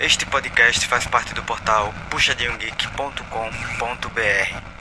Este 0.00 0.26
podcast 0.26 0.86
faz 0.86 1.06
parte 1.06 1.34
do 1.34 1.42
portal 1.44 1.94
puxadinhogeek.com.br. 2.10 4.72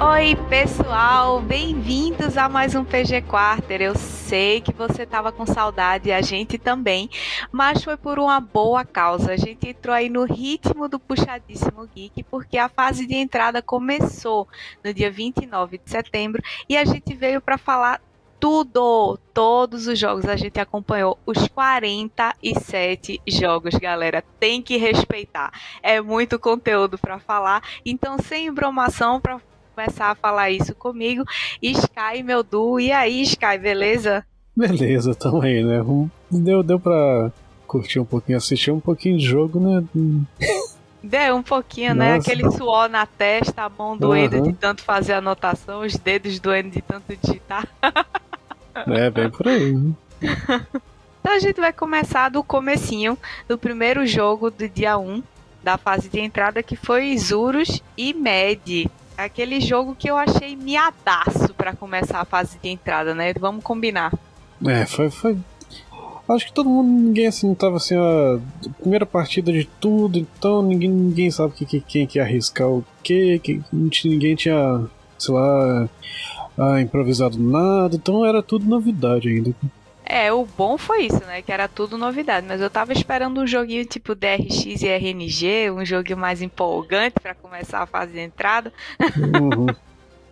Oi, 0.00 0.36
pessoal, 0.48 1.40
bem-vindos 1.40 2.36
a 2.36 2.48
mais 2.48 2.74
um 2.74 2.84
PG 2.84 3.22
Quarter. 3.22 3.82
Eu 3.82 3.94
sei 4.28 4.60
que 4.60 4.72
você 4.74 5.04
estava 5.04 5.32
com 5.32 5.46
saudade, 5.46 6.12
a 6.12 6.20
gente 6.20 6.58
também, 6.58 7.08
mas 7.50 7.82
foi 7.82 7.96
por 7.96 8.18
uma 8.18 8.38
boa 8.38 8.84
causa. 8.84 9.32
A 9.32 9.36
gente 9.36 9.70
entrou 9.70 9.94
aí 9.94 10.10
no 10.10 10.24
ritmo 10.24 10.86
do 10.86 11.00
Puxadíssimo 11.00 11.88
Geek, 11.94 12.22
porque 12.24 12.58
a 12.58 12.68
fase 12.68 13.06
de 13.06 13.14
entrada 13.14 13.62
começou 13.62 14.46
no 14.84 14.92
dia 14.92 15.10
29 15.10 15.78
de 15.78 15.90
setembro 15.90 16.42
e 16.68 16.76
a 16.76 16.84
gente 16.84 17.14
veio 17.14 17.40
para 17.40 17.56
falar 17.56 18.02
tudo, 18.38 19.18
todos 19.32 19.86
os 19.86 19.98
jogos. 19.98 20.26
A 20.26 20.36
gente 20.36 20.60
acompanhou 20.60 21.18
os 21.26 21.48
47 21.48 23.22
jogos, 23.26 23.74
galera. 23.74 24.22
Tem 24.38 24.60
que 24.62 24.76
respeitar. 24.76 25.50
É 25.82 26.00
muito 26.00 26.38
conteúdo 26.38 26.98
para 26.98 27.18
falar. 27.18 27.62
Então, 27.84 28.18
sem 28.18 28.46
embromação, 28.46 29.20
para 29.20 29.40
começar 29.78 30.10
a 30.10 30.14
falar 30.16 30.50
isso 30.50 30.74
comigo. 30.74 31.24
Sky, 31.62 32.24
meu 32.24 32.42
Du. 32.42 32.80
E 32.80 32.90
aí, 32.90 33.22
Sky, 33.22 33.56
beleza? 33.60 34.24
Beleza, 34.56 35.14
tamo 35.14 35.40
aí, 35.40 35.62
né? 35.62 35.80
Deu, 36.28 36.64
deu 36.64 36.80
pra 36.80 37.30
curtir 37.64 38.00
um 38.00 38.04
pouquinho, 38.04 38.38
assistir 38.38 38.72
um 38.72 38.80
pouquinho 38.80 39.16
de 39.16 39.24
jogo, 39.24 39.60
né? 39.60 39.84
Deu 41.00 41.36
um 41.36 41.44
pouquinho, 41.44 41.94
né? 41.94 42.16
Nossa. 42.16 42.28
né? 42.28 42.34
Aquele 42.34 42.50
suor 42.50 42.88
na 42.88 43.06
testa, 43.06 43.62
a 43.62 43.68
mão 43.68 43.96
doendo 43.96 44.38
uhum. 44.38 44.42
de 44.42 44.52
tanto 44.54 44.82
fazer 44.82 45.12
anotação, 45.12 45.82
os 45.82 45.94
dedos 45.94 46.40
doendo 46.40 46.70
de 46.70 46.82
tanto 46.82 47.16
digitar. 47.16 47.68
é, 48.84 49.08
bem 49.08 49.30
por 49.30 49.46
aí. 49.46 49.74
Né? 49.74 49.92
então 51.20 51.32
a 51.32 51.38
gente 51.38 51.60
vai 51.60 51.72
começar 51.72 52.30
do 52.30 52.42
comecinho 52.42 53.16
do 53.46 53.56
primeiro 53.56 54.04
jogo 54.04 54.50
do 54.50 54.68
dia 54.68 54.98
1 54.98 55.22
da 55.62 55.78
fase 55.78 56.08
de 56.08 56.18
entrada 56.18 56.64
que 56.64 56.74
foi 56.74 57.16
Zurus 57.16 57.80
e 57.96 58.12
Med. 58.12 58.90
Aquele 59.18 59.60
jogo 59.60 59.96
que 59.96 60.08
eu 60.08 60.16
achei 60.16 60.54
miadaço 60.54 61.52
para 61.52 61.74
começar 61.74 62.20
a 62.20 62.24
fase 62.24 62.56
de 62.62 62.68
entrada, 62.68 63.16
né? 63.16 63.34
Vamos 63.34 63.64
combinar. 63.64 64.12
É, 64.64 64.86
foi, 64.86 65.10
foi. 65.10 65.36
Acho 66.28 66.46
que 66.46 66.52
todo 66.52 66.70
mundo, 66.70 66.88
ninguém 66.88 67.26
assim, 67.26 67.52
tava 67.52 67.78
assim, 67.78 67.96
a 67.96 68.38
primeira 68.78 69.04
partida 69.04 69.52
de 69.52 69.64
tudo, 69.80 70.20
então 70.20 70.62
ninguém, 70.62 70.88
ninguém 70.88 71.32
sabe 71.32 71.52
que, 71.54 71.66
que, 71.66 71.80
quem 71.80 72.06
que 72.06 72.18
ia 72.18 72.22
arriscar 72.22 72.68
o 72.68 72.84
quê, 73.02 73.40
que 73.42 73.60
ninguém 73.72 74.36
tinha, 74.36 74.86
sei 75.18 75.34
lá, 75.34 75.88
ah, 76.56 76.80
improvisado 76.80 77.36
nada, 77.40 77.96
então 77.96 78.24
era 78.24 78.40
tudo 78.40 78.68
novidade 78.68 79.28
ainda. 79.28 79.52
É, 80.10 80.32
o 80.32 80.46
bom 80.46 80.78
foi 80.78 81.04
isso, 81.04 81.22
né? 81.26 81.42
Que 81.42 81.52
era 81.52 81.68
tudo 81.68 81.98
novidade. 81.98 82.46
Mas 82.46 82.62
eu 82.62 82.70
tava 82.70 82.94
esperando 82.94 83.42
um 83.42 83.46
joguinho 83.46 83.84
tipo 83.84 84.14
DRX 84.14 84.82
e 84.82 84.88
RNG, 84.88 85.70
um 85.70 85.84
joguinho 85.84 86.16
mais 86.16 86.40
empolgante 86.40 87.20
para 87.20 87.34
começar 87.34 87.82
a 87.82 87.86
fazer 87.86 88.22
entrada. 88.22 88.72
Uhum. 88.98 89.66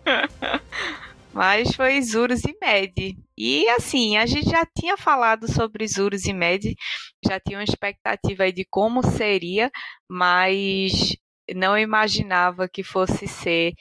mas 1.31 1.75
foi 1.75 2.01
Zurus 2.01 2.41
e 2.43 2.57
Med. 2.59 3.15
E 3.37 3.69
assim, 3.69 4.17
a 4.17 4.25
gente 4.25 4.49
já 4.49 4.65
tinha 4.75 4.97
falado 4.97 5.47
sobre 5.47 5.87
Zurus 5.87 6.25
e 6.25 6.33
Med, 6.33 6.75
já 7.23 7.39
tinha 7.39 7.59
uma 7.59 7.63
expectativa 7.63 8.45
aí 8.45 8.51
de 8.51 8.65
como 8.65 9.03
seria, 9.03 9.69
mas 10.09 11.15
não 11.55 11.77
imaginava 11.77 12.67
que 12.67 12.81
fosse 12.81 13.27
ser 13.27 13.73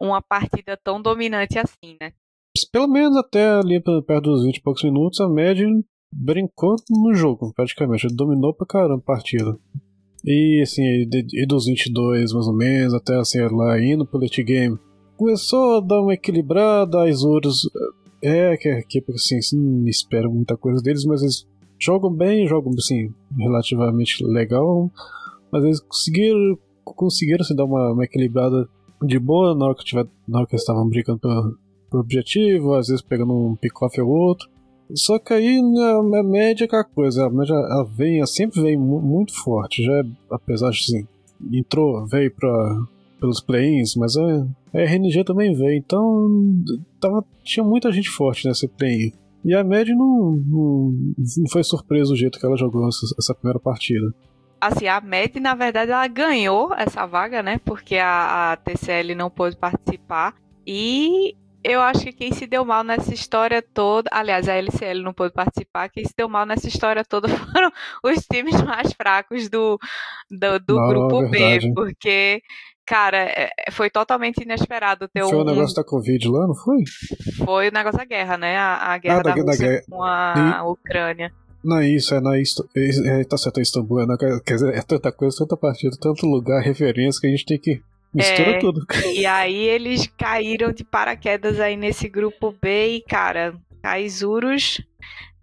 uma 0.00 0.20
partida 0.20 0.76
tão 0.76 1.00
dominante 1.00 1.60
assim, 1.60 1.96
né? 2.00 2.12
Pelo 2.64 2.88
menos 2.88 3.16
até 3.16 3.48
ali 3.50 3.80
perto 3.80 4.30
dos 4.30 4.44
20 4.44 4.56
e 4.56 4.62
poucos 4.62 4.82
minutos, 4.82 5.20
a 5.20 5.28
média 5.28 5.66
brincou 6.12 6.76
no 6.90 7.14
jogo, 7.14 7.52
praticamente. 7.54 8.06
Ele 8.06 8.14
dominou 8.14 8.54
pra 8.54 8.66
caramba 8.66 9.02
a 9.02 9.06
partida. 9.06 9.56
E 10.24 10.60
assim, 10.62 10.82
e 10.82 11.46
dos 11.46 11.66
22 11.66 12.32
mais 12.32 12.46
ou 12.46 12.54
menos, 12.54 12.94
até 12.94 13.16
assim, 13.16 13.40
lá 13.40 13.80
indo 13.80 14.04
pro 14.04 14.20
late 14.20 14.42
game, 14.42 14.78
começou 15.16 15.76
a 15.76 15.80
dar 15.80 16.02
uma 16.02 16.14
equilibrada, 16.14 17.08
as 17.08 17.22
Urus 17.22 17.68
é 18.22 18.56
que, 18.56 18.82
que 18.82 19.04
assim, 19.12 19.38
assim, 19.38 19.58
não 19.58 19.86
espero 19.86 20.30
muita 20.30 20.56
coisa 20.56 20.82
deles, 20.82 21.04
mas 21.04 21.22
eles 21.22 21.46
jogam 21.78 22.12
bem, 22.12 22.46
jogam 22.48 22.72
assim, 22.76 23.12
relativamente 23.38 24.24
legal, 24.24 24.90
mas 25.52 25.64
eles 25.64 25.80
conseguiram, 25.80 26.58
conseguiram 26.84 27.42
assim, 27.42 27.54
dar 27.54 27.64
uma, 27.64 27.92
uma 27.92 28.04
equilibrada 28.04 28.68
de 29.02 29.18
boa 29.18 29.54
na 29.54 29.66
hora 29.66 29.74
que, 29.76 29.84
tiver, 29.84 30.06
na 30.26 30.38
hora 30.38 30.46
que 30.46 30.54
eles 30.54 30.62
estavam 30.62 30.88
brincando 30.88 31.20
pela, 31.20 31.52
pro 31.88 32.00
objetivo, 32.00 32.74
às 32.74 32.88
vezes 32.88 33.02
pegando 33.02 33.32
um 33.32 33.56
pick-off 33.56 34.00
ou 34.00 34.08
outro. 34.08 34.48
Só 34.94 35.18
que 35.18 35.34
aí 35.34 35.60
né, 35.60 36.18
a 36.18 36.22
média 36.22 36.64
é 36.64 36.66
aquela 36.66 36.84
coisa, 36.84 37.26
a 37.26 37.30
média 37.30 37.52
ela 37.52 37.84
vem, 37.84 38.18
ela 38.18 38.26
sempre 38.26 38.62
vem 38.62 38.76
muito 38.78 39.34
forte, 39.34 39.84
já 39.84 39.92
é, 39.92 40.02
apesar 40.30 40.70
de 40.70 40.78
assim, 40.78 41.06
entrou, 41.52 42.06
veio 42.06 42.30
para 42.30 42.80
pelos 43.20 43.40
play-ins, 43.40 43.96
mas 43.96 44.16
a, 44.16 44.46
a, 44.72 44.78
RNG 44.78 45.24
também 45.24 45.52
veio, 45.52 45.76
então 45.76 46.30
tava, 47.00 47.24
tinha 47.42 47.64
muita 47.64 47.92
gente 47.92 48.08
forte 48.08 48.46
nesse 48.46 48.66
play-in. 48.66 49.12
E 49.44 49.54
a 49.54 49.62
média 49.62 49.94
não, 49.94 50.40
não, 50.46 50.94
não, 51.16 51.48
foi 51.50 51.62
surpresa 51.62 52.12
o 52.12 52.16
jeito 52.16 52.38
que 52.38 52.46
ela 52.46 52.56
jogou 52.56 52.88
essa, 52.88 53.06
essa 53.18 53.34
primeira 53.34 53.58
partida 53.58 54.14
assim, 54.60 54.86
a 54.86 55.00
MED, 55.00 55.40
na 55.40 55.54
verdade, 55.54 55.92
ela 55.92 56.06
ganhou 56.06 56.74
essa 56.74 57.06
vaga, 57.06 57.42
né? 57.42 57.60
Porque 57.64 57.96
a, 57.96 58.52
a, 58.52 58.56
TCL 58.56 59.14
não 59.14 59.30
pôde 59.30 59.56
participar. 59.56 60.34
E 60.66 61.34
eu 61.68 61.82
acho 61.82 62.00
que 62.00 62.12
quem 62.12 62.32
se 62.32 62.46
deu 62.46 62.64
mal 62.64 62.82
nessa 62.82 63.12
história 63.12 63.62
toda, 63.62 64.08
aliás, 64.10 64.48
a 64.48 64.54
LCL 64.54 65.02
não 65.02 65.12
pôde 65.12 65.34
participar, 65.34 65.90
quem 65.90 66.02
se 66.02 66.14
deu 66.16 66.26
mal 66.26 66.46
nessa 66.46 66.66
história 66.66 67.04
toda 67.04 67.28
foram 67.52 67.70
os 68.02 68.24
times 68.24 68.60
mais 68.62 68.92
fracos 68.94 69.50
do, 69.50 69.78
do, 70.30 70.58
do 70.58 70.76
não, 70.76 70.88
grupo 70.88 71.28
B, 71.28 71.72
porque, 71.74 72.40
cara, 72.86 73.18
é, 73.18 73.50
é, 73.66 73.70
foi 73.70 73.90
totalmente 73.90 74.42
inesperado 74.42 75.06
ter 75.08 75.20
foi 75.20 75.28
um... 75.28 75.30
Foi 75.30 75.40
o 75.40 75.44
negócio 75.44 75.76
da 75.76 75.84
Covid 75.84 76.28
lá, 76.28 76.46
não 76.46 76.54
foi? 76.54 76.78
Foi 77.44 77.68
o 77.68 77.72
negócio 77.72 77.98
da 77.98 78.06
guerra, 78.06 78.38
né? 78.38 78.56
A, 78.56 78.94
a 78.94 78.98
guerra 78.98 79.20
ah, 79.20 79.22
da, 79.22 79.34
da, 79.34 79.42
da 79.42 79.56
guerra. 79.56 79.82
com 79.90 80.02
a 80.02 80.62
e... 80.64 80.70
Ucrânia. 80.70 81.32
Não 81.62 81.78
é 81.78 81.88
isso, 81.88 82.14
é 82.14 82.20
na 82.20 82.38
Isto... 82.38 82.66
é, 82.74 83.24
tá 83.24 83.36
certo, 83.36 83.58
é 83.58 83.62
Istambul, 83.62 84.00
é 84.00 84.06
na... 84.06 84.16
quer 84.16 84.54
dizer, 84.54 84.74
é 84.74 84.80
tanta 84.80 85.12
coisa, 85.12 85.36
tanta 85.38 85.56
partida, 85.56 85.94
tanto 86.00 86.24
lugar, 86.24 86.62
referência 86.62 87.20
que 87.20 87.26
a 87.26 87.30
gente 87.30 87.44
tem 87.44 87.58
que 87.58 87.82
Mistura 88.12 88.50
é, 88.50 88.58
tudo. 88.58 88.86
E 89.14 89.26
aí 89.26 89.54
eles 89.54 90.06
caíram 90.06 90.72
de 90.72 90.84
paraquedas 90.84 91.60
aí 91.60 91.76
nesse 91.76 92.08
grupo 92.08 92.54
B 92.60 92.96
e, 92.96 93.00
cara, 93.02 93.54
a 93.82 94.00
Isurus, 94.00 94.82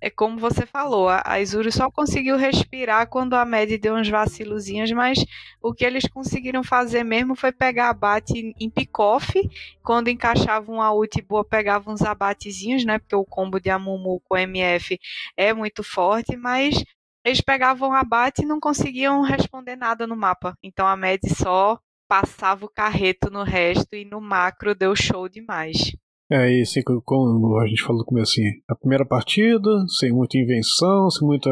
é 0.01 0.09
como 0.09 0.37
você 0.37 0.65
falou, 0.65 1.07
a 1.09 1.39
Isurus 1.39 1.75
só 1.75 1.89
conseguiu 1.89 2.37
respirar 2.37 3.07
quando 3.07 3.33
a 3.33 3.45
Med 3.45 3.77
deu 3.77 3.95
uns 3.95 4.09
vacilozinhos, 4.09 4.91
mas 4.91 5.25
o 5.61 5.73
que 5.73 5.85
eles 5.85 6.07
conseguiram 6.07 6.63
fazer 6.63 7.03
mesmo 7.03 7.35
foi 7.35 7.51
pegar 7.51 7.89
abate 7.89 8.53
em 8.59 8.69
pick-off, 8.69 9.33
quando 9.81 10.09
encaixavam 10.09 10.81
a 10.81 10.93
ult 10.93 11.21
boa, 11.23 11.43
pegavam 11.43 11.93
uns 11.93 12.01
abatezinhos, 12.01 12.85
né, 12.85 12.99
porque 12.99 13.15
o 13.15 13.25
combo 13.25 13.59
de 13.59 13.69
Amumu 13.69 14.21
com 14.25 14.37
MF 14.37 14.99
é 15.35 15.53
muito 15.53 15.83
forte, 15.83 16.35
mas 16.35 16.83
eles 17.23 17.41
pegavam 17.41 17.91
abate 17.93 18.43
e 18.43 18.45
não 18.45 18.59
conseguiam 18.59 19.23
responder 19.23 19.75
nada 19.75 20.05
no 20.05 20.15
mapa. 20.15 20.55
Então 20.61 20.85
a 20.85 20.95
Med 20.95 21.21
só 21.35 21.79
passava 22.07 22.66
o 22.66 22.69
carreto 22.69 23.29
no 23.29 23.43
resto 23.43 23.95
e 23.95 24.05
no 24.05 24.21
macro 24.21 24.75
deu 24.75 24.95
show 24.95 25.27
demais. 25.27 25.95
É, 26.29 26.51
e 26.51 26.61
assim, 26.61 26.81
como 26.83 27.59
a 27.59 27.67
gente 27.67 27.83
falou 27.83 27.99
no 27.99 28.05
começo, 28.05 28.31
assim, 28.31 28.49
a 28.67 28.75
primeira 28.75 29.05
partida, 29.05 29.69
sem 29.99 30.11
muita 30.11 30.38
invenção, 30.38 31.09
sem 31.11 31.27
muita 31.27 31.49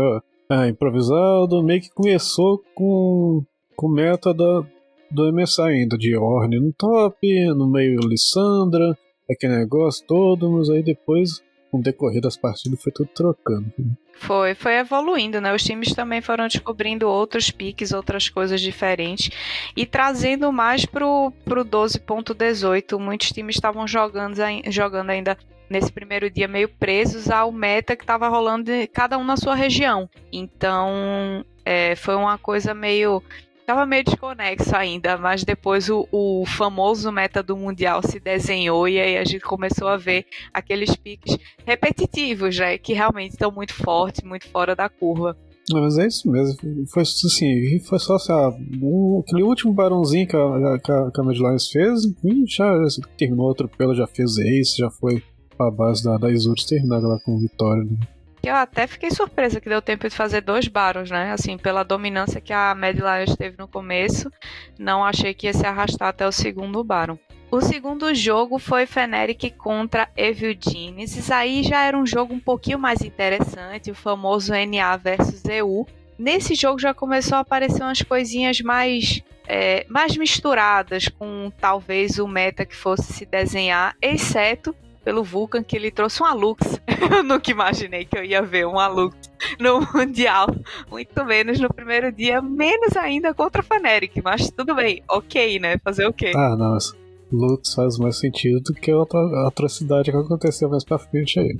é, 0.49 0.67
improvisado, 0.67 1.63
meio 1.63 1.81
que 1.81 1.89
começou 1.89 2.63
com, 2.73 3.43
com 3.75 3.87
meta 3.87 4.33
da, 4.33 4.65
do 5.11 5.31
MSI 5.31 5.61
ainda, 5.61 5.97
de 5.97 6.17
Orne 6.17 6.59
no 6.59 6.73
top, 6.73 7.17
no 7.53 7.69
meio 7.69 7.99
Lissandra, 8.01 8.97
aquele 9.29 9.57
negócio 9.57 10.05
todo, 10.07 10.51
mas 10.51 10.69
aí 10.69 10.81
depois 10.81 11.43
com 11.73 11.79
o 11.79 11.81
decorrer 11.81 12.21
das 12.21 12.37
partidas 12.37 12.79
foi 12.83 12.91
tudo 12.91 13.09
trocando. 13.15 13.65
Foi, 14.13 14.53
foi 14.53 14.75
evoluindo, 14.75 15.41
né? 15.41 15.51
Os 15.55 15.63
times 15.63 15.91
também 15.95 16.21
foram 16.21 16.47
descobrindo 16.47 17.09
outros 17.09 17.49
piques, 17.49 17.91
outras 17.91 18.29
coisas 18.29 18.61
diferentes 18.61 19.31
e 19.75 19.83
trazendo 19.83 20.53
mais 20.53 20.85
pro, 20.85 21.33
pro 21.43 21.65
12.18. 21.65 22.99
Muitos 22.99 23.29
times 23.29 23.55
estavam 23.55 23.87
jogando, 23.87 24.35
jogando 24.67 25.09
ainda 25.09 25.35
nesse 25.67 25.91
primeiro 25.91 26.29
dia 26.29 26.47
meio 26.47 26.69
presos 26.69 27.31
ao 27.31 27.51
meta 27.51 27.95
que 27.95 28.03
estava 28.03 28.27
rolando 28.27 28.69
cada 28.93 29.17
um 29.17 29.23
na 29.23 29.35
sua 29.35 29.55
região. 29.55 30.07
Então, 30.31 31.43
é, 31.65 31.95
foi 31.95 32.13
uma 32.13 32.37
coisa 32.37 32.75
meio 32.75 33.23
Tava 33.65 33.85
meio 33.85 34.03
desconexo 34.03 34.75
ainda, 34.75 35.17
mas 35.17 35.43
depois 35.43 35.89
o, 35.89 36.05
o, 36.11 36.43
famoso 36.45 37.09
meta 37.11 37.41
do 37.41 37.55
Mundial 37.55 38.01
se 38.03 38.19
desenhou 38.19 38.87
e 38.89 38.99
aí 38.99 39.17
a 39.17 39.23
gente 39.23 39.39
começou 39.39 39.87
a 39.87 39.95
ver 39.95 40.25
aqueles 40.53 40.95
piques 40.97 41.37
repetitivos, 41.65 42.57
né? 42.57 42.77
Que 42.77 42.93
realmente 42.93 43.31
estão 43.31 43.51
muito 43.51 43.73
fortes, 43.73 44.21
muito 44.23 44.49
fora 44.49 44.75
da 44.75 44.89
curva. 44.89 45.37
mas 45.71 45.97
é 45.97 46.07
isso 46.07 46.29
mesmo. 46.29 46.57
Foi 46.91 47.03
assim, 47.03 47.79
foi 47.79 47.99
só 47.99 48.15
assim, 48.15 48.33
um, 48.81 49.23
aquele 49.25 49.43
último 49.43 49.73
barãozinho 49.73 50.27
que 50.27 50.35
a, 50.35 50.79
que 50.79 50.91
a, 50.91 51.21
a 51.21 51.31
Lions 51.31 51.69
fez, 51.69 52.01
já, 52.47 52.65
já 52.83 53.07
terminou 53.17 53.47
outro 53.47 53.69
pelo, 53.69 53.95
já 53.95 54.05
fez 54.07 54.37
ace, 54.39 54.77
já 54.77 54.89
foi 54.91 55.23
pra 55.57 55.71
base 55.71 56.03
da, 56.03 56.17
da 56.17 56.29
Isurus 56.29 56.65
terminar 56.65 56.99
lá 56.99 57.17
com 57.23 57.39
vitória. 57.39 57.83
Né? 57.83 57.97
Eu 58.45 58.55
até 58.55 58.85
fiquei 58.87 59.09
surpresa 59.09 59.61
que 59.61 59.69
deu 59.69 59.81
tempo 59.81 60.07
de 60.07 60.13
fazer 60.13 60.41
dois 60.41 60.67
barons, 60.67 61.09
né? 61.09 61.31
Assim, 61.31 61.57
pela 61.57 61.81
dominância 61.81 62.41
que 62.41 62.51
a 62.51 62.75
Mad 62.75 62.97
Lions 62.97 63.37
teve 63.37 63.55
no 63.57 63.69
começo, 63.69 64.29
não 64.77 65.01
achei 65.01 65.33
que 65.33 65.47
ia 65.47 65.53
se 65.53 65.65
arrastar 65.65 66.09
até 66.09 66.27
o 66.27 66.31
segundo 66.31 66.83
baron. 66.83 67.17
O 67.49 67.61
segundo 67.61 68.13
jogo 68.13 68.59
foi 68.59 68.85
Feneric 68.85 69.51
contra 69.51 70.09
Evil 70.17 70.57
Genius. 70.59 71.31
Aí 71.31 71.63
já 71.63 71.85
era 71.85 71.97
um 71.97 72.05
jogo 72.05 72.33
um 72.33 72.39
pouquinho 72.39 72.77
mais 72.77 73.01
interessante, 73.01 73.91
o 73.91 73.95
famoso 73.95 74.51
NA 74.51 74.97
versus 74.97 75.45
EU. 75.45 75.87
Nesse 76.19 76.53
jogo 76.53 76.79
já 76.79 76.93
começou 76.93 77.37
a 77.37 77.41
aparecer 77.41 77.81
umas 77.81 78.01
coisinhas 78.01 78.59
mais 78.59 79.23
é, 79.47 79.85
mais 79.87 80.17
misturadas 80.17 81.07
com 81.07 81.49
talvez 81.61 82.19
o 82.19 82.27
meta 82.27 82.65
que 82.65 82.75
fosse 82.75 83.13
se 83.13 83.25
desenhar, 83.25 83.95
exceto 84.01 84.75
pelo 85.03 85.23
Vulcan 85.23 85.63
que 85.63 85.75
ele 85.75 85.91
trouxe 85.91 86.21
uma 86.21 86.33
Lux. 86.33 86.79
eu 87.11 87.23
nunca 87.23 87.51
imaginei 87.51 88.05
que 88.05 88.17
eu 88.17 88.23
ia 88.23 88.41
ver 88.41 88.65
uma 88.65 88.87
Lux 88.87 89.15
no 89.59 89.81
Mundial, 89.93 90.47
muito 90.89 91.25
menos 91.25 91.59
no 91.59 91.73
primeiro 91.73 92.11
dia, 92.11 92.41
menos 92.41 92.95
ainda 92.95 93.33
contra 93.33 93.61
a 93.61 93.63
Feneric, 93.63 94.21
mas 94.23 94.49
tudo 94.49 94.73
bem, 94.73 95.03
ok, 95.09 95.59
né? 95.59 95.77
Fazer 95.83 96.07
o 96.07 96.13
quê? 96.13 96.31
Ah, 96.35 96.55
nossa. 96.55 96.95
Lutz 97.31 97.73
faz 97.73 97.97
mais 97.97 98.19
sentido 98.19 98.61
do 98.61 98.73
que 98.73 98.91
a 98.91 98.97
outra 98.97 99.19
atrocidade 99.47 100.11
que 100.11 100.17
aconteceu 100.17 100.69
mais 100.69 100.83
pra 100.83 100.99
frente 100.99 101.39
aí. 101.39 101.57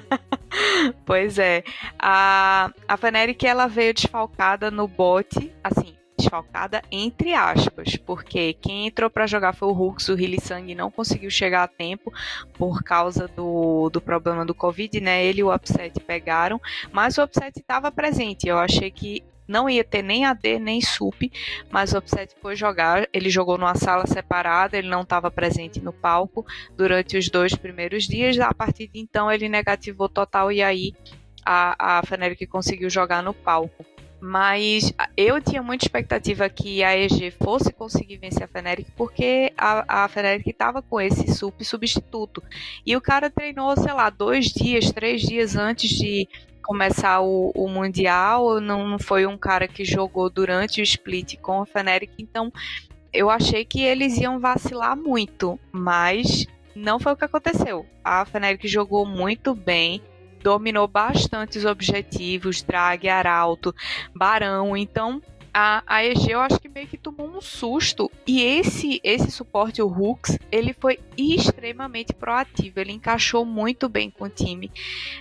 pois 1.04 1.38
é. 1.38 1.62
A, 1.98 2.70
a 2.88 2.96
Feneric, 2.96 3.46
ela 3.46 3.66
veio 3.66 3.92
desfalcada 3.92 4.70
no 4.70 4.88
bote, 4.88 5.52
assim, 5.62 5.94
desfalcada 6.22 6.82
entre 6.90 7.34
aspas, 7.34 7.96
porque 7.96 8.54
quem 8.54 8.86
entrou 8.86 9.10
para 9.10 9.26
jogar 9.26 9.52
foi 9.52 9.68
o 9.68 9.72
Hux, 9.72 10.08
o 10.08 10.16
Sang 10.40 10.74
não 10.74 10.90
conseguiu 10.90 11.30
chegar 11.30 11.64
a 11.64 11.68
tempo 11.68 12.12
por 12.54 12.82
causa 12.82 13.28
do, 13.28 13.90
do 13.90 14.00
problema 14.00 14.44
do 14.44 14.54
Covid, 14.54 15.00
né? 15.00 15.24
Ele 15.24 15.40
e 15.40 15.44
o 15.44 15.54
Upset 15.54 15.98
pegaram, 16.00 16.60
mas 16.90 17.18
o 17.18 17.22
Upset 17.22 17.58
estava 17.58 17.90
presente. 17.90 18.48
Eu 18.48 18.58
achei 18.58 18.90
que 18.90 19.22
não 19.46 19.68
ia 19.68 19.84
ter 19.84 20.02
nem 20.02 20.24
AD 20.24 20.58
nem 20.58 20.80
SUP, 20.80 21.30
mas 21.70 21.92
o 21.92 21.98
Upset 21.98 22.34
foi 22.40 22.56
jogar. 22.56 23.08
Ele 23.12 23.28
jogou 23.28 23.58
numa 23.58 23.74
sala 23.74 24.06
separada, 24.06 24.78
ele 24.78 24.88
não 24.88 25.02
estava 25.02 25.30
presente 25.30 25.80
no 25.80 25.92
palco 25.92 26.46
durante 26.76 27.16
os 27.18 27.28
dois 27.28 27.54
primeiros 27.54 28.04
dias. 28.04 28.38
A 28.38 28.54
partir 28.54 28.88
de 28.88 29.00
então, 29.00 29.30
ele 29.30 29.48
negativou 29.48 30.08
total 30.08 30.50
e 30.52 30.62
aí 30.62 30.94
a, 31.44 31.98
a 31.98 32.02
Fnatic 32.02 32.48
conseguiu 32.48 32.88
jogar 32.88 33.22
no 33.22 33.34
palco. 33.34 33.84
Mas 34.24 34.92
eu 35.16 35.42
tinha 35.42 35.60
muita 35.64 35.84
expectativa 35.84 36.48
que 36.48 36.84
a 36.84 36.96
EG 36.96 37.32
fosse 37.32 37.72
conseguir 37.72 38.18
vencer 38.18 38.44
a 38.44 38.46
Fnatic, 38.46 38.86
porque 38.96 39.52
a, 39.58 40.04
a 40.04 40.08
Fnatic 40.08 40.46
estava 40.46 40.80
com 40.80 41.00
esse 41.00 41.34
sup 41.34 41.64
substituto. 41.64 42.40
E 42.86 42.96
o 42.96 43.00
cara 43.00 43.28
treinou, 43.28 43.76
sei 43.76 43.92
lá, 43.92 44.08
dois 44.10 44.46
dias, 44.46 44.92
três 44.92 45.22
dias 45.22 45.56
antes 45.56 45.90
de 45.90 46.28
começar 46.62 47.20
o, 47.20 47.50
o 47.50 47.68
Mundial, 47.68 48.60
não, 48.60 48.86
não 48.86 48.98
foi 49.00 49.26
um 49.26 49.36
cara 49.36 49.66
que 49.66 49.84
jogou 49.84 50.30
durante 50.30 50.80
o 50.80 50.84
split 50.84 51.36
com 51.38 51.60
a 51.60 51.66
Fnatic, 51.66 52.12
então 52.16 52.52
eu 53.12 53.28
achei 53.28 53.64
que 53.64 53.82
eles 53.82 54.16
iam 54.18 54.38
vacilar 54.38 54.96
muito, 54.96 55.58
mas 55.72 56.46
não 56.76 57.00
foi 57.00 57.12
o 57.12 57.16
que 57.16 57.24
aconteceu. 57.24 57.84
A 58.04 58.24
Fnatic 58.24 58.68
jogou 58.68 59.04
muito 59.04 59.52
bem, 59.52 60.00
dominou 60.42 60.88
bastante 60.88 61.58
os 61.58 61.64
objetivos, 61.64 62.62
drag, 62.62 63.08
arauto, 63.08 63.74
barão, 64.14 64.76
então 64.76 65.22
a, 65.54 65.82
a 65.86 66.04
EG 66.04 66.30
eu 66.30 66.40
acho 66.40 66.58
que 66.58 66.68
meio 66.68 66.86
que 66.86 66.96
tomou 66.96 67.28
um 67.28 67.40
susto. 67.40 68.10
E 68.26 68.42
esse 68.42 69.00
esse 69.04 69.30
suporte, 69.30 69.82
o 69.82 69.86
Hooks, 69.86 70.38
ele 70.50 70.72
foi 70.72 70.98
extremamente 71.16 72.14
proativo. 72.14 72.80
Ele 72.80 72.92
encaixou 72.92 73.44
muito 73.44 73.88
bem 73.88 74.08
com 74.08 74.24
o 74.24 74.30
time. 74.30 74.70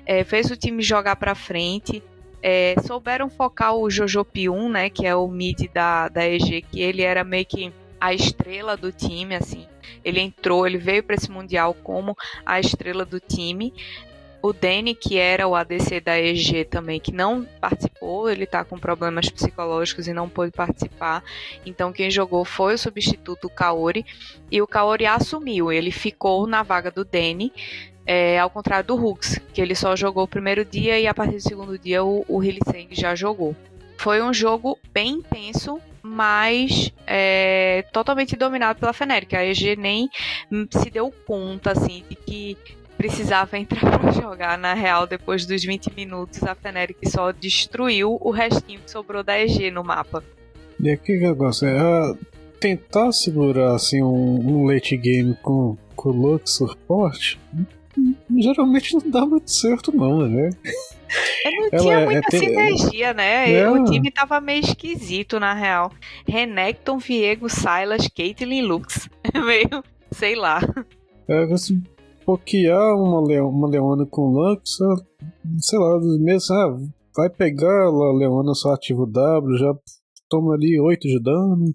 É, 0.05 0.23
fez 0.23 0.49
o 0.49 0.55
time 0.55 0.81
jogar 0.81 1.17
para 1.17 1.35
frente. 1.35 2.01
É, 2.41 2.75
souberam 2.87 3.29
focar 3.29 3.75
o 3.75 3.89
Jojo 3.89 4.23
Piun, 4.23 4.69
né? 4.69 4.89
Que 4.89 5.05
é 5.05 5.15
o 5.15 5.27
mid 5.27 5.67
da, 5.73 6.07
da 6.07 6.27
EG, 6.27 6.61
que 6.61 6.81
ele 6.81 7.01
era 7.01 7.23
meio 7.23 7.45
que 7.45 7.73
a 7.99 8.13
estrela 8.13 8.77
do 8.77 8.91
time, 8.91 9.35
assim. 9.35 9.67
Ele 10.03 10.19
entrou, 10.19 10.65
ele 10.65 10.77
veio 10.77 11.03
para 11.03 11.15
esse 11.15 11.29
mundial 11.29 11.75
como 11.83 12.15
a 12.45 12.59
estrela 12.59 13.05
do 13.05 13.19
time. 13.19 13.73
O 14.41 14.51
Danny, 14.51 14.95
que 14.95 15.17
era 15.17 15.47
o 15.47 15.55
ADC 15.55 16.01
da 16.01 16.19
EG 16.19 16.65
também, 16.65 16.99
que 16.99 17.11
não 17.11 17.45
participou, 17.59 18.27
ele 18.27 18.47
tá 18.47 18.65
com 18.65 18.77
problemas 18.77 19.29
psicológicos 19.29 20.07
e 20.07 20.13
não 20.13 20.27
pôde 20.27 20.51
participar. 20.51 21.23
Então 21.63 21.93
quem 21.93 22.09
jogou 22.09 22.43
foi 22.43 22.73
o 22.73 22.77
substituto 22.77 23.49
Kaori. 23.49 24.03
E 24.49 24.59
o 24.59 24.67
Kaori 24.67 25.05
assumiu, 25.05 25.71
ele 25.71 25.91
ficou 25.91 26.47
na 26.47 26.63
vaga 26.63 26.89
do 26.89 27.05
Danny. 27.05 27.53
É, 28.03 28.39
ao 28.39 28.49
contrário 28.49 28.87
do 28.87 28.95
Hux, 28.95 29.39
que 29.53 29.61
ele 29.61 29.75
só 29.75 29.95
jogou 29.95 30.23
o 30.23 30.27
primeiro 30.27 30.65
dia 30.65 30.99
e 30.99 31.05
a 31.05 31.13
partir 31.13 31.35
do 31.35 31.41
segundo 31.41 31.77
dia 31.77 32.03
o, 32.03 32.25
o 32.27 32.43
Hilliseng 32.43 32.87
já 32.91 33.13
jogou. 33.13 33.55
Foi 33.95 34.23
um 34.23 34.33
jogo 34.33 34.79
bem 34.91 35.11
intenso, 35.19 35.79
mas 36.01 36.91
é, 37.05 37.85
totalmente 37.93 38.35
dominado 38.35 38.79
pela 38.79 38.91
Feneric. 38.91 39.35
A 39.35 39.45
EG 39.45 39.75
nem 39.75 40.09
se 40.71 40.89
deu 40.89 41.13
conta 41.27 41.73
assim 41.73 42.03
de 42.09 42.15
que 42.15 42.57
precisava 43.01 43.57
entrar 43.57 43.81
para 43.99 44.11
jogar. 44.11 44.57
Na 44.57 44.73
real, 44.75 45.07
depois 45.07 45.45
dos 45.45 45.63
20 45.63 45.91
minutos, 45.95 46.43
a 46.43 46.53
Feneric 46.53 47.09
só 47.09 47.31
destruiu 47.31 48.17
o 48.21 48.29
restinho 48.29 48.79
que 48.79 48.91
sobrou 48.91 49.23
da 49.23 49.39
EG 49.39 49.71
no 49.71 49.83
mapa. 49.83 50.23
E 50.79 50.89
aqui 50.91 51.17
que 51.17 51.25
negócio 51.25 51.67
é 51.67 52.15
tentar 52.59 53.11
segurar 53.11 53.73
assim 53.73 54.03
um, 54.03 54.39
um 54.47 54.65
late 54.65 54.95
game 54.95 55.35
com, 55.41 55.75
com 55.95 56.09
Lux 56.09 56.51
suporte. 56.51 57.39
Geralmente 58.37 58.93
não 58.93 59.09
dá 59.09 59.25
muito 59.25 59.51
certo, 59.51 59.95
não, 59.95 60.27
né? 60.27 60.51
Eu 61.43 61.51
não 61.51 61.69
Ela 61.71 61.81
tinha 61.81 61.93
é, 61.93 62.05
muita 62.05 62.35
é, 62.35 62.39
sinergia, 62.39 63.13
né? 63.13 63.51
É. 63.51 63.69
O 63.69 63.83
time 63.83 64.09
tava 64.09 64.39
meio 64.39 64.61
esquisito, 64.61 65.41
na 65.41 65.53
real. 65.53 65.91
Renekton, 66.25 66.99
Viego, 66.99 67.49
Silas, 67.49 68.07
Caitlyn 68.15 68.61
Lux. 68.61 69.09
meio, 69.35 69.83
sei 70.11 70.35
lá. 70.35 70.61
É, 71.27 71.43
assim, 71.51 71.83
pokear 72.31 72.95
uma, 72.95 73.21
Leo, 73.21 73.49
uma 73.49 73.69
Leona 73.69 74.05
com 74.05 74.29
Lux, 74.29 74.77
sei 75.59 75.79
lá, 75.79 75.99
mesmo, 76.19 76.55
ah, 76.55 76.77
vai 77.15 77.29
pegar 77.29 77.87
a 77.87 78.13
Leona 78.13 78.53
só 78.53 78.73
ativa 78.73 79.01
o 79.01 79.05
W, 79.05 79.57
já 79.57 79.73
toma 80.29 80.53
ali 80.53 80.79
8 80.79 81.07
de 81.07 81.21
dano, 81.21 81.65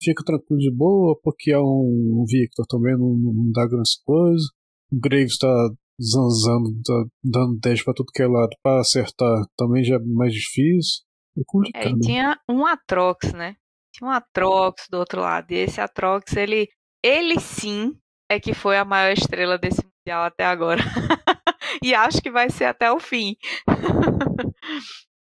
fica 0.00 0.22
tranquilo 0.24 0.60
de 0.60 0.70
boa, 0.70 1.18
pokear 1.20 1.60
um, 1.60 2.24
Victor 2.28 2.64
também 2.66 2.96
não, 2.96 3.14
não 3.14 3.50
dá 3.50 3.66
grandes 3.66 3.96
coisas. 4.04 4.44
O 4.92 5.00
Graves 5.00 5.36
tá 5.38 5.70
zanzando, 6.00 6.70
tá 6.84 7.04
dando 7.24 7.58
10 7.58 7.82
pra 7.82 7.94
tudo 7.94 8.12
que 8.12 8.22
é 8.22 8.26
lado 8.26 8.54
pra 8.62 8.80
acertar 8.80 9.44
também 9.56 9.82
já 9.82 9.96
é 9.96 9.98
mais 9.98 10.32
difícil. 10.32 11.02
É 11.36 11.42
complicado. 11.44 11.96
É, 11.96 12.00
tinha 12.00 12.38
um 12.48 12.64
Atrox, 12.64 13.32
né? 13.32 13.56
Tinha 13.92 14.08
um 14.08 14.12
Atrox 14.12 14.86
do 14.88 14.98
outro 14.98 15.20
lado. 15.20 15.50
E 15.50 15.56
esse 15.56 15.80
Atrox, 15.80 16.36
ele, 16.36 16.68
ele 17.02 17.40
sim 17.40 17.96
é 18.30 18.38
que 18.38 18.54
foi 18.54 18.76
a 18.76 18.84
maior 18.84 19.12
estrela 19.12 19.58
desse 19.58 19.78
mundial 19.78 19.93
até 20.10 20.44
agora. 20.44 20.82
e 21.82 21.94
acho 21.94 22.20
que 22.20 22.30
vai 22.30 22.50
ser 22.50 22.64
até 22.64 22.90
o 22.90 23.00
fim. 23.00 23.36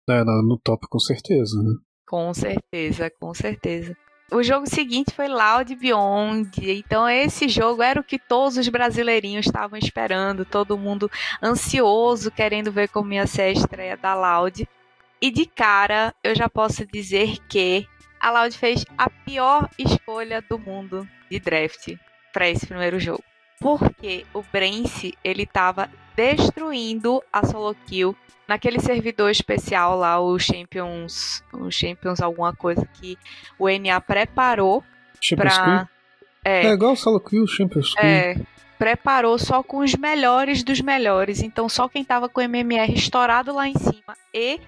é, 0.08 0.24
no 0.24 0.58
top 0.62 0.86
com 0.88 0.98
certeza, 0.98 1.62
né? 1.62 1.74
Com 2.06 2.34
certeza, 2.34 3.10
com 3.18 3.32
certeza. 3.32 3.96
O 4.30 4.42
jogo 4.42 4.66
seguinte 4.66 5.14
foi 5.14 5.28
Loud 5.28 5.74
Beyond. 5.76 6.50
Então, 6.70 7.06
esse 7.08 7.48
jogo 7.48 7.82
era 7.82 8.00
o 8.00 8.04
que 8.04 8.18
todos 8.18 8.56
os 8.56 8.66
brasileirinhos 8.68 9.44
estavam 9.44 9.78
esperando, 9.78 10.44
todo 10.44 10.78
mundo 10.78 11.10
ansioso, 11.42 12.30
querendo 12.30 12.72
ver 12.72 12.88
como 12.88 13.12
ia 13.12 13.26
ser 13.26 13.42
a 13.42 13.50
estreia 13.50 13.96
da 13.96 14.14
Loud. 14.14 14.66
E 15.20 15.30
de 15.30 15.44
cara, 15.44 16.14
eu 16.24 16.34
já 16.34 16.48
posso 16.48 16.86
dizer 16.86 17.38
que 17.46 17.86
a 18.18 18.30
Loud 18.30 18.56
fez 18.56 18.84
a 18.96 19.10
pior 19.10 19.68
escolha 19.78 20.42
do 20.48 20.58
mundo 20.58 21.06
de 21.30 21.38
draft 21.38 21.94
para 22.32 22.48
esse 22.48 22.66
primeiro 22.66 22.98
jogo. 22.98 23.22
Porque 23.62 24.26
o 24.34 24.42
Brence, 24.52 25.16
ele 25.22 25.46
tava 25.46 25.88
destruindo 26.16 27.22
a 27.32 27.46
solo 27.46 27.74
kill 27.86 28.16
naquele 28.46 28.80
servidor 28.80 29.30
especial 29.30 29.96
lá, 29.96 30.20
o 30.20 30.38
Champions, 30.38 31.42
o 31.52 31.70
Champions 31.70 32.20
alguma 32.20 32.54
coisa 32.54 32.86
que 32.94 33.16
o 33.58 33.68
NA 33.68 34.00
preparou 34.00 34.84
pra... 35.34 35.88
É, 36.44 36.66
é 36.66 36.72
igual 36.72 36.92
o 36.92 36.96
solo 36.96 37.20
kill, 37.20 37.46
Champions 37.46 37.94
Kill. 37.94 38.04
É, 38.04 38.36
preparou 38.78 39.38
só 39.38 39.62
com 39.62 39.78
os 39.78 39.94
melhores 39.94 40.64
dos 40.64 40.80
melhores. 40.80 41.40
Então 41.40 41.68
só 41.68 41.88
quem 41.88 42.04
tava 42.04 42.28
com 42.28 42.40
o 42.40 42.42
MMR 42.42 42.92
estourado 42.92 43.54
lá 43.54 43.68
em 43.68 43.78
cima 43.78 44.16
e 44.34 44.60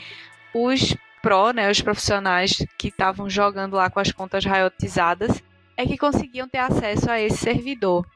os 0.55 0.97
pro, 1.21 1.53
né, 1.53 1.71
os 1.71 1.81
profissionais 1.81 2.65
que 2.79 2.89
estavam 2.89 3.29
jogando 3.29 3.75
lá 3.75 3.91
com 3.91 3.99
as 3.99 4.13
contas 4.13 4.45
raiotizadas 4.45 5.43
é 5.77 5.85
que 5.85 5.99
conseguiam 5.99 6.47
ter 6.47 6.59
acesso 6.59 7.11
a 7.11 7.21
esse 7.21 7.39
servidor. 7.39 8.07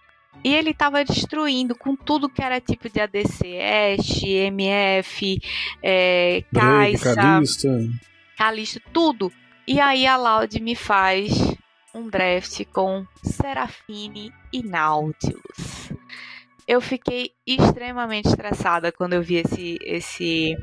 E 0.45 0.55
ele 0.55 0.71
estava 0.71 1.05
destruindo 1.05 1.75
com 1.75 1.97
tudo 1.97 2.29
que 2.29 2.43
era 2.43 2.61
tipo 2.61 2.89
de 2.89 3.01
ADC, 3.01 3.59
Ashe, 3.99 4.29
MF, 4.29 5.41
é, 5.83 6.45
Kai'Sa, 6.55 7.15
Calista. 7.15 7.69
Calista, 8.37 8.83
tudo. 8.93 9.33
E 9.67 9.81
aí 9.81 10.07
a 10.07 10.17
Loud 10.17 10.61
me 10.61 10.75
faz 10.75 11.33
um 11.95 12.09
draft 12.09 12.65
com 12.73 13.05
Serafine 13.23 14.33
e 14.53 14.63
Nautilus. 14.63 15.93
Eu 16.67 16.81
fiquei 16.81 17.33
extremamente 17.47 18.29
estressada 18.29 18.93
quando 18.93 19.15
eu 19.15 19.23
vi 19.23 19.37
esse, 19.37 19.79
esse, 19.83 20.57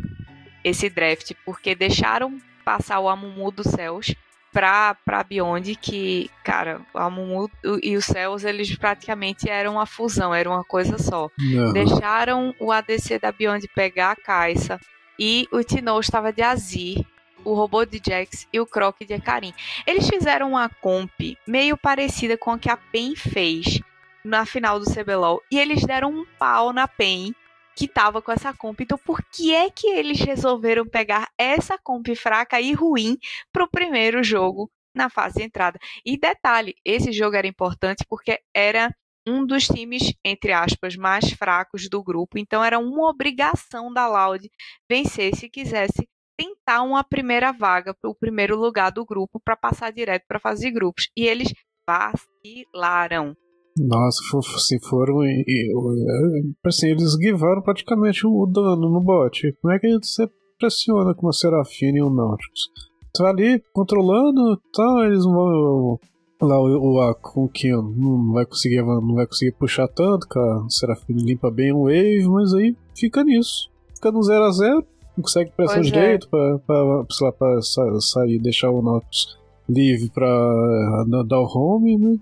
esse 0.64 0.90
draft, 0.90 1.34
porque 1.44 1.76
deixaram 1.76 2.40
passar 2.64 3.00
o 3.00 3.10
Amumu 3.10 3.52
dos 3.52 3.68
céus 3.68 4.16
pra, 4.56 4.96
pra 5.04 5.22
Beyond, 5.22 5.76
que, 5.76 6.32
cara, 6.42 6.80
o 6.94 6.98
Amumu 6.98 7.52
e 7.84 7.98
os 7.98 8.06
céus, 8.06 8.46
eles 8.46 8.74
praticamente 8.74 9.50
eram 9.50 9.74
uma 9.74 9.86
fusão, 9.86 10.34
era 10.34 10.50
uma 10.50 10.64
coisa 10.64 10.98
só. 10.98 11.30
Não. 11.38 11.74
Deixaram 11.74 12.56
o 12.58 12.72
ADC 12.72 13.20
da 13.20 13.34
Beyond 13.34 13.68
pegar 13.76 14.12
a 14.12 14.16
Caixa 14.16 14.80
e 15.20 15.46
o 15.52 15.62
Tino 15.62 16.00
estava 16.00 16.32
de 16.32 16.42
Azir, 16.42 17.06
o 17.44 17.54
robô 17.54 17.84
de 17.84 18.02
Jax 18.02 18.48
e 18.54 18.58
o 18.62 18.66
Croc 18.66 18.98
de 19.02 19.16
Ekarim. 19.16 19.54
Eles 19.86 20.08
fizeram 20.08 20.52
uma 20.52 20.70
comp 20.70 21.38
meio 21.46 21.76
parecida 21.76 22.38
com 22.38 22.52
a 22.52 22.58
que 22.58 22.70
a 22.70 22.78
PEN 22.78 23.14
fez 23.14 23.82
na 24.24 24.46
final 24.46 24.80
do 24.80 24.86
CBLOL 24.86 25.42
e 25.52 25.60
eles 25.60 25.84
deram 25.84 26.12
um 26.12 26.26
pau 26.40 26.72
na 26.72 26.88
PEN 26.88 27.36
que 27.76 27.88
tava 27.88 28.22
com 28.22 28.32
essa 28.32 28.54
comp. 28.54 28.80
Então, 28.82 28.98
por 28.98 29.22
que 29.24 29.54
é 29.54 29.70
que 29.70 29.88
eles 29.88 30.20
resolveram 30.20 30.86
pegar 30.86 31.30
essa 31.38 31.78
comp 31.78 32.08
fraca 32.16 32.60
e 32.62 32.74
ruim 32.74 33.18
pro 33.52 33.70
primeiro 33.70 34.24
jogo 34.24 34.72
na 34.96 35.10
fase 35.10 35.36
de 35.36 35.44
entrada? 35.44 35.78
E 36.06 36.18
detalhe, 36.18 36.76
esse 36.86 37.12
jogo 37.12 37.36
era 37.36 37.48
importante 37.48 38.06
porque 38.08 38.40
era 38.54 38.90
um 39.28 39.46
dos 39.46 39.68
times, 39.68 40.14
entre 40.24 40.54
aspas, 40.54 40.96
mais 40.96 41.32
fracos 41.32 41.90
do 41.90 42.04
grupo. 42.04 42.38
Então, 42.38 42.64
era 42.64 42.80
uma 42.80 43.10
obrigação 43.10 43.92
da 43.92 44.08
Loud 44.08 44.50
vencer 44.90 45.36
se 45.36 45.50
quisesse 45.50 46.08
tentar 46.38 46.84
uma 46.84 47.04
primeira 47.04 47.52
vaga 47.52 47.94
para 47.94 48.10
o 48.10 48.16
primeiro 48.16 48.56
lugar 48.58 48.92
do 48.92 49.06
grupo 49.06 49.40
para 49.40 49.56
passar 49.56 49.92
direto 49.92 50.26
para 50.28 50.38
a 50.38 50.42
fase 50.42 50.62
de 50.62 50.72
grupos. 50.72 51.10
E 51.16 51.26
eles 51.26 51.52
vacilaram. 51.88 53.36
Nossa, 53.78 54.22
se 54.60 54.80
foram 54.88 55.24
e, 55.24 55.44
e- 55.48 55.72
é, 55.72 56.68
assim, 56.70 56.88
eles 56.90 57.16
guivaram 57.16 57.62
praticamente 57.62 58.26
o 58.26 58.46
dano 58.46 58.90
no 58.90 59.02
bot. 59.02 59.52
Como 59.62 59.74
é 59.74 59.80
que 59.80 59.98
você 60.00 60.28
pressiona 60.58 61.14
com 61.14 61.26
uma 61.28 61.34
Serafine 61.34 62.00
e 62.00 62.04
um 62.04 62.10
Nautilus? 62.10 62.70
Tá 63.14 63.30
ali 63.30 63.62
controlando, 63.74 64.58
tá, 64.74 65.06
eles 65.06 65.24
vão. 65.26 66.00
Lá 66.42 66.60
o, 66.62 66.94
o 66.96 67.02
Akun 67.02 67.48
que 67.48 67.72
não 67.72 68.34
vai 68.34 68.46
conseguir 68.46 68.82
não 68.82 69.16
vai 69.16 69.26
conseguir 69.26 69.54
puxar 69.54 69.88
tanto, 69.88 70.28
que 70.28 70.38
a 70.38 70.66
Serafine 70.70 71.24
limpa 71.24 71.50
bem 71.50 71.72
o 71.74 71.84
wave, 71.84 72.28
mas 72.30 72.54
aí 72.54 72.76
fica 72.98 73.24
nisso. 73.24 73.70
Fica 73.96 74.12
no 74.12 74.22
0 74.22 74.44
a 74.44 74.52
0 74.52 74.86
não 75.18 75.22
consegue 75.24 75.52
pressão 75.52 75.76
Pois 75.78 75.88
é. 75.88 75.92
direito 75.92 76.30
pra, 76.30 76.60
pra, 76.60 77.06
sei 77.10 77.26
lá, 77.28 77.32
pra 77.34 77.62
sa- 77.62 78.02
sair, 78.02 78.38
deixar 78.40 78.70
o 78.70 78.82
Nautilus 78.82 79.38
livre 79.68 80.10
pra 80.14 80.28
eh, 80.28 81.24
dar 81.26 81.40
o 81.40 81.46
home, 81.48 81.98
né? 81.98 82.18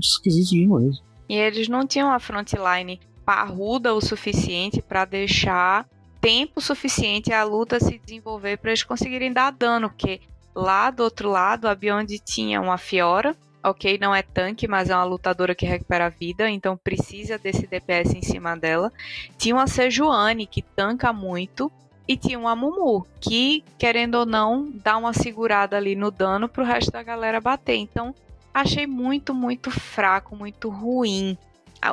Esquisito 0.00 0.50
demais. 0.50 1.02
E 1.28 1.34
eles 1.34 1.68
não 1.68 1.86
tinham 1.86 2.12
a 2.12 2.18
frontline 2.18 3.00
parruda 3.24 3.94
o 3.94 4.00
suficiente 4.00 4.82
para 4.82 5.04
deixar 5.04 5.86
tempo 6.20 6.60
suficiente 6.60 7.32
a 7.32 7.42
luta 7.42 7.80
se 7.80 7.98
desenvolver 7.98 8.58
para 8.58 8.70
eles 8.70 8.84
conseguirem 8.84 9.32
dar 9.32 9.50
dano, 9.50 9.88
porque 9.90 10.20
lá 10.54 10.90
do 10.90 11.02
outro 11.02 11.30
lado 11.30 11.66
a 11.66 11.74
Beyond 11.74 12.18
tinha 12.20 12.60
uma 12.60 12.78
Fiora, 12.78 13.36
ok, 13.62 13.98
não 13.98 14.14
é 14.14 14.22
tanque, 14.22 14.68
mas 14.68 14.90
é 14.90 14.94
uma 14.94 15.04
lutadora 15.04 15.54
que 15.54 15.66
recupera 15.66 16.06
a 16.06 16.10
vida, 16.10 16.48
então 16.50 16.76
precisa 16.76 17.38
desse 17.38 17.66
DPS 17.66 18.14
em 18.14 18.22
cima 18.22 18.56
dela. 18.56 18.92
Tinha 19.38 19.54
uma 19.54 19.66
Sejuani 19.66 20.46
que 20.46 20.62
tanca 20.62 21.12
muito. 21.12 21.70
E 22.06 22.16
tinha 22.16 22.36
uma 22.36 22.56
Mumu, 22.56 23.06
que, 23.20 23.62
querendo 23.78 24.16
ou 24.16 24.26
não, 24.26 24.68
dá 24.82 24.96
uma 24.96 25.12
segurada 25.12 25.76
ali 25.76 25.94
no 25.94 26.10
dano 26.10 26.48
pro 26.48 26.64
resto 26.64 26.90
da 26.90 27.00
galera 27.00 27.40
bater. 27.40 27.76
Então, 27.76 28.12
achei 28.52 28.86
muito, 28.86 29.34
muito 29.34 29.70
fraco, 29.70 30.36
muito 30.36 30.68
ruim 30.68 31.36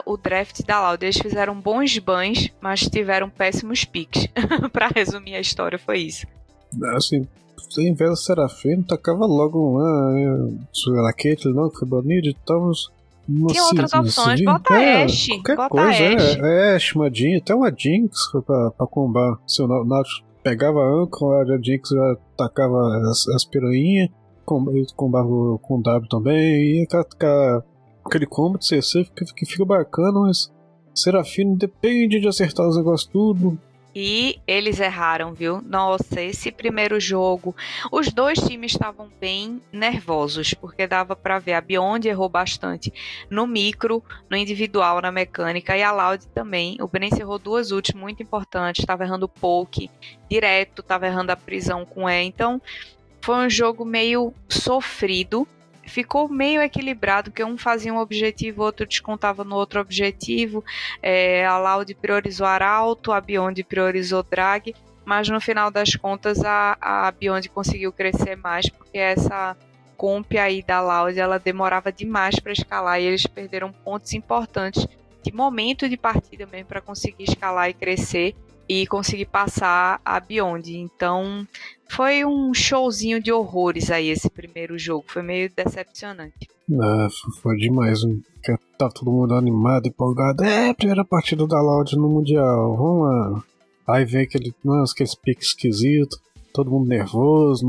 o 0.05 0.17
draft 0.17 0.63
da 0.65 0.79
Loud. 0.81 1.03
Eles 1.03 1.17
fizeram 1.17 1.59
bons 1.59 1.97
bans, 1.97 2.49
mas 2.61 2.81
tiveram 2.81 3.29
péssimos 3.29 3.85
picks. 3.85 4.27
pra 4.71 4.87
resumir 4.87 5.35
a 5.35 5.39
história, 5.39 5.79
foi 5.79 5.99
isso. 5.99 6.27
Assim, 6.95 7.27
em 7.79 7.93
vez 7.93 8.09
da 8.11 8.15
Serafim, 8.15 8.81
tacava 8.83 9.25
logo 9.25 9.71
uma. 9.71 10.49
Se 10.73 10.89
era 10.91 11.09
a 11.09 11.13
Caitlyn, 11.13 11.53
não, 11.53 11.69
que 11.69 11.79
foi 11.79 11.87
banida, 11.87 12.31
tava. 12.45 12.71
Tinha 13.47 13.63
outras 13.63 13.93
opções, 13.93 14.43
bota 14.43 14.73
Ashe, 14.73 15.29
Qualquer 15.35 15.55
bota 15.55 15.69
coisa, 15.69 16.03
é, 16.03 16.71
é 16.71 16.75
Ashe, 16.75 16.95
uma 16.95 17.13
Jinx, 17.13 17.41
até 17.41 17.53
uma 17.53 17.71
Jinx 17.75 18.25
foi 18.31 18.41
pra, 18.41 18.71
pra 18.71 18.87
combar. 18.87 19.37
Se 19.45 19.61
o 19.61 19.67
Na- 19.67 19.85
Nautilus 19.85 20.23
pegava 20.41 20.79
a 20.79 21.03
Ankle, 21.03 21.27
a 21.53 21.61
Jinx 21.61 21.89
já 21.89 22.17
tacava 22.35 22.77
as, 23.07 23.27
as 23.35 23.45
piranhas, 23.45 24.09
com- 24.49 24.75
e 24.75 24.85
combava 24.95 25.29
com 25.61 25.79
W 25.81 26.09
também, 26.09 26.81
e 26.81 26.83
aquela- 26.83 27.63
aquele 28.03 28.25
combo 28.25 28.57
de 28.57 28.65
CC 28.65 29.05
que, 29.15 29.23
que 29.33 29.45
fica 29.45 29.63
bacana, 29.63 30.19
mas 30.21 30.51
Serafim 30.95 31.53
depende 31.53 32.19
de 32.19 32.27
acertar 32.27 32.67
os 32.67 32.75
negócios 32.75 33.09
tudo. 33.11 33.57
E 33.95 34.39
eles 34.47 34.79
erraram, 34.79 35.33
viu? 35.33 35.61
Nossa, 35.63 36.21
esse 36.21 36.51
primeiro 36.51 36.99
jogo, 36.99 37.55
os 37.91 38.11
dois 38.13 38.39
times 38.39 38.71
estavam 38.71 39.07
bem 39.19 39.59
nervosos, 39.73 40.53
porque 40.53 40.85
dava 40.87 41.15
pra 41.15 41.39
ver 41.39 41.53
a 41.53 41.61
Beyond 41.61 42.07
errou 42.07 42.29
bastante 42.29 42.93
no 43.31 43.47
micro, 43.47 44.03
no 44.29 44.37
individual, 44.37 45.01
na 45.01 45.11
mecânica 45.11 45.75
e 45.75 45.81
a 45.83 45.91
Loud 45.91 46.25
também. 46.27 46.77
O 46.81 46.87
Brence 46.87 47.19
errou 47.19 47.39
duas 47.39 47.71
últimas 47.71 48.01
muito 48.01 48.21
importantes, 48.23 48.81
estava 48.83 49.03
errando 49.03 49.27
poke 49.27 49.89
direto, 50.29 50.81
estava 50.81 51.07
errando 51.07 51.31
a 51.31 51.35
prisão 51.35 51.83
com 51.83 52.07
E. 52.07 52.23
Então, 52.23 52.61
foi 53.29 53.45
um 53.45 53.50
jogo 53.50 53.86
meio 53.86 54.33
sofrido. 54.50 55.48
Ficou 55.86 56.27
meio 56.27 56.63
equilibrado, 56.63 57.29
porque 57.29 57.43
um 57.43 57.59
fazia 57.59 57.93
um 57.93 58.00
objetivo, 58.00 58.63
outro 58.63 58.88
descontava 58.88 59.43
no 59.43 59.55
outro 59.55 59.79
objetivo. 59.79 60.65
É, 61.00 61.45
a 61.45 61.59
Loud 61.59 61.93
priorizou 61.93 62.48
Arauto, 62.48 63.12
a 63.12 63.21
Beyond 63.21 63.63
priorizou 63.65 64.24
Drag, 64.24 64.74
mas 65.05 65.29
no 65.29 65.39
final 65.39 65.69
das 65.69 65.95
contas 65.95 66.43
a, 66.43 66.75
a 66.81 67.12
Beyond 67.12 67.50
conseguiu 67.50 67.91
crescer 67.91 68.36
mais, 68.36 68.67
porque 68.67 68.98
essa 68.98 69.55
comp 69.95 70.36
aí 70.36 70.63
da 70.63 70.81
Loud 70.81 71.19
ela 71.19 71.38
demorava 71.38 71.91
demais 71.91 72.39
para 72.39 72.51
escalar 72.51 73.00
e 73.00 73.05
eles 73.05 73.27
perderam 73.27 73.71
pontos 73.71 74.12
importantes 74.13 74.88
de 75.21 75.31
momento 75.31 75.88
de 75.88 75.98
partida 75.98 76.48
mesmo 76.48 76.65
para 76.65 76.81
conseguir 76.81 77.25
escalar 77.25 77.69
e 77.69 77.75
crescer 77.75 78.36
e 78.67 78.88
conseguir 78.88 79.25
passar 79.25 80.01
a 80.03 80.19
Beyond. 80.19 80.75
Então 80.75 81.48
foi 81.89 82.24
um 82.24 82.53
showzinho 82.53 83.22
de 83.22 83.31
horrores 83.31 83.89
aí 83.89 84.10
esse 84.10 84.29
primeiro 84.29 84.77
jogo, 84.77 85.05
foi 85.08 85.24
meio 85.24 85.50
decepcionante. 85.53 86.48
Ah, 86.79 87.08
foi 87.41 87.58
demais. 87.58 88.03
né? 88.03 88.15
Que 88.43 88.55
Tava 88.77 88.93
todo 88.93 89.12
mundo 89.12 89.34
animado, 89.34 89.88
empolgado. 89.88 90.43
É, 90.43 90.74
primeira 90.74 91.03
partida 91.03 91.46
da 91.46 91.60
Loud 91.60 91.98
no 91.98 92.08
Mundial. 92.08 92.77
Vamos 92.77 93.01
lá. 93.10 93.43
Aí 93.88 94.05
vem 94.05 94.22
aquele, 94.22 94.53
nossa, 94.63 94.93
aqueles 94.93 95.15
piques 95.15 95.48
esquisitos. 95.50 96.17
Todo 96.53 96.72
mundo 96.72 96.88
nervoso. 96.88 97.65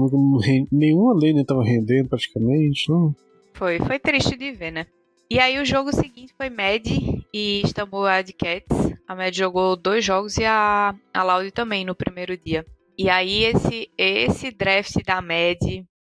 Nenhuma 0.70 1.14
lane 1.14 1.44
tava 1.44 1.64
rendendo 1.64 2.08
praticamente. 2.10 2.88
Não. 2.90 3.14
Foi, 3.54 3.78
foi 3.80 3.98
triste 3.98 4.36
de 4.36 4.52
ver, 4.52 4.70
né? 4.70 4.86
E 5.28 5.38
aí 5.38 5.58
o 5.60 5.64
jogo 5.64 5.92
seguinte 5.92 6.34
foi 6.36 6.50
Mad 6.50 6.86
e 7.32 7.62
Istanbul 7.64 8.04
Cats. 8.38 8.96
A 9.08 9.14
Mad 9.16 9.34
jogou 9.34 9.76
dois 9.76 10.04
jogos 10.04 10.36
e 10.36 10.44
a, 10.44 10.94
a 11.12 11.22
Loud 11.22 11.50
também 11.52 11.84
no 11.84 11.94
primeiro 11.94 12.36
dia. 12.36 12.64
E 13.00 13.08
aí 13.08 13.44
esse, 13.44 13.90
esse 13.96 14.50
draft 14.50 15.02
da 15.06 15.22
Mad 15.22 15.58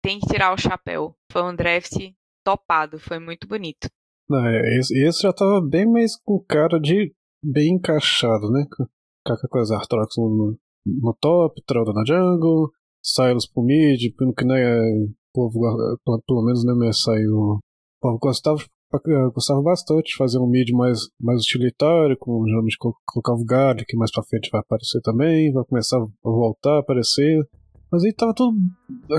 tem 0.02 0.18
que 0.18 0.26
tirar 0.26 0.52
o 0.52 0.59
chapéu. 0.59 1.14
Foi 1.30 1.40
um 1.44 1.54
draft 1.54 1.97
topado, 2.44 2.99
foi 2.99 3.20
muito 3.20 3.47
bonito. 3.47 3.88
Não, 4.28 4.44
é, 4.44 4.76
esse, 4.76 4.99
esse 5.06 5.23
já 5.23 5.32
tava 5.32 5.61
bem 5.61 5.87
mais 5.87 6.16
com 6.16 6.44
cara 6.49 6.80
de 6.80 7.14
bem 7.44 7.75
encaixado, 7.75 8.50
né? 8.50 8.66
Com 8.76 8.87
com 9.49 9.59
as 9.59 9.70
Artrox 9.70 10.16
no, 10.16 10.59
no 10.85 11.14
top, 11.20 11.62
Trolda 11.64 11.92
na 11.92 12.04
jungle, 12.04 12.73
Silas 13.00 13.47
pro 13.47 13.62
mid, 13.62 14.12
pelo 14.16 14.35
que 14.35 14.44
né, 14.44 14.56
povo, 15.32 15.61
pelo, 16.04 16.23
pelo 16.26 16.44
menos 16.44 16.64
no 16.64 16.75
MSI, 16.75 17.28
o 17.28 17.61
povo 18.02 18.18
gostava, 18.18 18.59
gostava 19.32 19.62
bastante 19.62 20.11
de 20.11 20.16
fazer 20.16 20.38
um 20.38 20.47
mid 20.49 20.70
mais, 20.73 20.99
mais 21.20 21.40
utilitário, 21.42 22.16
com 22.18 22.44
geralmente 22.47 22.76
colo- 22.78 22.97
colocava 23.06 23.38
o 23.38 23.44
Guard, 23.44 23.85
que 23.87 23.97
mais 23.97 24.11
pra 24.12 24.23
frente 24.25 24.50
vai 24.50 24.61
aparecer 24.61 25.00
também, 25.02 25.52
vai 25.52 25.64
começar 25.64 25.99
a 25.99 26.06
voltar 26.23 26.76
a 26.76 26.80
aparecer. 26.80 27.47
Mas 27.90 28.04
aí 28.04 28.12
tava 28.12 28.32
tudo, 28.35 28.56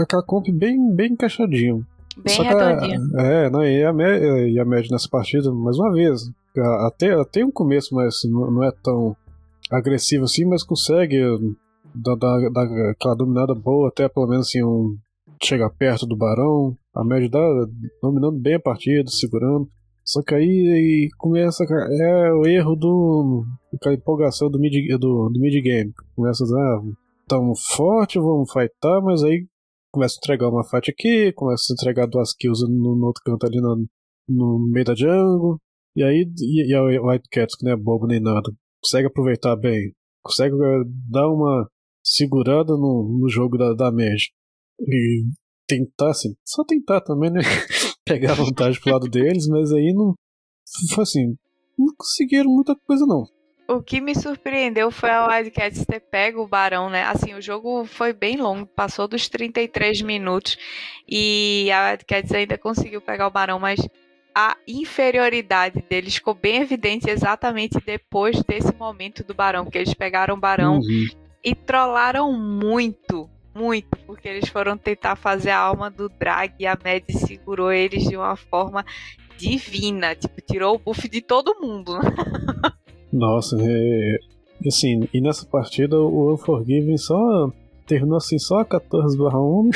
aquela 0.02 0.24
comp 0.24 0.48
bem, 0.54 0.94
bem 0.96 1.14
encaixadinho. 1.14 1.86
Bem 2.18 2.36
Só 2.36 2.44
que 2.44 2.50
a- 2.50 2.56
é, 3.20 3.50
não, 3.50 3.64
e 3.64 3.84
a, 3.84 3.92
e 4.48 4.60
a 4.60 4.66
média 4.66 4.90
nessa 4.92 5.08
partida, 5.10 5.52
mais 5.54 5.78
uma 5.78 5.92
vez, 5.94 6.22
até, 6.88 7.14
até 7.14 7.46
um 7.46 7.52
começo, 7.52 7.94
mas 7.96 8.08
assim, 8.16 8.30
não, 8.32 8.52
não 8.52 8.64
é 8.64 8.72
tão 8.84 9.16
agressivo 9.72 10.26
assim, 10.26 10.46
mas 10.46 10.64
consegue 10.64 11.18
dar, 11.96 12.16
dar, 12.16 12.50
dar 12.50 12.90
aquela 12.92 13.16
dominada 13.16 13.54
boa, 13.56 13.88
até 13.90 14.08
pelo 14.10 14.28
menos 14.28 14.48
assim, 14.48 14.64
um, 14.64 14.96
chegar 15.44 15.70
perto 15.72 16.06
do 16.06 16.18
Barão. 16.18 16.76
A 16.96 17.04
média 17.04 17.30
dá 17.30 17.40
dominando 18.02 18.40
bem 18.40 18.56
a 18.56 18.60
partida, 18.60 19.10
segurando. 19.10 19.70
Só 20.04 20.22
que 20.24 20.34
aí, 20.34 21.10
começa. 21.18 21.64
É 21.64 22.34
o 22.34 22.46
erro 22.46 22.76
do. 22.76 23.46
empolgação 23.88 24.50
do 24.50 24.60
mid, 24.60 24.74
do, 25.00 25.30
do 25.30 25.40
mid 25.40 25.54
game. 25.64 25.94
Começa 26.16 26.44
a 26.44 26.58
ah, 26.58 27.54
forte, 27.76 28.20
vamos 28.20 28.52
fightar, 28.52 29.02
mas 29.02 29.24
aí 29.24 29.46
começa 29.92 30.16
a 30.16 30.20
entregar 30.20 30.50
uma 30.50 30.64
fight 30.64 30.90
aqui, 30.90 31.32
começa 31.34 31.72
a 31.72 31.74
entregar 31.74 32.08
duas 32.08 32.34
kills 32.34 32.66
no, 32.66 32.96
no 32.96 33.06
outro 33.08 33.22
canto 33.26 33.46
ali 33.46 33.60
no, 33.62 33.86
no 34.28 34.68
meio 34.72 34.86
da 34.86 34.96
jungle. 34.96 35.60
E 35.96 36.04
aí, 36.04 36.26
e, 36.40 36.72
e 36.72 36.74
a 36.74 36.84
White 36.84 37.28
Cats, 37.30 37.56
que 37.56 37.66
não 37.66 37.74
é 37.74 37.76
bobo 37.76 38.08
nem 38.08 38.22
nada, 38.22 38.50
consegue 38.82 39.08
aproveitar 39.08 39.58
bem, 39.58 39.94
consegue 40.24 40.56
eh, 40.56 40.84
dar 41.10 41.30
uma 41.30 41.68
segurada 42.02 42.74
no, 42.74 43.20
no 43.22 43.30
jogo 43.30 43.58
da, 43.58 43.74
da 43.74 43.92
Mage. 43.92 44.32
E 44.88 45.24
tentar, 45.68 46.10
assim, 46.10 46.36
só 46.46 46.64
tentar 46.64 47.02
também, 47.02 47.32
né? 47.32 47.42
Pegar 48.06 48.34
vantagem 48.34 48.82
pro 48.82 48.94
lado 48.94 49.08
deles, 49.08 49.48
mas 49.48 49.72
aí 49.72 49.94
não. 49.94 50.14
Foi 50.94 51.04
assim, 51.04 51.36
não 51.78 51.94
conseguiram 51.98 52.50
muita 52.50 52.76
coisa 52.86 53.06
não. 53.06 53.26
O 53.68 53.82
que 53.82 54.02
me 54.02 54.14
surpreendeu 54.14 54.92
foi 54.92 55.10
a 55.10 55.28
Wildcats 55.28 55.86
ter 55.86 56.02
pego 56.02 56.42
o 56.42 56.48
Barão, 56.48 56.90
né? 56.90 57.04
Assim, 57.04 57.34
o 57.34 57.42
jogo 57.42 57.86
foi 57.86 58.12
bem 58.12 58.36
longo, 58.36 58.66
passou 58.66 59.08
dos 59.08 59.30
33 59.30 60.02
minutos 60.02 60.58
e 61.08 61.70
a 61.72 61.92
Wildcats 61.92 62.34
ainda 62.34 62.58
conseguiu 62.58 63.00
pegar 63.00 63.28
o 63.28 63.32
Barão, 63.32 63.60
mas 63.60 63.80
a 64.36 64.58
inferioridade 64.68 65.84
deles 65.90 66.16
ficou 66.16 66.34
bem 66.34 66.58
evidente 66.58 67.10
exatamente 67.10 67.80
depois 67.86 68.44
desse 68.44 68.74
momento 68.76 69.24
do 69.24 69.34
Barão, 69.34 69.66
que 69.66 69.78
eles 69.78 69.94
pegaram 69.94 70.36
o 70.36 70.40
Barão 70.40 70.80
uhum. 70.80 71.06
e 71.44 71.56
trollaram 71.56 72.34
muito, 72.34 73.30
muito, 73.54 73.98
porque 74.06 74.28
eles 74.28 74.50
foram 74.50 74.78
tentar 74.78 75.16
fazer 75.16 75.50
a 75.50 75.60
alma 75.60 75.90
do 75.90 76.10
Drag 76.10 76.54
e 76.60 76.66
a 76.66 76.78
Mad 76.84 77.04
segurou 77.10 77.72
eles 77.72 78.04
de 78.04 78.16
uma 78.16 78.36
forma 78.36 78.86
divina, 79.38 80.16
tipo, 80.16 80.40
tirou 80.42 80.76
o 80.76 80.80
buff 80.80 81.10
de 81.10 81.22
todo 81.22 81.60
mundo. 81.60 81.94
Nossa, 83.12 83.58
é, 83.60 84.18
assim, 84.68 85.08
e 85.14 85.20
nessa 85.20 85.46
partida 85.46 86.00
o 86.00 86.34
Unforgiven 86.34 86.98
só 86.98 87.52
terminou 87.86 88.18
assim 88.18 88.40
só 88.40 88.64
14 88.64 89.18
barra 89.18 89.40
1. 89.40 89.70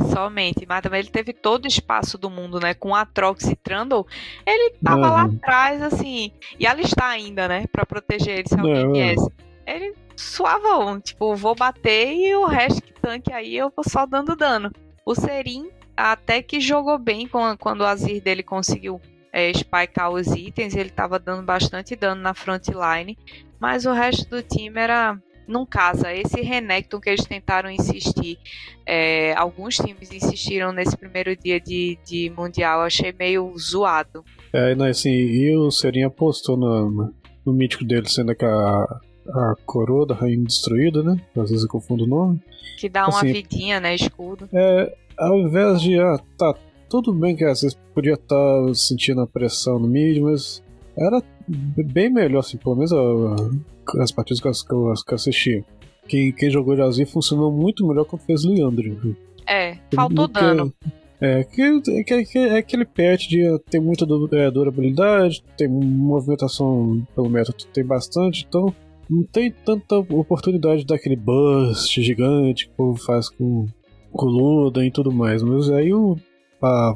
Somente, 0.14 0.64
mas 0.66 0.80
também 0.80 1.00
ele 1.00 1.10
teve 1.10 1.32
todo 1.32 1.64
o 1.64 1.68
espaço 1.68 2.16
do 2.16 2.30
mundo, 2.30 2.60
né? 2.60 2.72
Com 2.72 2.94
a 2.94 3.04
Trox 3.04 3.48
e 3.48 3.56
Trundle, 3.56 4.06
ele 4.46 4.74
tava 4.82 5.10
lá 5.10 5.22
atrás, 5.24 5.82
assim, 5.82 6.30
e 6.58 6.66
ela 6.66 6.80
está 6.80 7.08
ainda, 7.08 7.48
né? 7.48 7.66
Pra 7.70 7.84
proteger 7.84 8.38
ele 8.38 8.48
se 8.48 8.58
alguém 8.58 8.76
é, 8.76 8.92
viesse. 8.92 9.32
Ele 9.66 9.94
suavão, 10.18 11.00
tipo, 11.00 11.36
vou 11.36 11.54
bater 11.54 12.12
e 12.12 12.34
o 12.34 12.46
resto 12.46 12.82
que 12.82 12.92
tanque 12.92 13.32
aí 13.32 13.56
eu 13.56 13.72
vou 13.74 13.84
só 13.88 14.04
dando 14.04 14.34
dano. 14.34 14.70
O 15.06 15.14
Serin 15.14 15.70
até 15.96 16.42
que 16.42 16.60
jogou 16.60 16.98
bem 16.98 17.28
quando 17.58 17.80
o 17.80 17.86
Azir 17.86 18.22
dele 18.22 18.42
conseguiu 18.42 19.00
é, 19.32 19.52
spikear 19.52 20.10
os 20.10 20.26
itens, 20.28 20.74
ele 20.74 20.88
estava 20.88 21.18
dando 21.18 21.42
bastante 21.42 21.94
dano 21.94 22.20
na 22.20 22.34
frontline, 22.34 23.16
mas 23.60 23.86
o 23.86 23.92
resto 23.92 24.28
do 24.28 24.42
time 24.42 24.80
era 24.80 25.16
não 25.46 25.64
casa. 25.64 26.12
Esse 26.12 26.40
Renekton 26.40 27.00
que 27.00 27.10
eles 27.10 27.24
tentaram 27.24 27.70
insistir, 27.70 28.38
é, 28.84 29.34
alguns 29.34 29.76
times 29.76 30.12
insistiram 30.12 30.72
nesse 30.72 30.96
primeiro 30.96 31.34
dia 31.36 31.60
de, 31.60 31.98
de 32.04 32.30
Mundial, 32.36 32.82
achei 32.82 33.12
meio 33.12 33.52
zoado. 33.56 34.24
É, 34.52 34.74
não, 34.74 34.86
assim, 34.86 35.10
e 35.10 35.56
o 35.56 35.70
Serinha 35.70 36.08
apostou 36.08 36.56
no, 36.56 37.12
no 37.46 37.52
mítico 37.52 37.84
dele, 37.84 38.08
sendo 38.08 38.34
que 38.34 38.44
a, 38.44 39.00
a 39.30 39.54
coroa 39.66 40.06
da 40.06 40.14
rainha 40.14 40.44
destruída, 40.44 41.02
né? 41.02 41.20
Às 41.36 41.50
vezes 41.50 41.64
eu 41.64 41.68
confundo 41.68 42.04
o 42.04 42.06
nome. 42.06 42.40
Que 42.78 42.88
dá 42.88 43.06
uma 43.06 43.18
assim, 43.18 43.32
vidinha, 43.32 43.80
né? 43.80 43.94
Escudo. 43.94 44.48
É, 44.52 44.94
ao 45.18 45.38
invés 45.38 45.80
de, 45.80 45.98
ah, 45.98 46.18
tá, 46.36 46.54
tudo 46.88 47.12
bem 47.12 47.36
que 47.36 47.44
às 47.44 47.62
vezes 47.62 47.78
podia 47.94 48.14
estar 48.14 48.26
tá 48.66 48.74
sentindo 48.74 49.20
a 49.20 49.26
pressão 49.26 49.78
no 49.78 49.88
mid, 49.88 50.18
mas 50.18 50.62
era 50.96 51.22
bem 51.46 52.10
melhor, 52.10 52.40
assim, 52.40 52.56
pelo 52.56 52.76
menos 52.76 52.92
a, 52.92 54.02
as 54.02 54.10
partidas 54.10 54.40
que 54.40 54.72
eu, 54.72 54.92
que 55.06 55.12
eu 55.12 55.16
assisti. 55.16 55.64
Quem, 56.06 56.32
quem 56.32 56.50
jogou 56.50 56.74
de 56.74 56.82
Azir 56.82 57.06
funcionou 57.06 57.52
muito 57.52 57.86
melhor 57.86 58.04
quando 58.04 58.22
fez 58.22 58.44
Leandro. 58.44 59.16
É, 59.46 59.76
faltou 59.94 60.26
que, 60.28 60.34
dano. 60.34 60.72
É, 61.20 61.44
que, 61.44 61.80
que, 61.80 62.24
que, 62.24 62.38
é 62.38 62.58
aquele 62.58 62.84
patch 62.84 63.28
de 63.28 63.58
ter 63.70 63.80
muita 63.80 64.06
é, 64.36 64.50
durabilidade, 64.50 65.42
tem 65.56 65.68
movimentação 65.68 67.06
pelo 67.14 67.28
método, 67.28 67.64
tem 67.72 67.84
bastante, 67.84 68.46
então 68.48 68.74
não 69.08 69.22
tem 69.24 69.50
tanta 69.50 69.96
oportunidade 69.96 70.84
daquele 70.84 71.16
burst 71.16 71.94
gigante 72.00 72.66
que 72.66 72.72
o 72.72 72.76
povo 72.76 73.02
faz 73.02 73.28
com, 73.28 73.66
com 74.12 74.26
Luda 74.26 74.84
e 74.84 74.90
tudo 74.90 75.10
mais. 75.10 75.42
Mas 75.42 75.70
aí 75.70 75.92
o, 75.92 76.16
pra 76.60 76.94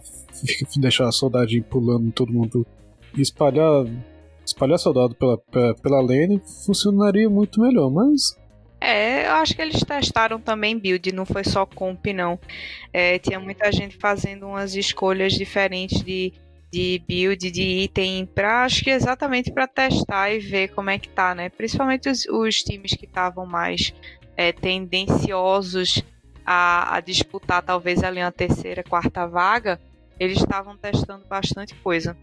deixar 0.77 1.09
a 1.09 1.13
saudade 1.13 1.61
pulando 1.63 2.13
todo 2.13 2.33
mundo 2.33 2.67
e 3.17 3.21
espalhar 3.21 3.85
espalhar 4.45 4.79
soldado 4.79 5.15
pela, 5.15 5.39
pela, 5.39 5.75
pela 5.75 6.01
lane 6.01 6.43
funcionaria 6.67 7.31
muito 7.31 7.61
melhor, 7.61 7.91
mas 7.91 8.37
é, 8.85 9.29
eu 9.29 9.35
acho 9.35 9.55
que 9.55 9.63
eles 9.63 9.81
testaram 9.81 10.41
também 10.41 10.77
build, 10.77 11.13
não 11.13 11.25
foi 11.25 11.45
só 11.45 11.65
comp, 11.65 12.05
não. 12.07 12.37
É, 12.93 13.17
tinha 13.17 13.39
muita 13.39 13.71
gente 13.71 13.97
fazendo 13.97 14.45
umas 14.45 14.75
escolhas 14.75 15.35
diferentes 15.35 16.03
de, 16.03 16.33
de 16.73 17.03
build, 17.07 17.51
de 17.51 17.63
item, 17.63 18.25
pra, 18.25 18.65
acho 18.65 18.83
que 18.83 18.89
exatamente 18.89 19.53
para 19.53 19.67
testar 19.67 20.31
e 20.31 20.39
ver 20.39 20.69
como 20.69 20.89
é 20.89 20.99
que 20.99 21.09
tá, 21.09 21.35
né? 21.35 21.51
Principalmente 21.51 22.09
os, 22.09 22.25
os 22.25 22.63
times 22.63 22.95
que 22.95 23.05
estavam 23.05 23.45
mais 23.45 23.93
é, 24.35 24.53
tendenciosos 24.53 26.03
a, 26.47 26.97
a 26.97 27.01
disputar 27.01 27.63
talvez 27.63 28.03
ali 28.03 28.21
uma 28.21 28.33
terceira, 28.33 28.83
quarta 28.83 29.27
vaga, 29.27 29.79
eles 30.19 30.39
estavam 30.39 30.75
testando 30.75 31.27
bastante 31.27 31.75
coisa. 31.75 32.17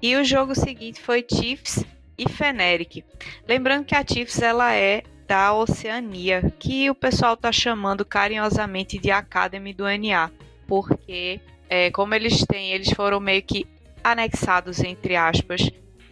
E 0.00 0.14
o 0.14 0.24
jogo 0.24 0.54
seguinte 0.54 1.00
foi 1.00 1.26
Chiefs 1.28 1.84
e 2.16 2.28
Feneric. 2.28 3.04
Lembrando 3.48 3.84
que 3.84 3.96
a 3.96 4.04
Chiefs 4.06 4.40
ela 4.40 4.72
é 4.74 5.02
da 5.26 5.52
Oceania, 5.52 6.52
que 6.58 6.88
o 6.88 6.94
pessoal 6.94 7.34
está 7.34 7.50
chamando 7.50 8.04
carinhosamente 8.04 8.96
de 8.96 9.10
Academy 9.10 9.74
do 9.74 9.84
NA, 9.84 10.30
porque 10.68 11.40
é, 11.68 11.90
como 11.90 12.14
eles 12.14 12.44
têm, 12.46 12.72
eles 12.72 12.90
foram 12.92 13.18
meio 13.18 13.42
que 13.42 13.66
anexados 14.12 14.80
entre 14.80 15.16
aspas 15.16 15.70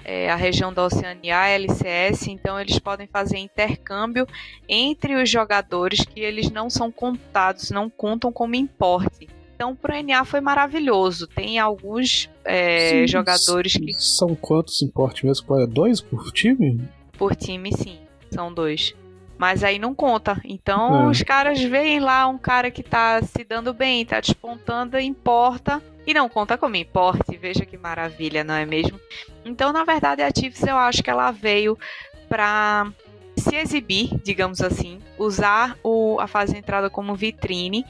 é, 0.08 0.30
a 0.30 0.36
região 0.36 0.72
da 0.72 0.84
Oceania, 0.84 1.36
a 1.36 1.48
LCS, 1.48 2.28
então 2.28 2.60
eles 2.60 2.78
podem 2.78 3.08
fazer 3.08 3.38
intercâmbio 3.38 4.24
entre 4.68 5.20
os 5.20 5.28
jogadores 5.28 6.04
que 6.04 6.20
eles 6.20 6.48
não 6.48 6.70
são 6.70 6.92
contados, 6.92 7.72
não 7.72 7.90
contam 7.90 8.30
como 8.30 8.54
importe. 8.54 9.28
Então, 9.56 9.74
para 9.74 9.98
o 9.98 10.02
NA 10.02 10.24
foi 10.24 10.40
maravilhoso. 10.40 11.26
Tem 11.26 11.58
alguns 11.58 12.30
é, 12.44 12.90
sim, 12.90 13.08
jogadores 13.08 13.72
que. 13.72 13.92
São 13.94 14.36
quantos 14.36 14.80
importes 14.80 15.24
mesmo? 15.24 15.60
É 15.60 15.66
dois 15.66 16.00
por 16.00 16.30
time? 16.30 16.88
Por 17.18 17.34
time, 17.34 17.72
sim. 17.72 17.98
São 18.30 18.52
dois. 18.52 18.94
Mas 19.38 19.62
aí 19.62 19.78
não 19.78 19.94
conta. 19.94 20.40
Então, 20.44 21.06
é. 21.06 21.10
os 21.10 21.22
caras 21.22 21.62
veem 21.62 22.00
lá 22.00 22.26
um 22.26 22.38
cara 22.38 22.70
que 22.70 22.82
tá 22.82 23.20
se 23.22 23.44
dando 23.44 23.74
bem, 23.74 24.04
tá 24.04 24.20
despontando, 24.20 24.98
importa 24.98 25.82
e 26.06 26.14
não 26.14 26.28
conta 26.28 26.56
como 26.56 26.76
importe. 26.76 27.36
Veja 27.36 27.66
que 27.66 27.76
maravilha, 27.76 28.42
não 28.42 28.54
é 28.54 28.64
mesmo? 28.64 28.98
Então, 29.44 29.72
na 29.72 29.84
verdade, 29.84 30.22
a 30.22 30.30
Chiefs 30.30 30.66
eu 30.66 30.76
acho 30.76 31.02
que 31.02 31.10
ela 31.10 31.30
veio 31.30 31.78
para 32.28 32.90
se 33.36 33.54
exibir, 33.54 34.10
digamos 34.24 34.62
assim, 34.62 34.98
usar 35.18 35.78
o, 35.82 36.18
a 36.18 36.26
fase 36.26 36.54
de 36.54 36.58
entrada 36.58 36.88
como 36.88 37.14
vitrine 37.14 37.84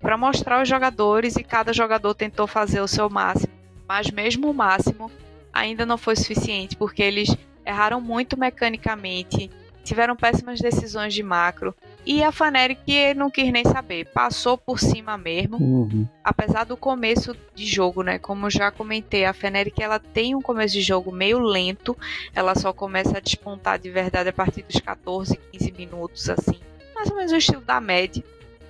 para 0.00 0.16
mostrar 0.16 0.60
os 0.60 0.68
jogadores 0.68 1.36
e 1.36 1.44
cada 1.44 1.72
jogador 1.72 2.14
tentou 2.14 2.46
fazer 2.46 2.80
o 2.80 2.88
seu 2.88 3.08
máximo, 3.08 3.52
mas 3.86 4.10
mesmo 4.10 4.50
o 4.50 4.54
máximo 4.54 5.10
ainda 5.52 5.86
não 5.86 5.96
foi 5.96 6.16
suficiente 6.16 6.76
porque 6.76 7.02
eles 7.02 7.34
erraram 7.64 8.00
muito 8.00 8.38
mecanicamente 8.38 9.50
tiveram 9.88 10.14
péssimas 10.14 10.60
decisões 10.60 11.14
de 11.14 11.22
macro. 11.22 11.74
E 12.06 12.22
a 12.22 12.30
Fnatic 12.30 12.78
não 13.16 13.30
quis 13.30 13.50
nem 13.50 13.64
saber, 13.64 14.06
passou 14.12 14.56
por 14.56 14.78
cima 14.78 15.18
mesmo. 15.18 15.56
Uhum. 15.56 16.06
Apesar 16.22 16.64
do 16.64 16.76
começo 16.76 17.36
de 17.54 17.66
jogo, 17.66 18.02
né? 18.02 18.18
Como 18.18 18.46
eu 18.46 18.50
já 18.50 18.70
comentei, 18.70 19.24
a 19.24 19.32
Fnatic 19.32 19.78
ela 19.80 19.98
tem 19.98 20.34
um 20.34 20.40
começo 20.40 20.74
de 20.74 20.82
jogo 20.82 21.10
meio 21.10 21.38
lento. 21.38 21.96
Ela 22.34 22.54
só 22.54 22.72
começa 22.72 23.18
a 23.18 23.20
despontar 23.20 23.78
de 23.78 23.90
verdade 23.90 24.28
a 24.28 24.32
partir 24.32 24.62
dos 24.62 24.80
14, 24.80 25.38
15 25.52 25.72
minutos, 25.72 26.30
assim. 26.30 26.60
Mais 26.94 27.10
ou 27.10 27.16
menos 27.16 27.32
o 27.32 27.36
estilo 27.36 27.62
da 27.62 27.80
Med. 27.80 28.24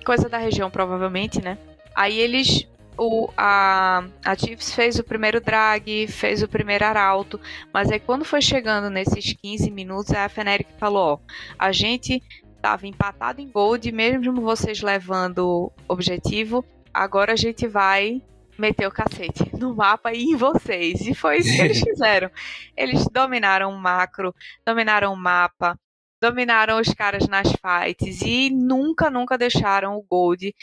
Coisa 0.05 0.27
da 0.27 0.37
região, 0.37 0.71
provavelmente, 0.71 1.41
né? 1.41 1.57
Aí 1.95 2.17
eles 2.19 2.67
o, 2.99 3.29
a, 3.37 4.03
a 4.25 4.35
Chiefs 4.35 4.73
fez 4.73 4.99
o 4.99 5.03
primeiro 5.03 5.39
drag, 5.39 6.05
fez 6.07 6.43
o 6.43 6.47
primeiro 6.47 6.83
arauto, 6.83 7.39
mas 7.73 7.89
aí 7.89 7.99
quando 7.99 8.25
foi 8.25 8.41
chegando 8.41 8.89
nesses 8.89 9.33
15 9.33 9.71
minutos, 9.71 10.11
a 10.11 10.27
Feneric 10.27 10.69
falou: 10.77 11.13
ó, 11.13 11.19
a 11.57 11.71
gente 11.71 12.21
estava 12.55 12.85
empatado 12.85 13.39
em 13.39 13.49
gold, 13.49 13.89
mesmo 13.91 14.41
vocês 14.41 14.81
levando 14.81 15.71
objetivo, 15.87 16.65
agora 16.93 17.31
a 17.31 17.37
gente 17.37 17.65
vai 17.67 18.21
meter 18.57 18.85
o 18.85 18.91
cacete 18.91 19.49
no 19.57 19.73
mapa 19.73 20.11
e 20.11 20.23
em 20.23 20.35
vocês. 20.35 20.99
E 21.01 21.15
foi 21.15 21.37
isso 21.37 21.55
que 21.55 21.61
eles 21.61 21.79
fizeram. 21.81 22.29
Eles 22.75 23.07
dominaram 23.09 23.71
o 23.71 23.79
macro, 23.79 24.35
dominaram 24.65 25.13
o 25.13 25.17
mapa, 25.17 25.79
dominaram 26.21 26.81
os 26.81 26.93
caras 26.93 27.27
nas 27.29 27.47
fights 27.47 28.21
e 28.21 28.49
nunca, 28.49 29.09
nunca 29.09 29.37
deixaram 29.37 29.95
o 29.95 30.03
Gold 30.03 30.53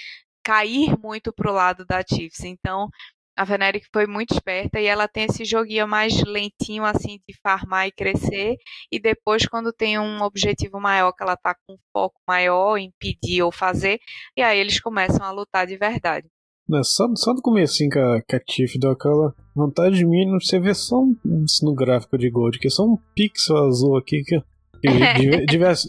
cair 0.47 0.97
muito 1.03 1.33
pro 1.33 1.53
lado 1.53 1.85
da 1.85 2.01
Chiefs. 2.09 2.45
Então, 2.45 2.89
A 3.37 3.45
Fnatic 3.45 3.85
foi 3.93 4.07
muito 4.07 4.33
esperta 4.33 4.81
e 4.81 4.87
ela 4.87 5.09
tem 5.09 5.25
esse 5.25 5.45
joguinho 5.45 5.89
mais 5.89 6.23
lentinho, 6.23 6.85
assim, 6.85 7.19
de 7.29 7.35
farmar 7.43 7.89
e 7.89 7.93
crescer. 7.93 8.55
E 8.91 9.01
depois, 9.01 9.45
quando 9.47 9.73
tem 9.73 9.99
um 9.99 10.23
objetivo 10.23 10.81
maior, 10.81 11.13
que 11.13 11.23
ela 11.25 11.37
tá 11.37 11.55
com 11.67 11.75
um 11.75 11.79
foco 11.93 12.15
maior 12.27 12.77
em 12.77 12.93
pedir 13.01 13.43
ou 13.43 13.51
fazer, 13.51 13.99
e 14.37 14.43
aí 14.43 14.59
eles 14.59 14.81
começam 14.81 15.27
a 15.27 15.33
lutar 15.33 15.67
de 15.67 15.77
verdade. 15.77 16.29
É, 16.73 16.83
só, 16.83 17.07
só 17.17 17.35
no 17.35 17.43
começo 17.43 17.77
que 17.89 17.99
a, 17.99 18.23
que 18.23 18.37
a 18.37 18.41
Tiff 18.41 18.79
deu 18.79 18.93
aquela 18.93 19.35
vontade 19.55 20.05
mínima, 20.05 20.39
você 20.41 20.59
vê 20.59 20.75
só 20.75 21.01
um, 21.01 21.17
no 21.63 21.75
gráfico 21.75 22.17
de 22.17 22.31
Gold, 22.31 22.59
que 22.59 22.69
é 22.69 22.71
só 22.71 22.85
um 22.85 22.97
pixel 23.15 23.57
azul 23.57 23.97
aqui 23.97 24.23
que, 24.23 24.41
que 24.81 25.47
devesse, 25.47 25.89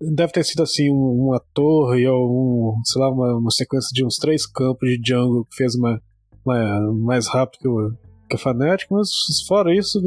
deve 0.00 0.32
ter 0.32 0.44
sido 0.44 0.62
assim 0.62 0.90
uma 0.90 1.40
torre 1.52 2.06
ou 2.06 2.74
um, 2.74 2.84
sei 2.84 3.00
lá, 3.00 3.10
uma, 3.10 3.36
uma 3.36 3.50
sequência 3.50 3.90
de 3.92 4.04
uns 4.04 4.16
três 4.16 4.46
campos 4.46 4.88
de 4.88 5.00
jungle 5.04 5.44
que 5.44 5.56
fez 5.56 5.74
uma, 5.74 6.00
uma 6.44 6.92
mais 6.92 7.28
rápido 7.28 7.60
que, 7.60 7.68
o, 7.68 7.92
que 8.28 8.36
a 8.36 8.38
Fnatic, 8.38 8.88
mas 8.90 9.10
fora 9.46 9.74
isso, 9.74 10.00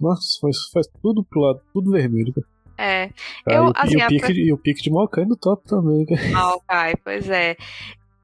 nossa, 0.00 0.38
faz, 0.40 0.56
faz 0.72 0.86
tudo 1.00 1.24
pro 1.24 1.40
lado, 1.40 1.60
tudo 1.72 1.90
vermelho. 1.90 2.34
É. 2.76 3.10
Ah, 3.46 3.52
eu, 3.52 3.68
e, 3.68 3.72
assim, 3.74 3.98
e, 3.98 4.04
o 4.04 4.08
pique, 4.08 4.32
e 4.32 4.52
o 4.52 4.58
pique 4.58 4.82
de 4.82 4.90
Maokai 4.90 5.24
no 5.24 5.36
top 5.36 5.66
também. 5.66 6.06
Maokai, 6.30 6.94
pois 7.02 7.28
é. 7.28 7.56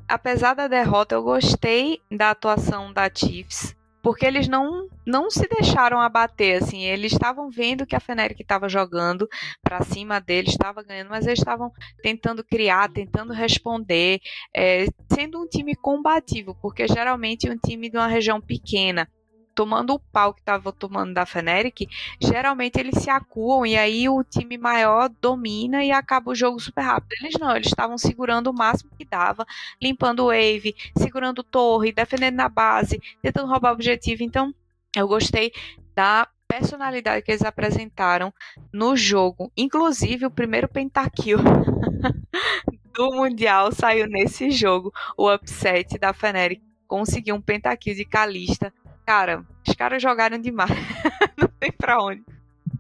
Apesar 0.07 0.55
da 0.55 0.69
derrota, 0.69 1.15
eu 1.15 1.23
gostei 1.23 1.99
da 2.11 2.31
atuação 2.31 2.93
da 2.93 3.11
Chiefs 3.13 3.75
porque 4.05 4.27
eles 4.27 4.47
não 4.47 4.87
não 5.07 5.31
se 5.31 5.49
deixaram 5.49 5.99
abater 5.99 6.63
assim, 6.63 6.83
eles 6.83 7.13
estavam 7.13 7.51
vendo 7.51 7.87
que 7.87 7.97
a 7.97 8.01
Feneric 8.01 8.43
estava 8.43 8.69
jogando 8.69 9.27
para 9.63 9.83
cima 9.83 10.21
deles, 10.21 10.53
estava 10.53 10.83
ganhando, 10.83 11.09
mas 11.09 11.27
eles 11.27 11.39
estavam 11.39 11.73
tentando 12.03 12.45
criar, 12.45 12.93
tentando 12.93 13.33
responder, 13.33 14.21
é, 14.55 14.87
sendo 15.11 15.43
um 15.43 15.49
time 15.49 15.75
combativo, 15.75 16.55
porque 16.61 16.87
geralmente 16.87 17.49
um 17.49 17.57
time 17.57 17.89
de 17.89 17.97
uma 17.97 18.07
região 18.07 18.41
pequena 18.41 19.09
tomando 19.55 19.95
o 19.95 19.99
pau 19.99 20.35
que 20.35 20.41
estava 20.41 20.73
tomando 20.73 21.15
da 21.15 21.25
Feneric, 21.25 21.89
geralmente 22.21 22.79
eles 22.79 23.03
se 23.03 23.09
acuam 23.09 23.65
e 23.65 23.77
aí 23.77 24.09
o 24.09 24.23
time 24.25 24.59
maior 24.59 25.09
domina 25.21 25.85
e 25.85 25.91
acaba 25.91 26.31
o 26.31 26.35
jogo 26.35 26.59
super 26.59 26.83
rápido. 26.83 27.13
Eles 27.21 27.35
não, 27.39 27.55
eles 27.55 27.69
estavam 27.69 27.97
segurando 27.97 28.49
o 28.49 28.55
máximo 28.55 28.91
que 28.99 29.05
dava, 29.05 29.47
limpando 29.81 30.25
o 30.25 30.27
wave, 30.27 30.75
segurando 30.97 31.43
torre, 31.43 31.93
defendendo 31.93 32.37
na 32.37 32.49
base, 32.49 33.01
tentando 33.23 33.49
roubar 33.49 33.71
o 33.71 33.75
objetivo. 33.75 34.23
Então, 34.23 34.55
eu 34.97 35.07
gostei 35.07 35.53
da 35.95 36.29
personalidade 36.47 37.25
que 37.25 37.31
eles 37.31 37.43
apresentaram 37.43 38.33
no 38.73 38.97
jogo. 38.97 39.51
Inclusive, 39.57 40.27
o 40.27 40.31
primeiro 40.31 40.69
pentakill 40.69 41.39
do 42.95 43.13
Mundial 43.13 43.73
saiu 43.73 44.07
nesse 44.07 44.51
jogo. 44.51 44.93
O 45.17 45.33
upset 45.33 45.99
da 45.99 46.13
Feneric 46.13 46.63
conseguiu 46.87 47.35
um 47.35 47.41
pentakill 47.41 47.95
de 47.95 48.05
Kalista 48.05 48.73
Cara, 49.07 49.45
os 49.67 49.75
caras 49.75 50.03
jogaram 50.03 50.39
demais. 50.39 50.71
não 51.39 51.49
tem 51.61 51.73
pra 51.73 52.03
onde. 52.03 52.23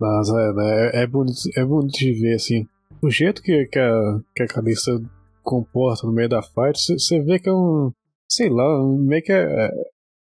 Nossa, 0.01 0.41
é, 0.41 0.53
né, 0.53 0.91
é, 0.93 1.03
é, 1.03 1.07
bonito, 1.07 1.39
é 1.57 1.65
bonito 1.65 1.99
de 1.99 2.13
ver, 2.13 2.35
assim. 2.35 2.67
O 3.03 3.11
jeito 3.11 3.43
que, 3.43 3.67
que, 3.67 3.79
a, 3.79 4.21
que 4.35 4.43
a 4.43 4.47
Calista 4.47 4.93
comporta 5.43 6.07
no 6.07 6.13
meio 6.13 6.29
da 6.29 6.43
fight, 6.43 6.99
você 6.99 7.21
vê 7.21 7.39
que 7.39 7.49
é 7.49 7.53
um. 7.53 7.93
Sei 8.29 8.49
lá, 8.49 8.65
meio 8.99 9.23
que 9.23 9.33
é. 9.33 9.71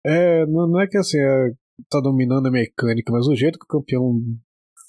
é 0.05 0.45
não, 0.45 0.67
não 0.67 0.79
é 0.81 0.87
que 0.87 0.97
assim, 0.97 1.17
é, 1.17 1.51
tá 1.89 1.99
dominando 2.01 2.47
a 2.47 2.51
mecânica, 2.51 3.11
mas 3.11 3.27
o 3.27 3.35
jeito 3.35 3.57
que 3.57 3.65
o 3.65 3.79
campeão 3.79 4.19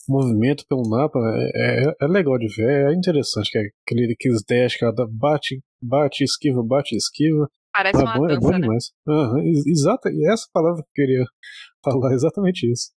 movimento 0.08 0.64
pelo 0.68 0.88
mapa 0.88 1.18
é, 1.54 1.86
é, 1.86 1.94
é, 2.02 2.06
legal 2.06 2.38
de 2.38 2.48
ver, 2.54 2.90
é 2.90 2.94
interessante. 2.94 3.50
Que 3.50 3.58
é 3.58 3.62
aquele, 3.86 4.12
aqueles 4.12 4.42
dash 4.46 4.76
que 4.76 4.84
ela 4.84 4.94
bate, 5.10 5.60
bate, 5.82 6.24
esquiva, 6.24 6.62
bate, 6.62 6.96
esquiva. 6.96 7.48
Parece 7.74 8.00
ah, 8.02 8.04
uma 8.04 8.14
bom, 8.14 8.26
dança, 8.28 8.36
é 8.36 8.40
bom 8.40 8.50
né? 8.50 8.60
demais. 8.60 8.92
Uhum, 9.04 9.52
exata, 9.66 10.08
e 10.12 10.32
essa 10.32 10.46
palavra 10.52 10.80
que 10.82 11.02
eu 11.02 11.06
queria 11.06 11.24
falar, 11.84 12.14
exatamente 12.14 12.70
isso. 12.70 12.92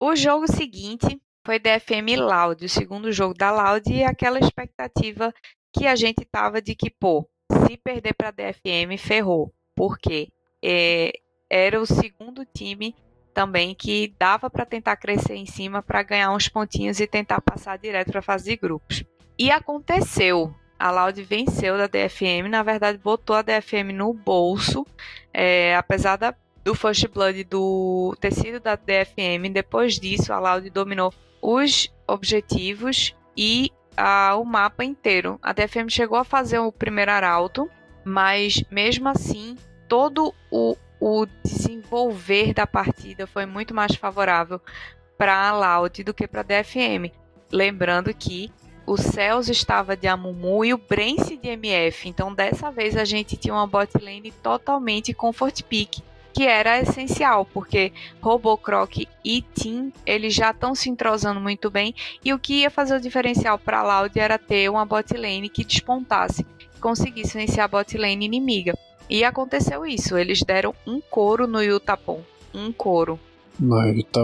O 0.00 0.16
jogo 0.16 0.50
seguinte 0.50 1.20
foi 1.44 1.58
DFM 1.58 2.16
Loud, 2.18 2.64
o 2.64 2.68
segundo 2.68 3.12
jogo 3.12 3.34
da 3.34 3.50
Loud, 3.50 3.92
e 3.92 4.02
aquela 4.02 4.38
expectativa 4.38 5.34
que 5.72 5.86
a 5.86 5.94
gente 5.94 6.24
tava 6.24 6.62
de 6.62 6.74
que, 6.74 6.88
pô, 6.90 7.28
se 7.52 7.76
perder 7.76 8.14
para 8.14 8.30
DFM, 8.30 8.96
ferrou. 8.98 9.52
Por 9.76 9.98
quê? 9.98 10.28
É, 10.64 11.12
era 11.50 11.78
o 11.78 11.84
segundo 11.84 12.44
time 12.46 12.94
também 13.34 13.74
que 13.74 14.14
dava 14.18 14.48
para 14.48 14.64
tentar 14.64 14.96
crescer 14.96 15.34
em 15.34 15.46
cima 15.46 15.82
para 15.82 16.02
ganhar 16.02 16.32
uns 16.32 16.48
pontinhos 16.48 17.00
e 17.00 17.06
tentar 17.06 17.40
passar 17.40 17.78
direto 17.78 18.10
para 18.10 18.20
a 18.20 18.22
fase 18.22 18.44
de 18.44 18.56
grupos. 18.56 19.04
E 19.38 19.50
aconteceu 19.50 20.54
a 20.82 20.90
Loud 20.90 21.22
venceu 21.22 21.78
da 21.78 21.86
DFM, 21.86 22.48
na 22.50 22.64
verdade 22.64 22.98
botou 22.98 23.36
a 23.36 23.42
DFM 23.42 23.92
no 23.94 24.12
bolso, 24.12 24.84
é, 25.32 25.76
apesar 25.76 26.16
da, 26.16 26.34
do 26.64 26.74
First 26.74 27.06
Blood 27.06 27.44
do 27.44 28.16
tecido 28.20 28.58
da 28.58 28.74
DFM. 28.74 29.52
Depois 29.52 30.00
disso, 30.00 30.32
a 30.32 30.40
Loud 30.40 30.68
dominou 30.70 31.14
os 31.40 31.88
objetivos 32.04 33.14
e 33.36 33.70
a, 33.96 34.34
o 34.34 34.44
mapa 34.44 34.82
inteiro. 34.82 35.38
A 35.40 35.52
DFM 35.52 35.88
chegou 35.88 36.18
a 36.18 36.24
fazer 36.24 36.58
o 36.58 36.72
primeiro 36.72 37.12
arauto, 37.12 37.70
mas 38.04 38.64
mesmo 38.68 39.08
assim, 39.08 39.56
todo 39.86 40.34
o, 40.50 40.76
o 40.98 41.26
desenvolver 41.44 42.54
da 42.54 42.66
partida 42.66 43.24
foi 43.24 43.46
muito 43.46 43.72
mais 43.72 43.94
favorável 43.94 44.60
para 45.16 45.48
a 45.48 45.52
Loud 45.52 46.02
do 46.02 46.12
que 46.12 46.26
para 46.26 46.40
a 46.40 46.42
DFM. 46.42 47.14
Lembrando 47.52 48.12
que 48.12 48.50
o 48.86 48.96
Cells 48.96 49.50
estava 49.50 49.96
de 49.96 50.06
Amumu 50.06 50.64
e 50.64 50.74
o 50.74 50.78
Brence 50.78 51.36
de 51.36 51.48
MF. 51.48 52.08
Então, 52.08 52.34
dessa 52.34 52.70
vez, 52.70 52.96
a 52.96 53.04
gente 53.04 53.36
tinha 53.36 53.54
uma 53.54 53.66
bot 53.66 53.90
lane 54.02 54.32
totalmente 54.42 55.14
comfort 55.14 55.62
pick, 55.62 56.00
que 56.32 56.44
era 56.44 56.80
essencial, 56.80 57.44
porque 57.44 57.92
Robocroc 58.20 59.06
e 59.24 59.42
Team 59.42 59.92
eles 60.04 60.34
já 60.34 60.50
estão 60.50 60.74
se 60.74 60.88
entrosando 60.88 61.40
muito 61.40 61.70
bem. 61.70 61.94
E 62.24 62.32
o 62.32 62.38
que 62.38 62.60
ia 62.60 62.70
fazer 62.70 62.96
o 62.96 63.00
diferencial 63.00 63.58
para 63.58 63.80
a 63.80 64.00
Loud 64.00 64.18
era 64.18 64.38
ter 64.38 64.68
uma 64.70 64.84
bot 64.84 65.12
lane 65.14 65.48
que 65.48 65.64
despontasse, 65.64 66.46
conseguisse 66.80 67.36
vencer 67.36 67.60
a 67.60 67.68
bot 67.68 67.96
lane 67.96 68.24
inimiga. 68.24 68.76
E 69.08 69.24
aconteceu 69.24 69.84
isso, 69.84 70.16
eles 70.16 70.42
deram 70.42 70.74
um 70.86 71.00
couro 71.00 71.46
no 71.46 71.62
Yutapon. 71.62 72.22
Um 72.54 72.72
couro. 72.72 73.18
Não, 73.60 73.86
ele 73.86 74.02
tá, 74.02 74.22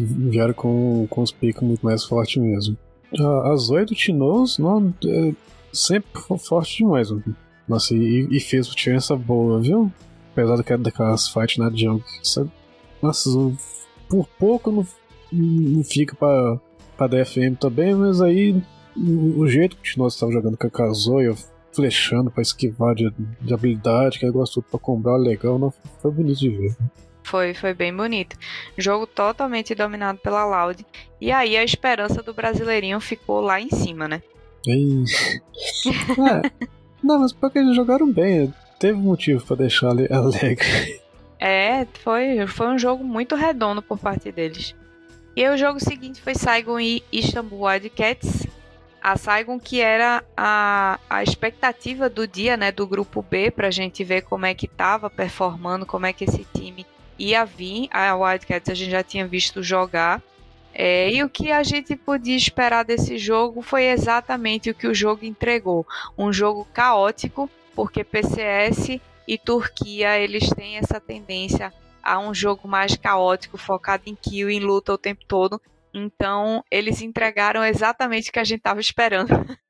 vieram 0.00 0.52
com, 0.52 1.06
com 1.08 1.22
os 1.22 1.30
picos 1.30 1.62
muito 1.62 1.84
mais 1.84 2.04
fortes 2.04 2.42
mesmo. 2.42 2.76
A, 3.18 3.52
a 3.52 3.56
Zoe 3.56 3.84
do 3.84 3.94
Tinoz 3.94 4.58
não, 4.58 4.92
é 5.04 5.32
sempre 5.72 6.10
forte 6.38 6.78
demais. 6.78 7.10
Mano. 7.10 7.36
Nossa, 7.68 7.94
e, 7.94 8.28
e 8.30 8.40
fez 8.40 8.66
diferença 8.68 9.16
boa, 9.16 9.60
viu? 9.60 9.92
Apesar 10.32 10.56
daquelas 10.78 11.28
fights 11.28 11.58
na 11.58 11.70
Junk. 11.70 12.04
Nossa, 13.02 13.30
por 14.08 14.26
pouco 14.38 14.70
não, 14.70 14.86
não 15.32 15.82
fica 15.82 16.14
pra, 16.14 16.60
pra 16.96 17.06
DFM 17.06 17.56
também, 17.58 17.94
mas 17.94 18.20
aí 18.20 18.62
o, 18.96 19.46
jeito 19.46 19.76
que 19.76 19.82
o 19.82 19.84
Tinoz 19.84 20.14
estava 20.14 20.32
jogando 20.32 20.56
com 20.56 20.82
a 20.82 20.92
Zoe, 20.92 21.34
flechando 21.72 22.30
pra 22.30 22.42
esquivar 22.42 22.94
de, 22.94 23.12
de 23.40 23.54
habilidade, 23.54 24.18
que 24.18 24.26
negócio 24.26 24.54
tudo 24.54 24.70
pra 24.70 24.80
comprar 24.80 25.16
legal, 25.16 25.58
não, 25.58 25.72
foi 26.00 26.10
bonito 26.10 26.38
de 26.38 26.50
ver. 26.50 26.76
Foi, 27.26 27.52
foi 27.54 27.74
bem 27.74 27.92
bonito. 27.92 28.36
Jogo 28.78 29.04
totalmente 29.04 29.74
dominado 29.74 30.18
pela 30.18 30.46
Loud. 30.46 30.86
E 31.20 31.32
aí 31.32 31.56
a 31.56 31.64
esperança 31.64 32.22
do 32.22 32.32
brasileirinho 32.32 33.00
ficou 33.00 33.40
lá 33.40 33.60
em 33.60 33.68
cima, 33.68 34.06
né? 34.06 34.22
é. 35.84 36.50
Não, 37.02 37.18
mas 37.18 37.32
porque 37.32 37.58
eles 37.58 37.74
jogaram 37.74 38.12
bem. 38.12 38.54
Teve 38.78 38.96
motivo 38.96 39.44
para 39.44 39.56
deixar 39.56 39.88
alegre. 39.88 41.00
É, 41.40 41.84
foi, 42.04 42.46
foi 42.46 42.68
um 42.68 42.78
jogo 42.78 43.02
muito 43.02 43.34
redondo 43.34 43.82
por 43.82 43.98
parte 43.98 44.30
deles. 44.30 44.72
E 45.34 45.48
o 45.48 45.56
jogo 45.56 45.80
seguinte 45.80 46.22
foi 46.22 46.36
Saigon 46.36 46.78
e 46.78 47.02
Istanbul 47.12 47.66
Wildcats. 47.66 48.46
A 49.02 49.16
Saigon 49.16 49.58
que 49.58 49.80
era 49.80 50.22
a, 50.36 51.00
a 51.10 51.24
expectativa 51.24 52.08
do 52.08 52.26
dia, 52.26 52.56
né, 52.56 52.70
do 52.70 52.86
grupo 52.86 53.20
B, 53.20 53.50
pra 53.50 53.70
gente 53.70 54.04
ver 54.04 54.22
como 54.22 54.46
é 54.46 54.54
que 54.54 54.68
tava 54.68 55.10
performando, 55.10 55.84
como 55.84 56.06
é 56.06 56.12
que 56.12 56.24
esse 56.24 56.46
time 56.54 56.86
ia 57.18 57.44
vir. 57.44 57.88
A 57.90 58.14
Wildcats 58.16 58.70
a 58.70 58.74
gente 58.74 58.90
já 58.90 59.02
tinha 59.02 59.26
visto 59.26 59.62
jogar. 59.62 60.22
É, 60.72 61.10
e 61.10 61.22
o 61.22 61.28
que 61.30 61.50
a 61.50 61.62
gente 61.62 61.96
podia 61.96 62.36
esperar 62.36 62.84
desse 62.84 63.16
jogo 63.16 63.62
foi 63.62 63.84
exatamente 63.84 64.68
o 64.68 64.74
que 64.74 64.86
o 64.86 64.94
jogo 64.94 65.24
entregou. 65.24 65.86
Um 66.18 66.30
jogo 66.32 66.66
caótico, 66.72 67.48
porque 67.74 68.04
PCS 68.04 69.00
e 69.26 69.38
Turquia 69.38 70.18
eles 70.18 70.48
têm 70.50 70.76
essa 70.76 71.00
tendência 71.00 71.72
a 72.02 72.18
um 72.18 72.32
jogo 72.32 72.68
mais 72.68 72.94
caótico, 72.94 73.56
focado 73.56 74.04
em 74.06 74.14
kill, 74.14 74.50
em 74.50 74.60
luta 74.60 74.92
o 74.92 74.98
tempo 74.98 75.24
todo. 75.26 75.60
Então, 75.92 76.62
eles 76.70 77.00
entregaram 77.00 77.64
exatamente 77.64 78.28
o 78.28 78.32
que 78.32 78.38
a 78.38 78.44
gente 78.44 78.58
estava 78.58 78.80
esperando. 78.80 79.28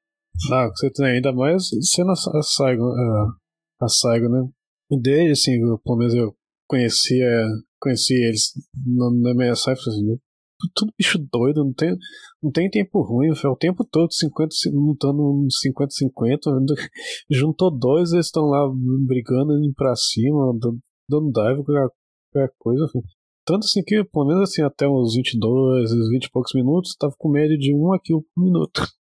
Ah, 0.52 0.68
você 0.68 0.90
tem 0.90 1.06
ainda 1.06 1.32
mais 1.32 1.66
sendo 1.80 2.10
a 2.10 2.42
Saigon, 2.42 2.92
a, 2.92 3.84
a 3.86 3.88
Saigon, 3.88 4.28
né? 4.28 4.46
Desde, 5.00 5.30
assim, 5.30 5.58
pelo 5.82 5.96
menos 5.96 6.12
eu 6.12 6.35
conhecia, 6.66 7.46
conhecia 7.80 8.16
eles 8.16 8.52
no, 8.86 9.10
na 9.20 9.34
minha 9.34 9.54
site, 9.54 9.80
assim, 9.88 10.18
tudo 10.74 10.92
bicho 10.98 11.18
doido, 11.30 11.64
não 11.64 11.72
tem, 11.72 11.96
não 12.42 12.50
tem 12.50 12.70
tempo 12.70 13.02
ruim, 13.02 13.34
foi 13.34 13.50
o 13.50 13.56
tempo 13.56 13.84
todo 13.84 14.12
50, 14.12 14.48
lutando 14.72 15.46
50-50, 15.66 16.74
juntou 17.30 17.70
dois, 17.70 18.12
eles 18.12 18.26
estão 18.26 18.44
lá 18.44 18.66
brigando, 19.06 19.58
indo 19.58 19.74
pra 19.74 19.94
cima, 19.94 20.52
dando, 21.08 21.30
dive, 21.32 21.62
qualquer 21.64 22.52
coisa. 22.58 22.86
Tanto 23.44 23.64
assim 23.64 23.82
que, 23.84 24.02
pelo 24.04 24.26
menos 24.26 24.50
assim, 24.50 24.62
até 24.62 24.88
uns 24.88 25.14
22, 25.14 25.90
20 26.10 26.24
e 26.24 26.30
poucos 26.30 26.52
minutos, 26.54 26.96
tava 26.98 27.14
com 27.16 27.30
média 27.30 27.56
de 27.56 27.74
1 27.74 27.98
kill 28.02 28.24
por 28.34 28.44
minuto. 28.44 28.82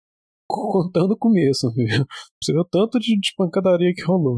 Contando 0.47 1.13
o 1.13 1.17
começo, 1.17 1.71
viu? 1.73 2.06
Você 2.41 2.54
viu 2.54 2.63
tanto 2.65 2.99
de, 2.99 3.17
de 3.19 3.34
pancadaria 3.36 3.91
que 3.95 4.04
rolou. 4.04 4.38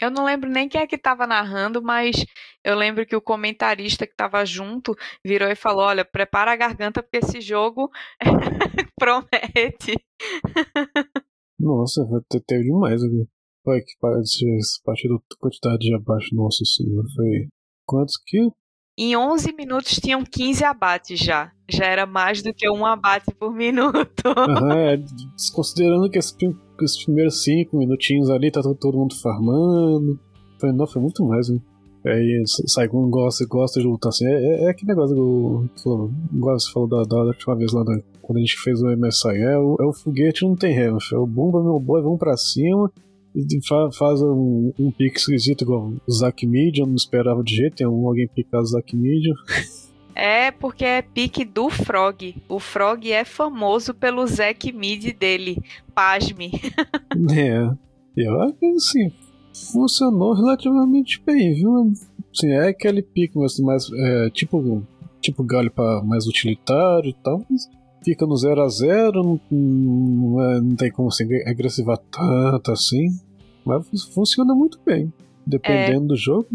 Eu 0.00 0.10
não 0.10 0.24
lembro 0.24 0.50
nem 0.50 0.68
quem 0.68 0.80
é 0.80 0.86
que 0.86 0.96
estava 0.96 1.26
narrando, 1.26 1.82
mas 1.82 2.24
eu 2.64 2.76
lembro 2.76 3.06
que 3.06 3.14
o 3.14 3.20
comentarista 3.20 4.06
que 4.06 4.12
estava 4.12 4.44
junto 4.44 4.96
virou 5.24 5.48
e 5.48 5.54
falou: 5.54 5.84
Olha, 5.84 6.04
prepara 6.04 6.52
a 6.52 6.56
garganta 6.56 7.02
porque 7.02 7.18
esse 7.18 7.40
jogo 7.40 7.90
promete. 8.98 9.94
Nossa, 11.58 12.02
teve 12.46 12.64
demais. 12.64 13.00
Foi 13.62 13.80
que 13.80 13.92
esse 14.20 14.82
partido 14.82 15.22
quantidade 15.38 15.78
de 15.78 15.94
abaixo, 15.94 16.34
nossa 16.34 16.64
senhora, 16.64 17.06
foi. 17.14 17.48
Quantos 17.86 18.16
que? 18.26 18.50
Em 18.96 19.16
11 19.16 19.52
minutos 19.56 19.98
tinham 20.00 20.24
15 20.24 20.64
abates 20.64 21.18
já. 21.18 21.50
Já 21.68 21.86
era 21.86 22.06
mais 22.06 22.42
do 22.42 22.54
que 22.54 22.70
um 22.70 22.86
abate 22.86 23.34
por 23.34 23.52
minuto. 23.52 24.22
Uhum, 24.26 24.70
é, 24.72 25.02
considerando 25.52 26.08
que 26.08 26.18
esses, 26.18 26.36
esses 26.80 27.04
primeiros 27.04 27.42
5 27.42 27.76
minutinhos 27.76 28.30
ali 28.30 28.50
tá 28.50 28.62
todo, 28.62 28.76
todo 28.76 28.98
mundo 28.98 29.14
farmando. 29.20 30.18
Foi, 30.60 30.72
não, 30.72 30.86
foi 30.86 31.02
muito 31.02 31.24
mais, 31.24 31.48
né? 31.48 31.58
Aí 32.06 32.42
Saigon 32.46 33.08
gosta, 33.08 33.44
gosta 33.46 33.80
de 33.80 33.86
lutar 33.86 34.10
assim. 34.10 34.26
É, 34.26 34.32
é, 34.32 34.64
é 34.66 34.70
aquele 34.70 34.90
negócio 34.90 35.16
falou, 35.82 36.10
igual 36.32 36.60
você 36.60 36.70
falou 36.70 36.88
da, 36.88 37.02
da 37.02 37.16
última 37.24 37.56
vez 37.56 37.72
lá, 37.72 37.82
da, 37.82 37.98
quando 38.22 38.38
a 38.38 38.40
gente 38.40 38.58
fez 38.58 38.80
o 38.80 38.96
MSI. 38.96 39.38
É 39.38 39.58
o, 39.58 39.76
é 39.80 39.86
o 39.86 39.92
foguete 39.92 40.44
não 40.44 40.54
tem 40.54 40.72
ré, 40.72 40.86
é 40.86 41.16
o 41.16 41.26
bomba, 41.26 41.62
meu 41.62 41.80
boy, 41.80 42.00
vamos 42.02 42.18
pra 42.18 42.36
cima 42.36 42.92
faz 43.98 44.22
um, 44.22 44.72
um 44.78 44.90
pique 44.90 45.18
esquisito 45.18 45.62
igual 45.62 45.92
o 46.06 46.12
Zack 46.12 46.46
Mid, 46.46 46.78
eu 46.78 46.86
não 46.86 46.94
esperava 46.94 47.42
de 47.42 47.56
jeito 47.56 47.76
tem 47.76 47.86
alguém 47.86 48.28
picar 48.28 48.60
o 48.60 48.66
Zack 48.66 48.96
Mid. 48.96 49.24
É 50.16 50.52
porque 50.52 50.84
é 50.84 51.02
pique 51.02 51.44
do 51.44 51.68
Frog. 51.68 52.36
O 52.48 52.60
Frog 52.60 53.10
é 53.10 53.24
famoso 53.24 53.92
pelo 53.92 54.24
Zack 54.24 54.72
Mid 54.72 55.12
dele. 55.18 55.60
Pasme. 55.92 56.52
É. 57.36 57.68
Eu 58.16 58.40
acho 58.42 58.54
que 58.54 58.66
assim, 58.66 59.10
funcionou 59.72 60.34
relativamente 60.34 61.20
bem, 61.24 61.52
viu? 61.54 61.92
Assim, 62.32 62.50
é 62.50 62.68
aquele 62.68 63.02
pique, 63.02 63.36
mas 63.36 63.58
mais 63.58 63.90
é, 63.92 64.30
tipo, 64.30 64.86
tipo 65.20 65.42
galho 65.42 65.70
para 65.70 66.02
mais 66.02 66.26
utilitário 66.26 67.10
e 67.10 67.14
tal, 67.14 67.44
mas 67.50 67.68
fica 68.04 68.26
no 68.26 68.36
0 68.36 68.62
a 68.62 68.68
0 68.68 69.22
não, 69.22 69.40
não, 69.50 70.42
é, 70.42 70.60
não, 70.60 70.76
tem 70.76 70.92
como 70.92 71.10
se 71.10 71.24
agressivar 71.46 71.98
tanto 72.10 72.70
assim. 72.70 73.08
Mas 73.64 73.88
funciona 74.12 74.54
muito 74.54 74.78
bem, 74.84 75.12
dependendo 75.46 76.04
é, 76.04 76.08
do 76.08 76.16
jogo. 76.16 76.48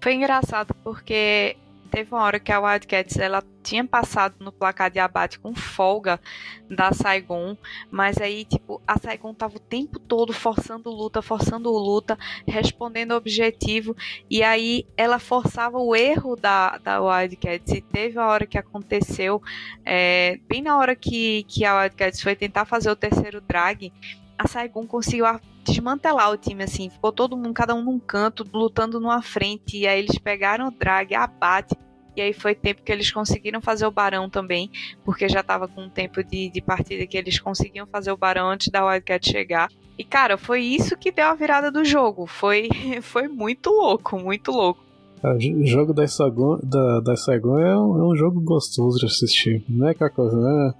Foi 0.00 0.14
engraçado 0.14 0.74
porque 0.82 1.56
teve 1.94 2.12
uma 2.12 2.24
hora 2.24 2.40
que 2.40 2.50
a 2.50 2.60
Wildcats 2.60 3.16
ela 3.18 3.40
tinha 3.62 3.86
passado 3.86 4.34
no 4.40 4.50
placar 4.50 4.90
de 4.90 4.98
abate 4.98 5.38
com 5.38 5.54
folga 5.54 6.20
da 6.68 6.92
Saigon, 6.92 7.56
mas 7.88 8.18
aí 8.18 8.44
tipo 8.44 8.82
a 8.84 8.98
Saigon 8.98 9.32
tava 9.32 9.56
o 9.58 9.60
tempo 9.60 10.00
todo 10.00 10.32
forçando 10.32 10.90
luta, 10.90 11.22
forçando 11.22 11.70
luta, 11.70 12.18
respondendo 12.48 13.12
objetivo 13.12 13.96
e 14.28 14.42
aí 14.42 14.84
ela 14.96 15.20
forçava 15.20 15.78
o 15.78 15.94
erro 15.94 16.34
da, 16.34 16.78
da 16.78 17.00
Wildcats 17.00 17.72
e 17.72 17.80
teve 17.80 18.18
a 18.18 18.26
hora 18.26 18.44
que 18.44 18.58
aconteceu 18.58 19.40
é, 19.84 20.40
bem 20.48 20.62
na 20.62 20.76
hora 20.76 20.96
que, 20.96 21.44
que 21.44 21.64
a 21.64 21.80
Wildcats 21.80 22.20
foi 22.20 22.34
tentar 22.34 22.64
fazer 22.64 22.90
o 22.90 22.96
terceiro 22.96 23.40
drag 23.40 23.92
a 24.38 24.48
Saigon 24.48 24.86
conseguiu 24.86 25.26
desmantelar 25.64 26.30
o 26.30 26.36
time, 26.36 26.64
assim, 26.64 26.90
ficou 26.90 27.12
todo 27.12 27.36
mundo, 27.36 27.52
cada 27.54 27.74
um 27.74 27.82
num 27.82 27.98
canto, 27.98 28.46
lutando 28.52 29.00
numa 29.00 29.22
frente, 29.22 29.78
e 29.78 29.86
aí 29.86 29.98
eles 29.98 30.18
pegaram 30.18 30.68
o 30.68 30.70
drag, 30.70 31.14
abate, 31.14 31.74
e 32.16 32.20
aí 32.20 32.32
foi 32.32 32.54
tempo 32.54 32.82
que 32.82 32.92
eles 32.92 33.10
conseguiram 33.10 33.60
fazer 33.60 33.86
o 33.86 33.90
Barão 33.90 34.30
também, 34.30 34.70
porque 35.04 35.28
já 35.28 35.42
tava 35.42 35.66
com 35.66 35.82
um 35.82 35.88
tempo 35.88 36.22
de, 36.22 36.48
de 36.48 36.60
partida 36.60 37.06
que 37.06 37.16
eles 37.16 37.40
conseguiam 37.40 37.86
fazer 37.86 38.12
o 38.12 38.16
Barão 38.16 38.48
antes 38.48 38.68
da 38.68 38.86
Wildcat 38.86 39.28
chegar. 39.28 39.68
E 39.98 40.04
cara, 40.04 40.38
foi 40.38 40.62
isso 40.62 40.96
que 40.96 41.10
deu 41.10 41.26
a 41.26 41.34
virada 41.34 41.72
do 41.72 41.84
jogo. 41.84 42.26
Foi, 42.26 42.68
foi 43.02 43.26
muito 43.26 43.70
louco, 43.70 44.18
muito 44.18 44.52
louco. 44.52 44.84
O 45.24 45.66
jogo 45.66 45.94
da 45.94 46.06
Saigon, 46.06 46.58
da, 46.62 47.00
da 47.00 47.16
Saigon 47.16 47.58
é, 47.58 47.74
um, 47.76 47.98
é 47.98 48.12
um 48.12 48.14
jogo 48.14 48.40
gostoso 48.42 48.98
de 48.98 49.06
assistir. 49.06 49.64
Não 49.68 49.88
é 49.88 49.94
coisa, 49.94 50.36
né? 50.36 50.74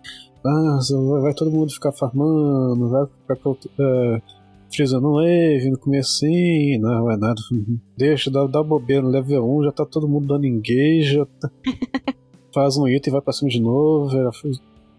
Ah, 0.46 0.78
vai 1.22 1.32
todo 1.32 1.50
mundo 1.50 1.72
ficar 1.72 1.90
farmando, 1.92 2.90
vai 2.90 3.06
ficar 3.06 3.50
é, 3.80 4.22
frisando 4.70 5.14
wave 5.14 5.70
no 5.70 5.78
começo 5.78 6.16
assim, 6.16 6.78
não, 6.78 7.10
é 7.10 7.16
nada. 7.16 7.40
Deixa, 7.96 8.30
dá, 8.30 8.46
dá 8.46 8.62
bobeira 8.62 9.00
no 9.00 9.08
level 9.08 9.58
1, 9.58 9.64
já 9.64 9.72
tá 9.72 9.86
todo 9.86 10.06
mundo 10.06 10.26
dando 10.26 10.46
engage, 10.46 11.14
já 11.14 11.26
tá, 11.40 11.50
faz 12.52 12.76
um 12.76 12.86
item 12.86 13.10
e 13.10 13.12
vai 13.12 13.22
pra 13.22 13.32
cima 13.32 13.50
de 13.50 13.58
novo, 13.58 14.10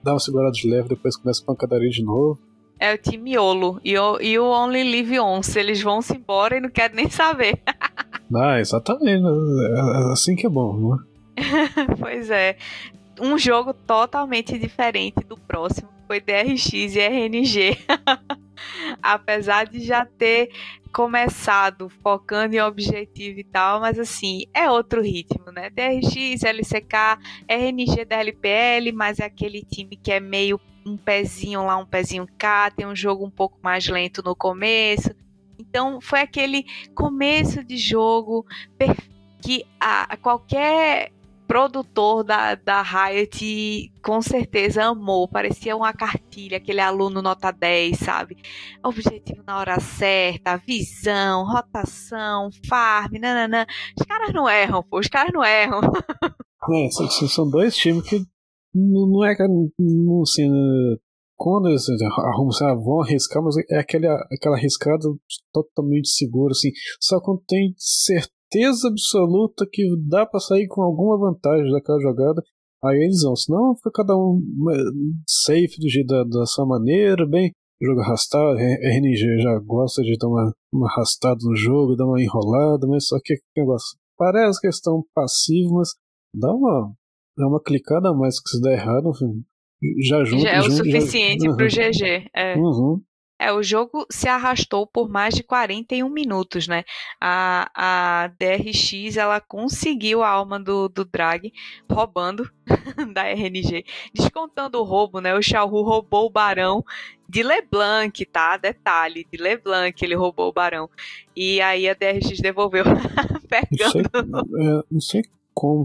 dá 0.04 0.14
uma 0.14 0.20
segurada 0.20 0.52
de 0.52 0.68
leve, 0.68 0.90
depois 0.90 1.16
começa 1.16 1.44
a 1.44 1.46
pancadaria 1.46 1.92
de 1.92 2.04
novo. 2.04 2.40
É 2.80 2.94
o 2.94 2.98
time 2.98 3.38
Olo 3.38 3.80
e 3.86 3.98
o, 3.98 4.52
Only 4.52 4.84
Live 4.84 5.20
Once, 5.20 5.58
eles 5.58 5.82
vão 5.82 6.02
se 6.02 6.18
embora 6.18 6.58
e 6.58 6.60
não 6.60 6.70
querem 6.70 6.96
nem 6.96 7.10
saber. 7.10 7.62
ah, 8.36 8.60
exatamente, 8.60 9.22
né? 9.22 9.30
é 9.30 10.12
assim 10.12 10.36
que 10.36 10.48
é 10.48 10.50
bom, 10.50 10.90
né? 10.90 10.98
pois 12.00 12.32
é 12.32 12.58
um 13.20 13.38
jogo 13.38 13.74
totalmente 13.74 14.58
diferente 14.58 15.22
do 15.26 15.38
próximo, 15.38 15.90
foi 16.08 16.20
DRX 16.20 16.74
e 16.74 17.00
RNG. 17.00 17.78
Apesar 19.02 19.66
de 19.66 19.80
já 19.82 20.06
ter 20.06 20.50
começado 20.94 21.90
focando 22.02 22.56
em 22.56 22.62
objetivo 22.62 23.40
e 23.40 23.44
tal, 23.44 23.82
mas 23.82 24.00
assim, 24.00 24.44
é 24.54 24.70
outro 24.72 25.02
ritmo, 25.02 25.52
né? 25.52 25.70
DRX, 25.70 26.44
LCK, 26.44 27.20
RNG 27.50 28.06
da 28.06 28.18
LPL, 28.18 28.94
mas 28.94 29.20
é 29.20 29.26
aquele 29.26 29.62
time 29.62 29.98
que 29.98 30.12
é 30.12 30.22
meio 30.22 30.60
um 30.86 30.96
pezinho 30.96 31.66
lá, 31.66 31.76
um 31.78 31.86
pezinho 31.86 32.28
cá, 32.38 32.70
tem 32.72 32.86
um 32.86 32.96
jogo 32.96 33.26
um 33.26 33.30
pouco 33.30 33.60
mais 33.62 33.88
lento 33.88 34.24
no 34.24 34.36
começo. 34.36 35.14
Então, 35.60 36.00
foi 36.00 36.22
aquele 36.22 36.64
começo 36.94 37.64
de 37.64 37.76
jogo 37.76 38.46
que 39.42 39.66
a 39.80 40.16
qualquer 40.18 41.12
produtor 41.48 42.24
da, 42.24 42.56
da 42.56 42.82
Riot 42.82 43.92
com 44.04 44.22
certeza 44.22 44.84
amou. 44.84 45.28
Parecia 45.28 45.76
uma 45.76 45.94
cartilha, 45.94 46.58
aquele 46.58 46.82
aluno 46.82 47.22
nota 47.22 47.52
10, 47.52 47.98
sabe? 47.98 48.38
Objetivo 48.84 49.44
na 49.46 49.58
hora 49.58 49.80
certa, 49.80 50.58
visão, 50.58 51.46
rotação, 51.46 52.50
farm, 52.68 53.14
nananã. 53.20 53.66
Os 54.00 54.06
caras 54.06 54.34
não 54.34 54.50
erram, 54.50 54.84
pô, 54.84 55.00
os 55.00 55.08
caras 55.08 55.34
não 55.34 55.44
erram. 55.44 55.82
É, 56.68 56.90
são 56.90 57.48
dois 57.48 57.76
times 57.76 58.10
que 58.10 58.20
não 58.74 59.24
é 59.24 59.36
não, 59.38 60.22
assim, 60.24 60.50
quando 61.38 61.70
eles 61.70 61.86
arrumam, 62.18 62.84
vão 62.84 63.02
arriscar, 63.02 63.44
mas 63.44 63.56
é 63.70 63.78
aquele, 63.78 64.08
aquela 64.08 64.56
arriscada 64.56 65.04
totalmente 65.54 66.10
segura, 66.10 66.52
assim, 66.52 66.72
só 67.00 67.22
quando 67.22 67.44
tem 67.48 67.74
certeza 67.78 68.35
certeza 68.56 68.88
absoluta 68.88 69.68
que 69.70 69.84
dá 70.08 70.26
para 70.26 70.40
sair 70.40 70.68
com 70.68 70.82
alguma 70.82 71.18
vantagem 71.18 71.72
daquela 71.72 72.00
jogada, 72.00 72.42
aí 72.84 72.98
eles 72.98 73.22
vão. 73.24 73.36
Senão 73.36 73.76
fica 73.76 73.92
cada 73.92 74.16
um 74.16 74.42
safe 75.28 75.78
do 75.80 75.90
jeito 75.90 76.08
da, 76.26 76.46
sua 76.46 76.66
maneira, 76.66 77.28
bem. 77.28 77.52
Jogo 77.82 78.00
arrastado, 78.00 78.58
RNG 78.58 79.42
já 79.42 79.60
gosta 79.60 80.02
de 80.02 80.18
dar 80.18 80.30
uma, 80.30 80.54
uma 80.74 80.88
arrastada 80.88 81.40
no 81.44 81.56
jogo, 81.58 81.96
dar 81.96 82.06
uma 82.06 82.22
enrolada, 82.22 82.88
mas 82.88 83.06
só 83.06 83.18
que 83.22 83.36
negócio. 83.56 83.98
Parece 84.18 84.62
que 84.62 84.68
estão 84.70 85.04
passivos, 85.14 85.74
mas 85.74 85.90
dá 86.34 86.54
uma, 86.54 86.94
dá 87.38 87.48
uma 87.48 87.62
clicada 87.62 88.10
a 88.10 88.14
mais 88.14 88.42
que 88.42 88.50
se 88.50 88.62
der 88.62 88.80
errado, 88.80 89.12
já 90.08 90.24
junto. 90.24 90.44
Já 90.44 90.52
é 90.52 90.60
o 90.62 90.72
suficiente 90.72 91.44
já... 91.44 91.54
pro 91.54 91.68
GG. 91.68 92.30
É. 92.34 92.58
Uhum. 92.58 93.02
É, 93.46 93.54
o 93.54 93.62
jogo 93.62 94.08
se 94.10 94.28
arrastou 94.28 94.88
por 94.88 95.08
mais 95.08 95.36
de 95.36 95.44
41 95.44 96.10
minutos, 96.10 96.68
né? 96.68 96.84
A, 97.22 97.70
a 97.76 98.28
DRX, 98.40 99.18
ela 99.18 99.40
conseguiu 99.40 100.24
a 100.24 100.30
alma 100.30 100.60
do, 100.60 100.90
do 100.90 101.06
Drag 101.06 101.54
roubando 101.88 102.50
da 103.14 103.30
RNG, 103.30 103.86
descontando 104.12 104.80
o 104.80 104.84
roubo, 104.84 105.22
né? 105.22 105.36
O 105.36 105.44
Xiaohu 105.44 105.84
roubou 105.84 106.26
o 106.26 106.30
Barão 106.32 106.84
de 107.30 107.44
LeBlanc, 107.44 108.26
tá? 108.26 108.58
Detalhe, 108.58 109.28
de 109.32 109.38
LeBlanc 109.38 110.04
ele 110.04 110.16
roubou 110.16 110.50
o 110.50 110.54
Barão. 110.54 110.90
E 111.36 111.62
aí 111.62 111.88
a 111.88 111.94
DRX 111.94 112.40
devolveu 112.40 112.84
pegando... 113.48 114.10
Não 114.28 114.44
sei, 114.44 114.68
é, 114.68 114.84
não 114.90 115.02
sei 115.02 115.22
como... 115.54 115.84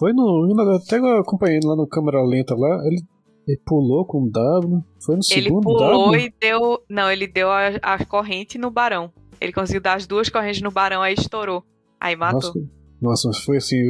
Foi 0.00 0.12
no... 0.12 0.52
Até 0.74 0.96
acompanhei 0.96 1.60
lá 1.62 1.76
no 1.76 1.86
câmera 1.86 2.20
lenta 2.24 2.56
lá, 2.56 2.84
ele 2.86 3.04
ele 3.46 3.60
pulou 3.64 4.04
com 4.04 4.24
o 4.24 4.30
W. 4.30 4.82
Foi 5.04 5.16
no 5.16 5.22
segundo 5.22 5.46
Ele 5.46 5.62
pulou 5.62 6.10
w? 6.10 6.20
e 6.20 6.34
deu. 6.40 6.82
Não, 6.90 7.10
ele 7.10 7.26
deu 7.26 7.48
a, 7.50 7.68
a, 7.80 8.04
corrente 8.04 8.58
no 8.58 8.70
barão. 8.70 9.12
Ele 9.40 9.52
conseguiu 9.52 9.80
dar 9.80 9.96
as 9.96 10.06
duas 10.06 10.28
correntes 10.28 10.62
no 10.62 10.70
barão, 10.70 11.00
aí 11.00 11.14
estourou. 11.14 11.62
Aí 12.00 12.16
matou. 12.16 12.40
Nossa, 13.00 13.28
nossa 13.28 13.44
foi 13.44 13.58
assim: 13.58 13.80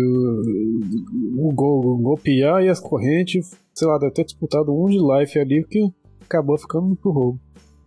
o, 1.39 1.51
gol, 1.55 1.97
golpear 1.99 2.63
e 2.63 2.69
as 2.69 2.81
correntes, 2.81 3.59
sei 3.75 3.89
lá, 3.89 3.99
deve 3.99 4.13
ter 4.13 4.25
disputado 4.25 4.73
um 4.73 4.87
de 4.87 4.99
life 4.99 5.39
ali 5.39 5.65
que 5.65 5.91
acabou 6.23 6.59
ficando 6.59 6.95
pro 6.97 7.11
roubo. 7.11 7.41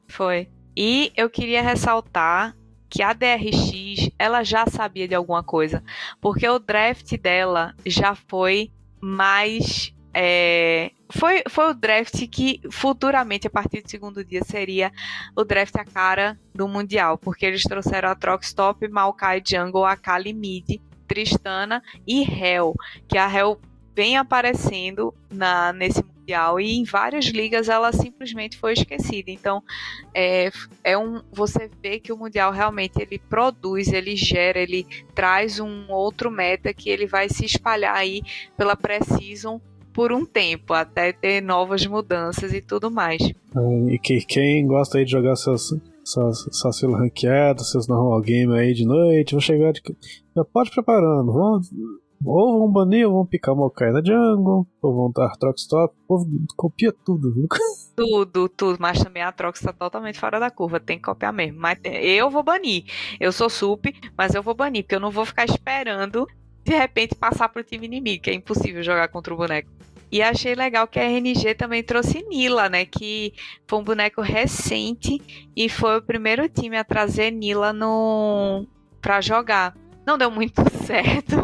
Foi. 0.08 0.48
E 0.76 1.12
eu 1.16 1.30
queria 1.30 1.62
ressaltar 1.62 2.58
que 2.90 3.04
a 3.04 3.14
DRX 3.14 4.10
ela 4.18 4.44
já 4.44 4.66
sabia 4.66 5.08
de 5.08 5.14
alguma 5.14 5.44
coisa, 5.44 5.84
porque 6.20 6.48
o 6.50 6.58
draft 6.58 7.16
dela 7.22 7.76
já 7.86 8.16
foi 8.16 8.72
mais 9.00 9.94
é, 10.22 10.92
foi, 11.10 11.44
foi 11.48 11.70
o 11.70 11.74
draft 11.74 12.28
que 12.28 12.60
futuramente, 12.70 13.48
a 13.48 13.50
partir 13.50 13.82
do 13.82 13.90
segundo 13.90 14.22
dia, 14.22 14.44
seria 14.44 14.92
o 15.34 15.46
draft 15.46 15.74
a 15.78 15.86
cara 15.86 16.38
do 16.54 16.68
Mundial, 16.68 17.18
porque 17.18 17.46
eles 17.46 17.64
trouxeram 17.64 18.10
a 18.10 18.16
Trockstop, 18.16 18.86
Maokai 18.90 19.42
Jungle, 19.42 19.86
a 19.86 19.96
Kali 19.96 20.34
Mid, 20.34 20.82
Tristana 21.08 21.82
e 22.06 22.24
Hell, 22.24 22.76
que 23.08 23.18
a 23.18 23.34
Hell 23.34 23.62
vem 23.96 24.18
aparecendo 24.18 25.14
na, 25.32 25.72
nesse 25.72 26.04
mundial 26.04 26.60
e 26.60 26.78
em 26.78 26.84
várias 26.84 27.28
ligas 27.28 27.70
ela 27.70 27.94
simplesmente 27.94 28.58
foi 28.58 28.74
esquecida. 28.74 29.32
Então 29.32 29.64
é, 30.14 30.52
é 30.84 30.98
um 30.98 31.24
você 31.32 31.72
vê 31.82 31.98
que 31.98 32.12
o 32.12 32.18
mundial 32.18 32.52
realmente 32.52 33.02
ele 33.02 33.20
produz, 33.20 33.88
ele 33.88 34.18
gera, 34.18 34.60
ele 34.60 34.86
traz 35.16 35.62
um 35.62 35.90
outro 35.90 36.30
meta 36.30 36.74
que 36.74 36.90
ele 36.90 37.08
vai 37.08 37.30
se 37.30 37.46
espalhar 37.46 37.96
aí 37.96 38.22
pela 38.58 38.76
pré-season 38.76 39.62
por 39.94 40.12
um 40.12 40.26
tempo, 40.26 40.74
até 40.74 41.12
ter 41.12 41.42
novas 41.42 41.86
mudanças 41.86 42.54
e 42.54 42.62
tudo 42.62 42.90
mais. 42.90 43.22
É, 43.22 43.94
e 43.94 44.00
que, 44.00 44.22
quem 44.22 44.66
gosta 44.66 44.98
aí 44.98 45.06
de 45.06 45.12
jogar 45.12 45.36
seus, 45.36 45.74
suas, 46.04 46.46
suas 46.52 46.80
filas 46.80 47.00
ranqueadas, 47.00 47.72
seus 47.72 47.88
normal 47.88 48.22
game 48.22 48.58
aí 48.58 48.74
de 48.74 48.86
noite, 48.86 49.32
vão 49.32 49.42
chegar 49.42 49.74
de. 49.74 49.82
Já 50.36 50.46
pode 50.46 50.72
preparando, 50.72 51.32
vão, 51.32 51.62
ou 52.26 52.60
vão 52.60 52.72
banir, 52.72 53.08
ou 53.08 53.14
vão 53.14 53.26
picar 53.26 53.54
uma 53.54 53.62
Maokai 53.62 53.92
na 53.92 54.02
jungle, 54.04 54.68
ou 54.82 54.96
vão 54.96 55.12
dar 55.12 55.36
Troxtop, 55.38 55.94
ou 56.08 56.26
copia 56.56 56.94
tudo, 57.06 57.34
viu? 57.34 57.48
Tudo, 58.00 58.48
tudo, 58.48 58.78
mas 58.80 59.04
também 59.04 59.22
a 59.22 59.30
Trox 59.30 59.60
tá 59.60 59.74
totalmente 59.74 60.18
fora 60.18 60.40
da 60.40 60.50
curva, 60.50 60.80
tem 60.80 60.96
que 60.96 61.04
copiar 61.04 61.34
mesmo. 61.34 61.60
Mas 61.60 61.78
eu 61.84 62.30
vou 62.30 62.42
banir. 62.42 62.86
Eu 63.20 63.30
sou 63.30 63.50
sup, 63.50 63.88
mas 64.18 64.34
eu 64.34 64.42
vou 64.42 64.56
banir, 64.56 64.84
porque 64.84 64.96
eu 64.96 65.02
não 65.02 65.12
vou 65.12 65.26
ficar 65.26 65.44
esperando 65.44 66.26
de 66.70 66.76
repente 66.76 67.16
passar 67.16 67.50
pro 67.50 67.64
time 67.64 67.88
inimigo, 67.88 68.22
que 68.22 68.30
é 68.30 68.34
impossível 68.34 68.84
jogar 68.84 69.08
contra 69.08 69.34
o 69.34 69.38
boneco. 69.38 69.68
E 70.12 70.22
achei 70.22 70.54
legal 70.54 70.88
que 70.88 71.00
a 71.00 71.04
RNG 71.04 71.56
também 71.56 71.84
trouxe 71.84 72.24
Nila, 72.30 72.70
né? 72.70 72.86
Que 72.86 73.34
foi 73.68 73.80
um 73.80 73.84
boneco 73.84 74.22
recente 74.22 75.20
e 75.56 75.68
foi 75.68 75.98
o 75.98 76.02
primeiro 76.02 76.48
time 76.48 76.78
a 76.78 76.84
trazer 76.84 77.32
Nila 77.32 77.74
no 77.74 78.68
para 79.02 79.20
jogar. 79.20 79.76
Não 80.06 80.18
deu 80.18 80.30
muito 80.30 80.62
certo, 80.86 81.36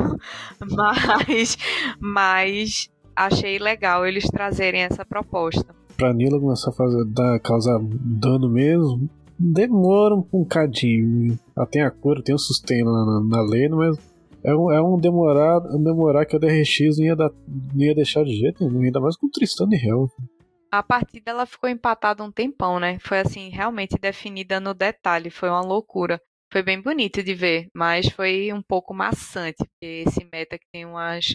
mas 0.59 1.57
mas 1.99 2.89
achei 3.15 3.57
legal 3.57 4.05
eles 4.05 4.25
trazerem 4.25 4.81
essa 4.81 5.03
proposta. 5.03 5.75
Pra 5.97 6.13
Nila 6.13 6.39
começar 6.39 6.69
a 6.69 6.73
fazer 6.73 7.03
dar, 7.05 7.39
causar 7.39 7.79
dano 7.81 8.49
mesmo, 8.49 9.09
demora 9.39 10.13
um 10.13 10.21
bocadinho. 10.21 11.39
Ela 11.55 11.65
tem 11.65 11.81
a 11.81 11.89
cura, 11.89 12.21
tem 12.23 12.35
o 12.35 12.39
sustento 12.39 12.91
na, 12.91 13.05
na, 13.05 13.21
na 13.21 13.41
lane, 13.41 13.69
mas 13.69 14.14
é 14.45 14.55
um, 14.55 14.71
é 14.71 14.81
um 14.81 14.99
demorar, 14.99 15.59
um 15.73 15.83
demorar 15.83 16.25
que 16.25 16.35
a 16.35 16.39
DRX 16.39 16.97
não 16.97 17.05
ia, 17.05 17.15
dar, 17.15 17.31
não 17.73 17.83
ia 17.83 17.95
deixar 17.95 18.23
de 18.23 18.35
jeito 18.35 18.63
nenhum, 18.63 18.83
ainda 18.83 18.99
mais 18.99 19.17
com 19.17 19.29
Tristan 19.29 19.67
e 19.71 19.75
Hell. 19.75 20.07
A 20.71 20.83
partida 20.83 21.31
ela 21.31 21.45
ficou 21.45 21.69
empatada 21.69 22.23
um 22.23 22.31
tempão, 22.31 22.79
né? 22.79 22.99
Foi 22.99 23.19
assim, 23.19 23.49
realmente 23.49 23.97
definida 23.99 24.59
no 24.59 24.73
detalhe, 24.73 25.29
foi 25.29 25.49
uma 25.49 25.61
loucura. 25.61 26.21
Foi 26.51 26.61
bem 26.61 26.79
bonito 26.79 27.23
de 27.23 27.33
ver, 27.33 27.67
mas 27.73 28.07
foi 28.07 28.53
um 28.53 28.61
pouco 28.61 28.93
maçante, 28.93 29.57
porque 29.57 30.03
esse 30.07 30.23
meta 30.31 30.57
que 30.57 30.65
tem 30.71 30.85
umas, 30.85 31.33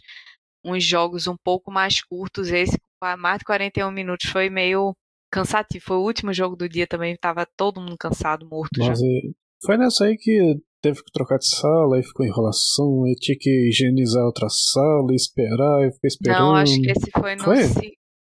uns 0.65 0.85
jogos 0.85 1.27
um 1.27 1.37
pouco 1.43 1.71
mais 1.71 2.03
curtos, 2.03 2.49
esse 2.49 2.79
com 3.03 3.17
mais 3.17 3.39
de 3.39 3.45
41 3.45 3.91
minutos 3.91 4.31
foi 4.31 4.49
meio 4.49 4.95
cansativo. 5.33 5.85
Foi 5.85 5.97
o 5.97 6.05
último 6.05 6.33
jogo 6.33 6.55
do 6.55 6.69
dia 6.69 6.87
também, 6.87 7.17
tava 7.17 7.47
todo 7.57 7.81
mundo 7.81 7.97
cansado, 7.99 8.49
morto 8.49 8.83
já. 8.83 8.93
É, 8.93 9.21
foi 9.65 9.77
nessa 9.77 10.05
aí 10.05 10.17
que 10.17 10.61
teve 10.81 11.03
que 11.03 11.13
trocar 11.13 11.39
de 11.39 11.49
sala, 11.49 11.97
aí 11.97 12.03
ficou 12.03 12.27
enrolação, 12.27 13.05
aí 13.05 13.15
tinha 13.15 13.37
que 13.39 13.69
higienizar 13.69 14.25
outra 14.25 14.49
sala, 14.49 15.15
esperar, 15.15 15.87
e 15.87 15.93
ficar 15.93 16.09
esperando. 16.09 16.39
Não, 16.39 16.55
acho 16.55 16.81
que 16.81 16.91
esse 16.91 17.11
foi 17.11 17.37
no, 17.37 17.45
foi? 17.45 17.57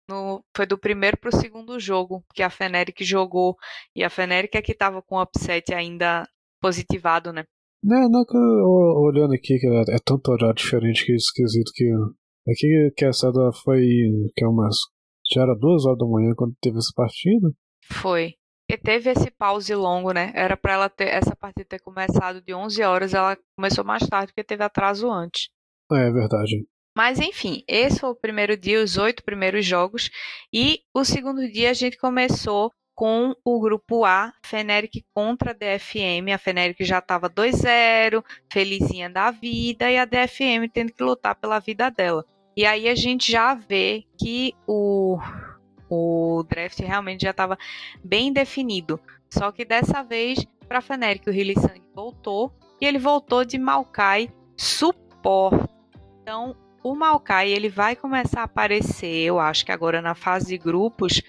no 0.09 0.45
foi 0.57 0.67
do 0.67 0.79
primeiro 0.79 1.17
pro 1.17 1.35
segundo 1.35 1.79
jogo, 1.81 2.25
que 2.35 2.43
a 2.43 2.51
Feneric 2.51 3.05
jogou, 3.05 3.57
e 3.97 4.05
a 4.05 4.11
Feneric 4.11 4.57
é 4.57 4.63
que 4.63 4.75
tava 4.75 5.03
com 5.03 5.17
o 5.17 5.23
upset 5.23 5.73
ainda 5.75 6.27
positivado, 6.61 7.33
né? 7.33 7.45
Não, 7.83 8.09
não, 8.09 8.25
olhando 9.03 9.35
aqui, 9.35 9.59
que 9.59 9.67
é, 9.67 9.97
é 9.97 9.99
tanto 10.05 10.31
horário 10.31 10.55
diferente 10.55 11.05
que 11.05 11.13
é 11.13 11.17
esquisito 11.17 11.73
que. 11.75 11.91
Aqui 12.49 12.93
que 12.97 13.05
essa 13.05 13.31
foi. 13.65 13.83
que 14.37 14.45
é 14.45 14.49
umas. 14.49 14.77
Já 15.33 15.43
era 15.43 15.55
duas 15.55 15.85
horas 15.85 15.99
da 15.99 16.07
manhã 16.07 16.33
quando 16.37 16.55
teve 16.61 16.79
essa 16.79 16.93
partida? 16.95 17.49
Foi. 17.91 18.35
Teve 18.77 19.11
esse 19.11 19.31
pause 19.31 19.75
longo, 19.75 20.13
né? 20.13 20.33
Era 20.35 20.57
para 20.57 20.73
ela 20.73 20.89
ter 20.89 21.09
essa 21.09 21.35
partida 21.35 21.65
ter 21.69 21.81
começado 21.81 22.41
de 22.41 22.55
11 22.55 22.83
horas, 22.83 23.15
ela 23.15 23.37
começou 23.57 23.85
mais 23.85 24.07
tarde 24.07 24.29
porque 24.29 24.45
teve 24.45 24.65
atraso 24.65 25.11
antes. 25.11 25.49
É, 25.93 26.09
é 26.09 26.11
verdade. 26.11 26.67
Mas 26.97 27.19
enfim, 27.19 27.65
esse 27.67 28.01
foi 28.01 28.11
o 28.11 28.15
primeiro 28.15 28.57
dia, 28.57 28.83
os 28.83 28.99
oito 28.99 29.25
primeiros 29.25 29.65
jogos. 29.65 30.11
E 30.53 30.81
o 30.95 31.05
segundo 31.05 31.51
dia 31.51 31.71
a 31.71 31.75
gente 31.75 31.97
começou 31.97 32.71
com 32.95 33.35
o 33.45 33.61
grupo 33.61 34.05
A, 34.05 34.33
Feneric 34.45 35.05
contra 35.15 35.51
a 35.51 35.55
DFM. 35.55 36.33
A 36.35 36.39
Feneric 36.39 36.85
já 36.85 36.99
estava 36.99 37.31
2-0, 37.31 38.23
felizinha 38.53 39.09
da 39.09 39.31
vida, 39.31 39.91
e 39.91 39.99
a 39.99 40.05
DFM 40.05 40.69
tendo 40.73 40.93
que 40.93 41.03
lutar 41.03 41.35
pela 41.35 41.59
vida 41.59 41.91
dela. 41.91 42.25
E 42.55 42.67
aí 42.67 42.87
a 42.87 42.95
gente 42.95 43.33
já 43.33 43.55
vê 43.55 44.05
que 44.19 44.55
o 44.67 45.19
o 45.93 46.43
draft 46.45 46.79
realmente 46.81 47.23
já 47.23 47.31
estava 47.31 47.59
bem 48.03 48.33
definido. 48.33 48.99
Só 49.29 49.53
que 49.53 49.65
dessa 49.65 50.03
vez, 50.03 50.47
para 50.67 50.79
a 50.79 50.83
Feneric, 50.83 51.29
o 51.29 51.33
Hillisang 51.33 51.83
voltou 51.95 52.51
e 52.81 52.87
ele 52.87 52.99
voltou 52.99 53.45
de 53.45 53.59
Maokai 53.59 54.31
suporte. 54.57 55.69
Então, 56.23 56.57
o 56.83 56.95
Maokai 56.95 57.51
ele 57.51 57.69
vai 57.69 57.95
começar 57.95 58.41
a 58.41 58.45
aparecer, 58.45 59.25
eu 59.25 59.39
acho 59.39 59.67
que 59.67 59.73
agora 59.73 60.01
na 60.01 60.15
fase 60.15 60.47
de 60.47 60.59
grupos. 60.59 61.21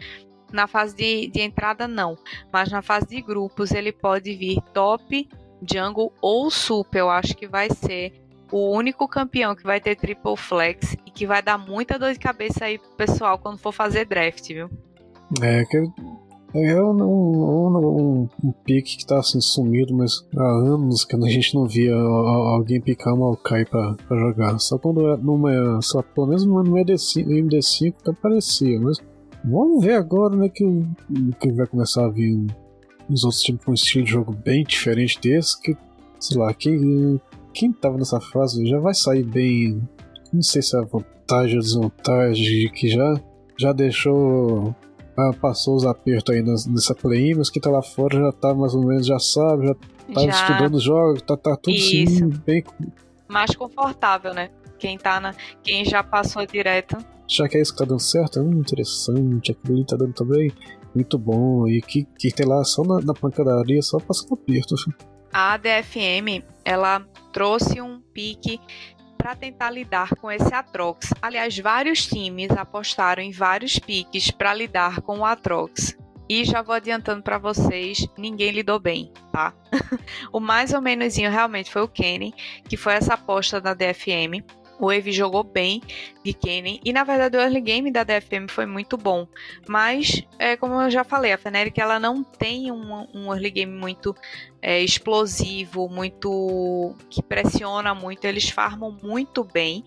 Na 0.51 0.67
fase 0.67 0.95
de, 0.95 1.27
de 1.27 1.41
entrada, 1.41 1.87
não. 1.87 2.17
Mas 2.51 2.71
na 2.71 2.81
fase 2.81 3.07
de 3.07 3.21
grupos, 3.21 3.71
ele 3.71 3.91
pode 3.91 4.35
vir 4.35 4.61
top, 4.71 5.27
jungle 5.67 6.13
ou 6.21 6.49
super. 6.51 6.99
Eu 6.99 7.09
acho 7.09 7.35
que 7.35 7.47
vai 7.47 7.69
ser 7.71 8.22
o 8.53 8.71
único 8.71 9.07
campeão 9.07 9.55
que 9.55 9.63
vai 9.63 9.81
ter 9.81 9.95
triple 9.95 10.37
flex 10.37 10.95
e 11.05 11.09
que 11.09 11.25
vai 11.25 11.41
dar 11.41 11.57
muita 11.57 11.97
dor 11.97 12.13
de 12.13 12.19
cabeça 12.19 12.65
aí 12.65 12.77
pro 12.77 12.91
pessoal 12.91 13.39
quando 13.39 13.57
for 13.57 13.71
fazer 13.71 14.05
draft, 14.05 14.47
viu? 14.47 14.69
É, 15.41 15.65
que 15.65 15.77
é 16.53 16.79
um, 16.79 17.03
um, 17.03 17.77
um, 17.77 18.29
um 18.43 18.51
pique 18.63 18.97
que 18.97 19.07
tá 19.07 19.17
assim 19.17 19.41
sumido, 19.41 19.95
mas 19.95 20.23
há 20.37 20.43
anos 20.43 21.03
que 21.03 21.15
a 21.15 21.19
gente 21.27 21.55
não 21.55 21.65
via 21.65 21.95
alguém 21.95 22.79
picar 22.79 23.15
uma 23.15 23.25
Maokai 23.25 23.65
pra, 23.65 23.95
pra 24.07 24.19
jogar. 24.19 24.59
Só 24.59 24.77
quando 24.77 25.09
é 25.09 25.17
numa. 25.17 25.81
Só, 25.81 26.03
pelo 26.03 26.27
menos 26.27 26.45
no 26.45 26.61
MD5, 26.61 27.25
MD5 27.25 27.95
que 28.03 28.09
aparecia, 28.11 28.79
mas 28.79 28.99
vamos 29.43 29.83
ver 29.83 29.95
agora, 29.95 30.35
né, 30.35 30.47
que, 30.47 30.63
que 31.39 31.51
vai 31.53 31.65
começar 31.65 32.05
a 32.05 32.09
vir 32.09 32.45
uns 33.09 33.23
outros 33.23 33.41
times 33.41 33.65
com 33.65 33.71
um 33.71 33.73
estilo 33.73 34.05
de 34.05 34.11
jogo 34.11 34.31
bem 34.31 34.63
diferente 34.63 35.19
desse, 35.19 35.59
que, 35.59 35.75
sei 36.19 36.37
lá, 36.37 36.53
que 36.53 37.19
quem 37.53 37.71
tava 37.71 37.97
nessa 37.97 38.19
fase 38.19 38.65
já 38.65 38.79
vai 38.79 38.93
sair 38.93 39.23
bem. 39.23 39.81
Não 40.31 40.41
sei 40.41 40.61
se 40.61 40.75
é 40.77 40.81
vantagem 40.81 41.55
ou 41.55 41.61
desvantagem, 41.61 42.71
que 42.71 42.89
já, 42.89 43.21
já 43.57 43.71
deixou. 43.71 44.75
Ah, 45.15 45.31
passou 45.39 45.75
os 45.75 45.85
apertos 45.85 46.35
aí 46.35 46.41
nessa 46.41 46.95
play 46.95 47.35
mas 47.35 47.51
quem 47.51 47.61
tá 47.61 47.69
lá 47.69 47.83
fora 47.83 48.17
já 48.17 48.31
tá 48.31 48.51
mais 48.51 48.73
ou 48.73 48.83
menos, 48.83 49.05
já 49.05 49.19
sabe, 49.19 49.67
já 49.67 49.75
tá 49.75 50.21
já. 50.21 50.29
estudando 50.29 50.73
os 50.73 50.83
jogos, 50.83 51.21
tá, 51.21 51.37
tá 51.37 51.55
tudo 51.55 51.75
assim, 51.75 52.29
bem. 52.43 52.63
Mais 53.27 53.55
confortável, 53.55 54.33
né? 54.33 54.49
Quem 54.79 54.97
tá 54.97 55.19
na. 55.19 55.35
Quem 55.61 55.85
já 55.85 56.03
passou 56.03 56.45
direto. 56.47 56.97
Já 57.27 57.47
que 57.47 57.57
é 57.57 57.61
isso 57.61 57.71
que 57.71 57.77
tá 57.77 57.85
dando 57.85 58.01
certo, 58.01 58.39
é 58.39 58.43
interessante, 58.43 59.51
aquilo 59.51 59.75
ali 59.75 59.85
tá 59.85 59.95
dando 59.95 60.13
também 60.13 60.51
muito 60.93 61.17
bom. 61.17 61.67
E 61.67 61.81
que, 61.81 62.05
que 62.17 62.31
tem 62.31 62.45
lá 62.45 62.63
só 62.63 62.83
na, 62.83 62.99
na 63.01 63.13
pancadaria, 63.13 63.81
só 63.81 63.99
passando 63.99 64.33
aperto. 64.33 64.75
Assim. 64.75 64.91
A 65.31 65.53
ADFM, 65.53 66.43
ela 66.63 67.05
trouxe 67.33 67.81
um 67.81 67.99
pique 68.13 68.61
para 69.17 69.35
tentar 69.35 69.71
lidar 69.71 70.15
com 70.15 70.31
esse 70.31 70.53
Atrox. 70.53 71.13
Aliás, 71.21 71.57
vários 71.57 72.05
times 72.05 72.51
apostaram 72.51 73.23
em 73.23 73.31
vários 73.31 73.79
piques 73.79 74.29
para 74.31 74.53
lidar 74.53 75.01
com 75.01 75.19
o 75.19 75.25
Atrox. 75.25 75.97
E 76.29 76.45
já 76.45 76.61
vou 76.61 76.73
adiantando 76.73 77.21
para 77.21 77.37
vocês, 77.37 78.07
ninguém 78.17 78.51
lidou 78.51 78.79
bem, 78.79 79.11
tá? 79.31 79.53
o 80.31 80.39
mais 80.39 80.73
ou 80.73 80.81
menos 80.81 81.15
realmente 81.17 81.71
foi 81.71 81.81
o 81.81 81.87
Kenny, 81.87 82.33
que 82.67 82.77
foi 82.77 82.93
essa 82.93 83.15
aposta 83.15 83.59
da 83.59 83.73
DFM. 83.73 84.43
O 84.83 84.91
Evi 84.91 85.13
jogou 85.13 85.45
bem 85.45 85.81
de 86.25 86.33
Kennen 86.33 86.81
e 86.83 86.91
na 86.91 87.05
verdade 87.05 87.37
o 87.37 87.39
early 87.39 87.61
game 87.61 87.89
da 87.89 88.03
DFM 88.03 88.49
foi 88.49 88.65
muito 88.65 88.97
bom, 88.97 89.25
mas 89.65 90.21
é, 90.37 90.57
como 90.57 90.73
eu 90.81 90.91
já 90.91 91.05
falei, 91.05 91.31
a 91.31 91.37
Fnatic 91.37 91.77
ela 91.77 92.01
não 92.01 92.21
tem 92.21 92.69
um, 92.69 93.07
um 93.13 93.33
early 93.33 93.49
game 93.49 93.71
muito 93.71 94.13
é, 94.61 94.81
explosivo, 94.81 95.87
muito 95.87 96.93
que 97.09 97.23
pressiona 97.23 97.95
muito, 97.95 98.25
eles 98.25 98.49
farmam 98.49 98.97
muito 99.01 99.45
bem. 99.45 99.85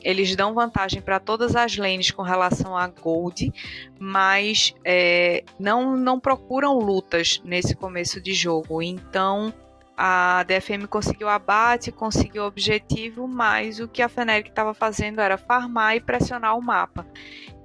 Eles 0.00 0.34
dão 0.36 0.54
vantagem 0.54 1.02
para 1.02 1.18
todas 1.18 1.56
as 1.56 1.76
lanes 1.76 2.12
com 2.12 2.22
relação 2.22 2.74
a 2.74 2.86
Gold, 2.86 3.52
mas 3.98 4.72
é, 4.84 5.42
não, 5.58 5.96
não 5.96 6.20
procuram 6.20 6.78
lutas 6.78 7.42
nesse 7.44 7.74
começo 7.74 8.20
de 8.20 8.32
jogo. 8.32 8.80
Então, 8.80 9.52
A 10.00 10.44
DFM 10.44 10.86
conseguiu 10.88 11.28
abate, 11.28 11.90
conseguiu 11.90 12.44
objetivo, 12.44 13.26
mas 13.26 13.80
o 13.80 13.88
que 13.88 14.00
a 14.00 14.08
Feneric 14.08 14.48
estava 14.48 14.72
fazendo 14.72 15.20
era 15.20 15.36
farmar 15.36 15.96
e 15.96 16.00
pressionar 16.00 16.56
o 16.56 16.62
mapa. 16.62 17.04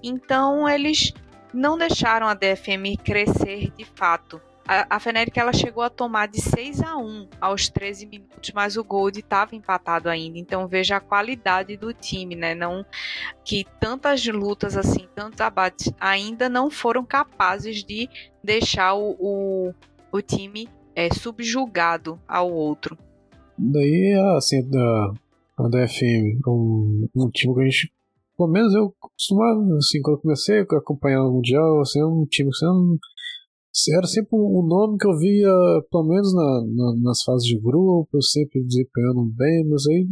Então 0.02 0.68
eles 0.68 1.14
não 1.54 1.78
deixaram 1.78 2.28
a 2.28 2.34
DFM 2.34 2.98
crescer 3.04 3.72
de 3.78 3.86
fato. 3.86 4.42
A, 4.68 4.96
a 4.96 5.00
Feneric 5.00 5.40
ela 5.40 5.54
chegou 5.54 5.84
a 5.84 5.92
tomar 5.92 6.28
de 6.28 6.42
6 6.42 6.82
a 6.82 6.98
1 6.98 7.30
aos 7.40 7.70
13 7.70 8.08
minutos, 8.08 8.52
mas 8.52 8.78
o 8.78 8.84
Gold 8.84 9.20
estava 9.20 9.56
empatado 9.56 10.10
ainda. 10.10 10.40
Então 10.40 10.68
veja 10.68 10.98
a 10.98 11.02
qualidade 11.02 11.78
do 11.78 11.94
time, 11.94 12.36
né? 12.36 12.56
Não 12.56 12.84
que 13.46 13.64
tantas 13.80 14.26
lutas 14.26 14.76
assim, 14.76 15.08
tantos 15.14 15.40
abates 15.40 15.94
ainda 16.00 16.50
não 16.50 16.72
foram 16.72 17.06
capazes 17.06 17.84
de 17.84 18.10
deixar 18.44 18.96
o, 18.96 19.16
o, 19.20 19.74
o 20.12 20.20
time 20.20 20.68
é, 20.96 21.14
subjugado 21.14 22.20
ao 22.28 22.52
outro. 22.52 22.98
Daí, 23.58 24.14
assim, 24.38 24.68
da, 24.70 25.14
a 25.58 25.70
DFM, 25.70 26.42
um, 26.48 27.08
um 27.16 27.30
time 27.30 27.54
que 27.54 27.62
a 27.62 27.66
gente 27.66 27.94
pelo 28.38 28.50
menos 28.50 28.74
eu 28.74 28.94
costumava, 29.00 29.62
assim, 29.78 30.02
quando 30.02 30.18
eu 30.18 30.22
comecei 30.22 30.60
a 30.60 30.64
acompanhar 30.64 31.24
o 31.24 31.34
Mundial, 31.34 31.82
assim, 31.82 32.04
um 32.04 32.26
time 32.26 32.50
que 32.50 32.66
assim, 32.66 33.96
era 33.96 34.08
sempre 34.08 34.30
um 34.34 34.66
nome 34.66 34.98
que 34.98 35.08
eu 35.08 35.18
via, 35.18 35.52
pelo 35.90 36.04
menos 36.04 36.34
na, 36.34 36.62
na, 36.66 36.96
nas 37.02 37.24
fases 37.24 37.48
de 37.48 37.60
grupo, 37.60 38.22
sempre 38.22 38.64
desempenhando 38.64 39.24
bem, 39.36 39.68
mas 39.70 39.88
aí 39.88 40.08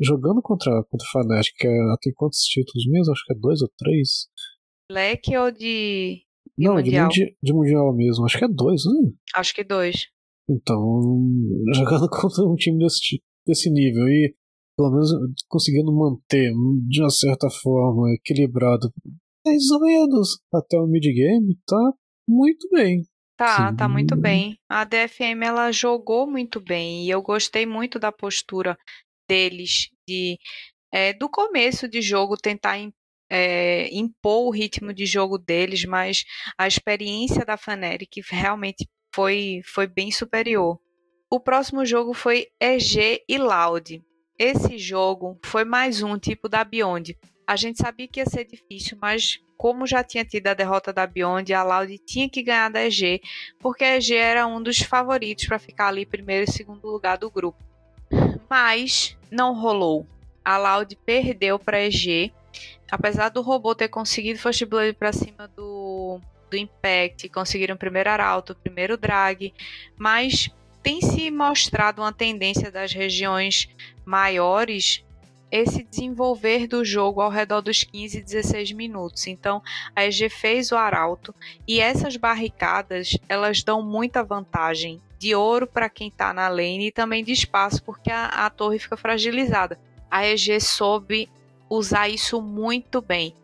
jogando 0.00 0.40
contra, 0.42 0.82
contra 0.84 1.06
o 1.06 1.10
Fnatic, 1.10 1.54
que 1.56 1.66
é, 1.66 1.72
tem 2.00 2.12
quantos 2.14 2.40
títulos 2.40 2.86
mesmo? 2.88 3.12
Acho 3.12 3.24
que 3.26 3.32
é 3.32 3.36
dois 3.36 3.62
ou 3.62 3.70
três. 3.76 4.28
Leque 4.90 5.36
ou 5.36 5.50
de. 5.50 6.22
de 6.58 6.66
Não, 6.66 6.74
mundial? 6.74 7.08
De, 7.08 7.36
de 7.42 7.52
Mundial 7.52 7.94
mesmo, 7.94 8.24
acho 8.24 8.38
que 8.38 8.44
é 8.44 8.48
dois, 8.48 8.82
né? 8.84 9.12
Acho 9.34 9.54
que 9.54 9.62
dois. 9.62 10.08
Então, 10.48 10.78
jogando 11.74 12.08
contra 12.08 12.44
um 12.44 12.54
time 12.54 12.78
desse, 12.78 13.22
desse 13.46 13.70
nível 13.70 14.08
e 14.08 14.34
pelo 14.76 14.92
menos 14.92 15.10
conseguindo 15.48 15.92
manter 15.92 16.52
de 16.88 17.02
uma 17.02 17.10
certa 17.10 17.48
forma 17.50 18.12
equilibrado 18.14 18.90
mais 19.44 19.70
ou 19.70 19.80
menos 19.80 20.40
até 20.52 20.78
o 20.78 20.86
mid-game, 20.86 21.58
tá 21.66 21.92
muito 22.28 22.68
bem. 22.70 23.02
Tá, 23.36 23.70
Sim. 23.70 23.76
tá 23.76 23.88
muito 23.88 24.14
bem. 24.14 24.58
A 24.68 24.84
DFM 24.84 25.42
ela 25.42 25.72
jogou 25.72 26.26
muito 26.26 26.60
bem 26.60 27.06
e 27.06 27.10
eu 27.10 27.22
gostei 27.22 27.64
muito 27.64 27.98
da 27.98 28.12
postura 28.12 28.76
deles 29.26 29.88
de 30.06 30.38
é, 30.92 31.12
do 31.14 31.28
começo 31.28 31.88
de 31.88 32.02
jogo 32.02 32.36
tentar 32.36 32.76
é, 33.30 33.88
impor 33.94 34.46
o 34.46 34.50
ritmo 34.50 34.92
de 34.92 35.06
jogo 35.06 35.38
deles, 35.38 35.84
mas 35.84 36.24
a 36.58 36.66
experiência 36.66 37.44
da 37.44 37.56
Fnatic 37.56 38.22
realmente 38.28 38.86
foi, 39.14 39.62
foi 39.64 39.86
bem 39.86 40.10
superior. 40.10 40.78
O 41.30 41.38
próximo 41.38 41.84
jogo 41.84 42.12
foi 42.12 42.48
EG 42.60 43.22
e 43.28 43.38
Loud. 43.38 44.02
Esse 44.38 44.78
jogo 44.78 45.38
foi 45.44 45.64
mais 45.64 46.02
um 46.02 46.18
tipo 46.18 46.48
da 46.48 46.64
Beyond. 46.64 47.16
A 47.46 47.56
gente 47.56 47.78
sabia 47.78 48.08
que 48.08 48.20
ia 48.20 48.26
ser 48.26 48.44
difícil, 48.44 48.96
mas 49.00 49.38
como 49.56 49.86
já 49.86 50.02
tinha 50.02 50.24
tido 50.24 50.46
a 50.46 50.54
derrota 50.54 50.92
da 50.92 51.06
Beyond, 51.06 51.52
a 51.52 51.62
Loud 51.62 51.98
tinha 51.98 52.28
que 52.28 52.42
ganhar 52.42 52.70
da 52.70 52.82
EG, 52.82 53.20
porque 53.58 53.84
a 53.84 53.96
EG 53.96 54.14
era 54.14 54.46
um 54.46 54.62
dos 54.62 54.78
favoritos 54.78 55.46
para 55.46 55.58
ficar 55.58 55.88
ali 55.88 56.06
primeiro 56.06 56.48
e 56.48 56.52
segundo 56.52 56.86
lugar 56.88 57.18
do 57.18 57.30
grupo. 57.30 57.62
Mas 58.48 59.16
não 59.30 59.54
rolou. 59.54 60.06
A 60.44 60.56
Loud 60.56 60.96
perdeu 61.04 61.58
para 61.58 61.76
a 61.76 61.84
EG, 61.84 62.32
apesar 62.90 63.28
do 63.28 63.42
robô 63.42 63.74
ter 63.74 63.88
conseguido 63.88 64.38
First 64.38 64.64
Blood 64.64 64.94
para 64.94 65.12
cima 65.12 65.46
do, 65.48 66.18
do 66.50 66.56
Impact, 66.56 67.28
conseguiram 67.28 67.74
o 67.74 67.78
primeiro 67.78 68.10
arauto, 68.10 68.52
o 68.52 68.56
primeiro 68.56 68.96
drag, 68.96 69.54
mas 69.96 70.50
tem 70.82 71.00
se 71.00 71.30
mostrado 71.30 72.02
uma 72.02 72.12
tendência 72.12 72.70
das 72.70 72.92
regiões 72.92 73.68
maiores 74.04 75.04
esse 75.50 75.82
desenvolver 75.82 76.66
do 76.66 76.84
jogo 76.84 77.20
ao 77.20 77.30
redor 77.30 77.60
dos 77.60 77.82
15 77.82 78.22
16 78.22 78.72
minutos. 78.72 79.26
Então, 79.26 79.62
a 79.94 80.04
EG 80.04 80.28
fez 80.30 80.70
o 80.70 80.76
arauto 80.76 81.34
e 81.66 81.80
essas 81.80 82.16
barricadas, 82.16 83.16
elas 83.28 83.62
dão 83.62 83.82
muita 83.82 84.22
vantagem 84.22 85.00
de 85.18 85.34
ouro 85.34 85.66
para 85.66 85.90
quem 85.90 86.08
está 86.08 86.32
na 86.32 86.48
lane 86.48 86.86
e 86.86 86.92
também 86.92 87.24
de 87.24 87.32
espaço 87.32 87.82
porque 87.82 88.10
a, 88.10 88.26
a 88.26 88.50
torre 88.50 88.78
fica 88.78 88.96
fragilizada. 88.96 89.78
A 90.10 90.26
EG 90.26 90.60
soube 90.60 91.28
usar 91.68 92.08
isso 92.08 92.40
muito 92.40 93.00
bem. 93.00 93.34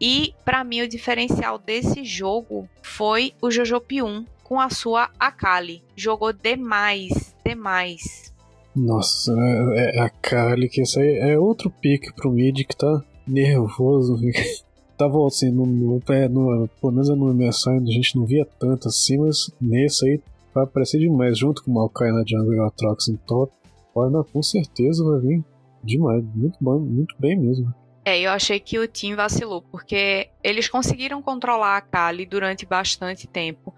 E 0.00 0.34
para 0.44 0.64
mim 0.64 0.82
o 0.82 0.88
diferencial 0.88 1.58
desse 1.58 2.04
jogo 2.04 2.68
foi 2.82 3.32
o 3.40 3.50
Jojo 3.50 3.80
P1 3.80 4.26
com 4.42 4.60
a 4.60 4.68
sua 4.70 5.10
Akali. 5.18 5.82
Jogou 5.96 6.32
demais, 6.32 7.34
demais. 7.44 8.32
Nossa, 8.74 9.32
é, 9.76 9.98
é 9.98 10.00
a 10.00 10.10
Kali, 10.10 10.68
que 10.68 10.82
esse 10.82 11.00
aí 11.00 11.18
é 11.18 11.38
outro 11.38 11.70
pique 11.70 12.12
pro 12.12 12.30
mid 12.30 12.64
que 12.64 12.76
tá 12.76 13.02
nervoso. 13.26 14.16
Tava 14.98 15.26
assim, 15.26 15.50
no, 15.50 15.66
no, 15.66 15.94
no, 15.94 16.00
pelo 16.00 16.92
menos 16.92 17.08
no 17.08 17.34
MSI 17.34 17.70
a 17.70 17.90
gente 17.90 18.16
não 18.16 18.24
via 18.24 18.46
tanto 18.58 18.88
assim, 18.88 19.18
mas 19.18 19.50
nesse 19.60 20.06
aí 20.06 20.20
vai 20.54 20.64
aparecer 20.64 20.98
demais, 20.98 21.36
junto 21.36 21.64
com 21.64 21.70
o 21.70 21.74
Maokai 21.74 22.12
na 22.12 22.22
jungle 22.24 22.54
e 22.54 22.58
o 22.60 22.64
Atrox 22.64 23.08
em 23.08 23.16
top. 23.16 23.52
Olha, 23.94 24.22
com 24.24 24.42
certeza 24.42 25.04
vai 25.04 25.20
vir 25.20 25.44
demais, 25.82 26.24
muito 26.34 26.56
bom, 26.60 26.78
muito 26.78 27.14
bem 27.18 27.36
mesmo. 27.36 27.72
É, 28.04 28.20
eu 28.20 28.30
achei 28.30 28.60
que 28.60 28.78
o 28.78 28.86
Team 28.86 29.16
vacilou, 29.16 29.62
porque 29.62 30.28
eles 30.42 30.68
conseguiram 30.68 31.22
controlar 31.22 31.78
a 31.78 31.80
Kali 31.80 32.26
durante 32.26 32.66
bastante 32.66 33.26
tempo, 33.26 33.74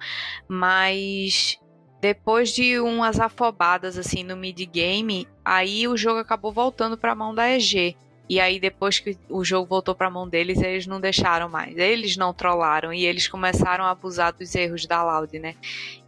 mas 0.49 1.61
depois 2.01 2.51
de 2.51 2.81
umas 2.81 3.21
afobadas 3.21 3.97
assim 3.97 4.25
no 4.25 4.37
mid-game, 4.37 5.29
aí 5.45 5.87
o 5.87 5.97
jogo 5.97 6.19
acabou 6.19 6.53
voltando 6.53 6.99
para 6.99 7.13
a 7.13 7.15
mão 7.15 7.33
da 7.33 7.49
EG. 7.49 7.97
E 8.29 8.41
aí 8.41 8.59
depois 8.59 8.99
que 8.99 9.17
o 9.31 9.45
jogo 9.45 9.69
voltou 9.69 9.95
para 9.95 10.09
a 10.09 10.11
mão 10.11 10.29
deles, 10.29 10.61
eles 10.61 10.89
não 10.89 11.01
deixaram 11.01 11.49
mais. 11.49 11.79
Eles 11.79 12.17
não 12.17 12.35
trollaram 12.35 12.93
e 12.93 13.07
eles 13.07 13.29
começaram 13.29 13.85
a 13.85 13.91
abusar 13.91 14.33
dos 14.33 14.53
erros 14.57 14.85
da 14.87 15.05
Loud, 15.05 15.39
né? 15.39 15.55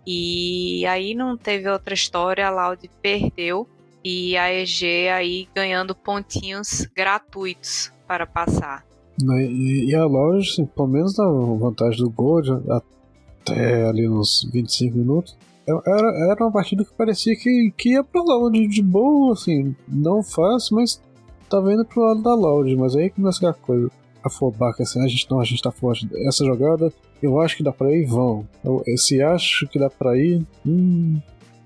E 0.04 0.84
aí 0.86 1.14
não 1.14 1.36
teve 1.36 1.68
outra 1.68 1.94
história, 1.94 2.48
a 2.48 2.50
Loud 2.50 2.90
perdeu 3.00 3.68
e 4.04 4.36
a 4.36 4.52
EG 4.52 5.08
aí 5.08 5.48
ganhando 5.54 5.94
pontinhos 5.94 6.88
gratuitos 6.94 7.92
para 8.08 8.26
passar. 8.26 8.84
Né, 9.22 9.46
e, 9.46 9.94
a 9.94 10.04
loja, 10.06 10.50
assim, 10.50 10.64
pelo 10.64 10.88
menos 10.88 11.16
na 11.18 11.26
vantagem 11.26 11.98
do 11.98 12.10
Gold, 12.10 12.50
até 12.70 13.86
ali 13.86 14.08
nos 14.08 14.48
25 14.52 14.96
minutos, 14.96 15.36
é, 15.66 15.72
era, 15.72 16.32
era 16.32 16.44
uma 16.44 16.52
partida 16.52 16.84
que 16.84 16.92
parecia 16.94 17.36
que, 17.36 17.72
que 17.76 17.90
ia 17.90 18.02
pra 18.02 18.22
Loud 18.22 18.66
de 18.66 18.82
boa, 18.82 19.34
assim, 19.34 19.76
não 19.86 20.22
fácil, 20.22 20.76
mas 20.76 21.02
tava 21.50 21.72
indo 21.72 21.84
pro 21.84 22.02
lado 22.02 22.22
da 22.22 22.34
Loud, 22.34 22.74
mas 22.76 22.96
aí 22.96 23.10
começa 23.10 23.38
aquela 23.38 23.54
coisa, 23.54 23.90
afobar, 24.24 24.74
que 24.74 24.82
assim, 24.82 25.04
a 25.04 25.08
gente 25.08 25.28
não, 25.30 25.40
a 25.40 25.44
gente 25.44 25.62
tá 25.62 25.70
forte. 25.70 26.08
Essa 26.26 26.44
jogada, 26.44 26.92
eu 27.22 27.40
acho 27.40 27.56
que 27.56 27.62
dá 27.62 27.72
pra 27.72 27.92
ir, 27.92 28.06
vão. 28.06 28.48
Eu, 28.64 28.82
esse 28.86 29.20
acho 29.20 29.66
que 29.68 29.78
dá 29.78 29.90
pra 29.90 30.16
ir, 30.16 30.46
hum. 30.64 31.20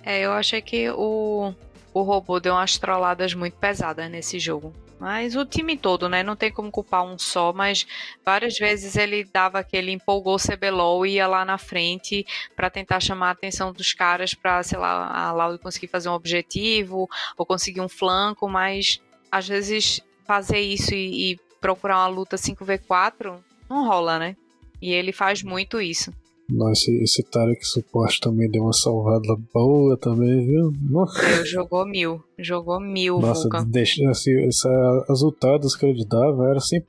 É, 0.04 0.22
eu 0.24 0.32
achei 0.32 0.60
que 0.60 0.90
o, 0.90 1.52
o 1.92 2.02
robô 2.02 2.40
deu 2.40 2.54
umas 2.54 2.78
trolladas 2.78 3.34
muito 3.34 3.54
pesadas 3.54 4.10
nesse 4.10 4.38
jogo. 4.38 4.72
Mas 5.02 5.34
o 5.34 5.44
time 5.44 5.76
todo, 5.76 6.08
né? 6.08 6.22
Não 6.22 6.36
tem 6.36 6.52
como 6.52 6.70
culpar 6.70 7.02
um 7.02 7.18
só, 7.18 7.52
mas 7.52 7.84
várias 8.24 8.56
vezes 8.56 8.94
ele 8.94 9.24
dava 9.24 9.58
aquele 9.58 9.90
empolgou 9.90 10.36
CBLOL 10.36 11.04
e 11.04 11.14
ia 11.14 11.26
lá 11.26 11.44
na 11.44 11.58
frente 11.58 12.24
para 12.54 12.70
tentar 12.70 13.00
chamar 13.00 13.30
a 13.30 13.32
atenção 13.32 13.72
dos 13.72 13.92
caras 13.92 14.32
para, 14.32 14.62
sei 14.62 14.78
lá, 14.78 15.08
a 15.12 15.32
Laude 15.32 15.58
conseguir 15.58 15.88
fazer 15.88 16.08
um 16.08 16.12
objetivo 16.12 17.10
ou 17.36 17.44
conseguir 17.44 17.80
um 17.80 17.88
flanco, 17.88 18.48
mas 18.48 19.02
às 19.28 19.48
vezes 19.48 20.00
fazer 20.24 20.60
isso 20.60 20.94
e, 20.94 21.32
e 21.32 21.40
procurar 21.60 21.96
uma 21.96 22.06
luta 22.06 22.36
5v4 22.36 23.42
não 23.68 23.88
rola, 23.88 24.20
né? 24.20 24.36
E 24.80 24.92
ele 24.92 25.10
faz 25.10 25.42
muito 25.42 25.80
isso. 25.80 26.12
Nossa, 26.48 26.90
esse 26.90 27.22
Tarek 27.22 27.64
suporte 27.64 28.20
também 28.20 28.50
deu 28.50 28.62
uma 28.62 28.72
salvada 28.72 29.36
boa 29.52 29.96
também, 29.96 30.46
viu? 30.46 30.72
Nossa. 30.90 31.22
Eu 31.38 31.46
jogou 31.46 31.86
mil. 31.86 32.22
Jogou 32.38 32.80
mil, 32.80 33.20
Nossa, 33.20 33.48
deixa, 33.66 34.08
assim, 34.10 34.32
essa, 34.46 34.68
as 35.08 35.22
ultadas 35.22 35.74
que 35.76 35.86
ele 35.86 36.04
dava 36.04 36.50
era 36.50 36.60
sempre 36.60 36.88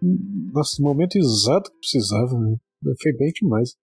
nossa, 0.53 0.81
no 0.81 0.87
momento 0.87 1.17
exato 1.17 1.71
que 1.71 1.77
precisava. 1.79 2.37
Né? 2.37 2.55
Foi 3.01 3.13
bem 3.13 3.31
demais. 3.33 3.75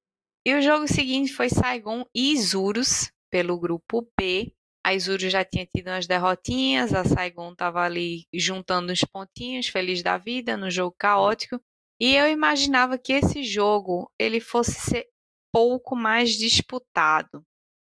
E 0.46 0.54
o 0.54 0.62
jogo 0.62 0.88
seguinte 0.88 1.32
foi 1.32 1.48
Saigon 1.48 2.04
e 2.14 2.32
Isurus, 2.32 3.10
pelo 3.30 3.58
grupo 3.58 4.06
B. 4.18 4.52
A 4.84 4.94
Isurus 4.94 5.30
já 5.30 5.44
tinha 5.44 5.66
tido 5.66 5.88
umas 5.88 6.06
derrotinhas, 6.06 6.94
a 6.94 7.04
Saigon 7.04 7.54
tava 7.54 7.82
ali 7.82 8.24
juntando 8.34 8.90
uns 8.90 9.04
pontinhos, 9.04 9.68
feliz 9.68 10.02
da 10.02 10.16
vida, 10.16 10.56
no 10.56 10.70
jogo 10.70 10.94
caótico. 10.98 11.60
E 12.00 12.16
eu 12.16 12.26
imaginava 12.30 12.96
que 12.96 13.12
esse 13.12 13.44
jogo 13.44 14.10
ele 14.18 14.40
fosse 14.40 14.72
ser 14.72 15.06
pouco 15.52 15.96
mais 15.96 16.30
disputado, 16.30 17.44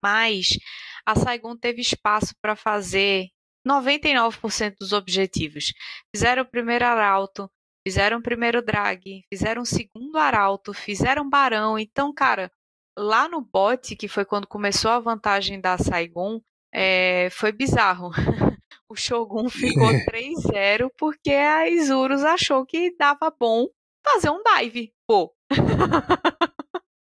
mas 0.04 0.58
a 1.06 1.16
Saigon 1.16 1.56
teve 1.58 1.82
espaço 1.82 2.34
para 2.42 2.56
fazer 2.56 3.28
99% 3.68 4.76
dos 4.80 4.94
objetivos. 4.94 5.74
Fizeram 6.14 6.44
o 6.44 6.50
primeiro 6.50 6.86
arauto, 6.86 7.50
fizeram 7.86 8.20
o 8.20 8.24
primeiro 8.24 8.62
drag, 8.62 9.24
fizeram 9.32 9.62
o 9.62 9.66
segundo 9.66 10.18
arauto, 10.18 10.74
fizeram 10.74 11.30
barão. 11.30 11.78
Então, 11.78 12.14
cara, 12.14 12.52
lá 12.98 13.28
no 13.28 13.42
bot, 13.42 13.96
que 13.96 14.08
foi 14.08 14.26
quando 14.26 14.48
começou 14.48 14.92
a 14.92 15.00
vantagem 15.00 15.60
da 15.60 15.78
Saigon, 15.78 16.42
é, 16.74 17.30
foi 17.32 17.52
bizarro. 17.52 18.12
o 18.90 18.96
Shogun 18.96 19.50
ficou 19.50 19.90
3-0 20.10 20.90
porque 20.98 21.32
a 21.32 21.70
Isurus 21.70 22.24
achou 22.24 22.66
que 22.66 22.96
dava 22.98 23.34
bom 23.38 23.68
fazer 24.04 24.30
um 24.30 24.42
dive, 24.44 24.94
pô. 25.08 25.34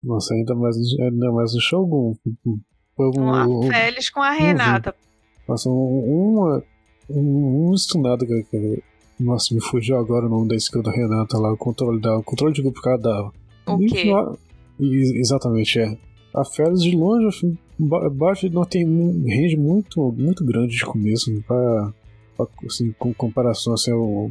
Nossa, 0.05 0.34
ainda 0.34 0.55
mais, 0.55 0.76
ainda 1.00 1.32
mais 1.32 1.55
o 1.55 1.61
Shogun. 1.61 2.14
Foi 2.94 3.07
um, 3.18 3.61
um, 3.61 3.62
Félix 3.62 4.11
com 4.11 4.20
a 4.20 4.30
Renata. 4.30 4.94
Nossa, 5.48 5.68
uma, 5.68 6.62
um, 7.11 7.70
um 7.70 7.74
estunado 7.74 8.26
que, 8.26 8.82
nossa, 9.18 9.55
me 9.55 9.61
fugiu 9.61 9.98
agora 9.98 10.26
o 10.26 10.28
nome 10.28 10.48
da 10.48 10.57
skill 10.57 10.82
da 10.82 10.92
Renata 10.92 11.38
lá, 11.38 11.52
o 11.52 11.57
controle 11.57 12.00
da, 12.00 12.18
o 12.18 12.22
controle 12.22 12.55
de 12.55 12.62
grupo 12.62 12.80
que 12.80 12.88
ela 12.88 12.98
dava. 12.98 13.32
O 13.66 13.78
quê? 13.78 14.12
Exatamente, 14.80 15.78
é. 15.78 15.96
A 16.34 16.44
Félix 16.44 16.82
de 16.82 16.96
longe, 16.96 17.26
assim, 17.26 17.57
baixo 18.12 18.48
não 18.50 18.64
tem 18.64 18.86
um 18.86 19.22
range 19.22 19.57
muito, 19.57 20.12
muito 20.12 20.44
grande 20.44 20.76
de 20.76 20.84
começo, 20.84 21.32
pra, 21.46 21.92
pra 22.36 22.46
assim, 22.66 22.92
com 22.98 23.14
comparação 23.14 23.74
assim, 23.74 23.92
ao, 23.92 24.30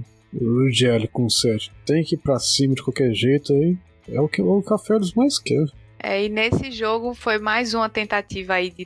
GL 0.72 1.08
com 1.12 1.26
o 1.26 1.30
7. 1.30 1.72
Tem 1.86 2.04
que 2.04 2.16
ir 2.16 2.18
pra 2.18 2.40
cima 2.40 2.76
de 2.76 2.84
qualquer 2.84 3.14
jeito 3.14 3.54
aí. 3.54 3.78
É 4.08 4.20
o 4.20 4.28
que 4.28 4.42
o 4.42 4.62
Café 4.62 5.00
dos 5.00 5.14
mais 5.14 5.40
quer. 5.40 5.66
É, 6.00 6.26
e 6.26 6.30
nesse 6.30 6.72
jogo 6.72 7.14
foi 7.14 7.40
mais 7.40 7.74
uma 7.74 7.88
tentativa 7.88 8.56
aí 8.56 8.70
de, 8.70 8.86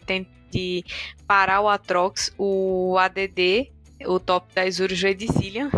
de 0.51 0.85
parar 1.25 1.61
o 1.61 1.67
Atrox, 1.67 2.31
o 2.37 2.95
ADD, 2.97 3.71
o 4.05 4.19
top 4.19 4.53
da 4.53 4.67
Isurus 4.67 5.01
veio 5.01 5.15
de 5.15 5.27
Cillian, 5.27 5.71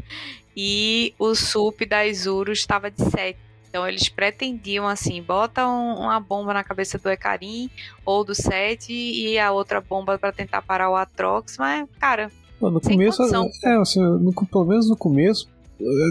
e 0.56 1.12
o 1.18 1.34
sup 1.34 1.84
da 1.84 2.06
Isurus 2.06 2.60
estava 2.60 2.90
de 2.90 3.02
7. 3.02 3.38
Então 3.68 3.86
eles 3.86 4.08
pretendiam 4.08 4.88
assim, 4.88 5.22
bota 5.22 5.68
um, 5.68 5.96
uma 5.96 6.18
bomba 6.18 6.54
na 6.54 6.64
cabeça 6.64 6.96
do 6.96 7.10
Ecarim 7.10 7.68
ou 8.06 8.24
do 8.24 8.34
7 8.34 8.90
e 8.90 9.38
a 9.38 9.52
outra 9.52 9.82
bomba 9.82 10.18
para 10.18 10.32
tentar 10.32 10.62
parar 10.62 10.88
o 10.88 10.96
Atrox, 10.96 11.58
mas 11.58 11.86
cara, 12.00 12.30
no 12.58 12.80
começo, 12.80 13.22
é, 13.22 13.76
assim, 13.76 14.00
no, 14.00 14.32
pelo 14.32 14.64
menos 14.64 14.88
no 14.88 14.96
começo, 14.96 15.46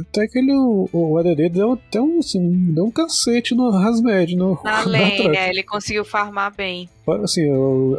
até 0.01 0.27
que 0.27 0.37
ele, 0.37 0.53
o, 0.53 0.87
o 0.93 1.17
ADD 1.17 1.49
deu 1.49 1.73
até 1.73 1.99
um, 1.99 2.19
assim, 2.19 2.73
deu 2.73 2.85
um 2.85 2.91
cacete 2.91 3.55
no 3.55 3.71
Rasmed. 3.71 4.35
No, 4.35 4.59
Na 4.63 4.83
lane, 4.83 5.35
é, 5.35 5.49
ele 5.49 5.63
conseguiu 5.63 6.05
farmar 6.05 6.55
bem. 6.55 6.89
Assim, 7.23 7.43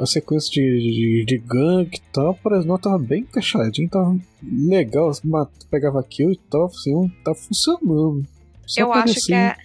a 0.01 0.07
sequência 0.07 0.51
de, 0.51 0.61
de, 0.61 1.25
de 1.27 1.39
gank 1.39 1.97
e 1.97 2.03
tal, 2.13 2.35
parece 2.35 2.67
não 2.67 2.79
tava 2.79 2.99
bem 2.99 3.23
encaixadinho, 3.23 3.89
tava 3.89 4.17
legal, 4.43 5.09
assim, 5.09 5.29
pegava 5.71 6.03
kill 6.03 6.31
e 6.31 6.37
tal, 6.51 6.67
assim, 6.67 7.13
tá 7.25 7.35
funcionando. 7.35 8.25
Só 8.65 8.81
eu 8.81 8.93
acho 8.93 9.27
que 9.27 9.35
é, 9.35 9.57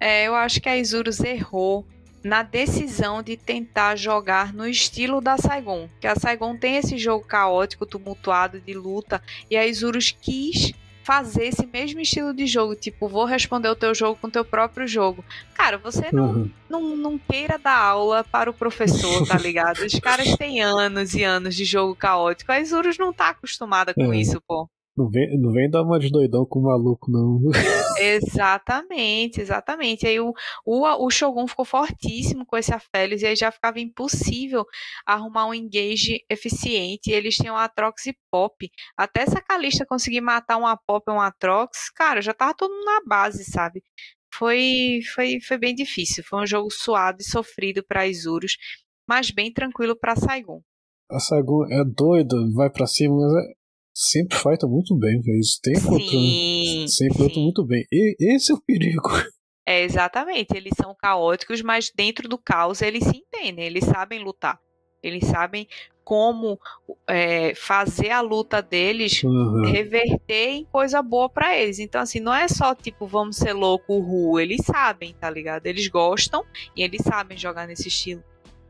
é, 0.00 0.28
eu 0.28 0.34
acho 0.34 0.60
que 0.60 0.68
a 0.68 0.76
Isurus 0.76 1.20
errou 1.20 1.84
na 2.22 2.42
decisão 2.42 3.22
de 3.22 3.36
tentar 3.36 3.96
jogar 3.96 4.52
no 4.54 4.66
estilo 4.66 5.20
da 5.20 5.36
Saigon. 5.36 5.88
Que 6.00 6.06
a 6.06 6.14
Saigon 6.14 6.56
tem 6.56 6.76
esse 6.76 6.96
jogo 6.96 7.24
caótico, 7.24 7.84
tumultuado 7.84 8.60
de 8.60 8.74
luta, 8.74 9.20
e 9.50 9.56
a 9.56 9.66
Isurus 9.66 10.10
quis 10.10 10.72
fazer 11.02 11.46
esse 11.46 11.66
mesmo 11.66 12.00
estilo 12.00 12.32
de 12.32 12.46
jogo, 12.46 12.74
tipo, 12.74 13.08
vou 13.08 13.24
responder 13.24 13.68
o 13.68 13.76
teu 13.76 13.94
jogo 13.94 14.18
com 14.20 14.28
o 14.28 14.30
teu 14.30 14.44
próprio 14.44 14.86
jogo. 14.86 15.24
Cara, 15.54 15.78
você 15.78 16.10
não, 16.12 16.30
uhum. 16.30 16.50
não, 16.68 16.96
não 16.96 17.18
queira 17.18 17.58
dar 17.58 17.76
aula 17.76 18.24
para 18.24 18.50
o 18.50 18.54
professor, 18.54 19.26
tá 19.26 19.36
ligado? 19.38 19.80
Os 19.80 19.98
caras 19.98 20.36
têm 20.36 20.62
anos 20.62 21.14
e 21.14 21.22
anos 21.22 21.54
de 21.54 21.64
jogo 21.64 21.94
caótico. 21.94 22.52
A 22.52 22.60
Isurus 22.60 22.98
não 22.98 23.12
tá 23.12 23.30
acostumada 23.30 23.92
com 23.92 24.12
é. 24.12 24.16
isso, 24.16 24.40
pô. 24.46 24.68
Não 24.94 25.08
vem, 25.08 25.38
não 25.40 25.50
vem 25.52 25.70
dar 25.70 25.82
uma 25.82 25.98
de 25.98 26.10
doidão 26.10 26.44
com 26.44 26.60
o 26.60 26.64
maluco, 26.64 27.10
não. 27.10 27.40
exatamente, 27.98 29.40
exatamente. 29.40 30.06
Aí 30.06 30.20
o, 30.20 30.34
o, 30.66 31.06
o 31.06 31.10
Shogun 31.10 31.46
ficou 31.46 31.64
fortíssimo 31.64 32.44
com 32.44 32.58
esse 32.58 32.74
Aphelios 32.74 33.22
e 33.22 33.26
aí 33.26 33.34
já 33.34 33.50
ficava 33.50 33.80
impossível 33.80 34.66
arrumar 35.06 35.46
um 35.46 35.54
engage 35.54 36.22
eficiente. 36.28 37.10
E 37.10 37.14
eles 37.14 37.36
tinham 37.36 37.56
Atrox 37.56 38.04
e 38.06 38.14
Pop. 38.30 38.70
Até 38.94 39.22
essa 39.22 39.40
Calista 39.40 39.86
conseguir 39.86 40.20
matar 40.20 40.58
uma 40.58 40.76
Pop 40.76 41.04
e 41.08 41.12
um 41.12 41.20
Atrox, 41.20 41.90
cara, 41.90 42.20
já 42.20 42.34
tava 42.34 42.54
todo 42.54 42.70
mundo 42.70 42.84
na 42.84 43.00
base, 43.06 43.44
sabe? 43.44 43.82
Foi, 44.34 45.00
foi, 45.14 45.40
foi 45.40 45.56
bem 45.56 45.74
difícil. 45.74 46.22
Foi 46.28 46.42
um 46.42 46.46
jogo 46.46 46.70
suado 46.70 47.18
e 47.20 47.24
sofrido 47.24 47.82
para 47.82 48.06
Isurus, 48.06 48.58
mas 49.08 49.30
bem 49.30 49.50
tranquilo 49.50 49.96
para 49.98 50.16
Saigon. 50.16 50.60
A 51.10 51.18
Saigon 51.18 51.66
é 51.70 51.82
doida, 51.84 52.36
vai 52.54 52.70
para 52.70 52.86
cima, 52.86 53.14
mas 53.16 53.44
é, 53.44 53.52
sempre 53.94 54.36
fighta 54.36 54.66
muito 54.66 54.96
bem, 54.96 55.20
têm 55.62 55.74
controle. 55.74 56.88
Sempre 56.88 57.22
lutam 57.22 57.42
muito 57.42 57.64
bem. 57.64 57.84
E 57.92 58.34
esse 58.34 58.52
é 58.52 58.54
o 58.54 58.60
perigo. 58.60 59.08
É, 59.64 59.84
exatamente. 59.84 60.56
Eles 60.56 60.72
são 60.76 60.92
caóticos, 60.92 61.62
mas 61.62 61.88
dentro 61.94 62.28
do 62.28 62.36
caos 62.36 62.82
eles 62.82 63.04
se 63.04 63.16
entendem, 63.16 63.64
eles 63.64 63.84
sabem 63.84 64.18
lutar. 64.18 64.58
Eles 65.00 65.24
sabem 65.24 65.68
como 66.04 66.58
é, 67.08 67.54
fazer 67.54 68.10
a 68.10 68.20
luta 68.20 68.60
deles 68.60 69.22
uhum. 69.22 69.62
reverter 69.64 70.48
em 70.48 70.64
coisa 70.64 71.00
boa 71.00 71.28
para 71.28 71.56
eles. 71.56 71.78
Então, 71.78 72.00
assim, 72.00 72.20
não 72.20 72.34
é 72.34 72.48
só 72.48 72.74
tipo, 72.74 73.06
vamos 73.06 73.36
ser 73.36 73.52
louco, 73.52 73.98
ru. 73.98 74.38
Eles 74.38 74.64
sabem, 74.64 75.14
tá 75.14 75.30
ligado? 75.30 75.66
Eles 75.66 75.86
gostam 75.88 76.44
e 76.76 76.82
eles 76.82 77.02
sabem 77.02 77.36
jogar 77.38 77.66
nesse 77.66 77.88
estilo. 77.88 78.22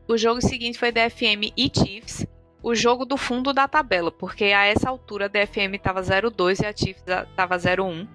O 0.07 0.17
jogo 0.17 0.41
seguinte 0.41 0.77
foi 0.77 0.91
DFM 0.91 1.53
e 1.55 1.71
Chiefs 1.73 2.25
o 2.63 2.73
jogo 2.73 3.03
do 3.03 3.17
fundo 3.17 3.51
da 3.51 3.67
tabela, 3.67 4.09
porque 4.09 4.45
a 4.45 4.65
essa 4.65 4.89
altura 4.89 5.25
a 5.25 5.27
DFM 5.27 5.75
estava 5.75 6.01
0,2 6.01 6.63
e 6.63 6.65
a 6.65 6.75
Chiefs 6.75 7.03
estava 7.05 7.57
0,1. 7.57 8.07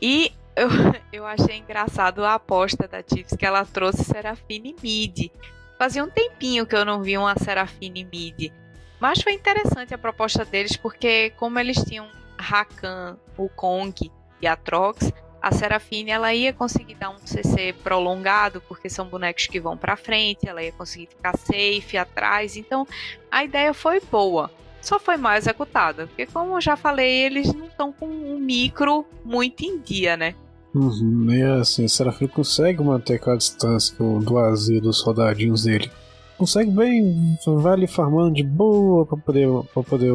E 0.00 0.32
eu, 0.54 0.68
eu 1.12 1.26
achei 1.26 1.56
engraçado 1.56 2.24
a 2.24 2.34
aposta 2.34 2.86
da 2.86 3.02
Chiefs 3.02 3.36
que 3.36 3.44
ela 3.44 3.64
trouxe 3.64 4.04
Serafine 4.04 4.76
Mid. 4.80 5.30
Fazia 5.76 6.04
um 6.04 6.08
tempinho 6.08 6.64
que 6.64 6.76
eu 6.76 6.84
não 6.84 7.02
vi 7.02 7.18
uma 7.18 7.36
Serafine 7.36 8.04
Mid. 8.04 8.52
Mas 9.00 9.20
foi 9.20 9.32
interessante 9.32 9.92
a 9.92 9.98
proposta 9.98 10.44
deles, 10.44 10.76
porque 10.76 11.30
como 11.36 11.58
eles 11.58 11.76
tinham 11.84 12.08
Rakan, 12.38 13.18
o 13.36 13.48
Kong 13.48 14.10
e 14.40 14.46
a 14.46 14.56
Trox, 14.56 15.12
a 15.46 15.52
Serafine 15.52 16.10
ela 16.10 16.34
ia 16.34 16.52
conseguir 16.52 16.96
dar 16.96 17.10
um 17.10 17.18
CC 17.24 17.72
prolongado, 17.84 18.60
porque 18.66 18.90
são 18.90 19.06
bonecos 19.06 19.46
que 19.46 19.60
vão 19.60 19.76
para 19.76 19.96
frente, 19.96 20.48
ela 20.48 20.60
ia 20.60 20.72
conseguir 20.72 21.06
ficar 21.06 21.38
safe 21.38 21.96
atrás. 21.96 22.56
Então, 22.56 22.84
a 23.30 23.44
ideia 23.44 23.72
foi 23.72 24.00
boa. 24.10 24.50
Só 24.82 24.98
foi 24.98 25.16
mal 25.16 25.36
executada, 25.36 26.08
porque 26.08 26.26
como 26.26 26.56
eu 26.56 26.60
já 26.60 26.76
falei, 26.76 27.22
eles 27.22 27.54
não 27.54 27.66
estão 27.66 27.92
com 27.92 28.06
um 28.06 28.40
micro 28.40 29.06
muito 29.24 29.64
em 29.64 29.78
dia, 29.78 30.16
né? 30.16 30.34
Uhum, 30.74 31.32
e 31.32 31.42
assim, 31.60 31.86
Serafim 31.86 32.26
consegue 32.26 32.82
manter 32.82 33.14
aquela 33.14 33.36
distância 33.36 33.96
do 33.96 34.38
azul 34.38 34.80
dos 34.80 34.98
soldadinhos 34.98 35.62
dele. 35.62 35.88
Consegue 36.36 36.72
bem, 36.72 37.38
vai 37.46 37.72
ali 37.72 37.86
farmando 37.86 38.34
de 38.34 38.42
boa 38.42 39.06
pra 39.06 39.16
poder, 39.16 39.48
pra 39.72 39.82
poder 39.84 40.10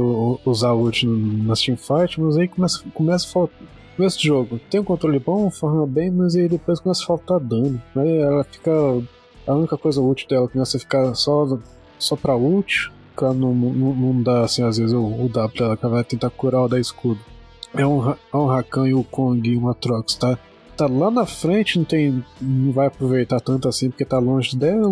usar 0.45 0.73
o 0.73 0.81
ult 0.81 1.07
nas 1.07 1.61
teamfight, 1.61 2.19
mas 2.19 2.35
aí 2.35 2.49
começa, 2.49 2.83
começa 2.93 3.25
a 3.25 3.31
faltar 3.31 3.80
começo 4.01 4.17
do 4.17 4.23
jogo 4.23 4.59
tem 4.69 4.81
um 4.81 4.83
controle 4.83 5.19
bom, 5.19 5.51
forma 5.51 5.85
bem, 5.85 6.09
mas 6.09 6.35
aí 6.35 6.49
depois 6.49 6.79
começa 6.79 7.03
a 7.03 7.05
faltar 7.05 7.39
dano. 7.39 7.81
Aí 7.95 8.17
ela 8.17 8.43
fica. 8.43 8.71
A 9.45 9.53
única 9.53 9.77
coisa 9.77 10.01
útil 10.01 10.27
dela 10.27 10.47
começa 10.47 10.77
a 10.77 10.79
ficar 10.79 11.13
só, 11.13 11.59
só 11.99 12.15
pra 12.15 12.35
ult, 12.35 12.91
ela 13.19 13.33
não, 13.33 13.53
não, 13.53 13.93
não 13.93 14.23
dá 14.23 14.41
assim, 14.41 14.63
às 14.63 14.77
vezes, 14.77 14.93
o, 14.93 15.03
o 15.03 15.29
W 15.29 15.49
pra 15.55 15.65
ela, 15.65 15.77
que 15.77 15.85
ela 15.85 15.93
vai 15.95 16.03
tentar 16.03 16.29
curar 16.31 16.61
o 16.61 16.67
da 16.67 16.79
escudo. 16.79 17.19
É 17.73 17.85
um, 17.85 18.11
é 18.11 18.37
um 18.37 18.45
Rakan 18.45 18.87
e 18.87 18.93
o 18.93 19.03
Kong 19.03 19.47
e 19.47 19.55
uma 19.55 19.73
Trox, 19.73 20.15
tá? 20.15 20.37
Tá 20.75 20.87
lá 20.87 21.11
na 21.11 21.25
frente, 21.25 21.77
não 21.77 21.85
tem. 21.85 22.23
não 22.39 22.71
vai 22.71 22.87
aproveitar 22.87 23.39
tanto 23.39 23.67
assim, 23.67 23.89
porque 23.89 24.05
tá 24.05 24.17
longe 24.17 24.55
dela. 24.55 24.89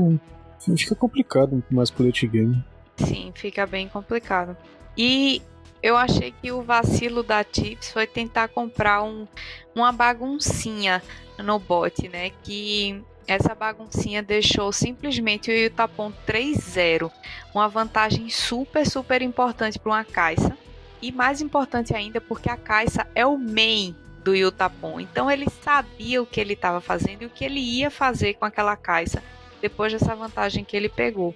Fica 0.78 0.94
complicado 0.94 1.64
mais 1.72 1.90
pro 1.90 2.06
late 2.06 2.28
game. 2.28 2.64
Sim, 2.98 3.32
fica 3.34 3.66
bem 3.66 3.88
complicado. 3.88 4.56
E 4.98 5.42
eu 5.82 5.96
achei 5.96 6.32
que 6.32 6.52
o 6.52 6.62
vacilo 6.62 7.24
da 7.24 7.44
Tips 7.44 7.92
foi 7.92 8.06
tentar 8.06 8.50
comprar 8.50 9.04
um, 9.04 9.28
uma 9.74 9.92
baguncinha 9.92 11.02
no 11.38 11.58
bot, 11.58 12.08
né? 12.10 12.32
Que 12.44 13.02
essa 13.28 13.54
baguncinha 13.54 14.22
deixou 14.24 14.72
simplesmente 14.72 15.52
o 15.52 15.54
Yutapon 15.54 16.12
3-0, 16.28 17.12
uma 17.54 17.70
vantagem 17.70 18.30
super, 18.30 18.86
super 18.86 19.22
importante 19.22 19.78
para 19.80 19.92
uma 19.92 20.04
Caixa. 20.04 20.58
E 21.02 21.12
mais 21.12 21.40
importante 21.40 21.96
ainda 21.96 22.20
porque 22.20 22.50
a 22.50 22.58
Caixa 22.58 23.08
é 23.16 23.26
o 23.26 23.38
main 23.38 23.96
do 24.24 24.36
Yutapon. 24.36 25.00
Então 25.00 25.32
ele 25.32 25.48
sabia 25.62 26.22
o 26.22 26.26
que 26.26 26.42
ele 26.42 26.54
estava 26.54 26.82
fazendo 26.82 27.22
e 27.22 27.26
o 27.26 27.30
que 27.30 27.46
ele 27.46 27.60
ia 27.60 27.90
fazer 27.90 28.34
com 28.34 28.46
aquela 28.46 28.76
Caixa 28.76 29.24
depois 29.62 29.94
dessa 29.94 30.16
vantagem 30.16 30.66
que 30.66 30.76
ele 30.76 30.90
pegou. 30.90 31.36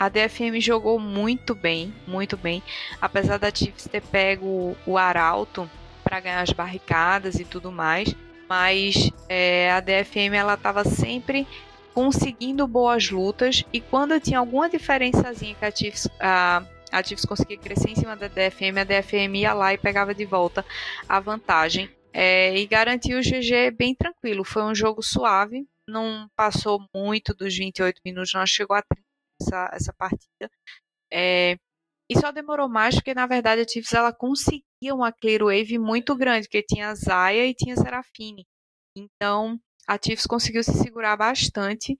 A 0.00 0.08
DFM 0.08 0.58
jogou 0.62 0.98
muito 0.98 1.54
bem, 1.54 1.92
muito 2.06 2.34
bem. 2.34 2.62
Apesar 3.02 3.36
da 3.36 3.54
Chiefs 3.54 3.86
ter 3.86 4.00
pego 4.00 4.74
o 4.86 4.96
Arauto 4.96 5.70
para 6.02 6.20
ganhar 6.20 6.40
as 6.40 6.54
barricadas 6.54 7.34
e 7.34 7.44
tudo 7.44 7.70
mais, 7.70 8.14
mas 8.48 9.10
é, 9.28 9.70
a 9.70 9.80
DFM 9.80 10.32
ela 10.34 10.54
estava 10.54 10.84
sempre 10.84 11.46
conseguindo 11.92 12.66
boas 12.66 13.10
lutas 13.10 13.62
e 13.74 13.78
quando 13.78 14.18
tinha 14.18 14.38
alguma 14.38 14.70
diferençazinha 14.70 15.54
que 15.54 15.66
a 15.66 15.70
Chiefs, 15.70 16.08
a, 16.18 16.62
a 16.90 17.02
Chiefs 17.02 17.26
conseguia 17.26 17.58
crescer 17.58 17.90
em 17.90 17.96
cima 17.96 18.16
da 18.16 18.26
DFM, 18.26 18.78
a 18.80 18.84
DFM 18.84 19.34
ia 19.34 19.52
lá 19.52 19.74
e 19.74 19.76
pegava 19.76 20.14
de 20.14 20.24
volta 20.24 20.64
a 21.06 21.20
vantagem 21.20 21.90
é, 22.10 22.56
e 22.56 22.66
garantiu 22.66 23.18
o 23.18 23.22
GG 23.22 23.70
bem 23.76 23.94
tranquilo. 23.94 24.44
Foi 24.44 24.62
um 24.62 24.74
jogo 24.74 25.02
suave, 25.02 25.66
não 25.86 26.26
passou 26.34 26.80
muito 26.94 27.34
dos 27.34 27.54
28 27.54 28.00
minutos, 28.02 28.32
não 28.32 28.46
chegou 28.46 28.74
a 28.74 28.80
30 28.80 29.09
essa, 29.40 29.70
essa 29.72 29.92
partida. 29.92 30.50
É, 31.12 31.56
E 32.10 32.18
só 32.18 32.32
demorou 32.32 32.68
mais 32.68 32.96
porque, 32.96 33.14
na 33.14 33.26
verdade, 33.26 33.62
a 33.62 33.68
Chiefs 33.68 33.94
ela 33.94 34.12
conseguia 34.12 34.94
uma 34.94 35.12
clear 35.12 35.42
wave 35.44 35.78
muito 35.78 36.16
grande, 36.16 36.46
porque 36.48 36.62
tinha 36.62 36.94
Zaya 36.94 37.46
e 37.46 37.54
tinha 37.54 37.76
Serafine. 37.76 38.44
Então, 38.96 39.58
a 39.86 39.96
Chiefs 39.96 40.26
conseguiu 40.26 40.64
se 40.64 40.72
segurar 40.74 41.16
bastante, 41.16 41.98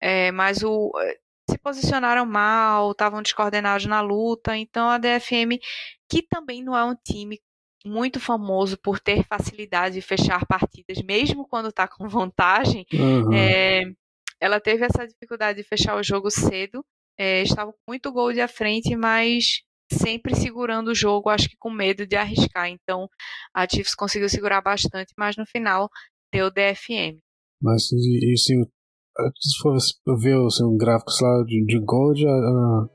é, 0.00 0.30
mas 0.32 0.62
o, 0.62 0.92
se 1.50 1.58
posicionaram 1.58 2.26
mal, 2.26 2.92
estavam 2.92 3.22
descoordenados 3.22 3.86
na 3.86 4.00
luta. 4.00 4.56
Então, 4.56 4.88
a 4.88 4.98
DFM, 4.98 5.58
que 6.08 6.22
também 6.22 6.62
não 6.62 6.76
é 6.76 6.84
um 6.84 6.94
time 6.94 7.40
muito 7.84 8.20
famoso 8.20 8.76
por 8.78 9.00
ter 9.00 9.24
facilidade 9.24 9.94
de 9.94 10.02
fechar 10.02 10.46
partidas, 10.46 11.02
mesmo 11.02 11.48
quando 11.48 11.68
está 11.68 11.88
com 11.88 12.08
vantagem, 12.08 12.86
uhum. 12.92 13.32
é, 13.32 13.82
ela 14.40 14.60
teve 14.60 14.84
essa 14.84 15.06
dificuldade 15.06 15.62
de 15.62 15.68
fechar 15.68 15.96
o 15.96 16.02
jogo 16.02 16.30
cedo. 16.30 16.84
É, 17.18 17.42
estava 17.42 17.72
com 17.72 17.78
muito 17.88 18.12
gol 18.12 18.32
de 18.32 18.40
à 18.40 18.48
frente, 18.48 18.94
mas 18.94 19.62
sempre 19.90 20.34
segurando 20.36 20.88
o 20.88 20.94
jogo, 20.94 21.30
acho 21.30 21.48
que 21.48 21.56
com 21.58 21.70
medo 21.70 22.06
de 22.06 22.16
arriscar. 22.16 22.68
Então 22.68 23.08
a 23.54 23.66
Chiefs 23.68 23.94
conseguiu 23.94 24.28
segurar 24.28 24.60
bastante, 24.60 25.12
mas 25.18 25.36
no 25.36 25.46
final 25.46 25.88
deu 26.32 26.50
DFM. 26.50 27.18
Mas 27.60 27.90
e, 27.90 28.32
assim, 28.32 28.62
se 29.40 29.58
for 29.60 29.76
ver 30.18 30.36
assim, 30.46 30.64
um 30.64 30.76
gráfico 30.76 31.10
lá 31.20 31.44
de, 31.44 31.64
de 31.66 31.78
uh, 31.78 32.88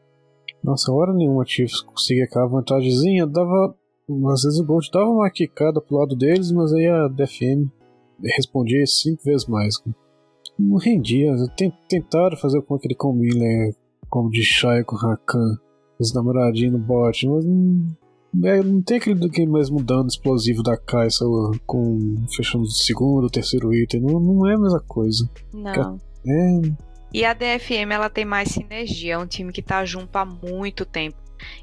nossa, 0.64 0.92
hora 0.94 1.14
nenhuma 1.14 1.44
a 1.44 1.46
Chiefs 1.46 1.82
conseguia 1.82 2.24
aquela 2.24 2.48
vantagemzinha, 2.48 3.28
dava 3.28 3.76
às 4.32 4.42
vezes 4.44 4.60
o 4.60 4.66
Gold 4.66 4.90
dava 4.92 5.10
uma 5.10 5.30
quicada 5.30 5.82
pro 5.82 5.98
lado 5.98 6.16
deles, 6.16 6.52
mas 6.52 6.74
aí 6.74 6.88
a 6.88 7.08
DFM 7.08 7.70
respondia 8.36 8.86
cinco 8.86 9.24
vezes 9.24 9.48
mais. 9.48 9.76
Não 10.58 10.78
rendia. 10.78 11.34
Tentaram 11.88 12.38
fazer 12.38 12.62
com 12.62 12.76
aquele 12.76 12.96
combine? 12.96 13.74
Como 14.10 14.30
de 14.30 14.44
Shai 14.44 14.84
com 14.84 14.96
Rakan, 14.96 15.58
os 16.00 16.14
namoradinhos 16.14 16.74
no 16.74 16.80
bot, 16.80 17.28
mas 17.28 17.46
não, 17.46 17.98
é, 18.44 18.62
não 18.62 18.82
tem 18.82 18.98
aquele, 18.98 19.26
aquele 19.26 19.52
mesmo 19.52 19.82
dano 19.82 20.08
explosivo 20.08 20.62
da 20.62 20.78
Kai'Sa 20.78 21.26
com 21.66 22.16
fechando 22.36 22.64
o 22.64 22.70
segundo, 22.70 23.26
o 23.26 23.30
terceiro 23.30 23.74
item. 23.74 24.02
Não, 24.02 24.20
não 24.20 24.48
é 24.48 24.54
a 24.54 24.60
mesma 24.60 24.82
coisa. 24.82 25.30
Não. 25.54 25.98
É... 26.28 26.62
E 27.14 27.24
a 27.24 27.34
DFM 27.34 27.92
ela 27.92 28.10
tem 28.10 28.26
mais 28.26 28.50
sinergia, 28.50 29.14
é 29.14 29.18
um 29.18 29.28
time 29.28 29.52
que 29.52 29.62
tá 29.62 29.86
junto 29.86 30.16
há 30.16 30.26
muito 30.26 30.86
tempo. 30.86 31.18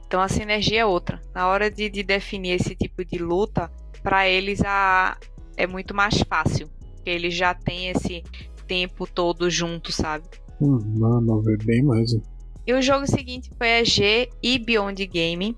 Então 0.06 0.20
a 0.20 0.28
sinergia 0.28 0.80
é 0.80 0.86
outra. 0.86 1.20
Na 1.34 1.48
hora 1.48 1.70
de, 1.70 1.88
de 1.88 2.02
definir 2.02 2.52
esse 2.52 2.76
tipo 2.76 3.04
de 3.04 3.18
luta, 3.18 3.70
para 4.02 4.28
eles 4.28 4.60
a, 4.64 5.16
é 5.56 5.66
muito 5.66 5.94
mais 5.94 6.20
fácil. 6.22 6.68
Porque 6.94 7.10
eles 7.10 7.34
já 7.34 7.54
têm 7.54 7.88
esse 7.88 8.22
tempo 8.70 9.04
todo 9.04 9.50
junto, 9.50 9.90
sabe? 9.90 10.28
Hum, 10.60 10.78
não, 10.94 11.20
não, 11.20 11.40
é 11.50 11.56
bem 11.56 11.82
mais. 11.82 12.16
E 12.64 12.72
o 12.72 12.80
jogo 12.80 13.04
seguinte 13.04 13.50
foi 13.58 13.80
a 13.80 13.84
G 13.84 14.30
e 14.40 14.60
Beyond 14.60 15.04
Game. 15.06 15.56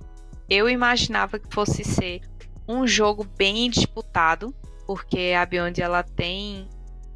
Eu 0.49 0.67
imaginava 0.67 1.39
que 1.39 1.53
fosse 1.53 1.85
ser 1.85 2.23
um 2.67 2.87
jogo 2.87 3.27
bem 3.37 3.69
disputado, 3.69 4.55
porque 4.87 5.35
a 5.39 5.45
Beyond 5.45 5.83
ela 5.83 6.03
tem 6.03 6.67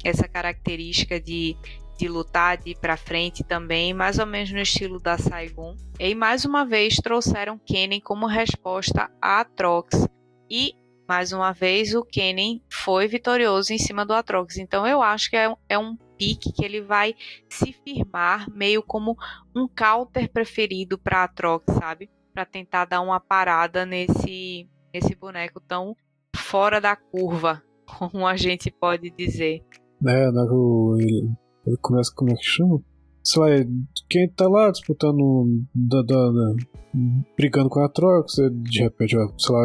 essa 0.03 0.27
característica 0.27 1.19
de 1.19 1.57
de 1.97 2.07
lutar, 2.07 2.57
de 2.57 2.69
ir 2.69 2.77
para 2.77 2.95
frente 2.95 3.43
também, 3.43 3.91
mais 3.91 4.19
ou 4.19 4.25
menos 4.27 4.51
no 4.51 4.59
estilo 4.59 4.99
da 4.99 5.17
Saigon. 5.17 5.75
E 5.99 6.13
mais 6.13 6.45
uma 6.45 6.63
vez 6.63 6.97
trouxeram 6.97 7.57
Kennen 7.57 7.99
como 7.99 8.27
resposta 8.27 9.09
a 9.19 9.39
Atrox. 9.39 10.07
E 10.47 10.75
mais 11.07 11.31
uma 11.31 11.51
vez 11.53 11.93
o 11.93 12.03
Kennen 12.03 12.61
foi 12.69 13.07
vitorioso 13.07 13.73
em 13.73 13.77
cima 13.77 14.05
do 14.05 14.13
Atrox. 14.13 14.57
Então 14.57 14.85
eu 14.85 15.01
acho 15.01 15.29
que 15.29 15.37
é, 15.37 15.53
é 15.69 15.77
um 15.77 15.95
pique 16.17 16.51
que 16.51 16.65
ele 16.65 16.81
vai 16.81 17.15
se 17.49 17.71
firmar 17.71 18.49
meio 18.49 18.81
como 18.83 19.15
um 19.55 19.67
counter 19.67 20.29
preferido 20.31 20.97
para 20.97 21.23
Atrox, 21.23 21.73
sabe? 21.73 22.09
Para 22.33 22.45
tentar 22.45 22.85
dar 22.85 23.01
uma 23.01 23.19
parada 23.19 23.85
nesse 23.85 24.67
nesse 24.93 25.15
boneco 25.15 25.59
tão 25.59 25.95
fora 26.35 26.81
da 26.81 26.95
curva, 26.95 27.61
como 27.97 28.25
a 28.25 28.35
gente 28.35 28.71
pode 28.71 29.09
dizer. 29.11 29.63
É, 30.05 30.31
né, 30.31 30.41
ele 30.99 31.29
ele 31.67 31.77
começa, 31.81 32.11
como 32.15 32.31
é 32.31 32.35
que 32.35 32.43
chama? 32.43 32.81
Sei 33.21 33.41
lá, 33.41 33.47
quem 34.09 34.29
tá 34.29 34.47
lá 34.47 34.71
disputando, 34.71 35.45
da, 35.75 36.01
da, 36.01 36.31
da 36.31 36.55
brigando 37.35 37.69
com 37.69 37.83
a 37.83 37.89
Trox, 37.89 38.35
de 38.61 38.81
repente, 38.81 39.17
sei 39.37 39.53
lá, 39.53 39.61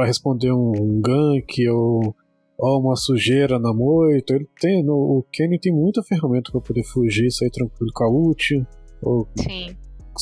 vai 0.00 0.06
responder 0.06 0.50
um, 0.50 0.72
um 0.72 1.00
gank 1.00 1.68
ou, 1.68 2.16
ou 2.58 2.80
uma 2.80 2.96
sujeira 2.96 3.58
na 3.58 3.72
moita. 3.72 4.34
Ele 4.34 4.48
tem, 4.58 4.82
no, 4.82 4.94
o 4.94 5.24
Kenny 5.30 5.58
tem 5.58 5.72
muita 5.72 6.02
ferramenta 6.02 6.50
para 6.50 6.60
poder 6.60 6.84
fugir, 6.84 7.30
sair 7.30 7.50
tranquilo 7.50 7.92
com 7.94 8.04
a 8.04 8.08
ult. 8.08 8.66
Ou 9.02 9.28
Sim. 9.36 9.76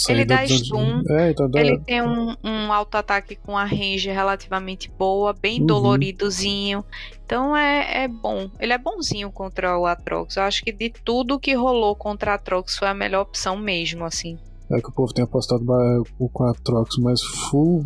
Ele 0.08 0.24
dá 0.24 0.46
stun, 0.46 1.02
é, 1.10 1.30
então 1.30 1.50
dá... 1.50 1.60
ele 1.60 1.78
tem 1.78 2.02
um, 2.02 2.36
um 2.44 2.72
auto-ataque 2.72 3.34
com 3.34 3.56
a 3.56 3.64
range 3.64 4.08
relativamente 4.10 4.92
boa, 4.96 5.32
bem 5.32 5.60
uhum. 5.60 5.66
doloridozinho. 5.66 6.84
Então 7.24 7.56
é, 7.56 8.04
é 8.04 8.08
bom. 8.08 8.50
Ele 8.60 8.72
é 8.72 8.78
bonzinho 8.78 9.32
contra 9.32 9.78
o 9.78 9.86
Atrox. 9.86 10.36
Eu 10.36 10.42
acho 10.44 10.62
que 10.62 10.70
de 10.70 10.90
tudo 10.90 11.40
que 11.40 11.54
rolou 11.54 11.96
contra 11.96 12.32
o 12.32 12.34
Atrox 12.34 12.76
foi 12.76 12.88
a 12.88 12.94
melhor 12.94 13.22
opção 13.22 13.56
mesmo, 13.56 14.04
assim. 14.04 14.38
É 14.70 14.80
que 14.80 14.88
o 14.88 14.92
povo 14.92 15.12
tem 15.12 15.24
apostado 15.24 15.64
com 15.64 16.44
a 16.44 16.50
Atrox, 16.50 16.96
mas 16.98 17.22
full, 17.22 17.84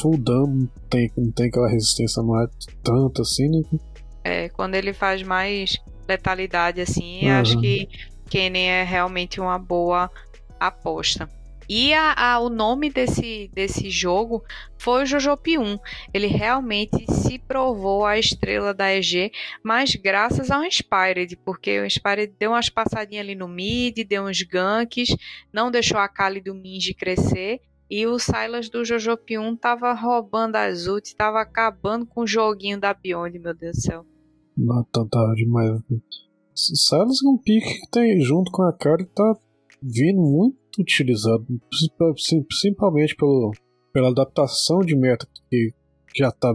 full 0.00 0.18
dano 0.18 0.70
tem, 0.88 1.10
não 1.16 1.30
tem 1.30 1.46
aquela 1.46 1.68
resistência 1.68 2.22
mais 2.22 2.50
tanto 2.82 3.22
assim, 3.22 3.48
né? 3.48 3.62
É, 4.22 4.48
quando 4.50 4.74
ele 4.74 4.92
faz 4.92 5.22
mais 5.22 5.78
letalidade 6.08 6.80
assim, 6.80 7.26
uhum. 7.26 7.40
acho 7.40 7.60
que 7.60 7.88
Kenny 8.28 8.60
é 8.60 8.84
realmente 8.84 9.40
uma 9.40 9.58
boa 9.58 10.10
aposta. 10.58 11.28
E 11.72 11.94
a, 11.94 12.14
a, 12.16 12.40
o 12.40 12.48
nome 12.48 12.90
desse, 12.90 13.48
desse 13.54 13.90
jogo 13.90 14.42
foi 14.76 15.04
o 15.04 15.06
Jojopi 15.06 15.56
1. 15.56 15.78
Ele 16.12 16.26
realmente 16.26 17.04
se 17.12 17.38
provou 17.38 18.04
a 18.04 18.18
estrela 18.18 18.74
da 18.74 18.92
EG, 18.92 19.30
mas 19.62 19.94
graças 19.94 20.50
ao 20.50 20.64
Inspired, 20.64 21.36
porque 21.44 21.78
o 21.78 21.86
Inspired 21.86 22.34
deu 22.36 22.50
umas 22.50 22.68
passadinhas 22.68 23.24
ali 23.24 23.36
no 23.36 23.46
mid, 23.46 24.04
deu 24.04 24.24
uns 24.24 24.42
ganks, 24.42 25.14
não 25.52 25.70
deixou 25.70 25.98
a 25.98 26.08
Kali 26.08 26.40
do 26.40 26.56
Minji 26.56 26.92
crescer. 26.92 27.60
E 27.90 28.06
o 28.06 28.18
Silas 28.20 28.68
do 28.68 28.84
Jojopi 28.84 29.36
1 29.36 29.56
tava 29.56 29.92
roubando 29.92 30.54
as 30.54 30.86
ult, 30.86 31.16
tava 31.16 31.40
acabando 31.40 32.06
com 32.06 32.20
o 32.20 32.26
joguinho 32.26 32.78
da 32.78 32.94
Beyond, 32.94 33.38
meu 33.40 33.52
Deus 33.52 33.76
do 33.76 33.82
céu. 33.82 34.06
Não, 34.56 34.84
tá, 34.84 35.04
tá 35.10 35.32
demais. 35.34 35.82
Silas 36.54 37.18
é 37.24 37.28
um 37.28 37.36
pique 37.36 37.80
que 37.80 37.90
tem 37.90 38.20
junto 38.20 38.52
com 38.52 38.62
a 38.62 38.72
Kali, 38.72 39.04
tá 39.06 39.36
vindo 39.82 40.20
muito 40.20 40.56
utilizado, 40.78 41.44
principalmente 42.48 43.16
pelo, 43.16 43.50
pela 43.92 44.10
adaptação 44.10 44.80
de 44.80 44.94
meta 44.94 45.26
que 45.48 45.74
já 46.14 46.30
tá 46.30 46.54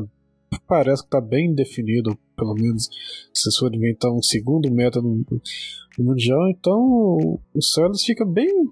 parece 0.67 1.01
que 1.01 1.07
está 1.07 1.19
bem 1.19 1.53
definido, 1.53 2.17
pelo 2.35 2.53
menos 2.53 2.89
se 3.33 3.59
for 3.59 3.73
inventar 3.73 4.11
um 4.11 4.21
segundo 4.21 4.71
meta 4.71 5.01
no, 5.01 5.25
no 5.97 6.05
mundial, 6.05 6.49
então 6.49 7.39
o 7.53 7.61
Celos 7.61 8.03
fica 8.03 8.25
bem 8.25 8.69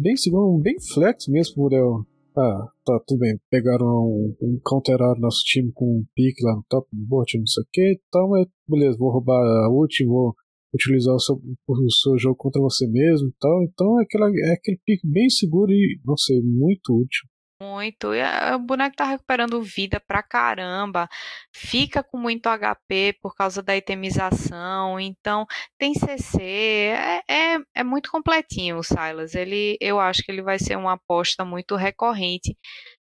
bem 0.00 0.16
segundo, 0.16 0.62
bem 0.62 0.76
flex 0.92 1.28
mesmo 1.28 1.54
por 1.54 1.72
eu, 1.72 2.04
ah, 2.36 2.68
tá 2.84 3.00
tudo 3.06 3.20
bem, 3.20 3.38
pegaram 3.50 3.86
um, 3.86 4.36
um 4.42 4.60
counteraram 4.62 5.20
nosso 5.20 5.42
time 5.44 5.70
com 5.72 5.98
um 5.98 6.04
pique 6.14 6.44
lá 6.44 6.56
no 6.56 6.64
top 6.68 6.88
bot, 6.92 7.38
não 7.38 7.46
sei 7.46 7.62
o 7.62 7.66
que, 7.72 8.00
então 8.08 8.28
mas 8.28 8.46
beleza, 8.68 8.98
vou 8.98 9.12
roubar 9.12 9.40
a 9.40 9.70
ult, 9.70 10.04
vou 10.04 10.34
utilizar 10.74 11.14
o 11.14 11.20
seu, 11.20 11.36
o 11.36 11.90
seu 11.90 12.18
jogo 12.18 12.36
contra 12.36 12.60
você 12.60 12.86
mesmo 12.88 13.28
e 13.28 13.34
tal. 13.38 13.62
Então 13.62 14.00
é, 14.00 14.02
aquela, 14.02 14.26
é 14.28 14.52
aquele 14.52 14.78
pique 14.84 15.06
bem 15.06 15.30
seguro 15.30 15.70
e, 15.70 16.00
não 16.04 16.16
sei, 16.16 16.42
muito 16.42 16.92
útil. 16.92 17.28
Muito. 17.64 18.14
E 18.14 18.22
o 18.54 18.58
boneco 18.58 18.96
tá 18.96 19.04
recuperando 19.04 19.62
vida 19.62 19.98
pra 20.00 20.22
caramba. 20.22 21.08
Fica 21.52 22.02
com 22.02 22.18
muito 22.18 22.46
HP 22.48 23.16
por 23.22 23.34
causa 23.34 23.62
da 23.62 23.76
itemização. 23.76 25.00
Então, 25.00 25.46
tem 25.78 25.94
CC. 25.94 26.42
É, 26.42 27.22
é, 27.28 27.58
é 27.76 27.84
muito 27.84 28.10
completinho 28.10 28.78
o 28.78 28.82
Silas. 28.82 29.34
Ele, 29.34 29.78
eu 29.80 29.98
acho 29.98 30.22
que 30.22 30.30
ele 30.30 30.42
vai 30.42 30.58
ser 30.58 30.76
uma 30.76 30.92
aposta 30.94 31.44
muito 31.44 31.74
recorrente 31.76 32.56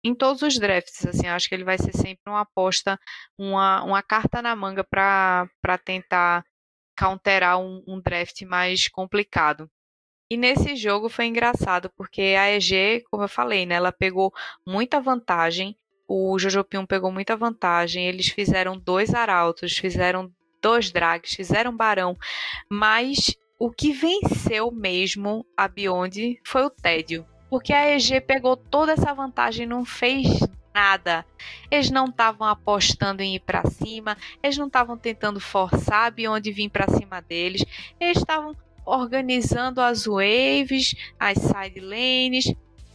em 0.04 0.16
todos 0.16 0.42
os 0.42 0.58
drafts, 0.60 1.06
assim, 1.06 1.28
acho 1.28 1.48
que 1.48 1.56
ele 1.56 1.64
vai 1.64 1.78
ser 1.78 1.96
sempre 1.96 2.24
uma 2.28 2.42
aposta, 2.42 3.00
uma, 3.38 3.84
uma 3.84 4.02
carta 4.02 4.42
na 4.42 4.56
manga 4.56 4.84
para 4.84 5.48
tentar 5.86 6.44
counterar 6.98 7.60
um, 7.60 7.84
um 7.88 8.02
draft 8.02 8.42
mais 8.44 8.88
complicado. 8.90 9.70
E 10.32 10.38
nesse 10.38 10.78
jogo 10.78 11.10
foi 11.10 11.26
engraçado, 11.26 11.92
porque 11.98 12.22
a 12.40 12.50
EG, 12.56 13.04
como 13.12 13.26
eu 13.26 13.28
falei, 13.28 13.66
né, 13.66 13.76
ela 13.76 13.92
pegou 13.92 14.34
muita 14.66 15.02
vantagem. 15.02 15.76
O 16.08 16.40
Jojo 16.40 16.64
Pium 16.64 16.86
pegou 16.86 17.12
muita 17.12 17.36
vantagem. 17.36 18.08
Eles 18.08 18.30
fizeram 18.30 18.78
dois 18.78 19.14
arautos, 19.14 19.78
fizeram 19.78 20.32
dois 20.62 20.90
drags, 20.90 21.36
fizeram 21.36 21.76
barão. 21.76 22.18
Mas 22.70 23.36
o 23.60 23.70
que 23.70 23.92
venceu 23.92 24.72
mesmo 24.72 25.46
a 25.58 25.68
Beyond 25.68 26.40
foi 26.46 26.64
o 26.64 26.70
tédio. 26.70 27.26
Porque 27.50 27.74
a 27.74 27.94
EG 27.94 28.22
pegou 28.22 28.56
toda 28.56 28.94
essa 28.94 29.14
vantagem 29.14 29.66
e 29.66 29.70
não 29.70 29.84
fez 29.84 30.30
nada. 30.74 31.26
Eles 31.70 31.92
não 31.92 32.06
estavam 32.06 32.48
apostando 32.48 33.22
em 33.22 33.36
ir 33.36 33.42
para 33.42 33.70
cima, 33.70 34.16
eles 34.42 34.58
não 34.58 34.68
estavam 34.68 34.98
tentando 34.98 35.42
forçar 35.42 36.14
onde 36.30 36.54
vir 36.54 36.70
para 36.70 36.88
cima 36.88 37.22
deles, 37.22 37.66
eles 38.00 38.18
estavam 38.18 38.56
organizando 38.86 39.82
as 39.82 40.06
waves, 40.06 40.96
as 41.20 41.38
side 41.38 41.80
lanes, 41.80 42.54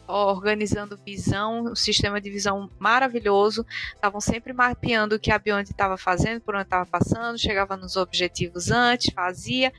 organizando 0.09 0.99
visão, 1.05 1.65
um 1.73 1.75
sistema 1.75 2.21
de 2.21 2.31
visão 2.31 2.71
maravilhoso. 2.79 3.67
Estavam 3.95 4.21
sempre 4.21 4.53
mapeando 4.53 5.17
o 5.17 5.19
que 5.19 5.31
a 5.31 5.39
Beyond 5.39 5.71
estava 5.71 5.97
fazendo, 5.97 6.41
por 6.41 6.55
onde 6.55 6.65
estava 6.65 6.87
passando, 6.87 7.39
chegava 7.39 7.77
nos 7.77 7.97
objetivos 7.97 8.71
antes, 8.71 9.13
fazia. 9.13 9.73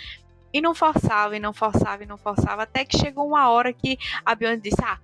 E 0.53 0.62
não 0.62 0.74
forçava, 0.74 1.36
e 1.36 1.39
não 1.39 1.53
forçava, 1.53 2.03
e 2.03 2.05
não 2.05 2.18
forçava, 2.18 2.64
até 2.64 2.86
que 2.86 2.97
chegou 2.97 3.28
uma 3.28 3.49
hora 3.49 3.74
que 3.74 3.97
a 4.26 4.34
Beyond 4.34 4.62
disse: 4.62 4.82
Ah, 4.84 4.97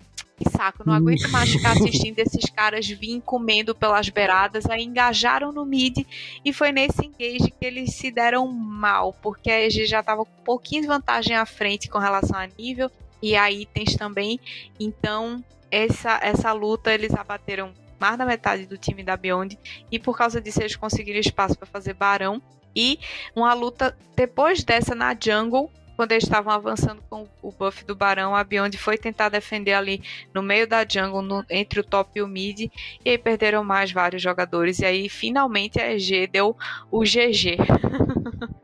que 0.43 0.49
saco, 0.49 0.83
não 0.85 0.93
aguento 0.93 1.29
mais 1.29 1.49
ficar 1.49 1.71
assistindo 1.73 2.19
esses 2.19 2.49
caras 2.49 2.87
vir 2.87 3.21
comendo 3.21 3.73
pelas 3.73 4.09
beiradas. 4.09 4.69
Aí 4.69 4.83
engajaram 4.83 5.51
no 5.51 5.65
mid 5.65 6.05
e 6.43 6.53
foi 6.53 6.71
nesse 6.71 7.05
engage 7.05 7.51
que 7.51 7.65
eles 7.65 7.93
se 7.93 8.11
deram 8.11 8.47
mal, 8.47 9.13
porque 9.21 9.49
a 9.49 9.61
EG 9.61 9.85
já 9.85 10.01
estava 10.01 10.25
com 10.25 10.31
um 10.41 10.43
pouquinho 10.43 10.81
de 10.81 10.87
vantagem 10.87 11.35
à 11.35 11.45
frente 11.45 11.89
com 11.89 11.97
relação 11.97 12.37
a 12.37 12.47
nível 12.57 12.91
e 13.21 13.35
a 13.35 13.49
itens 13.49 13.95
também. 13.95 14.39
Então, 14.79 15.43
essa, 15.71 16.19
essa 16.21 16.51
luta 16.51 16.93
eles 16.93 17.13
abateram 17.13 17.73
mais 17.99 18.17
da 18.17 18.25
metade 18.25 18.65
do 18.65 18.77
time 18.77 19.01
da 19.01 19.15
Beyond 19.15 19.57
e 19.89 19.97
por 19.97 20.17
causa 20.17 20.41
disso 20.41 20.61
eles 20.61 20.75
conseguiram 20.75 21.19
espaço 21.19 21.57
para 21.57 21.65
fazer 21.65 21.93
Barão. 21.93 22.41
E 22.75 22.99
uma 23.35 23.53
luta 23.53 23.95
depois 24.15 24.63
dessa 24.63 24.95
na 24.95 25.15
jungle, 25.17 25.71
quando 25.95 26.11
eles 26.11 26.23
estavam 26.23 26.51
avançando 26.51 27.01
com 27.09 27.27
o 27.41 27.51
buff 27.51 27.85
do 27.85 27.95
Barão, 27.95 28.35
a 28.35 28.43
Beyond 28.43 28.77
foi 28.77 28.97
tentar 28.97 29.29
defender 29.29 29.73
ali 29.73 30.01
no 30.33 30.41
meio 30.41 30.67
da 30.67 30.85
jungle, 30.87 31.21
no, 31.21 31.45
entre 31.49 31.79
o 31.79 31.83
top 31.83 32.11
e 32.15 32.21
o 32.21 32.27
mid, 32.27 32.61
e 33.05 33.09
aí 33.09 33.17
perderam 33.17 33.63
mais 33.63 33.91
vários 33.91 34.21
jogadores, 34.21 34.79
e 34.79 34.85
aí 34.85 35.09
finalmente 35.09 35.79
a 35.79 35.93
EG 35.93 36.27
deu 36.27 36.55
o 36.91 37.01
GG. 37.01 37.57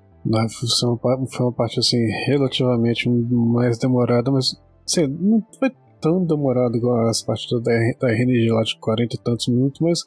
foi, 1.27 1.45
uma, 1.45 1.51
parte 1.51 1.79
assim, 1.79 1.97
relativamente 2.27 3.09
mais 3.09 3.77
demorada, 3.79 4.29
mas 4.31 4.55
assim, 4.85 5.07
não 5.07 5.43
foi 5.57 5.71
tão 6.01 6.23
demorado 6.25 6.75
igual 6.75 7.09
essa 7.09 7.25
partida 7.25 7.59
da, 7.61 7.71
da 7.99 8.13
RNG 8.13 8.51
lá 8.51 8.63
de 8.63 8.77
40 8.79 9.15
e 9.15 9.19
tantos 9.19 9.47
minutos, 9.47 9.79
mas 9.81 9.99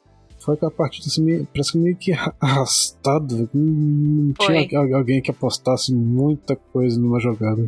foi 0.43 0.55
aquela 0.55 0.71
partida 0.71 1.07
assim, 1.07 1.45
parece 1.45 1.71
que 1.71 1.77
meio 1.77 1.95
que 1.95 2.11
arrastada. 2.39 3.49
Não 3.53 4.33
tinha 4.33 4.95
alguém 4.95 5.21
que 5.21 5.31
apostasse 5.31 5.93
muita 5.93 6.55
coisa 6.55 6.99
numa 6.99 7.19
jogada. 7.19 7.65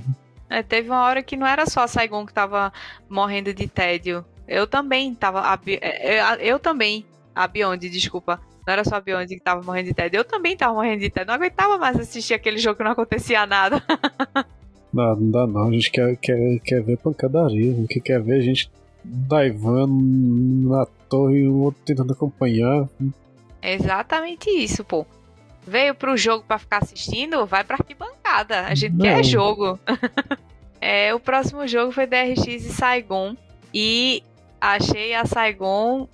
É, 0.50 0.62
teve 0.62 0.90
uma 0.90 1.04
hora 1.04 1.24
que 1.24 1.38
não 1.38 1.48
era 1.48 1.66
só 1.66 1.82
a 1.82 1.88
Saigon 1.88 2.26
que 2.26 2.34
tava 2.34 2.72
morrendo 3.10 3.54
de 3.54 3.68
tédio. 3.68 4.26
Eu 4.48 4.68
também 4.68 5.16
tava. 5.16 5.42
A, 5.42 5.60
é, 5.68 6.20
eu, 6.20 6.54
eu 6.54 6.60
também. 6.60 7.06
A 7.34 7.48
Beyond, 7.48 7.90
desculpa. 7.90 8.40
Não 8.66 8.74
era 8.74 8.84
só 8.84 8.96
a 8.96 9.02
Beyond 9.02 9.28
que 9.28 9.42
tava 9.42 9.62
morrendo 9.62 9.88
de 9.88 9.94
tédio. 9.94 10.18
Eu 10.18 10.26
também 10.26 10.56
tava 10.56 10.74
morrendo 10.74 11.00
de 11.00 11.10
tédio. 11.10 11.28
Não 11.28 11.36
aguentava 11.36 11.78
mais 11.78 11.98
assistir 11.98 12.34
aquele 12.34 12.58
jogo 12.58 12.78
que 12.78 12.84
não 12.84 12.92
acontecia 12.92 13.46
nada. 13.46 13.82
não, 14.94 15.16
não 15.16 15.32
dá 15.32 15.48
não. 15.48 15.70
A 15.70 15.72
gente 15.72 15.92
quer, 15.92 16.16
quer, 16.18 16.60
quer 16.60 16.82
ver 16.82 16.98
pancadaria. 16.98 17.72
A 17.72 17.76
gente 17.76 18.00
quer 18.02 18.22
ver 18.22 18.40
a 18.40 18.42
gente 18.42 18.70
daivando 19.04 20.70
na 20.70 20.86
torre 21.10 21.40
e 21.40 21.48
o 21.48 21.56
outro 21.62 21.82
tentando 21.86 22.14
acompanhar. 22.14 22.88
exatamente 23.62 24.50
isso, 24.50 24.84
pô. 24.84 25.06
Veio 25.68 25.96
pro 25.96 26.16
jogo 26.16 26.44
para 26.48 26.60
ficar 26.60 26.78
assistindo, 26.78 27.46
vai 27.46 27.64
pra 27.64 27.78
arquibancada. 27.78 28.62
A 28.68 28.76
gente 28.76 28.94
Não. 28.94 29.06
quer 29.06 29.24
jogo. 29.24 29.80
é, 30.80 31.14
o 31.14 31.20
próximo 31.20 31.68
jogo 31.68 31.92
foi 31.92 32.06
DRX 32.06 32.46
e 32.48 32.60
Saigon. 32.60 33.36
E 33.74 34.22
achei 34.62 35.16
a 35.16 35.26
Saigon 35.26 36.08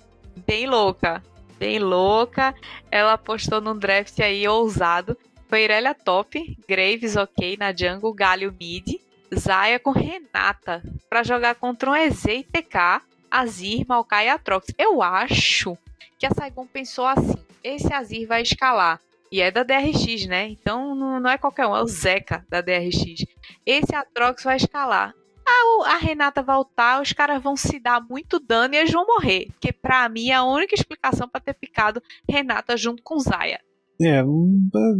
bem 0.46 0.66
louca. 0.66 1.22
Bem 1.58 1.78
louca. 1.78 2.54
Ela 2.90 3.18
postou 3.18 3.60
num 3.60 3.76
draft 3.76 4.18
aí 4.20 4.48
ousado. 4.48 5.16
Foi 5.48 5.64
Irelia 5.64 5.94
top, 5.94 6.56
Graves 6.66 7.14
ok 7.14 7.58
na 7.58 7.74
jungle, 7.76 8.14
Galho 8.14 8.54
mid, 8.58 8.94
Zaya 9.38 9.78
com 9.78 9.90
Renata 9.90 10.82
para 11.10 11.22
jogar 11.22 11.56
contra 11.56 11.90
um 11.90 11.94
EZ 11.94 12.24
e 12.24 12.42
TK 12.42 13.02
Azir, 13.32 13.86
Maokai 13.88 14.26
e 14.26 14.28
Atrox. 14.28 14.66
Eu 14.78 15.00
acho 15.02 15.76
que 16.18 16.26
a 16.26 16.30
Saigon 16.30 16.66
pensou 16.66 17.06
assim: 17.06 17.38
esse 17.64 17.92
Azir 17.92 18.28
vai 18.28 18.42
escalar. 18.42 19.00
E 19.30 19.40
é 19.40 19.50
da 19.50 19.62
DRX, 19.62 20.26
né? 20.26 20.50
Então 20.50 20.94
não, 20.94 21.30
é 21.30 21.38
qualquer 21.38 21.66
um, 21.66 21.74
é 21.74 21.82
o 21.82 21.86
Zeca 21.86 22.44
da 22.50 22.60
DRX. 22.60 23.24
Esse 23.64 23.94
Atrox 23.94 24.44
vai 24.44 24.56
escalar. 24.56 25.14
A, 25.48 25.94
a 25.94 25.96
Renata 25.96 26.42
voltar, 26.42 27.00
os 27.00 27.12
caras 27.14 27.42
vão 27.42 27.56
se 27.56 27.80
dar 27.80 28.06
muito 28.06 28.38
dano 28.38 28.74
e 28.74 28.76
eles 28.76 28.92
vão 28.92 29.06
morrer. 29.06 29.46
Porque 29.52 29.72
pra 29.72 30.06
mim 30.10 30.28
é 30.28 30.34
a 30.34 30.44
única 30.44 30.74
explicação 30.74 31.26
para 31.26 31.40
ter 31.40 31.54
picado 31.54 32.02
Renata 32.28 32.76
junto 32.76 33.02
com 33.02 33.18
Zaya. 33.18 33.58
É, 34.00 34.22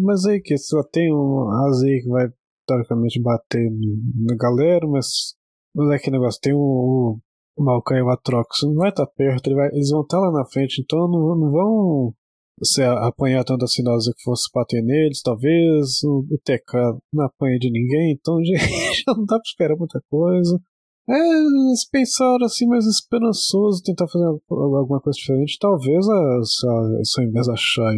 mas 0.00 0.24
aí 0.24 0.40
que 0.40 0.56
só 0.56 0.82
tem 0.82 1.12
um 1.12 1.50
Azir 1.66 2.02
que 2.02 2.08
vai 2.08 2.28
teoricamente 2.66 3.20
bater 3.20 3.70
na 4.16 4.36
galera, 4.36 4.86
mas. 4.88 5.36
Mas 5.74 5.90
é 5.90 5.98
que 5.98 6.10
negócio, 6.10 6.40
tem 6.40 6.52
o, 6.54 7.18
o 7.56 7.64
Malcan 7.64 7.98
e 7.98 8.02
o 8.02 8.10
Atrox 8.10 8.62
não 8.62 8.74
vai 8.74 8.90
estar 8.90 9.06
tá 9.06 9.12
perto, 9.16 9.46
ele 9.46 9.56
vai, 9.56 9.68
eles 9.68 9.90
vão 9.90 10.02
estar 10.02 10.18
tá 10.18 10.26
lá 10.26 10.32
na 10.32 10.44
frente, 10.46 10.80
então 10.82 11.08
não, 11.08 11.36
não 11.36 11.50
vão 11.50 12.14
se 12.62 12.82
apanhar 12.82 13.44
tanto 13.44 13.64
assim 13.64 13.82
nós 13.82 14.04
que 14.04 14.22
fosse 14.22 14.50
bater 14.54 14.82
neles, 14.82 15.22
talvez 15.22 16.02
o, 16.04 16.24
o 16.30 16.38
TK 16.44 16.98
não 17.12 17.24
apanha 17.24 17.58
de 17.58 17.70
ninguém, 17.70 18.12
então 18.12 18.36
já 18.44 19.14
não 19.14 19.24
dá 19.24 19.36
pra 19.36 19.42
esperar 19.44 19.76
muita 19.76 20.00
coisa. 20.08 20.60
É, 21.08 21.14
eles 21.14 21.88
pensaram 21.90 22.44
assim, 22.44 22.66
mais 22.66 22.86
esperançoso, 22.86 23.82
tentar 23.82 24.06
fazer 24.06 24.24
alguma 24.24 25.00
coisa 25.00 25.16
diferente. 25.18 25.58
Talvez 25.60 26.08
a, 26.08 26.12
a, 26.12 26.40
ao 27.18 27.24
invés 27.24 27.46
da 27.48 27.56
Shai 27.56 27.96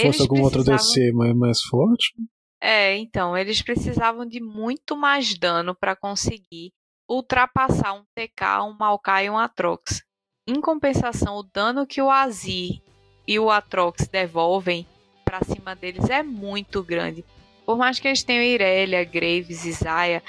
fosse 0.00 0.22
alguma 0.22 0.44
outra 0.44 0.64
DC 0.64 1.12
mais, 1.12 1.36
mais 1.36 1.62
forte. 1.62 2.14
É, 2.60 2.96
então, 2.96 3.36
eles 3.36 3.62
precisavam 3.62 4.26
de 4.26 4.40
muito 4.40 4.96
mais 4.96 5.38
dano 5.38 5.76
para 5.78 5.94
conseguir 5.94 6.72
ultrapassar 7.08 7.94
um 7.94 8.04
TK, 8.14 8.62
um 8.64 8.76
Maokai 8.78 9.26
e 9.26 9.30
um 9.30 9.38
Atrox. 9.38 10.02
Em 10.46 10.60
compensação, 10.60 11.36
o 11.36 11.42
dano 11.42 11.86
que 11.86 12.02
o 12.02 12.10
Azir 12.10 12.82
e 13.26 13.38
o 13.38 13.50
Atrox 13.50 14.06
devolvem 14.06 14.86
para 15.24 15.42
cima 15.42 15.74
deles 15.74 16.10
é 16.10 16.22
muito 16.22 16.82
grande. 16.82 17.24
Por 17.64 17.78
mais 17.78 17.98
que 17.98 18.08
eles 18.08 18.22
tenham 18.22 18.42
Irelia, 18.42 19.04
Graves 19.04 19.64
e 19.64 19.72
Zaya, 19.72 20.22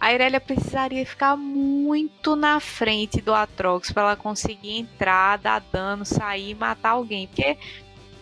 a 0.00 0.12
Irelia 0.12 0.40
precisaria 0.40 1.06
ficar 1.06 1.36
muito 1.36 2.34
na 2.34 2.58
frente 2.58 3.20
do 3.20 3.32
Atrox 3.32 3.92
para 3.92 4.02
ela 4.02 4.16
conseguir 4.16 4.78
entrar, 4.78 5.38
dar 5.38 5.60
dano, 5.72 6.04
sair 6.04 6.50
e 6.50 6.54
matar 6.54 6.90
alguém. 6.90 7.28
Porque 7.28 7.56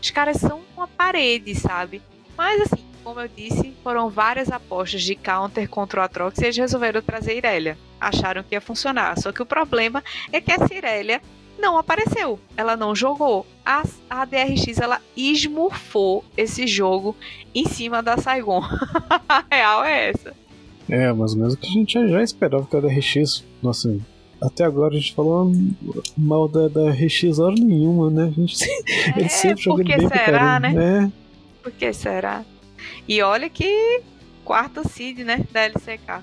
os 0.01 0.11
caras 0.11 0.37
são 0.37 0.63
uma 0.77 0.87
parede, 0.87 1.55
sabe? 1.55 2.03
Mas 2.37 2.61
assim, 2.61 2.85
como 3.03 3.21
eu 3.21 3.29
disse, 3.29 3.75
foram 3.83 4.11
várias 4.11 4.51
apostas 4.53 5.03
de 5.03 5.15
counter 5.15 5.69
contra 5.69 6.01
o 6.01 6.05
Atrox 6.05 6.39
e 6.39 6.45
eles 6.45 6.57
resolveram 6.59 7.01
trazer 7.01 7.39
Irelia 7.39 7.79
acharam 8.01 8.43
que 8.43 8.55
ia 8.55 8.61
funcionar. 8.61 9.19
Só 9.19 9.33
que 9.33 9.43
o 9.43 9.47
problema 9.47 10.03
é 10.33 10.41
que 10.41 10.53
a 10.53 10.67
Cirelia 10.67 11.21
não 11.59 11.77
apareceu, 11.77 12.39
ela 12.57 12.77
não 12.77 12.95
jogou. 12.95 13.47
A, 13.65 13.83
a 14.09 14.25
DRX 14.25 14.79
ela 14.79 15.01
esmurfou 15.17 16.25
esse 16.37 16.67
jogo 16.67 17.15
em 17.55 17.67
cima 17.67 18.03
da 18.03 18.17
Saigon. 18.17 18.63
a 19.29 19.45
real 19.51 19.85
é 19.85 20.11
essa. 20.11 20.35
É, 20.89 21.13
mas 21.13 21.35
mesmo 21.35 21.61
que 21.61 21.69
a 21.69 21.71
gente 21.71 22.09
já, 22.09 22.23
esperava 22.23 22.67
que 22.67 22.77
a 22.77 22.81
DRX, 22.81 23.45
nossa, 23.63 23.97
até 24.41 24.65
agora 24.65 24.95
a 24.95 24.99
gente 24.99 25.15
falou 25.15 25.53
mal 26.17 26.49
da, 26.49 26.67
da 26.67 26.91
RX 26.91 27.39
hora 27.39 27.55
nenhuma, 27.55 28.11
né? 28.11 28.25
A 28.25 28.41
gente, 28.41 28.65
é, 28.65 29.21
eles 29.21 29.33
sempre 29.33 29.63
jogando 29.63 29.87
bem 29.87 30.09
será, 30.09 30.59
né? 30.59 30.73
né? 30.73 31.13
Por 31.63 31.71
que 31.71 31.93
será? 31.93 32.45
E 33.07 33.21
olha 33.23 33.51
que 33.51 34.03
quarto 34.45 34.89
seed, 34.89 35.19
né, 35.19 35.45
da 35.53 35.61
LCK. 35.61 36.23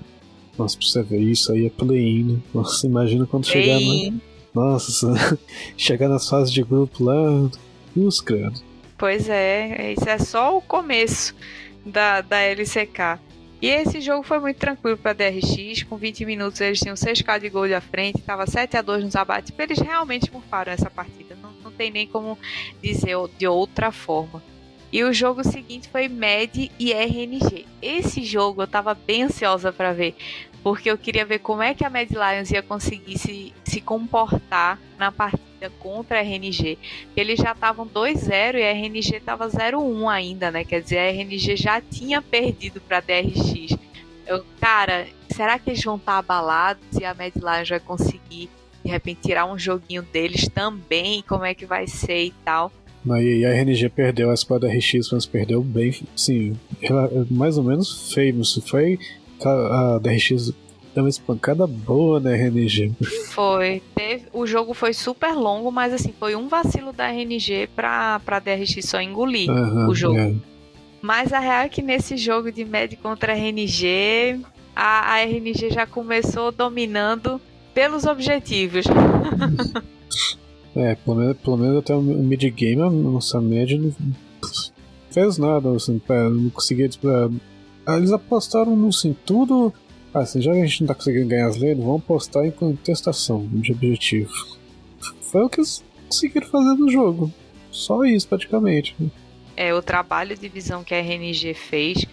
Nossa, 0.58 0.78
pra 0.78 0.88
você 0.88 1.04
ver 1.04 1.20
isso 1.20 1.52
aí 1.52 1.66
é 1.66 1.70
play-in, 1.70 2.24
né? 2.24 2.40
Nossa, 2.54 2.86
imagina 2.88 3.26
quando 3.26 3.46
chegar 3.46 3.80
na... 3.80 4.18
Nossa, 4.54 5.38
chegar 5.78 6.10
nas 6.10 6.28
fases 6.28 6.52
de 6.52 6.64
grupo 6.64 7.04
lá, 7.04 7.50
os 7.96 8.22
credo. 8.22 8.60
Pois 8.98 9.30
é, 9.30 9.94
isso 9.94 10.10
é 10.10 10.18
só 10.18 10.58
o 10.58 10.62
começo 10.62 11.36
da, 11.86 12.22
da 12.22 12.40
LCK. 12.42 13.20
E 13.62 13.68
esse 13.68 14.02
jogo 14.02 14.24
foi 14.24 14.40
muito 14.40 14.58
tranquilo 14.58 14.98
para 14.98 15.14
DRX, 15.14 15.84
com 15.84 15.98
20 15.98 16.26
minutos 16.26 16.62
eles 16.62 16.80
tinham 16.80 16.96
6k 16.96 17.40
de 17.40 17.50
gol 17.50 17.64
à 17.76 17.82
frente, 17.82 18.20
estava 18.20 18.46
7 18.46 18.78
a 18.78 18.82
2 18.82 19.04
nos 19.04 19.16
abates, 19.16 19.52
eles 19.58 19.80
realmente 19.80 20.32
mufaram 20.32 20.72
essa 20.72 20.92
partida, 20.92 21.36
não, 21.42 21.52
não 21.64 21.72
tem 21.72 21.90
nem 21.90 22.06
como 22.06 22.38
dizer 22.82 23.16
de 23.38 23.48
outra 23.48 23.92
forma. 23.92 24.44
E 24.92 25.04
o 25.04 25.12
jogo 25.12 25.44
seguinte 25.44 25.90
foi 25.90 26.08
MED 26.08 26.72
e 26.80 26.94
RNG. 26.94 27.66
Esse 27.82 28.24
jogo 28.24 28.62
eu 28.62 28.68
tava 28.68 28.94
bem 28.94 29.24
ansiosa 29.24 29.74
para 29.74 29.92
ver, 29.92 30.16
porque 30.64 30.90
eu 30.90 30.98
queria 30.98 31.26
ver 31.26 31.40
como 31.40 31.62
é 31.62 31.74
que 31.74 31.86
a 31.86 31.90
Mad 31.90 32.10
Lions 32.10 32.52
ia 32.52 32.62
conseguir 32.62 33.18
se, 33.18 33.54
se 33.64 33.82
comportar 33.82 34.80
na 34.98 35.12
partida 35.12 35.72
contra 35.80 36.20
a 36.20 36.22
RNG. 36.22 36.78
Eles 37.16 37.40
já 37.40 37.52
estavam 37.52 37.88
2-0 37.88 38.56
e 38.56 38.64
a 38.64 38.72
RNG 38.72 39.18
estava 39.18 39.48
0-1 39.48 40.08
ainda, 40.10 40.52
né? 40.52 40.64
Quer 40.64 40.82
dizer, 40.82 41.00
a 41.00 41.10
RNG 41.10 41.56
já 41.56 41.82
tinha 41.82 42.22
perdido 42.22 42.82
para 42.82 42.98
a 42.98 43.02
DRX. 43.02 43.78
Eu, 44.26 44.44
cara, 44.60 45.08
será 45.30 45.58
que 45.58 45.70
eles 45.70 45.84
vão 45.84 45.96
estar 45.96 46.14
tá 46.14 46.18
abalados 46.20 46.84
e 47.00 47.06
a 47.06 47.14
Mad 47.14 47.34
Lions 47.36 47.70
vai 47.70 47.80
conseguir 47.80 48.50
de 48.84 48.92
repente 48.92 49.22
tirar 49.22 49.46
um 49.46 49.58
joguinho 49.58 50.02
deles 50.02 50.48
também? 50.48 51.24
Como 51.28 51.46
é 51.46 51.54
que 51.54 51.66
vai 51.66 51.88
ser 51.88 52.26
e 52.26 52.34
tal? 52.44 52.72
E 53.06 53.46
a 53.46 53.52
RNG 53.52 53.90
perdeu 53.90 54.30
a 54.30 54.34
espada 54.34 54.68
RX, 54.68 55.12
mas 55.14 55.26
perdeu 55.26 55.64
bem, 55.64 55.96
sim, 56.16 56.58
mais 57.30 57.58
ou 57.58 57.64
menos 57.64 58.14
feio. 58.14 58.44
Se 58.44 58.60
foi 58.62 59.00
a 59.46 60.00
DRX 60.00 60.54
deu 60.94 61.04
uma 61.04 61.10
espancada 61.10 61.68
boa 61.68 62.20
na 62.20 62.32
RNG. 62.32 62.92
Foi. 63.30 63.82
Teve, 63.94 64.26
o 64.34 64.48
jogo 64.48 64.74
foi 64.74 64.94
super 64.94 65.34
longo, 65.34 65.72
mas 65.72 65.94
assim, 65.94 66.14
foi 66.20 66.36
um 66.36 66.48
vacilo 66.48 66.92
da 66.92 67.08
RNG 67.12 67.70
pra, 67.76 68.20
pra 68.26 68.40
DRX 68.40 68.84
só 68.84 69.00
engolir 69.00 69.50
Aham, 69.50 69.88
o 69.88 69.96
jogo. 69.96 70.18
é. 70.18 70.34
Mas 71.02 71.32
a 71.32 71.40
real 71.40 71.62
é 71.66 71.70
que 71.70 71.82
nesse 71.82 72.18
jogo 72.18 72.52
de 72.52 72.66
MED 72.66 72.96
contra 72.98 73.34
RNG, 73.34 74.42
a, 74.76 75.14
a 75.14 75.20
RNG 75.22 75.70
já 75.70 75.86
começou 75.86 76.52
dominando 76.52 77.40
pelos 77.74 78.06
objetivos. 78.06 78.86
É, 80.76 80.94
pelo 80.94 81.18
menos, 81.18 81.38
pelo 81.38 81.58
menos 81.58 81.78
até 81.80 81.96
o 81.96 82.02
mid-game 82.02 82.82
a 82.84 82.90
nossa 82.90 83.42
média 83.42 83.80
não 83.80 83.92
fez 85.10 85.40
nada, 85.40 85.72
assim, 85.72 86.00
não 86.08 86.52
conseguia. 86.52 86.88
Ah, 87.88 87.96
eles 87.96 88.12
apostaram 88.12 88.76
no 88.76 88.90
assim, 88.90 89.16
tudo. 89.26 89.74
Assim, 90.14 90.42
já 90.42 90.52
que 90.52 90.60
a 90.60 90.66
gente 90.66 90.82
não 90.82 90.88
tá 90.90 90.96
conseguindo 90.96 91.30
ganhar 91.30 91.48
as 91.48 91.56
lanes, 91.56 91.78
vamos 91.78 92.02
apostar 92.02 92.44
em 92.44 92.52
contestação 92.52 93.48
de 93.48 93.72
objetivo. 93.72 94.30
Foi 95.22 95.44
o 95.44 95.50
que 95.50 95.62
eles 95.62 95.82
conseguiram 96.10 96.48
fazer 96.48 96.74
no 96.74 96.92
jogo. 96.92 97.32
Só 97.72 98.04
isso, 98.04 98.28
praticamente. 98.28 98.94
É, 99.56 99.74
o 99.74 99.82
trabalho 99.82 100.36
de 100.36 100.50
visão 100.50 100.84
que 100.84 100.94
a 100.94 101.00
RNG 101.00 101.54
fez 101.54 102.06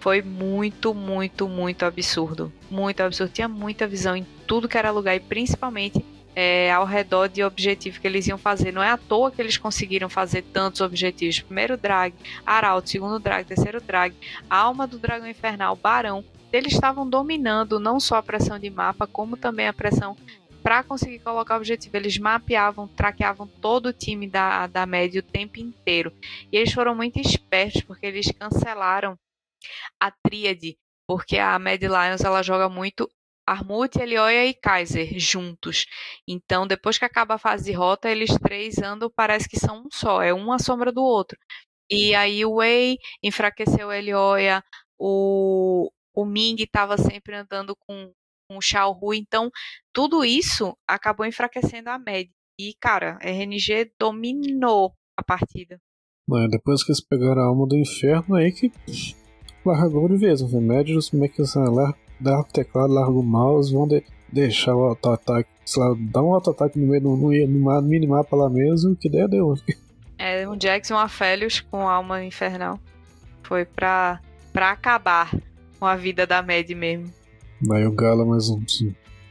foi 0.00 0.22
muito, 0.22 0.94
muito, 0.94 1.46
muito 1.46 1.84
absurdo. 1.84 2.50
Muito 2.70 3.02
absurdo. 3.02 3.30
Tinha 3.30 3.48
muita 3.48 3.86
visão 3.86 4.16
em 4.16 4.26
tudo 4.46 4.66
que 4.66 4.78
era 4.78 4.90
lugar 4.90 5.14
e 5.14 5.20
principalmente 5.20 6.02
é, 6.40 6.70
ao 6.70 6.84
redor 6.84 7.28
de 7.28 7.42
objetivo 7.42 8.00
que 8.00 8.06
eles 8.06 8.28
iam 8.28 8.38
fazer. 8.38 8.70
Não 8.70 8.80
é 8.80 8.90
à 8.90 8.96
toa 8.96 9.28
que 9.28 9.42
eles 9.42 9.58
conseguiram 9.58 10.08
fazer 10.08 10.42
tantos 10.42 10.80
objetivos. 10.80 11.40
Primeiro 11.40 11.76
drag, 11.76 12.14
Arauto, 12.46 12.88
segundo 12.88 13.18
drag, 13.18 13.44
terceiro 13.44 13.80
drag, 13.80 14.14
Alma 14.48 14.86
do 14.86 15.00
Dragão 15.00 15.26
Infernal, 15.26 15.74
Barão. 15.74 16.24
Eles 16.52 16.74
estavam 16.74 17.10
dominando 17.10 17.80
não 17.80 17.98
só 17.98 18.14
a 18.14 18.22
pressão 18.22 18.56
de 18.56 18.70
mapa, 18.70 19.04
como 19.04 19.36
também 19.36 19.66
a 19.66 19.72
pressão 19.72 20.16
para 20.62 20.84
conseguir 20.84 21.18
colocar 21.18 21.54
o 21.54 21.56
objetivo. 21.56 21.96
Eles 21.96 22.16
mapeavam, 22.18 22.86
traqueavam 22.86 23.48
todo 23.60 23.86
o 23.86 23.92
time 23.92 24.28
da, 24.28 24.68
da 24.68 24.86
média 24.86 25.18
o 25.18 25.24
tempo 25.24 25.58
inteiro. 25.58 26.12
E 26.52 26.56
eles 26.56 26.72
foram 26.72 26.94
muito 26.94 27.18
espertos, 27.18 27.82
porque 27.82 28.06
eles 28.06 28.30
cancelaram 28.30 29.18
a 29.98 30.12
tríade, 30.12 30.78
porque 31.04 31.36
a 31.36 31.58
Mad 31.58 31.82
Lions 31.82 32.22
ela 32.22 32.44
joga 32.44 32.68
muito 32.68 33.10
Armut, 33.48 33.98
Elioia 33.98 34.46
e 34.46 34.54
Kaiser 34.54 35.18
juntos. 35.18 35.86
Então, 36.26 36.66
depois 36.66 36.98
que 36.98 37.04
acaba 37.04 37.34
a 37.34 37.38
fase 37.38 37.64
de 37.64 37.72
rota, 37.72 38.10
eles 38.10 38.30
três 38.42 38.78
andam, 38.78 39.10
parece 39.14 39.48
que 39.48 39.58
são 39.58 39.84
um 39.86 39.88
só, 39.92 40.22
é 40.22 40.32
uma 40.32 40.58
sombra 40.58 40.92
do 40.92 41.02
outro. 41.02 41.38
E 41.90 42.14
aí 42.14 42.44
o 42.44 42.56
Wei 42.56 42.98
enfraqueceu 43.22 43.90
Elioia, 43.90 44.62
o, 44.98 45.90
o 46.14 46.24
Ming 46.24 46.56
estava 46.58 46.98
sempre 46.98 47.34
andando 47.34 47.74
com, 47.86 48.12
com 48.48 48.58
o 48.58 48.62
Xiao 48.62 48.98
Hu, 49.00 49.14
então 49.14 49.50
tudo 49.92 50.24
isso 50.24 50.76
acabou 50.86 51.24
enfraquecendo 51.24 51.88
a 51.88 51.98
média. 51.98 52.30
E, 52.60 52.74
cara, 52.80 53.18
a 53.22 53.28
RNG 53.28 53.92
dominou 53.98 54.92
a 55.16 55.22
partida. 55.22 55.78
Mas 56.28 56.50
depois 56.50 56.84
que 56.84 56.90
eles 56.90 57.00
pegaram 57.00 57.40
a 57.40 57.46
alma 57.46 57.66
do 57.66 57.76
inferno, 57.76 58.34
aí 58.34 58.52
que 58.52 58.70
largou 59.64 60.08
de 60.08 60.18
vez. 60.18 60.42
Os 60.42 60.52
remédios, 60.52 61.08
como 61.08 61.24
é 61.24 61.28
que 61.28 61.40
assim, 61.40 61.60
larga, 61.60 61.96
dá 62.20 62.40
o 62.40 62.44
teclado, 62.44 62.92
larga 62.92 63.12
o 63.12 63.22
mouse, 63.22 63.72
vão 63.72 63.86
de, 63.86 64.02
deixar 64.32 64.74
o 64.74 64.84
auto-ataque, 64.84 65.48
sei 65.64 65.82
lá, 65.82 65.94
dá 65.98 66.22
um 66.22 66.34
auto-ataque 66.34 66.78
no 66.78 66.86
meio 66.86 67.02
do 67.02 67.16
no, 67.16 67.46
no 67.46 67.82
minimapa 67.82 68.36
lá 68.36 68.48
mesmo, 68.50 68.96
que 68.96 69.08
der, 69.08 69.28
deu. 69.28 69.54
É, 70.20 70.48
um 70.48 70.60
Jax 70.60 70.90
e 70.90 70.92
um 70.92 70.98
Aphelios 70.98 71.60
com 71.60 71.88
alma 71.88 72.24
infernal. 72.24 72.80
Foi 73.44 73.64
pra, 73.64 74.20
pra 74.52 74.72
acabar 74.72 75.32
com 75.78 75.86
a 75.86 75.94
vida 75.94 76.26
da 76.26 76.42
Mad 76.42 76.68
mesmo. 76.70 77.12
Aí 77.70 77.86
o 77.86 77.92
Gala 77.92 78.24
mais 78.26 78.48
um. 78.48 78.60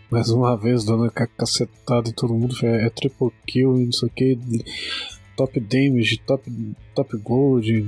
Mais 0.10 0.30
uma 0.30 0.56
vez 0.56 0.86
dando 0.86 1.04
a 1.04 1.12
cacetada 1.12 2.10
em 2.10 2.14
todo 2.14 2.34
mundo. 2.34 2.56
É, 2.64 2.86
é 2.86 2.90
triple 2.90 3.32
kill 3.46 3.78
e 3.78 3.86
não 3.86 3.92
sei 3.92 4.08
o 4.08 4.12
que. 4.12 4.40
Top 5.36 5.60
damage, 5.60 6.20
top, 6.26 6.50
top 6.96 7.18
gold, 7.18 7.86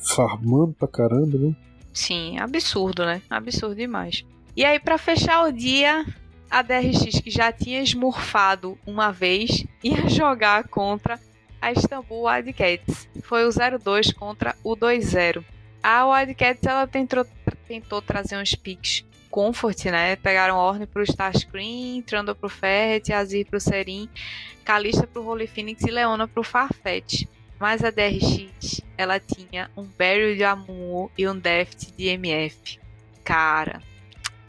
farmando 0.00 0.74
pra 0.76 0.88
caramba, 0.88 1.38
né? 1.38 1.56
Sim, 1.96 2.38
absurdo, 2.38 3.06
né? 3.06 3.22
Absurdo 3.30 3.74
demais. 3.74 4.22
E 4.54 4.66
aí, 4.66 4.78
para 4.78 4.98
fechar 4.98 5.44
o 5.44 5.50
dia, 5.50 6.04
a 6.50 6.60
DRX, 6.60 7.20
que 7.20 7.30
já 7.30 7.50
tinha 7.50 7.80
esmurfado 7.80 8.78
uma 8.86 9.10
vez, 9.10 9.64
ia 9.82 10.06
jogar 10.06 10.68
contra 10.68 11.18
a 11.60 11.72
Istanbul 11.72 12.28
Wildcats. 12.28 13.08
Foi 13.22 13.46
o 13.46 13.48
0-2 13.48 14.14
contra 14.14 14.54
o 14.62 14.76
2-0. 14.76 15.42
A 15.82 16.06
Wildcats 16.06 16.66
ela 16.66 16.86
tentou, 16.86 17.26
tentou 17.66 18.02
trazer 18.02 18.36
uns 18.36 18.54
picks 18.54 19.02
comfort, 19.30 19.86
né? 19.86 20.16
Pegaram 20.16 20.56
Orne 20.56 20.86
pro 20.86 21.02
Starscream, 21.02 22.02
Trundle 22.02 22.34
pro 22.34 22.50
Ferret, 22.50 23.10
Azir 23.10 23.46
pro 23.46 23.58
Serin, 23.58 24.06
Kalista 24.66 25.06
pro 25.06 25.26
Holy 25.26 25.46
Phoenix 25.46 25.82
e 25.82 25.90
Leona 25.90 26.28
pro 26.28 26.42
Farfetch. 26.42 27.24
Mas 27.58 27.82
a 27.82 27.90
DRX, 27.90 28.82
ela 28.96 29.20
tinha 29.20 29.70
um 29.76 29.84
Barrel 29.84 30.36
de 30.36 30.44
Amumu 30.44 31.10
e 31.16 31.28
um 31.28 31.38
Deft 31.38 31.92
de 31.96 32.08
MF. 32.08 32.78
Cara, 33.24 33.82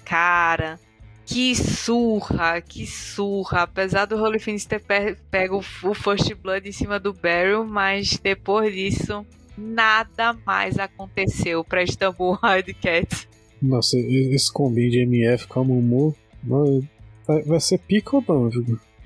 cara, 0.06 0.80
que 1.26 1.56
surra, 1.56 2.62
que 2.62 2.88
surra. 2.88 3.64
Apesar 3.64 4.06
do 4.06 4.16
Holy 4.16 4.40
Phoenix 4.40 4.66
ter 4.66 4.82
pego 5.30 5.58
o 5.84 5.94
First 5.94 6.34
Blood 6.36 6.68
em 6.68 6.72
cima 6.72 7.00
do 7.00 7.14
Barrel, 7.14 7.66
mas 7.66 8.18
depois 8.18 8.74
disso, 8.74 9.26
nada 9.58 10.34
mais 10.46 10.80
aconteceu 10.80 11.64
para 11.64 11.84
Istanbul 11.84 12.40
Wildcats. 12.42 13.28
Nossa, 13.62 13.98
esse 13.98 14.52
combi 14.52 14.90
de 14.90 15.02
MF 15.02 15.48
com 15.48 15.62
a 15.62 15.64
vai, 17.46 17.60
ser 17.60 17.80
pica 17.80 18.16
ou 18.16 18.24
não, 18.28 18.50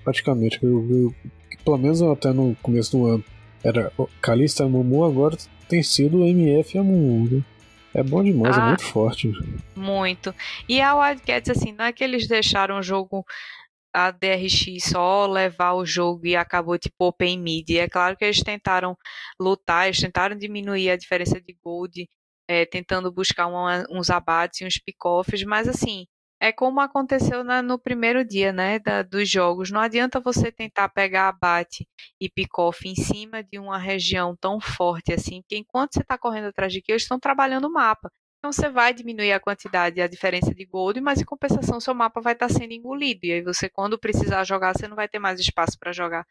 praticamente. 0.04 0.60
Eu, 0.62 0.86
eu, 0.90 1.16
pelo 1.64 1.78
menos 1.78 2.02
até 2.02 2.32
no 2.32 2.56
começo 2.62 2.92
do 2.92 3.06
ano 3.08 3.24
era 3.64 3.92
Calista 4.22 4.64
e 4.64 4.68
Mumu, 4.68 5.04
agora 5.04 5.38
tem 5.68 5.82
sido 5.84 6.20
o 6.20 6.28
MF 6.28 6.76
e 6.76 6.80
a 6.80 6.84
Mumu. 6.84 7.26
Viu? 7.28 7.46
É 7.94 8.02
bom 8.02 8.24
demais, 8.24 8.56
é 8.58 8.60
Ah. 8.60 8.64
é 8.64 8.68
muito 8.68 8.84
forte. 8.86 9.32
Muito. 9.76 10.34
E 10.68 10.80
a 10.82 10.96
Wildcats, 10.96 11.50
assim, 11.50 11.74
não 11.74 11.86
é 11.86 11.92
que 11.92 12.04
eles 12.04 12.28
deixaram 12.28 12.80
o 12.80 12.84
jogo, 12.84 13.26
a 13.94 14.10
DRX 14.12 14.84
só 14.90 15.26
levar 15.28 15.74
o 15.74 15.86
jogo 15.86 16.26
e 16.26 16.34
acabou 16.36 16.78
tipo 16.78 16.96
open 17.06 17.38
mid. 17.40 17.70
É 17.72 17.90
claro 17.90 18.16
que 18.16 18.24
eles 18.24 18.42
tentaram 18.42 18.98
lutar, 19.40 19.88
eles 19.88 20.00
tentaram 20.00 20.38
diminuir 20.38 20.90
a 20.90 20.96
diferença 20.96 21.42
de 21.42 21.54
gold, 21.62 22.08
é, 22.50 22.66
tentando 22.66 23.12
buscar 23.12 23.48
uma- 23.48 23.86
uns 23.92 24.10
abates 24.10 24.62
e 24.62 24.66
uns 24.66 24.78
pick-offs, 24.78 25.44
mas 25.44 25.68
assim, 25.68 26.06
é 26.42 26.52
como 26.52 26.82
aconteceu 26.82 27.44
na- 27.44 27.62
no 27.62 27.78
primeiro 27.80 28.26
dia, 28.26 28.52
né, 28.52 28.80
da- 28.80 29.04
dos 29.04 29.30
jogos. 29.30 29.72
Não 29.72 29.80
adianta 29.80 30.20
você 30.20 30.52
tentar 30.52 30.90
pegar 30.90 31.30
abate 31.30 31.88
e 32.20 32.30
pick-off 32.30 32.88
em 32.90 32.96
cima 32.96 33.44
de 33.44 33.60
uma 33.60 33.78
região 33.78 34.36
tão 34.36 34.60
forte 34.60 35.14
assim, 35.14 35.42
porque 35.42 35.58
enquanto 35.58 35.94
você 35.94 36.02
está 36.02 36.18
correndo 36.18 36.48
atrás 36.48 36.74
de 36.74 36.82
kill, 36.82 36.94
eles 36.96 37.04
estão 37.04 37.20
trabalhando 37.20 37.66
o 37.68 37.72
mapa. 37.72 38.12
Então 38.40 38.52
você 38.52 38.70
vai 38.70 38.92
diminuir 38.92 39.32
a 39.34 39.40
quantidade 39.40 40.02
a 40.02 40.08
diferença 40.08 40.52
de 40.54 40.66
gold, 40.66 41.00
mas 41.00 41.22
em 41.22 41.26
compensação 41.26 41.80
seu 41.80 41.94
mapa 41.94 42.20
vai 42.22 42.34
estar 42.34 42.50
sendo 42.50 42.74
engolido. 42.74 43.20
E 43.24 43.34
aí 43.34 43.42
você, 43.44 43.70
quando 43.70 44.00
precisar 44.00 44.44
jogar, 44.44 44.74
você 44.76 44.88
não 44.88 44.96
vai 44.96 45.08
ter 45.08 45.20
mais 45.20 45.40
espaço 45.40 45.78
para 45.80 45.92
jogar. 45.92 46.26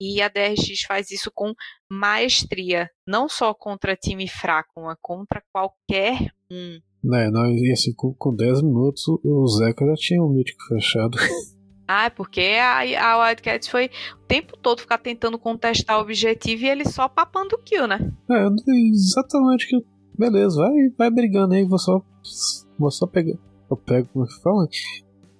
E 0.00 0.20
a 0.20 0.28
DRX 0.28 0.82
faz 0.82 1.12
isso 1.12 1.30
com 1.32 1.54
maestria, 1.88 2.90
não 3.06 3.28
só 3.28 3.54
contra 3.54 3.96
time 3.96 4.26
fraco, 4.28 4.82
mas 4.82 4.96
contra 5.00 5.42
qualquer 5.52 6.18
um. 6.50 6.80
Né, 7.04 7.30
não, 7.30 7.46
e 7.46 7.70
assim, 7.70 7.92
com, 7.94 8.14
com 8.14 8.34
10 8.34 8.62
minutos 8.62 9.06
o, 9.06 9.46
Zeca 9.46 9.84
já 9.84 9.94
tinha 9.94 10.22
o 10.22 10.28
mítico 10.28 10.64
fechado. 10.68 11.18
Ah, 11.86 12.06
é 12.06 12.08
porque 12.08 12.40
a, 12.40 12.78
a 12.78 13.26
Wildcats 13.26 13.68
foi 13.68 13.90
o 14.18 14.26
tempo 14.26 14.56
todo 14.56 14.80
ficar 14.80 14.96
tentando 14.96 15.38
contestar 15.38 15.98
o 15.98 16.00
objetivo 16.00 16.64
e 16.64 16.68
ele 16.70 16.88
só 16.88 17.10
papando 17.10 17.56
o 17.56 17.58
kill, 17.58 17.86
né? 17.86 18.10
É, 18.30 18.46
exatamente 18.90 19.68
que. 19.68 19.76
Beleza, 20.18 20.56
vai, 20.56 20.72
vai 20.96 21.10
brigando 21.10 21.52
aí, 21.52 21.62
vou 21.62 21.78
só. 21.78 22.00
Vou 22.78 22.90
só 22.90 23.06
pegar. 23.06 23.34
Eu 23.70 23.76
pego, 23.76 24.08
como 24.14 24.24
é 24.24 24.28
que 24.28 24.42
fala? 24.42 24.66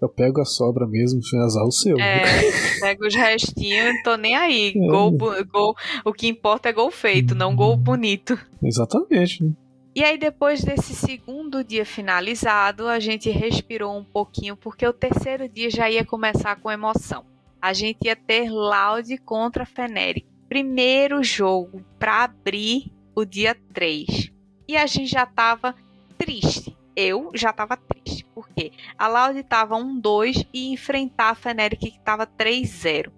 Eu 0.03 0.09
pego 0.11 0.43
a 0.43 0.45
sobra 0.45 0.87
mesmo, 0.87 1.21
azar 1.43 1.65
o 1.65 1.73
seu. 1.73 1.99
É, 1.99 2.25
pega 2.79 3.07
os 3.07 3.15
restinhos, 3.15 4.03
tô 4.05 4.17
nem 4.19 4.37
aí. 4.37 4.75
É. 4.77 4.87
Gol, 4.87 5.12
gol, 5.51 5.75
o 6.05 6.12
que 6.12 6.29
importa 6.29 6.69
é 6.69 6.75
gol 6.75 6.91
feito, 6.91 7.35
não 7.35 7.57
gol 7.57 7.75
bonito. 7.75 8.39
Exatamente. 8.62 9.51
E 9.97 10.03
aí, 10.03 10.18
depois 10.18 10.64
desse 10.64 10.92
segundo 10.92 11.62
dia 11.62 11.86
finalizado, 11.86 12.88
a 12.88 12.99
gente 12.99 13.30
respirou 13.30 13.97
um 13.97 14.03
pouquinho, 14.03 14.57
porque 14.57 14.84
o 14.84 14.92
terceiro 14.92 15.49
dia 15.49 15.70
já 15.70 15.88
ia 15.88 16.05
começar 16.05 16.57
com 16.57 16.68
emoção. 16.68 17.24
A 17.62 17.72
gente 17.72 17.99
ia 18.03 18.16
ter 18.16 18.51
Loud 18.51 19.16
contra 19.18 19.64
Feneric. 19.64 20.26
Primeiro 20.49 21.22
jogo 21.22 21.80
para 21.97 22.24
abrir 22.24 22.92
o 23.14 23.24
dia 23.24 23.57
3. 23.72 24.32
E 24.66 24.76
a 24.76 24.84
gente 24.84 25.12
já 25.12 25.24
tava 25.24 25.76
triste. 26.18 26.76
Eu 26.97 27.30
já 27.32 27.53
tava 27.53 27.76
triste. 27.76 28.24
Por 28.34 28.49
quê? 28.49 28.72
A 28.99 29.07
Loud 29.07 29.40
tava 29.45 29.76
1-2 29.76 30.45
e 30.53 30.72
enfrentar 30.72 31.30
a 31.30 31.34
Feneric 31.36 31.92
que 31.92 32.01
tava 32.01 32.26
3-0. 32.26 33.12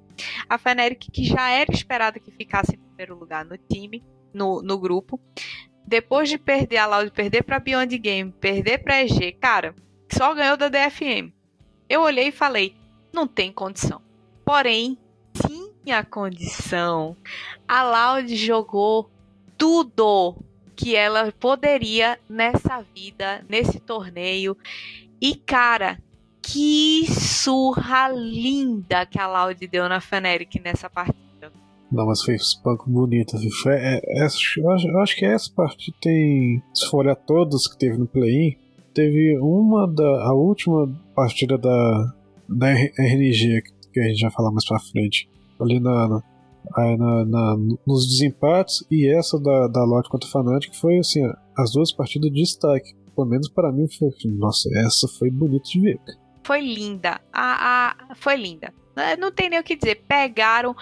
A 0.47 0.59
Feneric 0.59 1.11
que 1.11 1.25
já 1.25 1.49
era 1.49 1.73
esperada 1.73 2.21
que 2.21 2.31
ficasse 2.31 2.75
em 2.75 2.79
primeiro 2.79 3.19
lugar 3.19 3.47
no 3.47 3.57
time, 3.57 4.05
no, 4.33 4.61
no 4.61 4.79
grupo 4.79 5.19
depois 5.87 6.29
de 6.29 6.37
perder 6.39 6.79
a 6.79 6.87
Loud, 6.87 7.11
perder 7.11 7.43
pra 7.43 7.61
Beyond 7.61 7.97
Game, 7.99 8.33
perder 8.33 8.79
pra 8.79 9.03
EG, 9.03 9.33
cara, 9.33 9.75
só 10.13 10.35
ganhou 10.35 10.57
da 10.57 10.69
DFM. 10.69 11.33
Eu 11.89 12.03
olhei 12.03 12.29
e 12.29 12.33
falei, 12.33 12.75
não 13.13 13.27
tem 13.27 13.53
condição. 13.53 14.03
Porém, 14.45 14.99
tinha 15.33 16.05
condição. 16.05 17.17
A 17.69 17.83
Loud 17.83 18.35
jogou 18.37 19.11
tudo 19.57 20.37
que 20.75 20.95
ela 20.95 21.33
poderia 21.33 22.19
nessa 22.29 22.85
vida, 22.95 23.45
nesse 23.49 23.81
torneio. 23.81 24.57
E 25.21 25.35
cara, 25.35 25.99
que 26.43 27.07
surra 27.09 28.09
linda 28.09 29.07
que 29.07 29.19
a 29.19 29.27
Loud 29.27 29.67
deu 29.67 29.89
na 29.89 30.01
Feneric 30.01 30.61
nessa 30.61 30.91
partida. 30.91 31.26
Não, 31.91 32.07
mas 32.07 32.23
foi 32.23 32.35
espanco 32.35 32.91
bonito. 32.91 33.37
Foi, 33.63 33.75
é, 33.75 34.01
é, 34.05 34.21
eu, 34.21 34.25
acho, 34.71 34.89
eu, 34.89 35.01
acho, 35.01 35.17
que 35.17 35.25
essa 35.25 35.51
partida 35.55 35.97
tem. 36.01 36.63
Se 36.75 36.89
for 36.91 36.99
olhar 36.99 37.15
todos 37.15 37.69
que 37.69 37.79
teve 37.79 37.97
no 37.97 38.07
play-in, 38.07 38.57
teve 38.93 39.39
uma 39.39 39.87
da. 39.87 40.25
a 40.25 40.35
última 40.35 40.89
partida 41.15 41.57
da, 41.57 42.15
da 42.49 42.71
RNG, 42.71 43.63
que 43.93 44.01
a 44.01 44.09
gente 44.09 44.23
vai 44.23 44.31
falar 44.31 44.51
mais 44.51 44.67
pra 44.67 44.81
frente. 44.81 45.29
Ali 45.61 45.79
na, 45.79 46.09
na, 46.09 46.23
na, 46.97 47.25
na 47.25 47.57
nos 47.87 48.07
desempates, 48.09 48.85
e 48.91 49.09
essa 49.09 49.39
da, 49.39 49.69
da 49.69 49.85
Lotte 49.85 50.11
contra 50.11 50.29
o 50.29 50.31
Fnatic 50.31 50.75
foi 50.75 50.99
assim, 50.99 51.23
as 51.57 51.73
duas 51.73 51.93
partidas 51.93 52.31
de 52.31 52.41
destaque. 52.43 52.95
Pelo 53.15 53.29
menos 53.29 53.49
para 53.49 53.73
mim 53.73 53.87
foi. 53.89 54.11
Nossa, 54.27 54.69
essa 54.79 55.07
foi 55.09 55.31
bonita 55.31 55.65
de 55.71 55.81
ver. 55.81 56.01
Foi 56.45 56.61
linda. 56.61 57.21
A, 57.33 57.95
a, 58.11 58.15
foi 58.17 58.37
linda. 58.37 58.73
Não 59.19 59.31
tem 59.31 59.51
nem 59.51 59.59
o 59.59 59.65
que 59.65 59.77
dizer. 59.77 60.05
Pegaram 60.09 60.75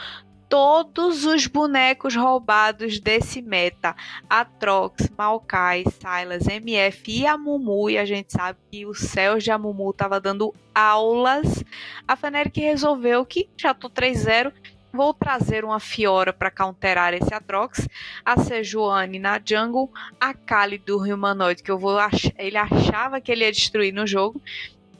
todos 0.55 1.25
os 1.25 1.49
bonecos 1.49 2.15
roubados 2.15 3.01
desse 3.01 3.43
meta. 3.43 3.93
Atrox, 4.31 5.11
Maokai, 5.19 5.83
Silas, 5.83 6.47
MF 6.47 7.11
e 7.11 7.27
a 7.27 7.37
Mumu. 7.37 7.91
E 7.91 7.99
a 7.99 8.05
gente 8.05 8.33
sabe 8.33 8.61
que 8.71 8.87
o 8.87 8.95
céu 8.95 9.37
de 9.37 9.51
Amumu 9.51 9.91
estava 9.91 10.21
dando 10.21 10.55
aulas. 10.73 11.65
A 12.07 12.15
Fnatic 12.15 12.57
resolveu 12.59 13.27
que 13.27 13.51
já 13.57 13.75
tô 13.75 13.91
3-0. 13.91 14.53
Vou 14.93 15.13
trazer 15.13 15.65
uma 15.65 15.81
Fiora 15.81 16.33
para 16.33 16.53
counterar 16.53 17.13
esse 17.15 17.35
Atrox, 17.35 17.89
a 18.25 18.39
Sejuani 18.39 19.19
na 19.19 19.41
jungle, 19.45 19.91
a 20.21 20.33
Kali 20.33 20.79
do 20.79 20.99
Humanoid, 20.99 21.65
que 21.65 21.71
eu 21.73 21.81
vou 21.81 21.99
ach 21.99 22.31
ele 22.39 22.57
achava 22.57 23.21
que 23.21 23.33
ele 23.33 23.43
ia 23.43 23.51
destruir 23.51 23.93
no 23.93 24.07
jogo, 24.07 24.41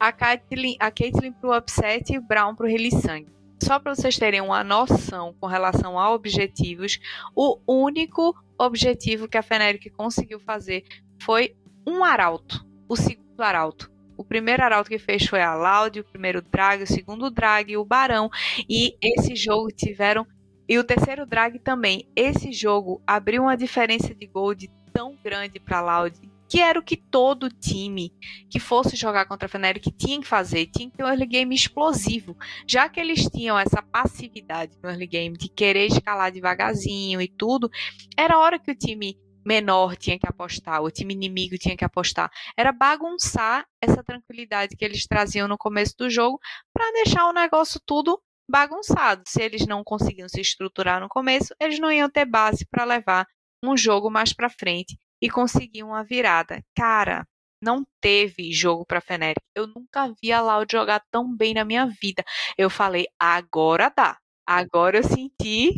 a 0.01 0.11
Caitlyn, 0.11 0.75
a 0.81 0.91
Caitlyn 0.91 1.31
pro 1.31 1.57
upset 1.57 2.13
e 2.13 2.19
Brown 2.19 2.57
pro 2.57 2.67
Sangue 3.01 3.35
só 3.65 3.79
para 3.79 3.95
vocês 3.95 4.19
terem 4.19 4.43
uma 4.43 4.63
noção 4.63 5.35
com 5.41 5.47
relação 5.47 5.99
a 5.99 6.13
objetivos, 6.13 7.01
o 7.35 7.59
único 7.67 8.35
objetivo 8.59 9.27
que 9.27 9.39
a 9.39 9.43
Feneric 9.43 9.89
conseguiu 9.91 10.39
fazer 10.39 10.85
foi 11.19 11.57
um 11.87 12.05
arauto, 12.05 12.65
o 12.87 12.95
segundo 12.95 13.41
arauto. 13.41 13.91
O 14.19 14.23
primeiro 14.23 14.63
arauto 14.63 14.91
que 14.91 14.99
fez 14.99 15.27
foi 15.27 15.41
a 15.41 15.55
Loud, 15.55 15.99
o 15.99 16.05
primeiro 16.05 16.43
drag, 16.43 16.83
o 16.83 16.87
segundo 16.87 17.31
drag, 17.31 17.77
o 17.77 17.85
Barão. 17.85 18.31
E 18.69 18.97
esse 19.03 19.35
jogo 19.35 19.73
tiveram. 19.73 20.27
E 20.69 20.79
o 20.79 20.85
terceiro 20.85 21.27
drag 21.27 21.59
também. 21.59 22.09
Esse 22.15 22.53
jogo 22.53 23.03
abriu 23.07 23.43
uma 23.43 23.57
diferença 23.57 24.15
de 24.15 24.27
gold 24.27 24.71
tão 24.93 25.19
grande 25.25 25.59
para 25.59 25.81
Loud 25.81 26.17
que 26.49 26.61
era 26.61 26.79
o 26.79 26.83
que 26.83 26.97
todo 26.97 27.49
time 27.49 28.13
que 28.51 28.61
fosse 28.61 28.97
jogar 28.97 29.27
contra 29.27 29.47
a 29.47 29.49
Fnatic 29.49 29.85
tinha 29.97 30.21
que 30.21 30.27
fazer, 30.27 30.67
tinha 30.67 30.91
que 30.91 30.97
ter 30.97 31.05
um 31.05 31.09
early 31.09 31.27
game 31.27 31.55
explosivo, 31.55 32.37
já 32.67 32.89
que 32.89 33.01
eles 33.01 33.29
tinham 33.29 33.59
essa 33.59 33.83
passividade 33.83 34.77
no 34.83 34.89
early 34.89 35.07
game 35.07 35.37
de 35.37 35.49
querer 35.49 35.87
escalar 35.87 36.31
devagarzinho 36.31 37.21
e 37.21 37.29
tudo, 37.29 37.71
era 38.17 38.39
hora 38.39 38.59
que 38.59 38.71
o 38.71 38.75
time 38.75 39.19
menor 39.45 39.97
tinha 39.97 40.19
que 40.19 40.27
apostar, 40.27 40.83
o 40.83 40.91
time 40.91 41.13
inimigo 41.13 41.59
tinha 41.59 41.77
que 41.77 41.85
apostar, 41.85 42.31
era 42.57 42.73
bagunçar 42.73 43.67
essa 43.81 44.03
tranquilidade 44.03 44.77
que 44.77 44.85
eles 44.85 45.07
traziam 45.07 45.47
no 45.47 45.59
começo 45.59 45.95
do 45.99 46.09
jogo 46.09 46.39
para 46.73 46.91
deixar 46.93 47.29
o 47.29 47.33
negócio 47.33 47.81
tudo 47.85 48.21
bagunçado. 48.49 49.23
Se 49.27 49.43
eles 49.43 49.67
não 49.67 49.83
conseguiam 49.85 50.29
se 50.29 50.41
estruturar 50.41 51.01
no 51.01 51.09
começo, 51.09 51.55
eles 51.61 51.79
não 51.79 51.93
iam 51.93 52.11
ter 52.11 52.25
base 52.25 52.67
para 52.71 52.85
levar 52.85 53.27
um 53.63 53.77
jogo 53.77 54.11
mais 54.11 54.33
para 54.33 54.51
frente 54.51 54.99
e 55.23 55.29
conseguiu 55.31 55.87
uma 55.87 56.05
virada. 56.05 56.63
Cara, 56.77 57.27
não 57.63 57.83
teve 58.01 58.53
jogo 58.53 58.85
para 58.87 59.01
Feneric. 59.01 59.41
Eu 59.57 59.67
nunca 59.67 60.13
vi 60.23 60.31
a 60.31 60.43
Loud 60.43 60.71
jogar 60.71 61.03
tão 61.11 61.35
bem 61.35 61.55
na 61.55 61.65
minha 61.65 61.87
vida. 61.87 62.23
Eu 62.59 62.69
falei, 62.69 63.07
agora 63.19 63.93
dá. 63.97 64.19
Agora 64.47 64.99
eu 64.99 65.03
senti. 65.03 65.73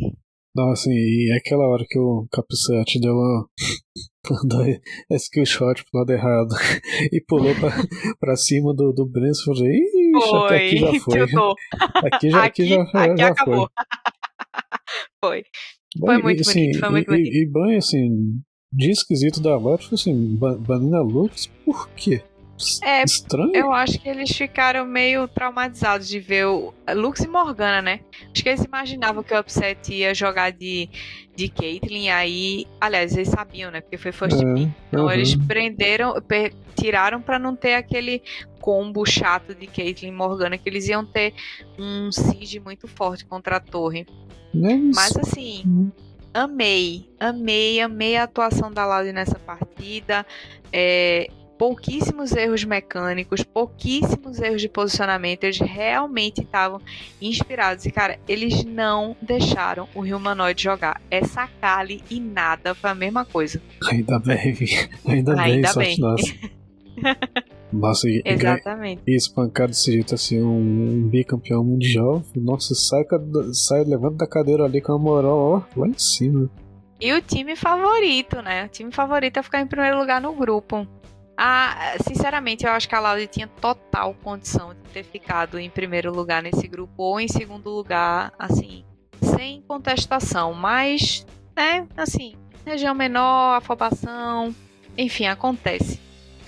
Não, 0.53 0.71
assim, 0.71 0.91
e 0.91 1.31
é 1.31 1.37
aquela 1.37 1.67
hora 1.67 1.85
que 1.87 1.97
o 1.97 2.27
Capsete 2.31 2.99
deu 2.99 3.13
uma. 3.13 3.47
skill 5.11 5.45
shot 5.45 5.85
pro 5.85 5.99
lado 5.99 6.11
errado 6.11 6.49
e 7.13 7.23
pulou 7.25 7.55
pra, 7.55 7.69
pra 8.19 8.35
cima 8.35 8.73
do, 8.73 8.91
do 8.91 9.05
Brens. 9.05 9.41
Falei, 9.41 9.77
ixi, 9.77 10.29
foi, 10.29 10.55
aqui 10.57 10.77
já 10.77 11.27
foi. 11.29 11.53
Aqui 12.11 12.29
já, 12.29 12.43
aqui, 12.43 12.63
aqui 12.63 12.65
já, 12.65 12.81
aqui 12.81 13.17
já 13.21 13.27
acabou. 13.29 13.69
foi. 15.23 15.43
Foi. 15.43 15.43
Foi 15.99 16.17
muito 16.21 16.41
assim, 16.41 16.65
bonito, 16.65 16.79
foi 16.79 16.89
muito 16.89 17.13
e, 17.13 17.15
bonito. 17.15 17.33
E, 17.33 17.43
e 17.43 17.51
bem, 17.51 17.77
assim, 17.77 18.09
de 18.71 18.91
esquisito 18.91 19.41
da 19.41 19.55
Lotte 19.55 19.87
foi 19.87 19.95
assim, 19.95 20.35
Banana 20.35 21.01
Lux, 21.01 21.47
por 21.65 21.89
quê? 21.89 22.21
É, 22.83 23.03
estranho. 23.03 23.55
Eu 23.55 23.71
acho 23.71 23.99
que 23.99 24.09
eles 24.09 24.35
ficaram 24.35 24.83
meio 24.83 25.27
traumatizados 25.27 26.07
de 26.07 26.19
ver 26.19 26.47
o 26.47 26.73
Lux 26.95 27.19
e 27.21 27.27
Morgana, 27.27 27.81
né? 27.81 27.99
Acho 28.33 28.41
que 28.43 28.49
eles 28.49 28.63
imaginavam 28.63 29.21
que 29.21 29.33
o 29.33 29.39
Upset 29.39 29.93
ia 29.93 30.13
jogar 30.13 30.51
de, 30.51 30.89
de 31.35 31.49
Caitlyn, 31.49 32.09
aí. 32.09 32.65
Aliás, 32.81 33.15
eles 33.15 33.29
sabiam, 33.29 33.69
né? 33.69 33.81
Porque 33.81 33.97
foi 33.97 34.11
first 34.11 34.41
é, 34.41 34.53
pick. 34.53 34.69
Então 34.87 35.05
uhum. 35.05 35.11
eles 35.11 35.35
prenderam, 35.35 36.15
tiraram 36.75 37.21
para 37.21 37.37
não 37.37 37.55
ter 37.55 37.75
aquele 37.75 38.23
combo 38.59 39.05
chato 39.05 39.53
de 39.53 39.67
Caitlyn 39.67 40.09
e 40.09 40.11
Morgana, 40.11 40.57
que 40.57 40.67
eles 40.67 40.87
iam 40.87 41.05
ter 41.05 41.35
um 41.77 42.11
siege 42.11 42.59
muito 42.59 42.87
forte 42.87 43.23
contra 43.23 43.57
a 43.57 43.59
torre. 43.59 44.07
Mas, 44.51 44.95
Mas 44.95 45.17
assim. 45.17 45.61
Uhum 45.63 46.06
amei, 46.33 47.09
amei, 47.19 47.81
amei 47.81 48.17
a 48.17 48.23
atuação 48.23 48.71
da 48.71 48.85
Laude 48.85 49.11
nessa 49.11 49.37
partida. 49.39 50.25
É, 50.71 51.29
pouquíssimos 51.57 52.31
erros 52.33 52.63
mecânicos, 52.63 53.43
pouquíssimos 53.43 54.39
erros 54.39 54.61
de 54.61 54.69
posicionamento. 54.69 55.43
Eles 55.43 55.59
realmente 55.59 56.41
estavam 56.41 56.79
inspirados. 57.21 57.85
E, 57.85 57.91
cara, 57.91 58.19
eles 58.27 58.63
não 58.63 59.15
deixaram 59.21 59.87
o 59.95 60.01
Humanoid 60.01 60.61
jogar. 60.61 61.01
Essa 61.09 61.47
Kali 61.59 62.03
e 62.09 62.19
nada 62.19 62.75
foi 62.75 62.89
a 62.89 62.95
mesma 62.95 63.25
coisa. 63.25 63.61
Ainda 63.89 64.19
bem, 64.19 64.55
ainda, 65.05 65.41
ainda 65.41 65.73
bem, 65.73 65.97
bem. 65.97 66.51
Nossa. 67.71 68.09
E, 68.09 68.21
Exatamente. 68.23 69.01
E 69.05 69.15
espancar 69.15 69.67
desse 69.67 69.91
jeito 69.91 70.15
assim, 70.15 70.41
um, 70.41 70.57
um 70.57 71.07
bicampeão 71.07 71.63
mundial. 71.63 72.23
Nossa, 72.35 72.73
sai, 72.75 73.03
sai 73.53 73.83
levando 73.83 74.17
da 74.17 74.27
cadeira 74.27 74.63
ali 74.63 74.81
com 74.81 74.93
a 74.93 74.99
moral, 74.99 75.37
ó, 75.37 75.79
lá 75.79 75.87
em 75.87 75.97
cima. 75.97 76.49
E 76.99 77.13
o 77.13 77.21
time 77.21 77.55
favorito, 77.55 78.41
né? 78.41 78.65
O 78.65 78.69
time 78.69 78.91
favorito 78.91 79.37
é 79.37 79.43
ficar 79.43 79.61
em 79.61 79.67
primeiro 79.67 79.99
lugar 79.99 80.19
no 80.19 80.33
grupo. 80.33 80.87
Ah, 81.39 81.95
sinceramente, 82.01 82.65
eu 82.65 82.71
acho 82.71 82.89
que 82.89 82.95
a 82.95 82.99
Laude 82.99 83.27
tinha 83.27 83.47
total 83.47 84.15
condição 84.23 84.73
de 84.73 84.79
ter 84.91 85.03
ficado 85.03 85.59
em 85.59 85.69
primeiro 85.69 86.11
lugar 86.11 86.41
nesse 86.41 86.67
grupo 86.67 87.03
ou 87.03 87.19
em 87.19 87.27
segundo 87.27 87.69
lugar, 87.69 88.33
assim, 88.39 88.83
sem 89.21 89.61
contestação. 89.61 90.55
Mas, 90.55 91.27
né, 91.55 91.87
assim, 91.95 92.35
região 92.65 92.95
menor, 92.95 93.57
afobação, 93.57 94.53
enfim, 94.97 95.27
acontece. 95.27 95.99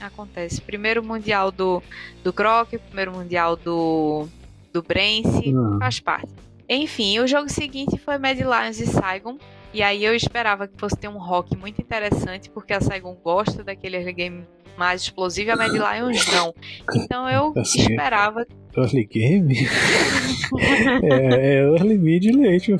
Acontece. 0.01 0.61
Primeiro 0.61 1.03
mundial 1.03 1.51
do, 1.51 1.81
do 2.23 2.31
Croc, 2.31 2.69
primeiro 2.87 3.11
mundial 3.11 3.55
do, 3.55 4.27
do 4.73 4.81
Brence, 4.81 5.53
uhum. 5.53 5.77
faz 5.79 5.99
parte. 5.99 6.31
Enfim, 6.67 7.19
o 7.19 7.27
jogo 7.27 7.49
seguinte 7.49 7.97
foi 7.97 8.17
Mad 8.17 8.37
Lions 8.37 8.79
e 8.79 8.85
Saigon. 8.85 9.37
E 9.73 9.83
aí 9.83 10.03
eu 10.03 10.15
esperava 10.15 10.67
que 10.67 10.77
fosse 10.77 10.95
ter 10.95 11.07
um 11.07 11.17
rock 11.17 11.55
muito 11.55 11.81
interessante, 11.81 12.49
porque 12.49 12.73
a 12.73 12.81
Saigon 12.81 13.15
gosta 13.23 13.63
daquele 13.63 13.97
early 13.97 14.13
game 14.13 14.43
mais 14.77 15.01
explosivo 15.01 15.49
e 15.49 15.51
a 15.51 15.55
Mad 15.55 15.71
Lions 15.71 16.25
não. 16.31 16.53
Então 16.95 17.29
eu 17.29 17.53
assim, 17.57 17.81
esperava. 17.81 18.45
Early 18.75 19.05
game? 19.05 19.55
é, 21.03 21.35
é 21.35 21.55
early 21.61 21.97
mid 21.97 22.25
late. 22.35 22.75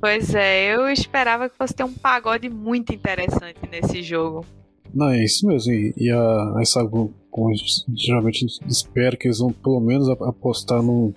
Pois 0.00 0.34
é, 0.34 0.74
eu 0.74 0.88
esperava 0.88 1.48
que 1.48 1.56
fosse 1.56 1.74
ter 1.74 1.84
um 1.84 1.92
pagode 1.92 2.48
muito 2.48 2.92
interessante 2.94 3.60
nesse 3.70 4.02
jogo. 4.02 4.44
Não, 4.94 5.08
é 5.08 5.24
isso 5.24 5.46
mesmo. 5.46 5.72
E, 5.72 5.94
e 5.96 6.10
a, 6.10 6.54
essa 6.60 6.86
como 7.30 7.52
geralmente 7.94 8.44
espera 8.66 9.16
que 9.16 9.28
eles 9.28 9.38
vão 9.38 9.52
pelo 9.52 9.80
menos 9.80 10.08
apostar 10.08 10.82
num 10.82 11.12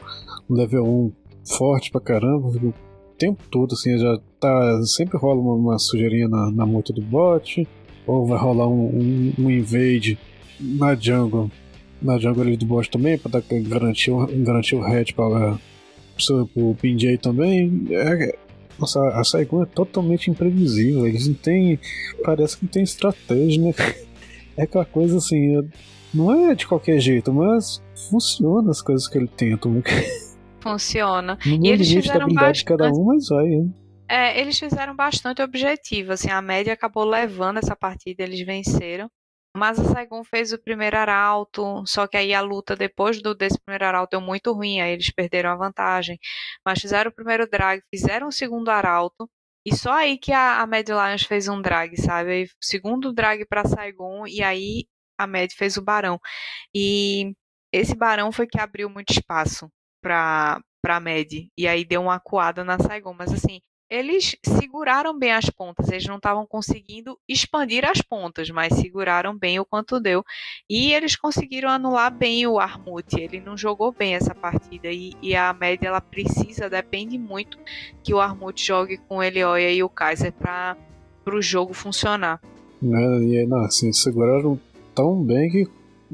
level 0.49 0.85
1 0.85 1.11
forte 1.57 1.91
pra 1.91 2.01
caramba. 2.01 2.47
O 2.47 2.73
tempo 3.17 3.43
todo, 3.49 3.73
assim, 3.73 3.97
já 3.97 4.19
tá. 4.39 4.81
Sempre 4.83 5.17
rola 5.17 5.39
uma, 5.39 5.55
uma 5.55 5.79
sujeirinha 5.79 6.27
na, 6.27 6.51
na 6.51 6.65
moto 6.65 6.93
do 6.93 7.01
bot. 7.01 7.67
Ou 8.05 8.25
vai 8.25 8.37
rolar 8.37 8.67
um, 8.67 8.85
um, 8.85 9.33
um 9.39 9.51
invade 9.51 10.17
na 10.59 10.95
jungle. 10.95 11.49
Na 12.01 12.17
jungle 12.17 12.43
ali 12.43 12.57
do 12.57 12.65
bot 12.65 12.89
também, 12.89 13.17
pra 13.17 13.31
dar, 13.31 13.43
garantir, 13.63 14.11
garantir 14.43 14.75
o 14.75 14.81
head 14.81 15.13
pra, 15.13 15.57
pro, 16.17 16.47
pro 16.47 16.75
PJ 16.75 17.17
também. 17.17 17.85
É, 17.89 18.35
nossa, 18.79 18.99
a 19.09 19.23
Saigon 19.23 19.63
é 19.63 19.65
totalmente 19.65 20.29
imprevisível. 20.29 21.07
Eles 21.07 21.27
não 21.27 21.35
têm. 21.35 21.79
Parece 22.23 22.57
que 22.57 22.63
não 22.65 22.71
tem 22.71 22.83
estratégia, 22.83 23.61
né? 23.61 23.73
é 24.57 24.63
aquela 24.63 24.85
coisa 24.85 25.17
assim, 25.17 25.61
não 26.13 26.31
é 26.49 26.55
de 26.55 26.67
qualquer 26.67 26.99
jeito, 26.99 27.33
mas 27.33 27.81
funciona 28.09 28.69
as 28.71 28.81
coisas 28.81 29.07
que 29.07 29.17
ele 29.17 29.27
tenta. 29.27 29.67
Né? 29.69 29.81
Funciona. 30.59 31.37
No 31.45 31.65
e 31.65 31.69
eles 31.69 31.93
da 31.93 32.01
fizeram 32.01 32.21
habilidade 32.23 32.59
de 32.59 32.65
cada 32.65 32.83
bastante- 32.85 33.01
um, 33.01 33.05
mas 33.05 33.27
vai. 33.27 33.45
Hein? 33.47 33.73
É, 34.07 34.39
eles 34.39 34.59
fizeram 34.59 34.95
bastante 34.95 35.41
objetivo, 35.41 36.11
assim, 36.11 36.29
a 36.29 36.41
média 36.41 36.73
acabou 36.73 37.03
levando 37.05 37.57
essa 37.57 37.75
partida, 37.75 38.21
eles 38.23 38.45
venceram. 38.45 39.09
Mas 39.55 39.79
a 39.79 39.83
Saigon 39.85 40.23
fez 40.23 40.51
o 40.51 40.57
primeiro 40.57 40.97
arauto, 40.97 41.83
só 41.85 42.07
que 42.07 42.17
aí 42.17 42.33
a 42.33 42.41
luta 42.41 42.75
depois 42.75 43.21
do 43.21 43.35
desse 43.35 43.59
primeiro 43.59 43.85
arauto 43.85 44.11
deu 44.11 44.21
muito 44.21 44.51
ruim, 44.51 44.81
aí 44.81 44.93
eles 44.93 45.11
perderam 45.11 45.51
a 45.51 45.55
vantagem. 45.55 46.19
Mas 46.65 46.79
fizeram 46.81 47.11
o 47.11 47.13
primeiro 47.13 47.47
drag, 47.47 47.81
fizeram 47.93 48.27
o 48.27 48.31
segundo 48.31 48.69
arauto, 48.69 49.29
e 49.65 49.75
só 49.75 49.93
aí 49.93 50.17
que 50.17 50.31
a, 50.31 50.61
a 50.61 50.67
Mad 50.67 50.87
Lions 50.89 51.23
fez 51.23 51.47
um 51.47 51.61
drag, 51.61 51.95
sabe? 52.01 52.31
Aí, 52.31 52.49
segundo 52.61 53.13
drag 53.13 53.45
para 53.45 53.65
Saigon, 53.65 54.25
e 54.27 54.41
aí 54.43 54.85
a 55.17 55.27
Mad 55.27 55.51
fez 55.53 55.77
o 55.77 55.81
Barão. 55.81 56.19
E 56.75 57.33
esse 57.71 57.95
Barão 57.95 58.31
foi 58.31 58.47
que 58.47 58.59
abriu 58.59 58.89
muito 58.89 59.11
espaço 59.13 59.69
para 60.01 60.61
para 60.81 60.99
Mad, 60.99 61.31
e 61.57 61.65
aí 61.67 61.85
deu 61.85 62.01
uma 62.01 62.15
acuada 62.15 62.63
na 62.63 62.77
Saigon, 62.77 63.13
mas 63.13 63.31
assim, 63.31 63.61
eles 63.93 64.35
seguraram 64.43 65.15
bem 65.15 65.31
as 65.31 65.51
pontas, 65.51 65.87
eles 65.89 66.07
não 66.07 66.15
estavam 66.15 66.47
conseguindo 66.47 67.15
expandir 67.29 67.87
as 67.87 68.01
pontas, 68.01 68.49
mas 68.49 68.73
seguraram 68.73 69.37
bem 69.37 69.59
o 69.59 69.65
quanto 69.65 69.99
deu. 69.99 70.25
E 70.67 70.91
eles 70.91 71.15
conseguiram 71.15 71.69
anular 71.69 72.11
bem 72.11 72.47
o 72.47 72.59
Armut, 72.59 73.15
ele 73.15 73.39
não 73.39 73.55
jogou 73.55 73.91
bem 73.91 74.15
essa 74.15 74.33
partida. 74.33 74.87
E, 74.87 75.13
e 75.21 75.35
a 75.35 75.53
média 75.53 75.89
ela 75.89 76.01
precisa, 76.01 76.67
depende 76.67 77.19
muito 77.19 77.59
que 78.03 78.15
o 78.15 78.19
Armut 78.19 78.65
jogue 78.65 78.97
com 78.97 79.17
o 79.17 79.23
Elioia 79.23 79.71
e 79.71 79.83
o 79.83 79.89
Kaiser 79.89 80.33
para 80.33 80.75
o 81.27 81.39
jogo 81.39 81.75
funcionar. 81.75 82.41
Né? 82.81 83.23
E 83.25 83.45
não, 83.45 83.59
assim, 83.59 83.93
seguraram 83.93 84.59
tão 84.95 85.23
bem 85.23 85.51
que 85.51 85.67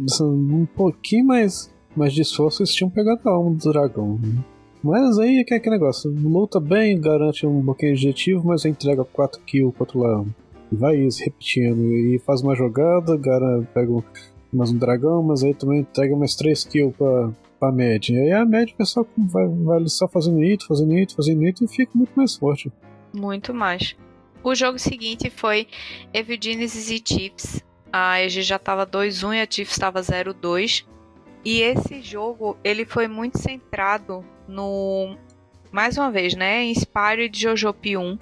assim, 0.06 0.26
um 0.26 0.66
pouquinho 0.66 1.28
mais, 1.28 1.74
mais 1.96 2.12
de 2.12 2.24
esforço 2.24 2.62
eles 2.62 2.74
tinham 2.74 2.90
pegado 2.90 3.22
a 3.30 3.32
alma 3.32 3.52
do 3.52 3.72
dragão. 3.72 4.20
né? 4.22 4.44
Mas 4.84 5.20
aí 5.20 5.40
é 5.40 5.44
que 5.44 5.54
é 5.54 5.58
aquele 5.58 5.76
negócio, 5.76 6.10
luta 6.10 6.60
bem, 6.60 7.00
garante 7.00 7.46
um 7.46 7.62
bloqueio 7.62 7.94
objetivo, 7.94 8.48
mas 8.48 8.66
entrega 8.66 9.04
4 9.04 9.42
kills 9.42 9.76
contra 9.78 9.98
o 9.98 10.02
leão. 10.02 10.28
E 10.72 10.76
vai 10.76 10.96
isso, 10.98 11.24
repetindo. 11.24 11.82
E 11.94 12.20
faz 12.20 12.42
uma 12.42 12.56
jogada, 12.56 13.18
gara, 13.18 13.62
pega 13.74 14.04
mais 14.52 14.72
um 14.72 14.78
dragão, 14.78 15.22
mas 15.22 15.44
aí 15.44 15.54
também 15.54 15.82
entrega 15.82 16.16
mais 16.16 16.36
3 16.36 16.64
kills 16.66 16.96
pra, 16.98 17.32
pra 17.60 17.72
média. 17.72 18.14
E 18.14 18.20
aí 18.20 18.32
a 18.32 18.46
média 18.46 18.74
o 18.74 18.78
pessoal 18.78 19.06
vai, 19.18 19.48
vai 19.48 19.88
só 19.88 20.08
fazendo 20.08 20.40
it, 20.42 20.66
fazendo 20.66 20.94
it, 20.94 21.14
fazendo 21.14 21.46
it 21.46 21.64
e 21.64 21.68
fica 21.68 21.92
muito 21.94 22.12
mais 22.16 22.36
forte. 22.36 22.72
Muito 23.14 23.54
mais. 23.54 23.96
O 24.44 24.56
jogo 24.56 24.80
seguinte 24.80 25.30
foi 25.30 25.68
Evil 26.14 26.38
Genesis 26.42 26.90
e 26.90 27.02
Chiefs. 27.06 27.64
A 27.92 28.22
EG 28.22 28.42
já 28.42 28.56
estava 28.56 28.86
2-1 28.86 29.36
e 29.36 29.42
a 29.42 29.48
Chiefs 29.50 29.74
estava 29.74 30.00
0-2. 30.00 30.86
E 31.44 31.62
esse 31.62 32.02
jogo, 32.02 32.58
ele 32.64 32.86
foi 32.86 33.08
muito 33.08 33.38
centrado 33.38 34.26
no... 34.48 35.16
Mais 35.72 35.98
uma 35.98 36.12
vez, 36.12 36.34
né? 36.34 36.66
Inspire 36.66 37.30
de 37.30 37.42
Jojopi 37.42 37.96
1. 37.96 38.18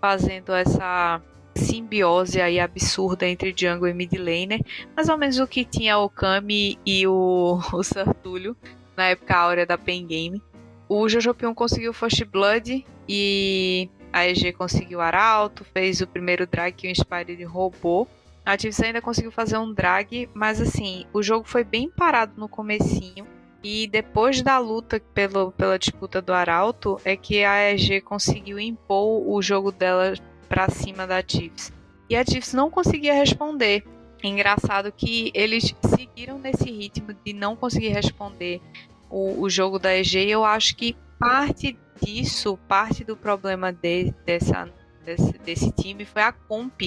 Fazendo 0.00 0.54
essa 0.54 1.20
simbiose 1.54 2.40
aí 2.40 2.58
absurda 2.60 3.26
entre 3.26 3.54
jungle 3.56 3.88
e 3.88 3.94
mid 3.94 4.12
laner. 4.14 4.60
Mais 4.96 5.08
ou 5.08 5.18
menos 5.18 5.38
o 5.38 5.46
que 5.46 5.64
tinha 5.64 5.98
o 5.98 6.08
Kami 6.08 6.78
e 6.86 7.06
o, 7.06 7.60
o 7.72 7.82
Sartulho 7.82 8.56
na 8.96 9.08
época 9.08 9.36
áurea 9.36 9.66
da 9.66 9.76
Pen 9.76 10.06
Game. 10.06 10.42
O 10.88 11.08
Jojopi 11.08 11.46
1 11.46 11.54
conseguiu 11.54 11.92
First 11.92 12.24
Blood 12.24 12.86
e 13.08 13.90
a 14.12 14.26
EG 14.26 14.52
conseguiu 14.52 15.00
Arauto, 15.00 15.64
fez 15.64 16.00
o 16.00 16.06
primeiro 16.06 16.46
drag 16.46 16.72
que 16.72 16.88
o 16.88 16.90
Inspired 16.90 17.42
roubou. 17.44 18.08
A 18.48 18.56
Tips 18.56 18.80
ainda 18.80 19.02
conseguiu 19.02 19.30
fazer 19.30 19.58
um 19.58 19.74
drag, 19.74 20.26
mas 20.32 20.58
assim, 20.58 21.04
o 21.12 21.22
jogo 21.22 21.46
foi 21.46 21.62
bem 21.62 21.90
parado 21.90 22.32
no 22.38 22.48
comecinho. 22.48 23.26
E 23.62 23.86
depois 23.86 24.40
da 24.40 24.56
luta 24.58 24.98
pelo, 25.12 25.52
pela 25.52 25.78
disputa 25.78 26.22
do 26.22 26.32
Arauto, 26.32 26.98
é 27.04 27.14
que 27.14 27.44
a 27.44 27.70
EG 27.70 28.00
conseguiu 28.00 28.58
impor 28.58 29.22
o 29.28 29.42
jogo 29.42 29.70
dela 29.70 30.14
pra 30.48 30.70
cima 30.70 31.06
da 31.06 31.22
Tips. 31.22 31.70
E 32.08 32.16
a 32.16 32.24
Tips 32.24 32.54
não 32.54 32.70
conseguia 32.70 33.12
responder. 33.12 33.84
Engraçado 34.24 34.90
que 34.90 35.30
eles 35.34 35.74
seguiram 35.84 36.38
nesse 36.38 36.70
ritmo 36.70 37.14
de 37.22 37.34
não 37.34 37.54
conseguir 37.54 37.88
responder 37.88 38.62
o, 39.10 39.42
o 39.42 39.50
jogo 39.50 39.78
da 39.78 39.94
EG. 39.94 40.24
E 40.24 40.30
eu 40.30 40.42
acho 40.42 40.74
que 40.74 40.96
parte 41.18 41.78
disso, 42.02 42.58
parte 42.66 43.04
do 43.04 43.14
problema 43.14 43.70
de, 43.70 44.10
dessa, 44.24 44.72
desse, 45.08 45.38
desse 45.38 45.72
time 45.72 46.04
foi 46.04 46.22
a 46.22 46.32
comp, 46.32 46.80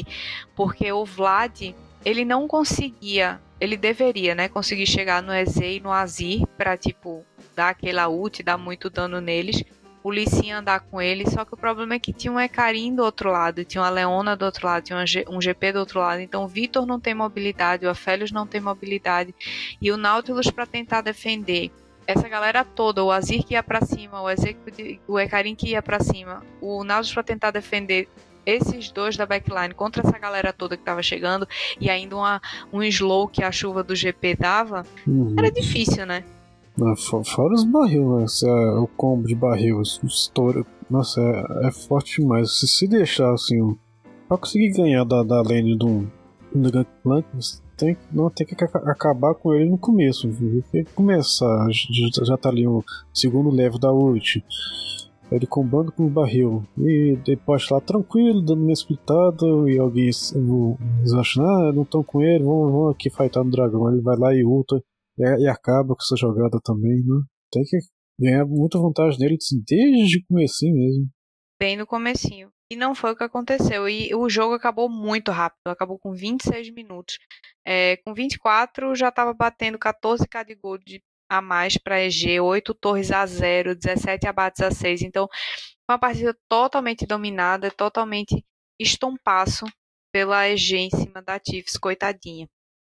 porque 0.55 0.91
o 0.91 1.03
Vlad 1.05 1.73
ele 2.03 2.25
não 2.25 2.47
conseguia, 2.47 3.39
ele 3.59 3.77
deveria, 3.77 4.33
né, 4.35 4.47
conseguir 4.47 4.85
chegar 4.85 5.21
no 5.21 5.33
EZ 5.33 5.57
e 5.57 5.79
no 5.79 5.91
Azir 5.91 6.45
para 6.57 6.77
tipo 6.77 7.25
dar 7.55 7.69
aquela 7.69 8.07
ult, 8.07 8.41
dar 8.43 8.57
muito 8.57 8.89
dano 8.89 9.19
neles. 9.19 9.63
O 10.03 10.11
Sin 10.25 10.49
andar 10.49 10.79
com 10.79 10.99
ele, 10.99 11.29
só 11.29 11.45
que 11.45 11.53
o 11.53 11.57
problema 11.57 11.93
é 11.93 11.99
que 11.99 12.11
tinha 12.11 12.33
um 12.33 12.39
Ecarim 12.39 12.95
do 12.95 13.03
outro 13.03 13.29
lado, 13.29 13.63
tinha 13.63 13.83
uma 13.83 13.89
Leona 13.89 14.35
do 14.35 14.45
outro 14.45 14.65
lado, 14.65 14.83
tinha 14.83 14.97
um 15.29 15.39
GP 15.39 15.73
do 15.73 15.79
outro 15.79 15.99
lado, 15.99 16.21
então 16.21 16.43
o 16.43 16.47
Vitor 16.47 16.87
não 16.87 16.99
tem 16.99 17.13
mobilidade, 17.13 17.85
o 17.85 17.89
Aphelios 17.89 18.31
não 18.31 18.47
tem 18.47 18.59
mobilidade, 18.59 19.35
e 19.79 19.91
o 19.91 19.97
Nautilus 19.97 20.49
para 20.49 20.65
tentar 20.65 21.01
defender 21.01 21.69
essa 22.07 22.27
galera 22.27 22.63
toda, 22.63 23.03
o 23.03 23.11
Azir 23.11 23.43
que 23.45 23.53
ia 23.53 23.63
pra 23.63 23.81
cima, 23.85 24.21
o, 24.21 24.29
Executive, 24.29 24.99
o 25.07 25.19
Ekarim 25.19 25.55
que 25.55 25.69
ia 25.69 25.81
pra 25.81 25.99
cima, 25.99 26.43
o 26.61 26.83
Nautilus 26.83 27.13
pra 27.13 27.23
tentar 27.23 27.51
defender 27.51 28.07
esses 28.45 28.91
dois 28.91 29.15
da 29.15 29.25
backline 29.25 29.73
contra 29.73 30.01
essa 30.05 30.17
galera 30.17 30.51
toda 30.51 30.75
que 30.75 30.83
tava 30.83 31.03
chegando 31.03 31.47
e 31.79 31.89
ainda 31.89 32.15
uma, 32.15 32.41
um 32.73 32.81
slow 32.83 33.27
que 33.27 33.43
a 33.43 33.51
chuva 33.51 33.83
do 33.83 33.95
GP 33.95 34.35
dava, 34.35 34.83
Uhum. 35.07 35.35
era 35.37 35.51
difícil, 35.51 36.05
né? 36.05 36.23
Fo- 36.97 37.23
Fora 37.23 37.53
os 37.53 37.63
barril, 37.63 38.17
né? 38.17 38.25
É, 38.43 38.79
o 38.79 38.87
combo 38.87 39.27
de 39.27 39.35
barril, 39.35 39.77
o 39.77 39.81
estouro. 40.07 40.65
Nossa, 40.89 41.21
é, 41.21 41.67
é 41.67 41.71
forte 41.71 42.19
demais. 42.21 42.57
Se 42.59 42.67
se 42.67 42.87
deixar 42.87 43.31
assim, 43.33 43.77
pra 44.27 44.37
conseguir 44.37 44.71
ganhar 44.71 45.03
da, 45.03 45.21
da 45.21 45.41
lane 45.41 45.77
do, 45.77 46.09
do 46.55 46.71
Gangplank, 46.71 47.27
tem, 47.81 47.97
não, 48.11 48.29
tem 48.29 48.45
que 48.45 48.53
aca- 48.53 48.91
acabar 48.91 49.33
com 49.33 49.53
ele 49.55 49.67
no 49.67 49.77
começo. 49.77 50.29
Viu? 50.29 50.63
Tem 50.71 50.83
que 50.83 50.93
começar. 50.93 51.67
Já, 52.23 52.37
tá 52.37 52.49
ali 52.49 52.67
o 52.67 52.83
segundo 53.11 53.49
level 53.49 53.79
da 53.79 53.91
ult. 53.91 54.43
Ele 55.31 55.47
combando 55.47 55.91
com 55.91 56.05
o 56.05 56.09
barril. 56.09 56.63
E 56.77 57.17
depois 57.25 57.67
lá 57.69 57.81
tranquilo, 57.81 58.41
dando 58.41 58.61
uma 58.61 58.71
splitada. 58.73 59.45
E 59.67 59.79
alguém 59.79 60.09
acham, 61.19 61.43
ah, 61.43 61.71
não 61.73 61.81
estão 61.81 62.03
com 62.03 62.21
ele, 62.21 62.43
vamos, 62.43 62.71
vamos 62.71 62.91
aqui 62.93 63.09
fightar 63.09 63.43
no 63.43 63.49
dragão. 63.49 63.91
Ele 63.91 64.01
vai 64.01 64.15
lá 64.15 64.35
e 64.35 64.43
ulta. 64.43 64.79
E, 65.17 65.43
e 65.43 65.47
acaba 65.47 65.95
com 65.95 66.01
essa 66.01 66.15
jogada 66.15 66.59
também, 66.63 66.97
né? 67.03 67.21
Tem 67.51 67.63
que 67.63 67.77
ganhar 68.19 68.45
muita 68.45 68.77
vantagem 68.77 69.19
nele 69.19 69.37
assim, 69.41 69.61
desde 69.67 70.19
o 70.19 70.21
comecinho 70.27 70.75
mesmo. 70.75 71.07
Bem 71.59 71.77
no 71.77 71.87
comecinho. 71.87 72.49
E 72.71 72.75
não 72.77 72.95
foi 72.95 73.11
o 73.11 73.15
que 73.17 73.23
aconteceu. 73.25 73.89
E 73.89 74.15
o 74.15 74.29
jogo 74.29 74.53
acabou 74.53 74.87
muito 74.87 75.29
rápido. 75.29 75.67
Acabou 75.67 75.99
com 75.99 76.13
26 76.13 76.69
minutos. 76.69 77.19
É, 77.67 77.97
com 77.97 78.13
24 78.13 78.95
já 78.95 79.09
estava 79.09 79.33
batendo 79.33 79.77
14k 79.77 80.45
de 80.45 80.55
gold 80.55 81.03
a 81.29 81.41
mais 81.41 81.75
para 81.75 82.01
EG, 82.01 82.39
8 82.39 82.73
torres 82.75 83.11
a 83.11 83.25
0, 83.25 83.75
17 83.75 84.25
abates 84.25 84.61
a 84.61 84.71
6. 84.71 85.01
Então, 85.01 85.27
uma 85.89 85.99
partida 85.99 86.33
totalmente 86.47 87.05
dominada, 87.05 87.69
totalmente 87.69 88.41
estompaço 88.79 89.65
pela 90.09 90.47
EG 90.47 90.77
em 90.77 90.89
cima 90.91 91.21
da 91.21 91.37
Chiefs, 91.45 91.77
coitadinha. 91.77 92.47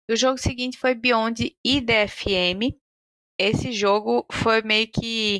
O 0.09 0.15
jogo 0.15 0.37
seguinte 0.37 0.77
foi 0.77 0.95
Beyond 0.95 1.53
e 1.61 1.81
DFM. 1.81 2.73
Esse 3.37 3.73
jogo 3.73 4.25
foi 4.31 4.61
meio 4.61 4.87
que 4.87 5.39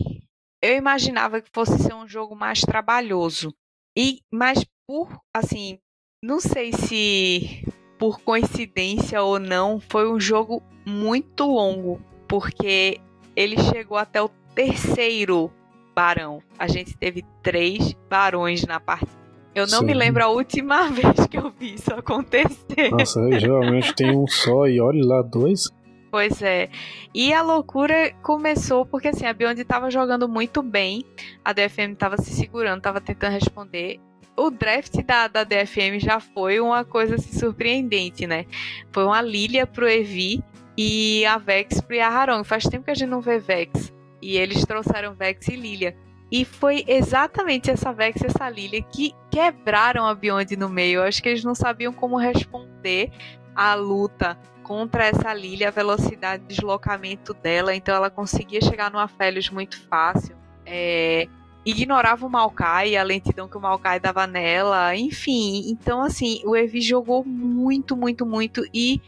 eu 0.61 0.76
imaginava 0.76 1.41
que 1.41 1.49
fosse 1.53 1.81
ser 1.81 1.93
um 1.93 2.05
jogo 2.05 2.35
mais 2.35 2.59
trabalhoso. 2.59 3.55
E 3.98 4.20
mas 4.32 4.65
por 4.88 5.10
assim, 5.34 5.78
não 6.24 6.40
sei 6.40 6.74
se 6.74 7.65
por 7.98 8.20
coincidência 8.20 9.22
ou 9.22 9.40
não, 9.40 9.80
foi 9.80 10.11
um 10.11 10.20
jogo 10.20 10.61
muito 10.86 11.45
longo, 11.45 12.02
porque 12.28 12.99
ele 13.36 13.57
chegou 13.57 13.98
até 13.98 14.22
o 14.22 14.30
terceiro 14.53 15.52
barão. 15.95 16.41
A 16.57 16.68
gente 16.68 16.98
teve 16.98 17.24
três 17.41 17.94
barões 18.10 18.65
na 18.65 18.80
partida. 18.80 19.11
Eu 19.56 19.68
não 19.68 19.84
me 19.84 19.94
Sim. 19.94 19.99
lembro 19.99 20.24
a 20.24 20.28
última 20.28 20.90
vez 20.91 21.28
que 21.30 21.38
eu 21.38 21.52
vi 21.52 21.76
isso 21.76 21.94
acontecer. 21.94 22.91
Nossa, 22.91 23.40
geralmente 23.40 23.94
tem 23.94 24.15
um 24.15 24.28
só 24.28 24.68
e 24.68 24.82
olha 24.82 25.06
lá, 25.06 25.22
dois. 25.22 25.70
Pois 26.14 26.44
é. 26.44 26.69
E 27.11 27.34
a 27.34 27.41
loucura 27.41 28.14
começou 28.22 28.85
porque 28.85 29.07
assim, 29.07 29.26
a 29.26 29.34
Beyond 29.34 29.60
estava 29.60 29.90
jogando 29.90 30.30
muito 30.30 30.61
bem, 30.61 31.03
a 31.44 31.52
DFM 31.52 31.94
estava 31.94 32.18
se 32.18 32.31
segurando, 32.35 32.77
estava 32.77 33.02
tentando 33.02 33.31
responder. 33.34 33.99
O 34.38 34.52
draft 34.52 34.95
da, 35.03 35.27
da 35.27 35.44
DFM 35.44 35.98
já 35.98 36.19
foi 36.19 36.60
uma 36.60 36.85
coisa 36.85 37.15
assim, 37.15 37.34
surpreendente, 37.34 38.27
né? 38.27 38.45
Foi 38.91 39.03
uma 39.06 39.23
Lilia 39.23 39.65
pro 39.65 39.90
Evi 39.90 40.44
e 40.77 41.26
a 41.26 41.40
Vex 41.40 41.81
pro 41.81 41.95
Yaharon. 41.95 42.44
Faz 42.44 42.65
tempo 42.65 42.85
que 42.85 42.91
a 42.91 42.95
gente 42.95 43.10
não 43.10 43.19
vê 43.19 43.40
Vex. 43.40 43.91
E 44.22 44.38
eles 44.38 44.64
trouxeram 44.65 45.15
Vex 45.15 45.48
e 45.48 45.56
Lilia. 45.56 45.98
E 46.31 46.45
foi 46.45 46.85
exatamente 46.88 47.72
essa 47.72 47.91
Vex 47.91 48.22
e 48.22 48.27
essa 48.27 48.48
Lilia 48.48 48.84
que 48.84 49.15
quebraram 49.31 50.06
a 50.06 50.14
Beyond 50.14 50.57
no 50.57 50.69
meio. 50.69 50.99
Eu 50.99 51.06
acho 51.06 51.23
que 51.23 51.30
eles 51.30 51.44
não 51.44 51.56
sabiam 51.56 51.91
como 51.91 52.18
responder 52.18 53.10
a 53.56 53.73
luta 53.73 54.38
contra 54.64 55.06
essa 55.06 55.34
Lilia, 55.34 55.68
a 55.68 55.72
velocidade 55.72 56.44
de 56.44 56.56
deslocamento 56.56 57.34
dela, 57.34 57.76
então 57.76 57.94
ela 57.94 58.10
conseguia 58.10 58.61
chegar 58.61 58.91
no 58.91 58.99
Aphelios 58.99 59.49
muito 59.49 59.80
fácil. 59.88 60.35
É, 60.65 61.27
ignorava 61.65 62.26
o 62.26 62.30
Maokai, 62.30 62.95
a 62.95 63.03
lentidão 63.03 63.48
que 63.48 63.57
o 63.57 63.61
Maokai 63.61 63.99
dava 63.99 64.26
nela, 64.26 64.95
enfim. 64.95 65.69
Então, 65.69 66.02
assim, 66.02 66.41
o 66.45 66.56
Evi 66.56 66.81
jogou 66.81 67.23
muito, 67.23 67.95
muito, 67.95 68.26
muito 68.26 68.65
e 68.73 69.02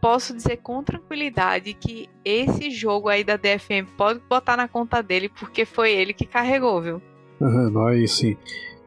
posso 0.00 0.34
dizer 0.34 0.56
com 0.56 0.82
tranquilidade 0.82 1.74
que 1.74 2.08
esse 2.24 2.70
jogo 2.70 3.08
aí 3.08 3.22
da 3.22 3.36
DFM 3.36 3.86
pode 3.96 4.20
botar 4.28 4.56
na 4.56 4.66
conta 4.66 5.02
dele, 5.02 5.28
porque 5.28 5.64
foi 5.64 5.92
ele 5.92 6.12
que 6.12 6.26
carregou, 6.26 6.82
viu? 6.82 7.02
Uhum, 7.40 7.86
aí 7.86 8.08
sim. 8.08 8.36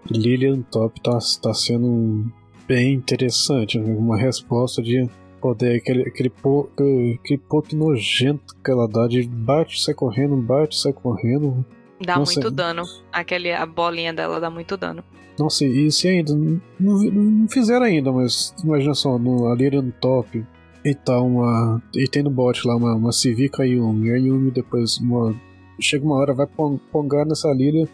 Lilian 0.10 0.62
Top 0.64 1.00
tá, 1.02 1.18
tá 1.42 1.54
sendo 1.54 2.30
bem 2.68 2.94
interessante, 2.94 3.80
né? 3.80 3.96
uma 3.98 4.18
resposta 4.18 4.82
de 4.82 5.10
poder, 5.46 5.76
aquele, 5.76 6.02
aquele, 6.02 6.30
po, 6.32 6.68
aquele 6.74 7.38
poke 7.38 7.76
nojento 7.76 8.56
que 8.64 8.72
ela 8.72 8.88
dá 8.88 9.06
de 9.06 9.28
bate, 9.28 9.80
sai 9.80 9.94
correndo, 9.94 10.36
bate, 10.36 10.76
sai 10.76 10.92
correndo. 10.92 11.64
Dá 12.04 12.18
Nossa, 12.18 12.34
muito 12.34 12.50
dano. 12.50 12.82
Aquele, 13.12 13.54
a 13.54 13.64
bolinha 13.64 14.12
dela 14.12 14.40
dá 14.40 14.50
muito 14.50 14.76
dano. 14.76 15.04
Nossa, 15.38 15.64
e 15.64 15.92
se 15.92 16.08
ainda. 16.08 16.34
Não, 16.34 16.58
não 16.80 17.48
fizeram 17.48 17.86
ainda, 17.86 18.12
mas 18.12 18.56
imagina 18.64 18.96
só, 18.96 19.20
no, 19.20 19.48
ali 19.48 19.70
no 19.70 19.92
top. 19.92 20.44
E 20.84 20.96
tá 20.96 21.22
uma. 21.22 21.80
E 21.96 22.08
tem 22.08 22.24
no 22.24 22.32
bot 22.32 22.68
lá 22.68 22.76
uma, 22.76 22.96
uma 22.96 23.12
Civica 23.12 23.66
Yumi. 23.66 24.12
A 24.12 24.18
Yumi 24.18 24.50
depois 24.50 24.98
uma. 24.98 25.36
Chega 25.80 26.06
uma 26.06 26.16
hora, 26.16 26.34
vai 26.34 26.48
pongar 26.92 27.26
nessa 27.28 27.52
Lilia. 27.54 27.88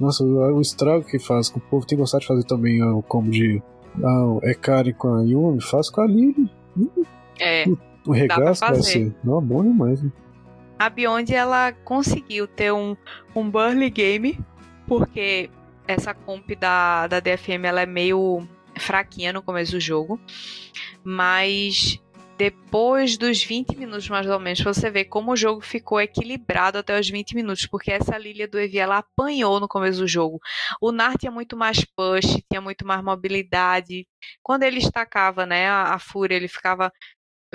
Nossa, 0.00 0.24
o, 0.24 0.56
o 0.56 0.60
estrago 0.60 1.04
que 1.04 1.20
faz, 1.20 1.50
que 1.50 1.58
o 1.58 1.60
povo 1.60 1.86
tem 1.86 1.96
gostado 1.96 2.22
de 2.22 2.26
fazer 2.26 2.44
também 2.44 2.82
o 2.82 3.00
combo 3.02 3.30
de. 3.30 3.62
Ah, 4.02 4.38
é 4.42 4.54
Karen 4.54 4.92
com 4.92 5.14
a 5.14 5.22
Yumi, 5.22 5.62
faz 5.62 5.88
com 5.88 6.00
a 6.00 6.06
Lilia. 6.06 6.50
É. 7.38 7.64
O 8.06 8.12
regaço 8.12 8.60
vai 8.60 8.80
ser. 8.82 9.12
Não, 9.24 9.42
bom 9.42 9.64
demais, 9.64 10.00
né? 10.00 10.12
A 10.78 10.88
Beyond 10.88 11.34
ela 11.34 11.72
conseguiu 11.72 12.46
ter 12.46 12.72
um, 12.72 12.96
um 13.34 13.50
Burly 13.50 13.90
Game, 13.90 14.38
porque 14.86 15.50
essa 15.88 16.14
comp 16.14 16.48
da, 16.54 17.08
da 17.08 17.18
DFM 17.18 17.64
ela 17.64 17.80
é 17.80 17.86
meio 17.86 18.46
fraquinha 18.78 19.32
no 19.32 19.42
começo 19.42 19.72
do 19.72 19.80
jogo, 19.80 20.20
mas 21.02 22.00
depois 22.36 23.16
dos 23.16 23.42
20 23.42 23.76
minutos 23.76 24.08
mais 24.08 24.26
ou 24.28 24.38
menos, 24.38 24.60
você 24.60 24.90
vê 24.90 25.04
como 25.04 25.32
o 25.32 25.36
jogo 25.36 25.60
ficou 25.60 26.00
equilibrado 26.00 26.78
até 26.78 26.98
os 26.98 27.08
20 27.08 27.34
minutos, 27.34 27.66
porque 27.66 27.90
essa 27.90 28.18
Lilia 28.18 28.46
do 28.46 28.58
Evi 28.58 28.78
ela 28.78 28.98
apanhou 28.98 29.58
no 29.58 29.68
começo 29.68 30.00
do 30.00 30.08
jogo. 30.08 30.38
O 30.80 30.92
Nar 30.92 31.16
tinha 31.18 31.32
muito 31.32 31.56
mais 31.56 31.84
push, 31.84 32.42
tinha 32.50 32.60
muito 32.60 32.86
mais 32.86 33.02
mobilidade. 33.02 34.06
Quando 34.42 34.64
ele 34.64 34.78
estacava, 34.78 35.46
né, 35.46 35.68
a, 35.68 35.94
a 35.94 35.98
Fúria, 35.98 36.36
ele 36.36 36.48
ficava 36.48 36.92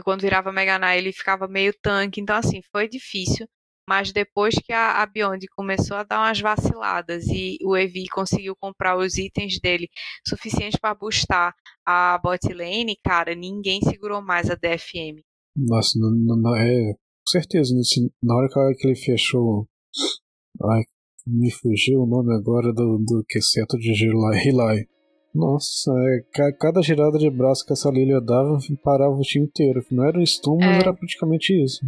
quando 0.03 0.21
virava 0.21 0.51
Mega 0.51 0.79
Knight, 0.79 0.97
ele 0.97 1.13
ficava 1.13 1.47
meio 1.47 1.73
tanque, 1.81 2.21
então 2.21 2.35
assim, 2.35 2.61
foi 2.71 2.87
difícil. 2.87 3.47
Mas 3.91 4.13
depois 4.13 4.55
que 4.55 4.71
a, 4.71 5.03
a 5.03 5.05
Beyond 5.05 5.45
começou 5.53 5.97
a 5.97 6.03
dar 6.03 6.21
umas 6.21 6.39
vaciladas 6.39 7.27
e 7.27 7.57
o 7.61 7.75
Evi 7.75 8.07
conseguiu 8.07 8.55
comprar 8.55 8.97
os 8.97 9.17
itens 9.17 9.59
dele 9.59 9.89
suficientes 10.25 10.79
para 10.79 10.95
boostar 10.95 11.53
a 11.85 12.17
bot 12.17 12.39
lane, 12.53 12.97
cara, 13.03 13.35
ninguém 13.35 13.81
segurou 13.81 14.21
mais 14.21 14.49
a 14.49 14.55
DFM. 14.55 15.19
Nossa, 15.57 15.99
não, 15.99 16.37
não, 16.37 16.55
é. 16.55 16.93
Com 16.93 17.31
certeza, 17.31 17.75
né? 17.75 17.81
na 18.23 18.33
hora 18.37 18.47
que 18.77 18.87
ele 18.87 18.95
fechou. 18.95 19.67
Ai, 20.63 20.83
me 21.27 21.51
fugiu 21.51 22.03
o 22.03 22.07
nome 22.07 22.33
agora 22.33 22.71
do, 22.71 22.97
do 22.97 23.25
que 23.27 23.41
seto 23.41 23.77
de 23.77 23.91
Hilai. 23.91 24.85
Nossa, 25.35 25.91
é, 25.91 26.51
cada 26.57 26.81
girada 26.81 27.17
de 27.17 27.29
braço 27.29 27.65
que 27.65 27.73
essa 27.73 27.89
Lilia 27.89 28.21
dava 28.21 28.57
parava 28.81 29.15
o 29.15 29.21
time 29.21 29.47
inteiro. 29.47 29.81
Não 29.91 30.05
era 30.05 30.17
um 30.17 30.25
stun, 30.25 30.59
mas 30.59 30.77
é. 30.77 30.79
era 30.79 30.93
praticamente 30.93 31.61
isso. 31.61 31.81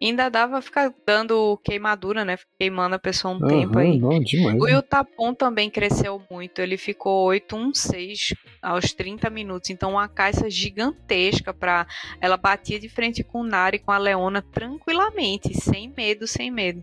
Ainda 0.00 0.28
dava 0.28 0.62
ficar 0.62 0.94
dando 1.04 1.58
queimadura, 1.64 2.24
né? 2.24 2.36
Queimando 2.58 2.94
a 2.94 2.98
pessoa 2.98 3.34
um 3.34 3.38
uhum, 3.40 3.48
tempo 3.48 3.78
aí. 3.78 3.98
Não, 3.98 4.20
demais, 4.20 4.60
o 4.60 4.66
né? 4.66 4.82
Tapon 4.82 5.34
também 5.34 5.68
cresceu 5.68 6.22
muito. 6.30 6.60
Ele 6.60 6.76
ficou 6.76 7.28
8-1-6 7.30 8.36
aos 8.62 8.92
30 8.92 9.28
minutos. 9.28 9.70
Então, 9.70 9.92
uma 9.92 10.08
caixa 10.08 10.48
gigantesca 10.48 11.52
para 11.52 11.86
Ela 12.20 12.36
batia 12.36 12.78
de 12.78 12.88
frente 12.88 13.24
com 13.24 13.40
o 13.40 13.46
Nari 13.46 13.76
e 13.76 13.80
com 13.80 13.90
a 13.90 13.98
Leona 13.98 14.40
tranquilamente, 14.40 15.52
sem 15.54 15.92
medo, 15.96 16.26
sem 16.26 16.50
medo. 16.50 16.82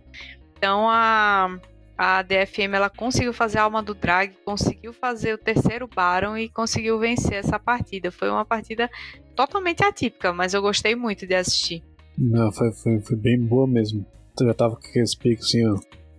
Então, 0.58 0.90
a 0.90 1.58
a 1.98 2.22
DFM 2.22 2.76
ela 2.76 2.90
conseguiu 2.90 3.32
fazer 3.32 3.60
a 3.60 3.64
alma 3.64 3.82
do 3.82 3.94
drag, 3.94 4.36
conseguiu 4.44 4.92
fazer 4.92 5.34
o 5.34 5.38
terceiro 5.38 5.88
Baron 5.88 6.38
e 6.38 6.50
conseguiu 6.50 7.00
vencer 7.00 7.36
essa 7.36 7.58
partida. 7.58 8.12
Foi 8.12 8.30
uma 8.30 8.44
partida 8.44 8.90
totalmente 9.36 9.84
atípica, 9.84 10.34
mas 10.34 10.54
eu 10.54 10.62
gostei 10.62 10.94
muito 10.94 11.26
de 11.26 11.36
assistir. 11.36 11.82
Não, 12.18 12.52
foi, 12.52 12.72
foi, 12.72 13.00
foi 13.00 13.16
bem 13.16 13.40
boa 13.40 13.68
mesmo. 13.68 14.06
Eu 14.40 14.48
já 14.48 14.54
tava 14.54 14.76
com 14.76 14.88
aqueles 14.88 15.16
piques 15.16 15.46
assim, 15.46 15.64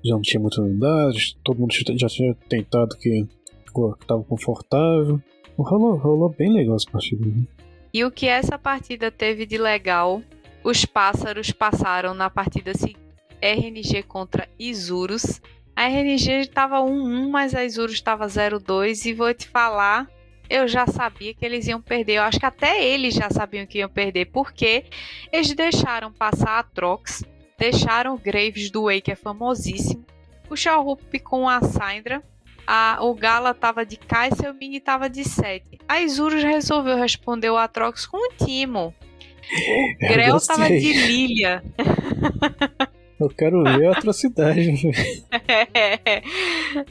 já 0.04 0.14
não 0.14 0.22
tinha 0.22 0.40
muita 0.40 0.60
unidade, 0.60 1.36
todo 1.44 1.58
mundo 1.58 1.72
já 1.72 2.08
tinha 2.08 2.34
tentado 2.48 2.96
que, 2.96 3.24
que 3.24 4.06
tava 4.06 4.22
confortável. 4.24 5.20
Rolou, 5.58 5.96
rolou 5.96 6.28
bem 6.28 6.52
legal 6.52 6.76
essa 6.76 6.90
partida. 6.90 7.24
Né? 7.26 7.46
E 7.92 8.04
o 8.04 8.10
que 8.10 8.26
essa 8.26 8.58
partida 8.58 9.10
teve 9.10 9.46
de 9.46 9.56
legal, 9.56 10.22
os 10.62 10.84
pássaros 10.84 11.50
passaram 11.50 12.14
na 12.14 12.28
partida 12.28 12.74
seguinte. 12.74 13.00
RNG 13.40 14.02
contra 14.02 14.48
Isurus 14.58 15.40
a 15.76 15.88
RNG 15.88 16.40
estava 16.40 16.78
1-1, 16.78 17.28
mas 17.28 17.54
a 17.54 17.62
Isurus 17.62 17.92
estava 17.92 18.26
0-2 18.26 19.04
e 19.04 19.12
vou 19.12 19.32
te 19.34 19.46
falar, 19.46 20.08
eu 20.48 20.66
já 20.66 20.86
sabia 20.86 21.34
que 21.34 21.44
eles 21.44 21.66
iam 21.66 21.80
perder. 21.80 22.14
Eu 22.14 22.22
acho 22.22 22.38
que 22.38 22.46
até 22.46 22.84
eles 22.84 23.14
já 23.14 23.30
sabiam 23.30 23.66
que 23.66 23.78
iam 23.78 23.88
perder, 23.88 24.26
porque 24.26 24.84
eles 25.32 25.52
deixaram 25.54 26.12
passar 26.12 26.58
a 26.58 26.62
Trox, 26.62 27.24
deixaram 27.58 28.14
o 28.14 28.18
Graves 28.18 28.70
do 28.70 28.84
Way, 28.84 29.00
que 29.00 29.12
é 29.12 29.16
famosíssimo, 29.16 30.04
o 30.48 30.56
Shawhoop 30.56 31.18
com 31.20 31.48
a 31.48 31.60
Syndra, 31.62 32.22
a, 32.66 32.98
o 33.00 33.14
Gala 33.14 33.54
tava 33.54 33.86
de 33.86 33.96
K 33.96 34.28
e 34.28 34.34
seu 34.34 34.52
Mini 34.52 34.80
tava 34.80 35.08
de 35.08 35.24
7. 35.24 35.78
A 35.88 36.00
Isurus 36.00 36.42
resolveu 36.42 36.96
responder 36.96 37.50
o 37.50 37.56
Atrox 37.56 38.06
com 38.06 38.16
o 38.16 38.32
Timo. 38.34 38.92
O 38.92 39.98
Grell 40.08 40.40
tava 40.40 40.68
de 40.68 40.92
Lilia. 40.92 41.62
Eu 43.18 43.30
quero 43.30 43.64
ver 43.64 43.86
a 43.86 43.92
atrocidade. 43.92 44.60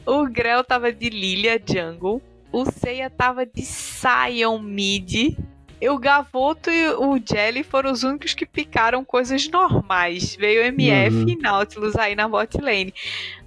o 0.04 0.26
Grell 0.26 0.64
tava 0.64 0.92
de 0.92 1.08
Lilia 1.08 1.62
Jungle. 1.64 2.20
O 2.52 2.64
Seiya 2.64 3.10
tava 3.10 3.44
de 3.44 3.62
Sion 3.62 4.58
Mid. 4.58 5.36
O 5.82 5.98
Gavoto 5.98 6.70
e 6.70 6.88
o 6.88 7.18
Jelly 7.18 7.62
foram 7.62 7.92
os 7.92 8.02
únicos 8.02 8.32
que 8.32 8.46
picaram 8.46 9.04
coisas 9.04 9.48
normais. 9.48 10.34
Veio 10.34 10.62
MF 10.62 11.16
uhum. 11.16 11.28
e 11.28 11.36
Nautilus 11.36 11.96
aí 11.96 12.16
na 12.16 12.26
bot 12.26 12.56
lane. 12.58 12.94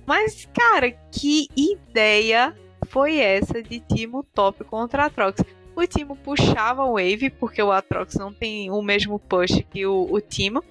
Mas, 0.05 0.47
cara, 0.53 0.91
que 1.11 1.47
ideia 1.55 2.55
foi 2.88 3.17
essa 3.17 3.63
de 3.63 3.80
Timo 3.80 4.23
top 4.23 4.63
contra 4.63 5.05
Atrox? 5.05 5.43
O 5.76 5.88
Timo 5.88 6.15
puxava 6.15 6.84
o 6.84 6.93
Wave, 6.93 7.30
porque 7.30 7.63
o 7.63 7.71
Atrox 7.71 8.15
não 8.15 8.34
tem 8.34 8.69
o 8.69 8.81
mesmo 8.81 9.17
push 9.17 9.63
que 9.69 9.85
o, 9.85 10.07
o 10.11 10.21
Timo. 10.21 10.63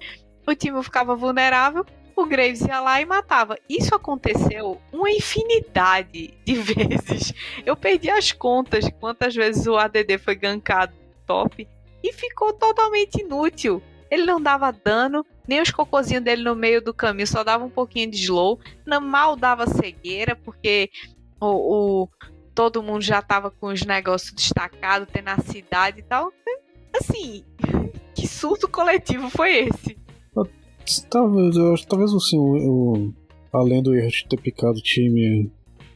O 0.47 0.55
Timo 0.55 0.81
ficava 0.81 1.15
vulnerável 1.15 1.85
o 2.21 2.25
Graves 2.25 2.61
ia 2.61 2.79
lá 2.79 3.01
e 3.01 3.05
matava. 3.05 3.57
Isso 3.67 3.93
aconteceu 3.95 4.79
uma 4.91 5.09
infinidade 5.09 6.33
de 6.45 6.55
vezes. 6.59 7.33
Eu 7.65 7.75
perdi 7.75 8.09
as 8.09 8.31
contas 8.31 8.85
de 8.85 8.91
quantas 8.91 9.35
vezes 9.35 9.65
o 9.67 9.77
ADD 9.77 10.17
foi 10.17 10.35
gankado 10.35 10.93
top 11.25 11.67
e 12.03 12.13
ficou 12.13 12.53
totalmente 12.53 13.21
inútil. 13.21 13.81
Ele 14.09 14.25
não 14.25 14.41
dava 14.41 14.71
dano, 14.71 15.23
nem 15.47 15.61
os 15.61 15.69
cocôzinhos 15.69 16.23
dele 16.23 16.43
no 16.43 16.55
meio 16.55 16.81
do 16.81 16.93
caminho, 16.93 17.27
só 17.27 17.43
dava 17.43 17.63
um 17.63 17.69
pouquinho 17.69 18.09
de 18.09 18.17
slow. 18.17 18.59
Não 18.85 18.99
mal 18.99 19.35
dava 19.35 19.67
cegueira, 19.67 20.35
porque 20.35 20.89
o, 21.39 22.03
o 22.03 22.09
todo 22.55 22.81
mundo 22.81 23.01
já 23.01 23.21
tava 23.21 23.51
com 23.51 23.67
os 23.67 23.85
negócios 23.85 24.33
destacados, 24.33 25.07
tenacidade 25.11 25.99
e 25.99 26.03
tal. 26.03 26.33
Assim, 26.93 27.45
que 28.15 28.27
surto 28.27 28.67
coletivo 28.67 29.29
foi 29.29 29.67
esse? 29.67 29.98
Talvez, 31.09 31.55
eu 31.55 31.73
acho, 31.73 31.87
talvez 31.87 32.13
assim, 32.13 32.37
o, 32.37 33.13
além 33.53 33.81
do 33.81 33.93
erro 33.95 34.09
de 34.09 34.25
ter 34.27 34.39
picado 34.39 34.79
o 34.79 34.81
time, 34.81 35.51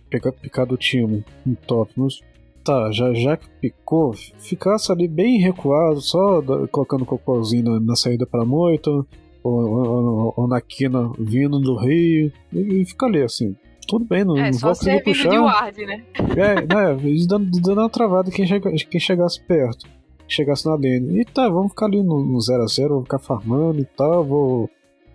pegar, 0.10 0.32
picado 0.32 0.76
o 0.76 0.78
time 0.78 1.24
no 1.46 1.56
top, 1.56 1.92
mas 1.96 2.20
tá, 2.64 2.92
já, 2.92 3.14
já 3.14 3.38
que 3.38 3.50
picou, 3.62 4.14
ficasse 4.14 4.92
ali 4.92 5.08
bem 5.08 5.40
recuado, 5.40 6.02
só 6.02 6.42
da, 6.42 6.68
colocando 6.68 7.04
o 7.04 7.06
cocôzinho 7.06 7.64
na, 7.64 7.80
na 7.80 7.96
saída 7.96 8.26
para 8.26 8.46
moita, 8.46 8.90
ou, 8.92 9.06
ou, 9.44 10.34
ou, 10.38 10.48
na 10.48 10.62
quina 10.62 11.12
vindo 11.20 11.60
do 11.60 11.76
rio, 11.76 12.32
e, 12.52 12.82
e 12.82 12.86
fica 12.86 13.06
ali 13.06 13.22
assim. 13.22 13.56
Tudo 13.88 14.06
bem, 14.06 14.24
não, 14.24 14.38
é, 14.38 14.50
não 14.50 14.58
vou 14.60 14.70
conseguir 14.70 15.04
puxar. 15.04 15.30
De 15.30 15.38
ward, 15.38 15.86
né? 15.86 16.06
É, 16.38 16.56
né, 16.56 17.26
dando, 17.28 17.52
dando 17.62 17.82
uma 17.82 17.90
travada 17.90 18.32
quem, 18.32 18.48
chega, 18.48 18.72
quem 18.72 19.00
chegasse 19.00 19.42
perto 19.46 19.86
chegasse 20.26 20.66
na 20.66 20.76
lane. 20.76 21.20
E 21.20 21.26
tá, 21.26 21.50
vamos 21.50 21.72
ficar 21.72 21.88
ali 21.88 22.02
no 22.02 22.38
0x0, 22.38 22.88
vou 22.90 23.04
ficar 23.04 23.20
farmando 23.20 23.80
e 23.80 23.86
tal, 23.86 24.24
vou 24.24 24.70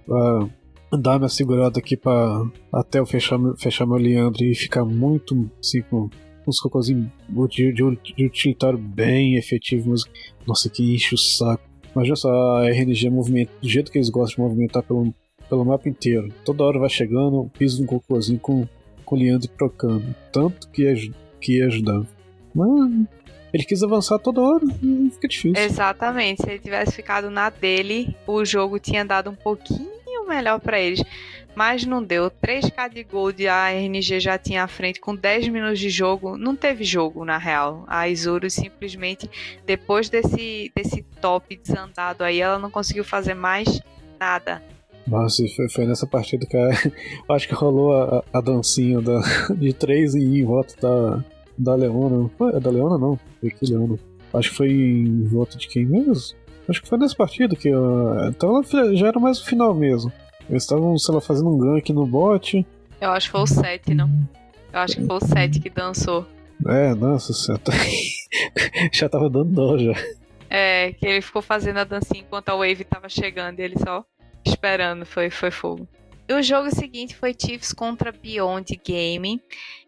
uh, 0.09 0.97
dar 0.97 1.19
minha 1.19 1.29
segurada 1.29 1.79
aqui 1.79 1.97
para 1.97 2.45
até 2.73 2.99
eu 2.99 3.07
fechar, 3.07 3.39
fechar 3.59 3.87
meu 3.87 3.97
Leandro 3.97 4.43
e 4.45 4.55
ficar 4.55 4.85
muito 4.85 5.51
assim, 5.61 5.83
com 5.83 6.09
uns 6.47 6.61
cocôzinhos 6.61 7.09
de, 7.51 7.73
de, 7.73 7.99
de 8.17 8.27
utilitário 8.27 8.79
bem 8.79 9.37
efetivo, 9.37 9.91
mas 9.91 10.03
nossa, 10.47 10.71
que 10.71 10.95
enche 10.95 11.15
o 11.15 11.19
saco. 11.19 11.63
Imagina 11.95 12.17
só 12.17 12.57
a 12.57 12.71
RNG 12.71 13.11
movimento, 13.11 13.51
do 13.61 13.69
jeito 13.69 13.91
que 13.93 13.99
eles 13.99 14.09
gostam 14.09 14.45
de 14.45 14.49
movimentar 14.49 14.83
pelo, 14.83 15.13
pelo 15.49 15.65
mapa 15.65 15.89
inteiro. 15.89 16.33
Toda 16.45 16.65
hora 16.65 16.79
vai 16.79 16.89
chegando, 16.89 17.51
piso 17.59 17.83
um 17.83 17.87
cocôzinho 17.87 18.39
com, 18.39 18.67
com 19.05 19.17
Leandro 19.17 19.49
trocando. 19.49 20.15
Tanto 20.33 20.71
que 20.71 20.83
ia, 20.83 20.95
que 21.41 21.59
ia 21.59 21.67
ajudando. 21.67 22.07
Mas 22.55 23.07
ele 23.53 23.65
quis 23.65 23.83
avançar 23.83 24.19
toda 24.19 24.41
hora 24.41 24.65
fica 25.13 25.29
difícil. 25.29 25.55
Exatamente. 25.57 26.43
Se 26.43 26.51
ele 26.51 26.59
tivesse 26.59 26.93
ficado 26.93 27.31
na 27.31 27.51
dele, 27.51 28.15
o 28.27 28.45
jogo 28.45 28.79
tinha 28.79 29.05
dado 29.05 29.31
um 29.31 29.35
pouquinho 29.35 29.98
melhor 30.29 30.61
para 30.61 30.79
eles. 30.79 31.03
Mas 31.57 31.85
não 31.85 32.03
deu. 32.03 32.31
3k 32.31 32.89
de 32.93 33.03
gold 33.03 33.49
a 33.49 33.71
RNG 33.71 34.21
já 34.21 34.39
tinha 34.39 34.63
à 34.63 34.69
frente 34.69 35.01
com 35.01 35.17
10 35.17 35.49
minutos 35.49 35.81
de 35.81 35.91
jogo. 35.91 36.37
Não 36.37 36.55
teve 36.55 36.85
jogo, 36.85 37.25
na 37.25 37.37
real. 37.37 37.85
A 37.89 38.09
Isurus 38.09 38.55
simplesmente, 38.55 39.29
depois 39.67 40.09
desse, 40.09 40.71
desse 40.77 41.03
top 41.21 41.57
desandado 41.57 42.23
aí, 42.23 42.41
ela 42.41 42.59
não 42.59 42.71
conseguiu 42.71 43.03
fazer 43.03 43.35
mais 43.35 43.81
nada. 44.21 44.63
Nossa, 45.09 45.43
foi, 45.57 45.69
foi 45.71 45.87
nessa 45.87 46.07
partida 46.07 46.47
que 46.47 46.57
a, 46.57 46.71
acho 47.35 47.49
que 47.49 47.55
rolou 47.55 47.93
a, 47.93 48.23
a 48.33 48.41
dancinha 48.41 49.01
da, 49.01 49.21
de 49.57 49.73
3 49.73 50.15
em 50.15 50.45
volta 50.45 50.75
da, 50.81 51.25
da 51.57 51.75
Leona. 51.75 52.31
Foi, 52.37 52.55
é 52.55 52.61
da 52.61 52.71
Leona 52.71 52.99
não, 52.99 53.19
foi 53.41 53.51
que 53.51 53.67
Leona. 53.67 53.99
Acho 54.33 54.51
que 54.51 54.57
foi 54.57 54.71
em 54.71 55.25
volta 55.25 55.57
de 55.57 55.67
quem 55.67 55.87
mesmo? 55.87 56.37
Acho 56.69 56.82
que 56.82 56.89
foi 56.89 56.99
nessa 56.99 57.16
partida 57.16 57.57
que. 57.57 57.73
Uh, 57.73 58.28
então 58.28 58.62
já 58.95 59.09
era 59.09 59.19
mais 59.19 59.40
o 59.40 59.47
final 59.47 59.74
mesmo. 59.74 60.12
Eles 60.49 60.62
estavam, 60.62 60.97
sei 60.99 61.15
lá, 61.15 61.20
fazendo 61.20 61.51
um 61.51 61.59
gank 61.59 61.93
no 61.93 62.07
bot. 62.07 62.66
Eu 63.01 63.11
acho 63.11 63.27
que 63.27 63.32
foi 63.32 63.40
o 63.43 63.47
7, 63.47 63.95
não? 63.95 64.11
Eu 64.73 64.81
acho 64.81 64.97
que 64.97 65.07
foi 65.07 65.16
o 65.16 65.20
7 65.20 65.61
que 65.61 65.70
dançou. 65.70 66.27
É, 66.66 66.95
nossa, 66.95 67.32
você 67.32 67.57
tá... 67.59 67.73
já 68.93 69.09
tava 69.09 69.31
dando 69.31 69.53
dó 69.53 69.78
já. 69.78 69.93
É, 70.51 70.93
que 70.93 71.07
ele 71.07 71.20
ficou 71.20 71.43
fazendo 71.43 71.78
a 71.78 71.85
dancinha 71.85 72.20
enquanto 72.20 72.49
a 72.49 72.55
Wave 72.57 72.85
tava 72.85 73.09
chegando 73.09 73.61
e 73.61 73.62
ele 73.62 73.78
só 73.78 74.05
esperando, 74.45 75.05
foi, 75.05 75.31
foi 75.31 75.51
fogo. 75.51 75.86
E 76.28 76.35
o 76.35 76.43
jogo 76.43 76.70
seguinte 76.70 77.15
foi 77.15 77.35
Chiefs 77.39 77.73
contra 77.73 78.12
Beyond 78.12 78.81
Gaming. 78.86 79.40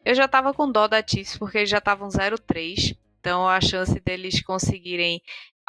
Eu 0.04 0.14
já 0.14 0.28
tava 0.28 0.54
com 0.54 0.70
dó 0.70 0.86
da 0.86 1.02
Chiefs 1.06 1.36
porque 1.36 1.58
eles 1.58 1.70
já 1.70 1.78
estavam 1.78 2.08
0-3. 2.08 2.96
Então 3.20 3.46
a 3.46 3.60
chance 3.60 3.98
deles 4.00 4.42
conseguirem 4.42 5.20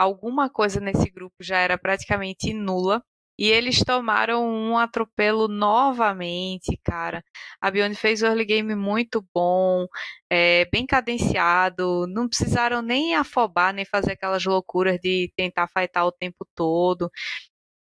alguma 0.02 0.50
coisa 0.50 0.80
nesse 0.80 1.10
grupo 1.12 1.36
já 1.42 1.58
era 1.58 1.78
praticamente 1.78 2.54
nula. 2.54 3.04
E 3.40 3.48
eles 3.48 3.80
tomaram 3.84 4.46
um 4.48 4.78
atropelo 4.78 5.48
novamente, 5.48 6.80
cara. 6.84 7.24
A 7.60 7.72
Beyond 7.72 7.96
fez 7.96 8.22
o 8.22 8.28
early 8.28 8.46
game 8.46 8.76
muito 8.76 9.26
bom, 9.34 9.88
é, 10.30 10.66
bem 10.72 10.86
cadenciado. 10.86 12.06
Não 12.08 12.28
precisaram 12.28 12.82
nem 12.84 13.16
afobar, 13.16 13.74
nem 13.74 13.86
fazer 13.86 14.12
aquelas 14.14 14.46
loucuras 14.46 15.00
de 15.02 15.32
tentar 15.36 15.68
fightar 15.68 16.06
o 16.06 16.12
tempo 16.12 16.46
todo. 16.56 17.10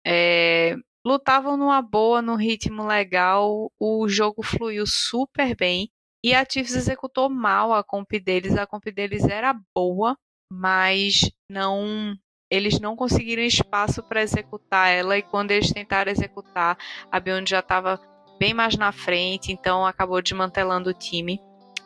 É, 0.06 0.76
lutavam 1.06 1.58
numa 1.58 1.82
boa, 1.82 2.22
num 2.22 2.36
ritmo 2.36 2.86
legal. 2.88 3.72
O 3.80 4.08
jogo 4.08 4.44
fluiu 4.44 4.86
super 4.88 5.56
bem. 5.56 5.90
E 6.24 6.34
a 6.34 6.46
Chiefs 6.46 6.76
executou 6.76 7.30
mal 7.30 7.74
a 7.74 7.84
comp 7.84 8.12
deles. 8.24 8.58
A 8.58 8.68
comp 8.68 8.86
deles 8.86 9.24
era 9.26 9.54
boa, 9.76 10.18
mas 10.52 11.30
não 11.50 12.18
eles 12.50 12.80
não 12.80 12.96
conseguiram 12.96 13.44
espaço 13.44 14.02
para 14.02 14.24
executar 14.24 14.90
ela 14.90 15.18
e 15.18 15.22
quando 15.22 15.52
eles 15.52 15.72
tentaram 15.72 16.12
executar, 16.12 16.76
a 17.12 17.20
Beyond 17.20 17.48
já 17.48 17.60
estava 17.60 18.00
bem 18.40 18.54
mais 18.54 18.76
na 18.76 18.92
frente, 18.92 19.52
então 19.52 19.86
acabou 19.86 20.22
desmantelando 20.22 20.90
o 20.90 20.94
time. 20.94 21.40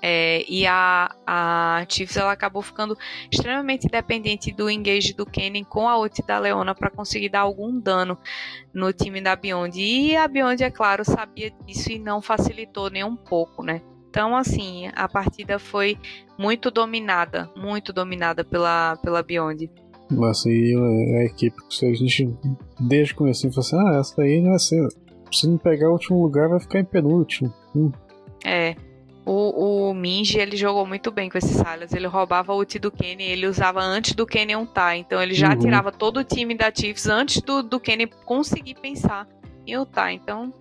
É, 0.05 0.43
e 0.49 0.67
a, 0.67 1.15
a 1.25 1.85
Chiefs 1.87 2.17
ela 2.17 2.33
acabou 2.33 2.61
ficando 2.61 2.97
extremamente 3.31 3.87
dependente 3.87 4.51
do 4.51 4.69
engage 4.69 5.13
do 5.13 5.25
Kennen 5.25 5.63
com 5.63 5.87
a 5.87 5.97
ult 5.97 6.21
da 6.23 6.37
Leona 6.39 6.75
para 6.75 6.91
conseguir 6.91 7.29
dar 7.29 7.39
algum 7.39 7.79
dano 7.79 8.17
no 8.73 8.91
time 8.91 9.21
da 9.21 9.33
Beyond. 9.33 9.79
E 9.79 10.15
a 10.17 10.27
Beyond, 10.27 10.61
é 10.61 10.69
claro, 10.69 11.05
sabia 11.05 11.51
disso 11.65 11.89
e 11.89 11.99
não 11.99 12.21
facilitou 12.21 12.89
nem 12.89 13.03
um 13.03 13.15
pouco, 13.15 13.63
né? 13.63 13.81
Então, 14.13 14.37
assim, 14.37 14.91
a 14.95 15.09
partida 15.09 15.57
foi 15.57 15.97
muito 16.37 16.69
dominada, 16.69 17.49
muito 17.55 17.91
dominada 17.91 18.45
pela, 18.45 18.95
pela 18.97 19.23
Beyond. 19.23 19.71
Mas 20.11 20.45
aí 20.45 20.75
a 21.19 21.23
equipe, 21.23 21.55
se 21.67 21.83
a 21.87 21.93
gente 21.95 22.31
desde 22.79 23.13
o 23.13 23.15
começo 23.15 23.49
falou 23.49 23.59
assim, 23.61 23.75
ah, 23.75 23.99
essa 23.99 24.21
aí 24.21 24.39
vai 24.39 24.59
ser. 24.59 24.87
Se 25.31 25.47
não 25.47 25.57
pegar 25.57 25.89
o 25.89 25.93
último 25.93 26.21
lugar, 26.21 26.47
vai 26.47 26.59
ficar 26.59 26.79
em 26.79 26.85
penúltimo. 26.85 27.51
Hum. 27.75 27.91
É. 28.45 28.75
O, 29.25 29.89
o 29.89 29.93
Minji, 29.95 30.37
ele 30.37 30.57
jogou 30.57 30.85
muito 30.85 31.09
bem 31.09 31.27
com 31.27 31.39
esses 31.39 31.55
Silas. 31.55 31.91
Ele 31.91 32.05
roubava 32.05 32.53
o 32.53 32.57
ult 32.57 32.77
do 32.77 32.91
Kenny, 32.91 33.23
ele 33.23 33.47
usava 33.47 33.81
antes 33.81 34.13
do 34.13 34.27
Kenny 34.27 34.55
ultar. 34.55 34.95
Então 34.95 35.19
ele 35.23 35.33
já 35.33 35.53
uhum. 35.53 35.57
tirava 35.57 35.91
todo 35.91 36.17
o 36.17 36.23
time 36.23 36.53
da 36.53 36.71
Chiefs 36.71 37.07
antes 37.07 37.41
do, 37.41 37.63
do 37.63 37.79
Kenny 37.79 38.05
conseguir 38.25 38.75
pensar 38.75 39.27
em 39.65 39.75
ultar. 39.75 40.13
Então 40.13 40.53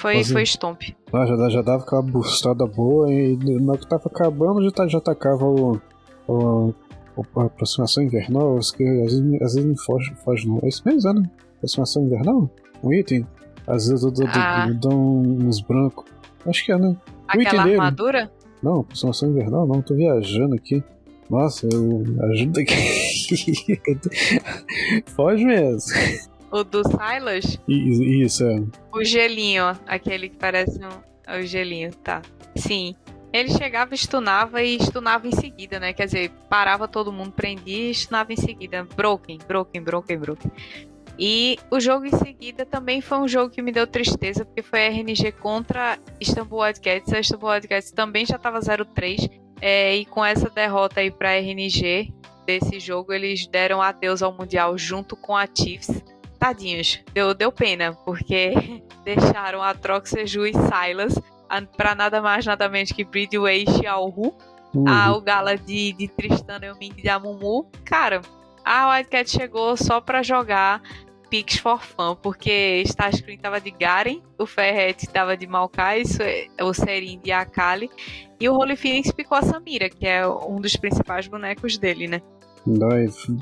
foi, 0.00 0.24
foi 0.24 0.42
stomp. 0.44 0.82
Ah, 1.12 1.26
já, 1.26 1.50
já 1.50 1.60
dava 1.60 1.82
aquela 1.82 2.00
bustada 2.00 2.64
boa 2.64 3.12
e 3.12 3.36
na 3.36 3.76
que 3.76 3.86
tava 3.86 4.04
acabando 4.06 4.62
já, 4.62 4.88
já 4.88 4.96
atacava 4.98 5.44
o, 5.44 5.80
o 6.26 6.74
a 7.36 7.44
aproximação 7.44 8.02
invernal, 8.02 8.58
que 8.74 8.82
às 8.82 9.12
vezes, 9.12 9.42
às 9.42 9.54
vezes 9.54 9.64
me 9.64 9.78
foge, 9.78 10.14
foge 10.24 10.48
não. 10.48 10.58
É 10.62 10.68
isso 10.68 10.82
mesmo, 10.86 11.12
né? 11.12 11.30
Aproximação 11.58 12.04
invernal? 12.04 12.50
Um 12.82 12.92
item? 12.94 13.26
Às 13.66 13.88
vezes 13.88 14.02
eu 14.02 14.10
dou, 14.10 14.26
ah. 14.28 14.70
dou 14.72 15.20
uns 15.22 15.60
brancos. 15.60 16.06
Acho 16.46 16.64
que 16.64 16.72
é, 16.72 16.78
né? 16.78 16.96
Aquela 17.28 17.64
armadura? 17.64 18.20
Dele. 18.20 18.32
Não, 18.62 18.80
aproximação 18.80 19.28
invernal 19.28 19.66
não, 19.66 19.82
tô 19.82 19.94
viajando 19.94 20.54
aqui. 20.54 20.82
Nossa, 21.28 21.68
eu 21.70 22.04
ajuda 22.30 22.62
aqui. 22.62 22.74
Foge 25.14 25.44
mesmo. 25.44 25.92
O 26.50 26.64
do 26.64 26.82
Silas? 26.84 27.58
Isso, 27.68 28.44
é. 28.44 28.62
O 28.92 29.04
gelinho, 29.04 29.64
aquele 29.86 30.28
que 30.28 30.36
parece 30.36 30.80
um. 30.84 31.38
O 31.38 31.42
gelinho, 31.42 31.92
tá. 31.94 32.22
Sim. 32.56 32.94
Ele 33.32 33.50
chegava, 33.50 33.94
stunava 33.96 34.60
e 34.60 34.76
stunava 34.82 35.28
em 35.28 35.32
seguida, 35.32 35.78
né? 35.78 35.92
Quer 35.92 36.06
dizer, 36.06 36.30
parava 36.48 36.88
todo 36.88 37.12
mundo, 37.12 37.30
prendia 37.30 37.90
e 37.90 37.94
stunava 37.94 38.32
em 38.32 38.36
seguida. 38.36 38.84
Broken, 38.96 39.38
broken, 39.46 39.82
broken, 39.82 40.18
broken. 40.18 40.50
E 41.16 41.58
o 41.70 41.78
jogo 41.78 42.06
em 42.06 42.16
seguida 42.16 42.64
também 42.64 43.00
foi 43.00 43.18
um 43.18 43.28
jogo 43.28 43.50
que 43.50 43.62
me 43.62 43.70
deu 43.70 43.86
tristeza, 43.86 44.44
porque 44.44 44.62
foi 44.62 44.86
a 44.86 44.90
RNG 44.90 45.32
contra 45.32 45.98
Istanbul 46.18 46.62
Wildcats. 46.62 47.12
A 47.12 47.20
Istanbul 47.20 47.50
Wildcats 47.50 47.92
também 47.92 48.26
já 48.26 48.36
estava 48.36 48.58
0-3. 48.58 49.30
É, 49.60 49.94
e 49.94 50.06
com 50.06 50.24
essa 50.24 50.48
derrota 50.48 51.00
aí 51.00 51.10
para 51.10 51.28
a 51.28 51.38
RNG 51.38 52.12
desse 52.46 52.80
jogo, 52.80 53.12
eles 53.12 53.46
deram 53.46 53.80
adeus 53.82 54.22
ao 54.22 54.32
Mundial 54.32 54.76
junto 54.76 55.14
com 55.14 55.36
a 55.36 55.46
Chiefs. 55.46 56.02
Tadinhos, 56.40 56.98
deu, 57.12 57.34
deu 57.34 57.52
pena, 57.52 57.92
porque 58.02 58.54
deixaram 59.04 59.62
a 59.62 59.74
Troxeju 59.74 60.46
e 60.46 60.52
Silas 60.54 61.14
para 61.76 61.94
nada 61.94 62.22
mais, 62.22 62.46
nada 62.46 62.66
menos 62.66 62.92
que 62.92 63.04
Bridway 63.04 63.66
Xiaohu, 63.66 64.34
uhum. 64.74 64.88
a, 64.88 65.14
o 65.14 65.20
gala 65.20 65.54
de, 65.56 65.92
de 65.92 66.08
Tristana 66.08 66.64
e 66.64 66.70
o 66.70 66.78
Ming 66.78 66.94
de 66.94 67.10
Amumu. 67.10 67.66
Cara, 67.84 68.22
a 68.64 68.88
Wildcat 68.88 69.30
chegou 69.30 69.76
só 69.76 70.00
para 70.00 70.22
jogar 70.22 70.80
Pix 71.28 71.58
for 71.58 71.82
Fun, 71.82 72.16
porque 72.22 72.82
Starscream 72.86 73.38
tava 73.38 73.60
de 73.60 73.70
Garen, 73.70 74.22
o 74.38 74.46
Ferret 74.46 75.06
tava 75.08 75.36
de 75.36 75.46
Maokai, 75.46 76.04
o 76.62 76.72
Serin 76.72 77.20
de 77.22 77.32
Akali, 77.32 77.90
e 78.40 78.48
o 78.48 78.54
Holy 78.54 78.76
Phoenix 78.76 79.12
picou 79.12 79.36
a 79.36 79.42
Samira, 79.42 79.90
que 79.90 80.06
é 80.06 80.26
um 80.26 80.58
dos 80.60 80.74
principais 80.76 81.28
bonecos 81.28 81.76
dele, 81.76 82.08
né? 82.08 82.22
Nice. 82.66 83.36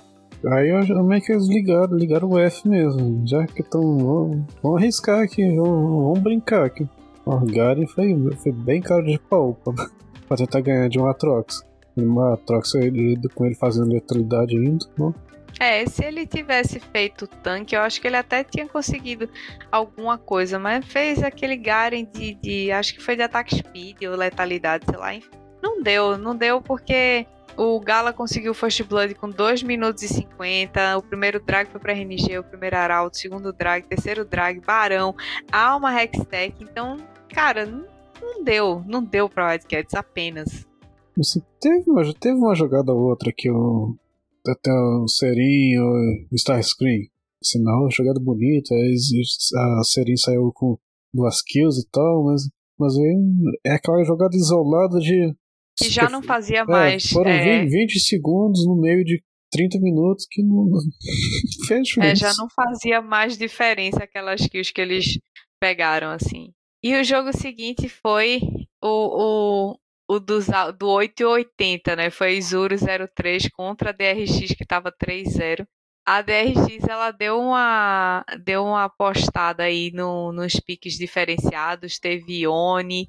Aí 0.46 0.68
eu, 0.68 1.02
meio 1.02 1.20
que 1.20 1.32
eles 1.32 1.48
ligaram, 1.48 1.96
ligaram 1.96 2.28
o 2.28 2.38
F 2.38 2.68
mesmo, 2.68 3.26
já 3.26 3.46
que 3.46 3.60
estão. 3.60 4.44
Vamos 4.62 4.80
arriscar 4.80 5.22
aqui, 5.22 5.44
vamos, 5.56 6.04
vamos 6.04 6.18
brincar 6.20 6.64
aqui. 6.64 6.88
O 7.24 7.40
Garen 7.40 7.86
foi, 7.86 8.16
foi 8.36 8.52
bem 8.52 8.80
caro 8.80 9.04
de 9.04 9.18
pau 9.18 9.54
pra, 9.62 9.74
pra 10.26 10.36
tentar 10.36 10.60
ganhar 10.60 10.88
de 10.88 10.98
um 10.98 11.06
Atrox. 11.06 11.62
Uma 11.96 12.34
Atrox 12.34 12.74
ele, 12.74 13.18
com 13.34 13.44
ele 13.44 13.54
fazendo 13.54 13.92
letalidade 13.92 14.56
ainda, 14.56 14.86
não? 14.96 15.14
É, 15.60 15.84
se 15.86 16.04
ele 16.04 16.24
tivesse 16.26 16.78
feito 16.78 17.26
tanque, 17.26 17.74
eu 17.74 17.80
acho 17.80 18.00
que 18.00 18.06
ele 18.06 18.16
até 18.16 18.44
tinha 18.44 18.66
conseguido 18.68 19.28
alguma 19.72 20.16
coisa, 20.16 20.58
mas 20.58 20.86
fez 20.86 21.22
aquele 21.22 21.56
Garen 21.56 22.04
de, 22.04 22.34
de 22.34 22.70
acho 22.70 22.94
que 22.94 23.02
foi 23.02 23.16
de 23.16 23.22
ataque 23.22 23.56
speed 23.56 24.02
ou 24.04 24.14
letalidade, 24.14 24.84
sei 24.88 24.96
lá, 24.96 25.14
enfim. 25.14 25.28
Não 25.60 25.82
deu, 25.82 26.16
não 26.16 26.36
deu 26.36 26.62
porque 26.62 27.26
o 27.58 27.80
Gala 27.80 28.12
conseguiu 28.12 28.52
o 28.52 28.54
First 28.54 28.84
Blood 28.84 29.14
com 29.16 29.28
2 29.28 29.62
minutos 29.62 30.02
e 30.04 30.08
50. 30.08 30.98
O 30.98 31.02
primeiro 31.02 31.40
drag 31.40 31.68
foi 31.68 31.80
para 31.80 31.92
RNG, 31.92 32.38
o 32.38 32.44
primeiro 32.44 32.76
Arauto, 32.76 33.16
o 33.16 33.20
segundo 33.20 33.52
drag, 33.52 33.86
terceiro 33.86 34.24
drag, 34.24 34.60
Barão, 34.60 35.14
Alma 35.50 35.92
Hextech. 36.00 36.54
Então 36.62 36.96
cara, 37.28 37.66
não 37.66 38.42
deu, 38.42 38.82
não 38.86 39.02
deu 39.02 39.28
pra 39.28 39.50
Wildcats 39.50 39.94
apenas. 39.94 40.66
Você 41.16 41.40
teve 41.60 41.90
uma, 41.90 42.02
teve 42.14 42.36
uma 42.36 42.54
jogada 42.54 42.92
ou 42.92 43.10
outra 43.10 43.32
que 43.36 43.50
o 43.50 43.94
até 44.46 44.72
o 44.72 45.06
Serin 45.08 45.76
o 45.78 46.34
Starscream. 46.34 47.02
Sinal, 47.42 47.88
jogada 47.90 48.18
bonita, 48.18 48.74
a 48.74 49.84
Serin 49.84 50.16
saiu 50.16 50.50
com 50.52 50.76
duas 51.14 51.40
kills 51.42 51.80
e 51.80 51.88
tal, 51.90 52.24
mas, 52.24 52.42
mas 52.78 52.94
é 53.64 53.74
aquela 53.74 54.02
jogada 54.04 54.36
isolada 54.36 54.98
de 54.98 55.34
que 55.78 55.88
já 55.88 56.08
não 56.08 56.22
fazia 56.22 56.64
mais. 56.64 57.06
É, 57.06 57.08
foram 57.08 57.30
é... 57.30 57.64
20, 57.64 57.70
20 57.70 58.00
segundos 58.00 58.66
no 58.66 58.80
meio 58.80 59.04
de 59.04 59.22
30 59.50 59.78
minutos 59.80 60.26
que 60.28 60.42
não, 60.42 60.68
fez. 61.66 61.96
É, 61.98 62.14
já 62.16 62.32
não 62.36 62.48
fazia 62.50 63.00
mais 63.00 63.38
diferença 63.38 64.02
aquelas 64.02 64.46
kills 64.46 64.72
que 64.72 64.80
eles 64.80 65.18
pegaram, 65.60 66.10
assim. 66.10 66.52
E 66.82 66.94
o 66.94 67.04
jogo 67.04 67.36
seguinte 67.36 67.88
foi 67.88 68.40
o, 68.82 69.72
o, 69.72 69.78
o 70.08 70.20
do, 70.20 70.38
do 70.78 70.88
880, 70.88 71.96
né? 71.96 72.10
Foi 72.10 72.36
Isuro 72.36 72.76
03 73.14 73.48
contra 73.50 73.90
a 73.90 73.92
DRX 73.92 74.54
que 74.56 74.66
tava 74.66 74.92
3-0. 74.92 75.66
A 76.06 76.22
DRX 76.22 76.88
ela 76.88 77.10
deu 77.10 77.38
uma 77.38 78.24
deu 78.42 78.64
uma 78.64 78.84
apostada 78.84 79.64
aí 79.64 79.90
no, 79.92 80.32
nos 80.32 80.54
piques 80.54 80.94
diferenciados, 80.94 81.98
teve 81.98 82.40
Ione 82.40 83.06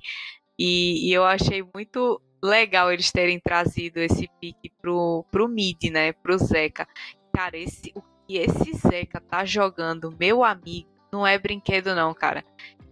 e, 0.59 1.07
e 1.07 1.13
eu 1.13 1.23
achei 1.23 1.63
muito 1.73 2.21
legal 2.41 2.91
eles 2.91 3.11
terem 3.11 3.39
trazido 3.39 3.99
esse 3.99 4.29
pique 4.39 4.71
pro, 4.81 5.25
pro 5.31 5.47
mid, 5.47 5.83
né? 5.91 6.13
Pro 6.13 6.37
Zeca. 6.37 6.87
Cara, 7.33 7.57
esse, 7.57 7.91
o 7.95 8.01
que 8.27 8.37
esse 8.37 8.73
Zeca 8.75 9.19
tá 9.19 9.45
jogando, 9.45 10.15
meu 10.19 10.43
amigo, 10.43 10.89
não 11.11 11.25
é 11.25 11.37
brinquedo 11.37 11.95
não, 11.95 12.13
cara. 12.13 12.43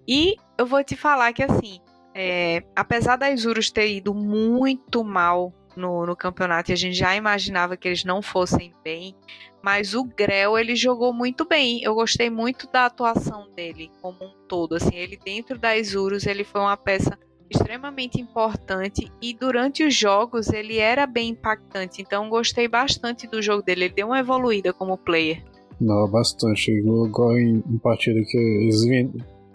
E 0.07 0.35
eu 0.57 0.65
vou 0.65 0.83
te 0.83 0.95
falar 0.95 1.33
que 1.33 1.43
assim, 1.43 1.79
é, 2.15 2.63
apesar 2.75 3.15
das 3.15 3.45
Urus 3.45 3.69
ter 3.69 3.91
ido 3.91 4.13
muito 4.13 5.03
mal 5.03 5.53
no, 5.75 6.05
no, 6.05 6.15
campeonato 6.15 6.71
e 6.71 6.73
a 6.73 6.77
gente 6.77 6.95
já 6.95 7.15
imaginava 7.15 7.77
que 7.77 7.87
eles 7.87 8.03
não 8.03 8.21
fossem 8.21 8.73
bem, 8.83 9.15
mas 9.61 9.93
o 9.93 10.03
Grell 10.03 10.57
ele 10.57 10.75
jogou 10.75 11.13
muito 11.13 11.45
bem. 11.45 11.81
Eu 11.83 11.93
gostei 11.93 12.29
muito 12.29 12.67
da 12.71 12.85
atuação 12.85 13.49
dele 13.53 13.91
como 14.01 14.17
um 14.23 14.33
todo. 14.47 14.75
Assim, 14.75 14.95
ele 14.95 15.19
dentro 15.23 15.59
das 15.59 15.93
Urus 15.93 16.25
ele 16.25 16.43
foi 16.43 16.61
uma 16.61 16.77
peça 16.77 17.19
extremamente 17.49 18.19
importante 18.19 19.11
e 19.21 19.33
durante 19.33 19.83
os 19.83 19.95
jogos 19.95 20.49
ele 20.49 20.77
era 20.77 21.05
bem 21.05 21.29
impactante. 21.29 22.01
Então 22.01 22.29
gostei 22.29 22.67
bastante 22.67 23.27
do 23.27 23.41
jogo 23.41 23.63
dele. 23.63 23.85
Ele 23.85 23.93
deu 23.93 24.07
uma 24.07 24.19
evoluída 24.19 24.73
como 24.73 24.97
player. 24.97 25.43
Não, 25.79 26.07
bastante. 26.09 26.71
Igual 26.71 27.37
em, 27.37 27.63
em 27.69 27.77
partida 27.77 28.19
que 28.25 28.37
eles 28.37 28.83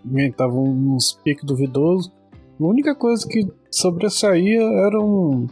inventavam 0.04 0.64
uns 0.64 1.12
piques 1.24 1.44
duvidosos 1.44 2.10
a 2.60 2.64
única 2.64 2.94
coisa 2.94 3.26
que 3.28 3.46
sobressaía 3.70 4.62
era 4.62 5.00
um. 5.00 5.46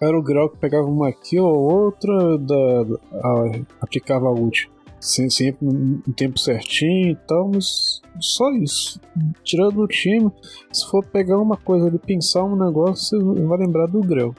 Era 0.00 0.18
o 0.18 0.22
grau 0.22 0.50
que 0.50 0.58
pegava 0.58 0.86
uma 0.86 1.12
kill 1.12 1.44
ou 1.44 1.84
outra, 1.84 2.36
da, 2.38 2.82
a, 3.14 3.44
aplicava 3.80 4.26
a 4.26 4.32
ult. 4.32 4.70
Sempre 5.00 5.56
no 5.60 6.12
tempo 6.14 6.38
certinho 6.38 7.10
e 7.10 7.16
tal, 7.26 7.50
mas 7.52 8.00
só 8.18 8.50
isso. 8.52 9.00
Tirando 9.44 9.82
o 9.82 9.86
time, 9.86 10.30
se 10.72 10.88
for 10.88 11.04
pegar 11.04 11.38
uma 11.38 11.56
coisa 11.56 11.86
ali, 11.86 11.98
pensar 11.98 12.44
um 12.44 12.56
negócio, 12.56 13.18
você 13.18 13.42
vai 13.44 13.58
lembrar 13.58 13.86
do 13.86 14.00
Grell. 14.00 14.34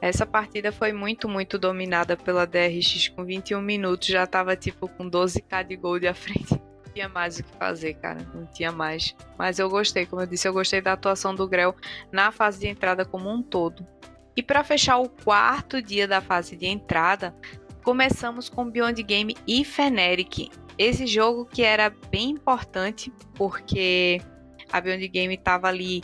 Essa 0.00 0.26
partida 0.26 0.72
foi 0.72 0.92
muito, 0.92 1.28
muito 1.28 1.58
dominada 1.58 2.16
pela 2.16 2.44
DRX 2.44 3.08
com 3.08 3.24
21 3.24 3.62
minutos, 3.62 4.08
já 4.08 4.26
tava 4.26 4.56
tipo 4.56 4.88
com 4.88 5.08
12k 5.08 5.66
de 5.66 5.76
gold 5.76 6.06
à 6.06 6.14
frente 6.14 6.60
tinha 6.92 7.08
mais 7.08 7.38
o 7.38 7.42
que 7.42 7.56
fazer, 7.56 7.94
cara. 7.94 8.20
Não 8.34 8.46
tinha 8.46 8.70
mais. 8.70 9.14
Mas 9.38 9.58
eu 9.58 9.68
gostei, 9.68 10.06
como 10.06 10.22
eu 10.22 10.26
disse, 10.26 10.46
eu 10.46 10.52
gostei 10.52 10.80
da 10.80 10.92
atuação 10.92 11.34
do 11.34 11.48
Grell 11.48 11.74
na 12.10 12.30
fase 12.30 12.60
de 12.60 12.68
entrada 12.68 13.04
como 13.04 13.30
um 13.30 13.42
todo. 13.42 13.86
E 14.34 14.42
para 14.42 14.64
fechar 14.64 14.98
o 14.98 15.08
quarto 15.08 15.82
dia 15.82 16.08
da 16.08 16.20
fase 16.20 16.56
de 16.56 16.66
entrada, 16.66 17.34
começamos 17.82 18.48
com 18.48 18.70
Beyond 18.70 19.02
Game 19.02 19.36
e 19.46 19.64
Feneric. 19.64 20.50
Esse 20.78 21.06
jogo 21.06 21.44
que 21.44 21.62
era 21.62 21.90
bem 22.10 22.30
importante, 22.30 23.12
porque 23.34 24.20
a 24.72 24.80
Beyond 24.80 25.06
Game 25.08 25.34
estava 25.34 25.68
ali 25.68 26.02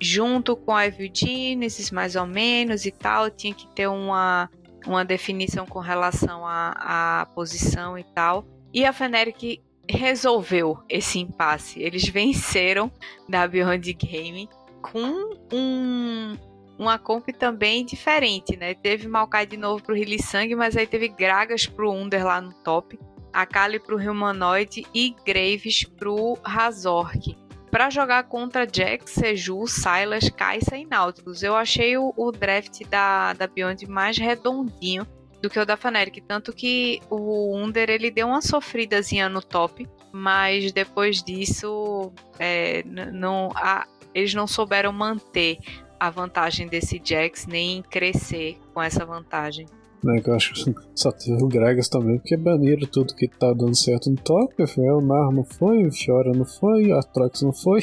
junto 0.00 0.56
com 0.56 0.74
a 0.74 0.86
Evil 0.86 1.10
Genesis, 1.12 1.90
mais 1.90 2.16
ou 2.16 2.26
menos, 2.26 2.86
e 2.86 2.90
tal. 2.90 3.30
Tinha 3.30 3.54
que 3.54 3.66
ter 3.68 3.86
uma, 3.86 4.50
uma 4.86 5.04
definição 5.04 5.66
com 5.66 5.78
relação 5.78 6.42
à, 6.46 7.26
posição 7.34 7.98
e 7.98 8.04
tal. 8.04 8.44
E 8.72 8.84
a 8.84 8.92
Feneric 8.92 9.62
resolveu 9.88 10.78
esse 10.88 11.18
impasse. 11.18 11.82
Eles 11.82 12.08
venceram 12.08 12.90
da 13.28 13.46
Beyond 13.46 13.92
Game 13.94 14.48
com 14.80 15.34
um, 15.52 16.36
uma 16.80 16.98
comp 16.98 17.28
também 17.28 17.84
diferente, 17.84 18.56
né? 18.56 18.72
Teve 18.72 19.06
Maokai 19.06 19.44
de 19.44 19.58
novo 19.58 19.82
pro 19.82 19.94
Sangue, 20.22 20.56
mas 20.56 20.74
aí 20.78 20.86
teve 20.86 21.08
Gragas 21.08 21.66
pro 21.66 21.92
Under 21.92 22.24
lá 22.24 22.40
no 22.40 22.54
top, 22.54 22.98
Akali 23.30 23.78
pro 23.78 23.98
Humanoid 23.98 24.86
e 24.94 25.14
Graves 25.26 25.84
pro 25.84 26.38
Razork. 26.42 27.36
Para 27.70 27.90
jogar 27.90 28.24
contra 28.24 28.66
Jax, 28.66 29.12
Seju, 29.12 29.66
Silas, 29.66 30.30
Kai'Sa 30.30 30.76
e 30.76 30.86
Nautilus. 30.86 31.42
Eu 31.42 31.54
achei 31.54 31.98
o, 31.98 32.14
o 32.16 32.32
draft 32.32 32.82
da, 32.88 33.34
da 33.34 33.46
Beyond 33.46 33.86
mais 33.86 34.16
redondinho 34.16 35.06
do 35.42 35.50
que 35.50 35.60
o 35.60 35.66
da 35.66 35.76
Fnatic. 35.76 36.24
Tanto 36.26 36.52
que 36.52 37.00
o 37.10 37.56
Under 37.56 37.90
ele 37.90 38.10
deu 38.10 38.26
uma 38.26 38.40
sofridazinha 38.40 39.28
no 39.28 39.42
top, 39.42 39.86
mas 40.10 40.72
depois 40.72 41.22
disso 41.22 42.10
é, 42.38 42.82
não, 42.84 43.50
a, 43.54 43.86
eles 44.14 44.34
não 44.34 44.46
souberam 44.46 44.92
manter 44.92 45.58
a 46.00 46.08
vantagem 46.08 46.66
desse 46.66 47.00
Jax 47.04 47.46
nem 47.46 47.82
crescer 47.82 48.58
com 48.72 48.82
essa 48.82 49.04
vantagem. 49.04 49.66
É, 50.06 50.22
eu 50.26 50.34
acho 50.34 50.54
que 50.54 50.74
só 50.94 51.12
teve 51.12 51.42
o 51.44 51.46
Gragas 51.46 51.88
também, 51.88 52.18
porque 52.18 52.34
baniram 52.36 52.88
tudo 52.88 53.14
que 53.14 53.28
tá 53.28 53.52
dando 53.52 53.76
certo 53.76 54.08
no 54.08 54.16
top. 54.16 54.54
O 54.78 55.00
Nar 55.02 55.30
não 55.30 55.44
foi, 55.44 55.86
o 55.86 55.92
Fiora 55.92 56.32
não 56.32 56.46
foi, 56.46 56.90
a 56.90 57.02
Trox 57.02 57.42
não 57.42 57.52
foi. 57.52 57.82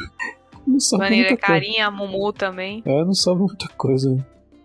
não 0.66 0.80
sobe 0.80 1.04
Baniram 1.04 1.36
Carinha, 1.36 1.86
a 1.86 1.90
Mumu 1.90 2.32
também. 2.32 2.82
É, 2.86 3.04
não 3.04 3.12
sobe 3.12 3.40
muita 3.42 3.68
coisa. 3.76 4.16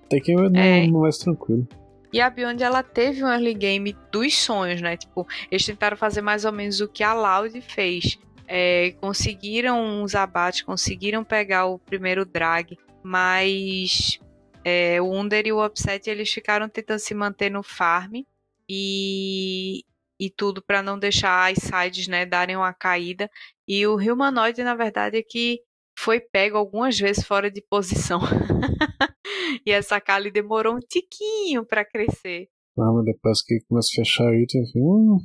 Tem 0.09 0.21
que 0.21 0.31
ir 0.31 0.55
é. 0.55 0.87
no 0.87 1.01
mais 1.01 1.17
tranquilo. 1.17 1.67
E 2.13 2.21
a 2.21 2.29
Beyond 2.29 2.63
ela 2.63 2.81
teve 2.81 3.21
um 3.21 3.27
early 3.27 3.53
game 3.53 3.93
dos 4.09 4.33
sonhos, 4.39 4.81
né? 4.81 4.95
Tipo, 4.95 5.27
eles 5.51 5.65
tentaram 5.65 5.97
fazer 5.97 6.21
mais 6.21 6.45
ou 6.45 6.53
menos 6.53 6.79
o 6.79 6.87
que 6.87 7.03
a 7.03 7.13
Loud 7.13 7.59
fez. 7.59 8.17
É, 8.47 8.91
conseguiram 9.01 9.83
uns 9.83 10.15
abates, 10.15 10.61
conseguiram 10.61 11.23
pegar 11.23 11.65
o 11.65 11.77
primeiro 11.77 12.25
drag, 12.25 12.77
mas 13.03 14.19
é, 14.63 15.01
o 15.01 15.11
Under 15.11 15.45
e 15.45 15.51
o 15.51 15.65
Upset 15.65 16.09
eles 16.09 16.31
ficaram 16.31 16.69
tentando 16.69 16.99
se 16.99 17.13
manter 17.13 17.49
no 17.49 17.61
farm 17.61 18.21
e, 18.69 19.83
e 20.19 20.29
tudo 20.29 20.61
para 20.61 20.81
não 20.81 20.97
deixar 20.97 21.51
as 21.51 21.59
sides 21.59 22.07
né, 22.07 22.25
darem 22.25 22.55
uma 22.55 22.73
caída. 22.73 23.29
E 23.67 23.85
o 23.87 23.95
Humanoid, 23.95 24.63
na 24.63 24.75
verdade, 24.75 25.17
é 25.17 25.23
que 25.23 25.61
foi 25.97 26.19
pego 26.19 26.57
algumas 26.57 26.97
vezes 26.97 27.25
fora 27.25 27.49
de 27.49 27.61
posição. 27.61 28.19
e 29.65 29.71
essa 29.71 29.99
Kali 29.99 30.31
demorou 30.31 30.75
um 30.75 30.79
tiquinho 30.79 31.65
para 31.65 31.83
crescer. 31.83 32.47
Ah, 32.77 32.91
mas 32.93 33.05
depois 33.05 33.41
que 33.41 33.59
começa 33.67 33.89
a 33.91 33.95
fechar 33.95 34.27
aí, 34.29 34.45
tem 34.47 34.61
hum, 34.75 35.17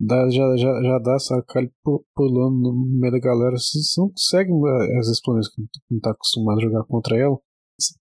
dá, 0.00 0.28
já, 0.30 0.56
já, 0.56 0.82
já 0.82 0.98
dá 0.98 1.14
essa 1.14 1.42
Kali 1.48 1.70
pulando 2.14 2.60
no 2.60 2.98
meio 2.98 3.12
da 3.12 3.18
galera. 3.18 3.56
Você 3.56 4.00
não 4.00 4.08
consegue 4.10 4.50
as 4.98 5.08
explosões 5.08 5.48
que 5.48 5.62
não 5.90 6.00
tá 6.00 6.10
acostumado 6.10 6.58
a 6.58 6.62
jogar 6.62 6.84
contra 6.84 7.16
ela. 7.16 7.38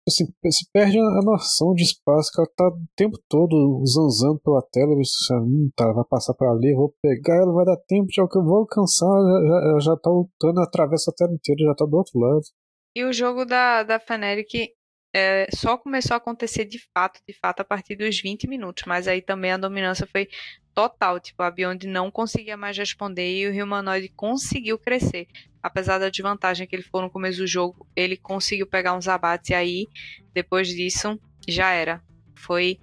Assim, 0.07 0.25
você 0.41 0.63
perde 0.71 0.97
a 0.97 1.21
noção 1.21 1.73
de 1.73 1.83
espaço, 1.83 2.31
que 2.31 2.39
ela 2.39 2.49
tá 2.55 2.65
o 2.69 2.77
tempo 2.95 3.17
todo 3.27 3.83
zanzando 3.85 4.39
pela 4.39 4.61
tela, 4.71 4.95
você 4.95 5.33
hum, 5.35 5.69
tá, 5.75 5.91
vai 5.91 6.05
passar 6.09 6.33
para 6.33 6.49
ali, 6.49 6.73
vou 6.73 6.95
pegar 7.01 7.35
ela, 7.41 7.51
vai 7.51 7.65
dar 7.65 7.75
tempo 7.85 8.07
de 8.07 8.25
que 8.25 8.37
eu 8.37 8.43
vou 8.45 8.59
alcançar, 8.59 9.05
já, 9.05 9.73
já, 9.73 9.79
já 9.79 9.97
tá 9.97 10.09
lutando, 10.09 10.61
atravessa 10.61 11.11
a 11.11 11.13
tela 11.13 11.33
inteira, 11.33 11.65
já 11.65 11.75
tá 11.75 11.85
do 11.85 11.97
outro 11.97 12.17
lado. 12.17 12.41
E 12.95 13.03
o 13.03 13.11
jogo 13.11 13.43
da, 13.43 13.83
da 13.83 13.99
Fnatic 13.99 14.71
é, 15.17 15.47
só 15.55 15.77
começou 15.77 16.13
a 16.13 16.17
acontecer 16.17 16.65
de 16.65 16.77
fato, 16.93 17.21
de 17.25 17.33
fato, 17.33 17.61
a 17.61 17.63
partir 17.63 17.95
dos 17.95 18.19
20 18.19 18.49
minutos, 18.49 18.83
mas 18.85 19.07
aí 19.07 19.21
também 19.21 19.53
a 19.53 19.57
dominância 19.57 20.05
foi 20.05 20.27
total, 20.73 21.21
tipo, 21.21 21.41
a 21.41 21.49
Beyond 21.49 21.87
não 21.87 22.11
conseguia 22.11 22.57
mais 22.57 22.77
responder 22.77 23.33
e 23.33 23.47
o 23.47 23.63
Humanoid 23.63 24.09
conseguiu 24.09 24.77
crescer. 24.77 25.25
Apesar 25.63 25.99
da 25.99 26.09
desvantagem 26.09 26.67
que 26.67 26.75
ele 26.75 26.83
foi 26.83 27.01
no 27.01 27.09
começo 27.09 27.37
do 27.37 27.47
jogo, 27.47 27.87
ele 27.95 28.17
conseguiu 28.17 28.67
pegar 28.67 28.93
uns 28.93 29.07
abates 29.07 29.51
e 29.51 29.53
aí, 29.53 29.87
depois 30.33 30.67
disso, 30.67 31.17
já 31.47 31.71
era. 31.71 32.03
Foi 32.37 32.77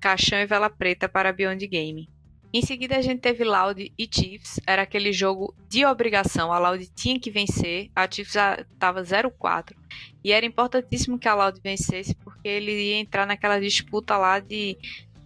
caixão 0.00 0.38
e 0.38 0.46
vela 0.46 0.70
preta 0.70 1.08
para 1.08 1.30
a 1.30 1.32
Beyond 1.32 1.66
Game. 1.66 2.08
Em 2.54 2.60
seguida, 2.60 2.98
a 2.98 3.00
gente 3.00 3.20
teve 3.20 3.44
Loud 3.44 3.90
e 3.96 4.08
Chiefs. 4.10 4.60
Era 4.66 4.82
aquele 4.82 5.10
jogo 5.10 5.54
de 5.70 5.86
obrigação. 5.86 6.52
A 6.52 6.58
Loud 6.58 6.86
tinha 6.94 7.18
que 7.18 7.30
vencer. 7.30 7.90
A 7.96 8.06
Chiefs 8.10 8.36
estava 8.36 9.02
0-4. 9.02 9.74
E 10.22 10.32
era 10.32 10.44
importantíssimo 10.44 11.18
que 11.18 11.26
a 11.26 11.34
Loud 11.34 11.58
vencesse, 11.62 12.14
porque 12.16 12.46
ele 12.46 12.72
ia 12.72 12.96
entrar 12.96 13.26
naquela 13.26 13.58
disputa 13.58 14.18
lá 14.18 14.38
de 14.38 14.76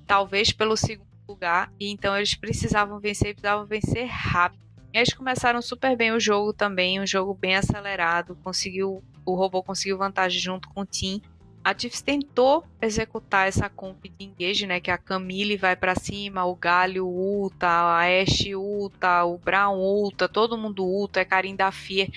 talvez 0.07 0.53
pelo 0.53 0.77
segundo 0.77 1.09
lugar. 1.29 1.73
E 1.81 1.91
então 1.91 2.17
eles 2.17 2.37
precisavam 2.37 3.01
vencer, 3.01 3.35
precisavam 3.35 3.67
vencer 3.67 4.07
rápido. 4.07 4.65
E 4.95 4.99
eles 4.99 5.13
começaram 5.13 5.61
super 5.61 5.97
bem 5.97 6.13
o 6.13 6.21
jogo 6.21 6.53
também, 6.53 7.01
um 7.01 7.07
jogo 7.07 7.35
bem 7.35 7.57
acelerado. 7.57 8.39
Conseguiu, 8.45 9.03
o 9.25 9.35
robô 9.35 9.65
conseguiu 9.65 9.99
vantagem 9.99 10.41
junto 10.41 10.69
com 10.69 10.83
o 10.83 10.87
Team. 10.87 11.21
A 11.67 11.75
Tiffs 11.75 12.01
tentou 12.01 12.65
executar 12.81 13.49
essa 13.49 13.69
comp 13.69 14.05
de 14.05 14.25
engage, 14.25 14.69
né? 14.69 14.79
Que 14.79 14.89
a 14.89 14.97
Camille 14.97 15.57
vai 15.57 15.75
para 15.75 15.97
cima, 15.97 16.45
o 16.45 16.55
Galho 16.55 17.05
ulta, 17.09 17.67
a 17.67 18.03
Ashe 18.23 18.55
ulta, 18.55 19.25
o 19.25 19.37
Brown 19.37 19.77
ulta, 19.77 20.29
todo 20.29 20.57
mundo 20.57 20.85
ulta, 20.85 21.19
é 21.19 21.25
Karim 21.25 21.57
da 21.57 21.73
Fear. 21.73 22.09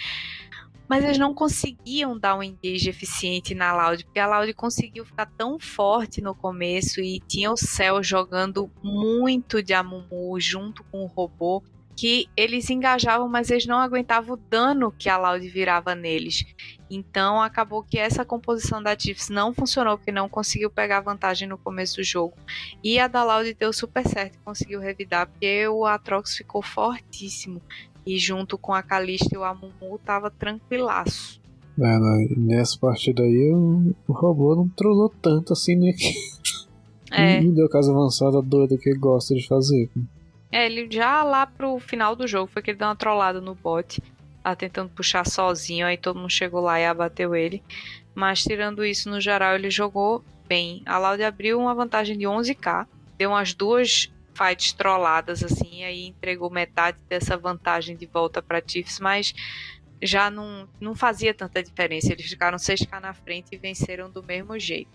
mas 0.87 1.03
eles 1.03 1.17
não 1.17 1.33
conseguiam 1.33 2.15
dar 2.15 2.37
um 2.37 2.43
engage 2.43 2.91
eficiente 2.91 3.55
na 3.55 3.73
Loud, 3.73 4.05
porque 4.05 4.19
a 4.19 4.27
Loud 4.27 4.53
conseguiu 4.53 5.03
ficar 5.03 5.25
tão 5.35 5.59
forte 5.59 6.21
no 6.21 6.35
começo 6.35 7.01
e 7.01 7.19
tinha 7.21 7.51
o 7.51 7.57
Cell 7.57 8.03
jogando 8.03 8.71
muito 8.83 9.63
de 9.63 9.73
Amumu 9.73 10.39
junto 10.39 10.83
com 10.91 11.01
o 11.01 11.07
robô 11.07 11.63
que 11.99 12.29
eles 12.37 12.69
engajavam, 12.69 13.27
mas 13.27 13.51
eles 13.51 13.65
não 13.65 13.77
aguentavam 13.77 14.35
o 14.35 14.39
dano 14.49 14.89
que 14.89 15.09
a 15.09 15.17
Loud 15.17 15.45
virava 15.49 15.93
neles. 15.93 16.45
Então 16.89 17.41
acabou 17.41 17.83
que 17.83 17.99
essa 17.99 18.23
composição 18.23 18.81
da 18.81 18.97
Chiefs 18.97 19.27
não 19.27 19.53
funcionou, 19.53 19.97
porque 19.97 20.09
não 20.09 20.29
conseguiu 20.29 20.69
pegar 20.69 21.01
vantagem 21.01 21.45
no 21.45 21.57
começo 21.57 21.97
do 21.97 22.03
jogo. 22.03 22.35
E 22.81 22.97
a 22.97 23.09
da 23.09 23.25
Loud 23.25 23.53
deu 23.53 23.73
super 23.73 24.07
certo, 24.07 24.39
conseguiu 24.45 24.79
revidar, 24.79 25.27
porque 25.27 25.67
o 25.67 25.85
Atrox 25.85 26.37
ficou 26.37 26.61
fortíssimo. 26.61 27.61
E 28.05 28.17
junto 28.17 28.57
com 28.57 28.73
a 28.73 28.81
Kalista 28.81 29.35
e 29.35 29.37
o 29.37 29.43
Amumu 29.43 29.99
tava 30.05 30.31
tranquilaço. 30.31 31.41
É, 31.77 31.99
né? 31.99 32.27
nessa 32.37 32.79
partida 32.79 33.23
aí 33.23 33.51
o, 33.53 33.93
o 34.07 34.13
robô 34.13 34.55
não 34.55 34.69
trollou 34.69 35.09
tanto 35.21 35.51
assim, 35.51 35.75
né? 35.75 35.91
É. 37.11 37.41
Não 37.43 37.53
deu 37.53 37.67
caso 37.67 37.91
avançada 37.91 38.41
doida 38.41 38.77
que 38.77 38.89
ele 38.89 38.99
gosta 38.99 39.35
de 39.35 39.45
fazer. 39.47 39.89
É, 40.51 40.65
ele 40.65 40.87
já 40.91 41.23
lá 41.23 41.45
pro 41.45 41.79
final 41.79 42.15
do 42.15 42.27
jogo 42.27 42.51
foi 42.51 42.61
que 42.61 42.71
ele 42.71 42.77
deu 42.77 42.87
uma 42.87 42.95
trollada 42.95 43.39
no 43.39 43.55
bot. 43.55 44.01
Tá 44.43 44.55
tentando 44.55 44.89
puxar 44.89 45.27
sozinho, 45.27 45.85
aí 45.85 45.97
todo 45.97 46.19
mundo 46.19 46.31
chegou 46.31 46.61
lá 46.61 46.79
e 46.79 46.85
abateu 46.85 47.35
ele. 47.35 47.61
Mas 48.15 48.41
tirando 48.41 48.83
isso, 48.83 49.09
no 49.09 49.21
geral, 49.21 49.55
ele 49.55 49.69
jogou 49.69 50.23
bem. 50.47 50.81
A 50.85 50.97
Loud 50.97 51.21
abriu 51.23 51.59
uma 51.59 51.75
vantagem 51.75 52.17
de 52.17 52.25
11k. 52.25 52.87
Deu 53.17 53.29
umas 53.29 53.53
duas 53.53 54.11
fights 54.33 54.73
trolladas, 54.73 55.43
assim, 55.43 55.83
aí 55.83 56.07
entregou 56.07 56.49
metade 56.49 56.97
dessa 57.07 57.37
vantagem 57.37 57.95
de 57.95 58.05
volta 58.05 58.41
para 58.41 58.63
Chiefs, 58.65 58.99
mas 58.99 59.33
já 60.01 60.31
não, 60.31 60.67
não 60.79 60.95
fazia 60.95 61.33
tanta 61.33 61.61
diferença. 61.61 62.11
Eles 62.11 62.25
ficaram 62.27 62.57
6k 62.57 62.99
na 63.01 63.13
frente 63.13 63.49
e 63.51 63.57
venceram 63.57 64.09
do 64.09 64.23
mesmo 64.23 64.57
jeito. 64.57 64.89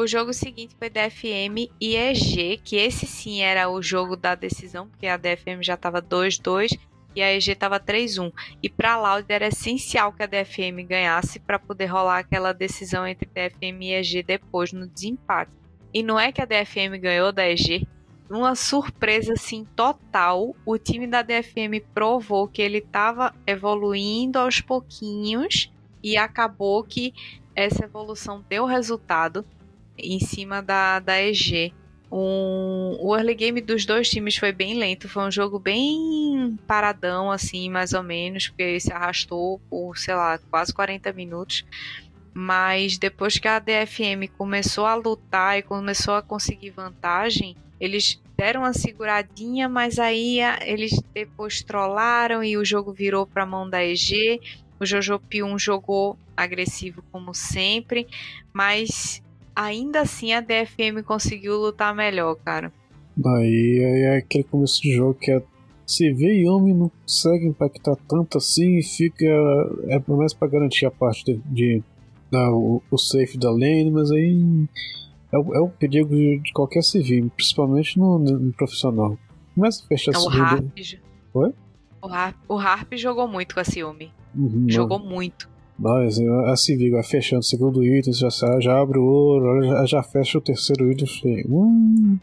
O 0.00 0.06
jogo 0.06 0.32
seguinte 0.32 0.76
foi 0.78 0.88
DFM 0.88 1.68
e 1.80 1.96
EG, 1.96 2.58
que 2.62 2.76
esse 2.76 3.04
sim 3.04 3.40
era 3.42 3.68
o 3.68 3.82
jogo 3.82 4.14
da 4.14 4.36
decisão, 4.36 4.86
porque 4.86 5.08
a 5.08 5.16
DFM 5.16 5.60
já 5.60 5.74
estava 5.74 6.00
2-2 6.00 6.78
e 7.16 7.20
a 7.20 7.34
EG 7.34 7.50
estava 7.50 7.80
3-1. 7.80 8.32
E 8.62 8.68
para 8.70 8.92
a 8.92 8.96
Loud 8.96 9.26
era 9.28 9.48
essencial 9.48 10.12
que 10.12 10.22
a 10.22 10.26
DFM 10.26 10.86
ganhasse 10.86 11.40
para 11.40 11.58
poder 11.58 11.86
rolar 11.86 12.18
aquela 12.18 12.52
decisão 12.52 13.04
entre 13.04 13.28
DFM 13.28 13.82
e 13.82 13.94
EG 13.94 14.22
depois 14.22 14.72
no 14.72 14.86
desempate. 14.86 15.50
E 15.92 16.00
não 16.00 16.16
é 16.16 16.30
que 16.30 16.40
a 16.40 16.44
DFM 16.44 16.96
ganhou 17.00 17.32
da 17.32 17.50
EG, 17.50 17.84
uma 18.30 18.54
surpresa 18.54 19.32
assim 19.32 19.64
total, 19.74 20.54
o 20.64 20.78
time 20.78 21.08
da 21.08 21.22
DFM 21.22 21.82
provou 21.92 22.46
que 22.46 22.62
ele 22.62 22.78
estava 22.78 23.34
evoluindo 23.44 24.38
aos 24.38 24.60
pouquinhos 24.60 25.72
e 26.00 26.16
acabou 26.16 26.84
que 26.84 27.12
essa 27.52 27.86
evolução 27.86 28.44
deu 28.48 28.64
resultado 28.64 29.44
em 29.98 30.20
cima 30.20 30.62
da, 30.62 30.98
da 31.00 31.20
EG. 31.20 31.72
Um, 32.10 32.96
o 33.00 33.14
early 33.14 33.34
game 33.34 33.60
dos 33.60 33.84
dois 33.84 34.08
times 34.08 34.36
foi 34.36 34.50
bem 34.50 34.78
lento, 34.78 35.08
foi 35.08 35.24
um 35.24 35.30
jogo 35.30 35.58
bem 35.58 36.58
paradão, 36.66 37.30
assim, 37.30 37.68
mais 37.68 37.92
ou 37.92 38.02
menos, 38.02 38.48
porque 38.48 38.80
se 38.80 38.92
arrastou 38.92 39.60
por, 39.68 39.98
sei 39.98 40.14
lá, 40.14 40.38
quase 40.50 40.72
40 40.72 41.12
minutos. 41.12 41.64
Mas 42.32 42.96
depois 42.96 43.38
que 43.38 43.48
a 43.48 43.58
DFM 43.58 44.30
começou 44.38 44.86
a 44.86 44.94
lutar 44.94 45.58
e 45.58 45.62
começou 45.62 46.14
a 46.14 46.22
conseguir 46.22 46.70
vantagem, 46.70 47.56
eles 47.80 48.20
deram 48.36 48.62
uma 48.62 48.72
seguradinha, 48.72 49.68
mas 49.68 49.98
aí 49.98 50.38
eles 50.64 50.92
depois 51.12 51.62
trollaram 51.62 52.42
e 52.42 52.56
o 52.56 52.64
jogo 52.64 52.92
virou 52.92 53.26
para 53.26 53.42
a 53.42 53.46
mão 53.46 53.68
da 53.68 53.84
EG. 53.84 54.40
O 54.80 54.86
Jojo 54.86 55.18
P1 55.18 55.58
jogou 55.58 56.16
agressivo 56.36 57.02
como 57.10 57.34
sempre, 57.34 58.06
mas 58.52 59.20
ainda 59.58 60.02
assim 60.02 60.32
a 60.32 60.40
DFM 60.40 61.02
conseguiu 61.04 61.58
lutar 61.58 61.92
melhor, 61.94 62.36
cara. 62.36 62.72
Aí, 63.26 63.84
aí 63.84 64.02
é 64.02 64.16
aquele 64.18 64.44
começo 64.44 64.80
de 64.80 64.94
jogo 64.94 65.14
que 65.14 65.32
é. 65.32 65.42
Se 65.84 66.12
vê 66.12 66.42
Yumi 66.42 66.74
não 66.74 66.90
consegue 66.90 67.46
impactar 67.46 67.96
tanto 68.08 68.38
assim, 68.38 68.80
fica. 68.82 69.24
É 69.88 70.00
mais 70.06 70.32
para 70.32 70.48
garantir 70.48 70.86
a 70.86 70.90
parte 70.90 71.24
de. 71.24 71.40
de 71.50 71.82
da, 72.30 72.50
o, 72.52 72.82
o, 72.90 72.98
safe 72.98 73.38
da 73.38 73.50
lane, 73.50 73.90
mas 73.90 74.12
aí. 74.12 74.68
É 75.32 75.38
o, 75.38 75.54
é 75.54 75.60
o 75.60 75.68
perigo 75.68 76.08
de, 76.08 76.38
de 76.38 76.52
qualquer 76.52 76.82
civil, 76.82 77.30
principalmente 77.34 77.98
no, 77.98 78.18
no, 78.18 78.52
profissional. 78.52 79.18
Começa 79.54 79.84
a 79.84 79.86
fechar 79.88 80.14
é, 80.14 80.18
o 80.18 80.28
Harp. 80.28 80.64
Oi? 81.34 81.52
O 82.00 82.06
Harp, 82.06 82.36
o 82.48 82.58
Harp 82.58 82.94
jogou 82.94 83.28
muito 83.28 83.54
com 83.54 83.60
a 83.60 83.64
Ciúme. 83.64 84.10
Uhum, 84.34 84.64
jogou 84.68 84.98
muito. 84.98 85.48
Mas 85.78 86.18
a 86.18 86.56
Civic 86.56 86.90
vai 86.90 87.04
fechando 87.04 87.40
o 87.40 87.44
segundo 87.44 87.84
item, 87.84 88.12
já, 88.12 88.28
já 88.60 88.80
abre 88.80 88.98
o 88.98 89.04
ouro, 89.04 89.62
já, 89.62 89.86
já 89.86 90.02
fecha 90.02 90.38
o 90.38 90.40
terceiro 90.40 90.90
item. 90.90 91.06
Falei, 91.06 91.44
hum, 91.48 92.18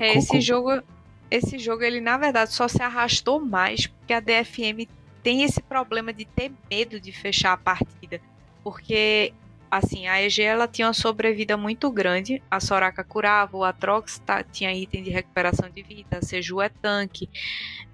é, 0.00 0.16
esse 0.16 0.28
com... 0.28 0.40
jogo, 0.40 0.82
esse 1.30 1.58
jogo 1.58 1.82
ele 1.82 2.00
na 2.00 2.16
verdade 2.16 2.52
só 2.52 2.66
se 2.66 2.82
arrastou 2.82 3.40
mais 3.40 3.86
porque 3.86 4.12
a 4.14 4.20
DFM 4.20 4.88
tem 5.22 5.42
esse 5.42 5.60
problema 5.60 6.12
de 6.14 6.24
ter 6.24 6.50
medo 6.70 6.98
de 6.98 7.12
fechar 7.12 7.52
a 7.52 7.56
partida, 7.58 8.20
porque 8.64 9.34
assim 9.70 10.06
a 10.06 10.22
EG 10.22 10.40
ela 10.40 10.66
tinha 10.66 10.86
uma 10.86 10.94
sobrevida 10.94 11.58
muito 11.58 11.90
grande, 11.90 12.42
a 12.50 12.58
Soraka 12.58 13.04
curava, 13.04 13.54
o 13.54 13.64
Atrox 13.64 14.18
tá, 14.24 14.42
tinha 14.42 14.72
item 14.72 15.02
de 15.02 15.10
recuperação 15.10 15.68
de 15.68 15.82
vida, 15.82 16.18
a 16.18 16.22
Seju 16.22 16.62
é 16.62 16.70
tanque, 16.70 17.28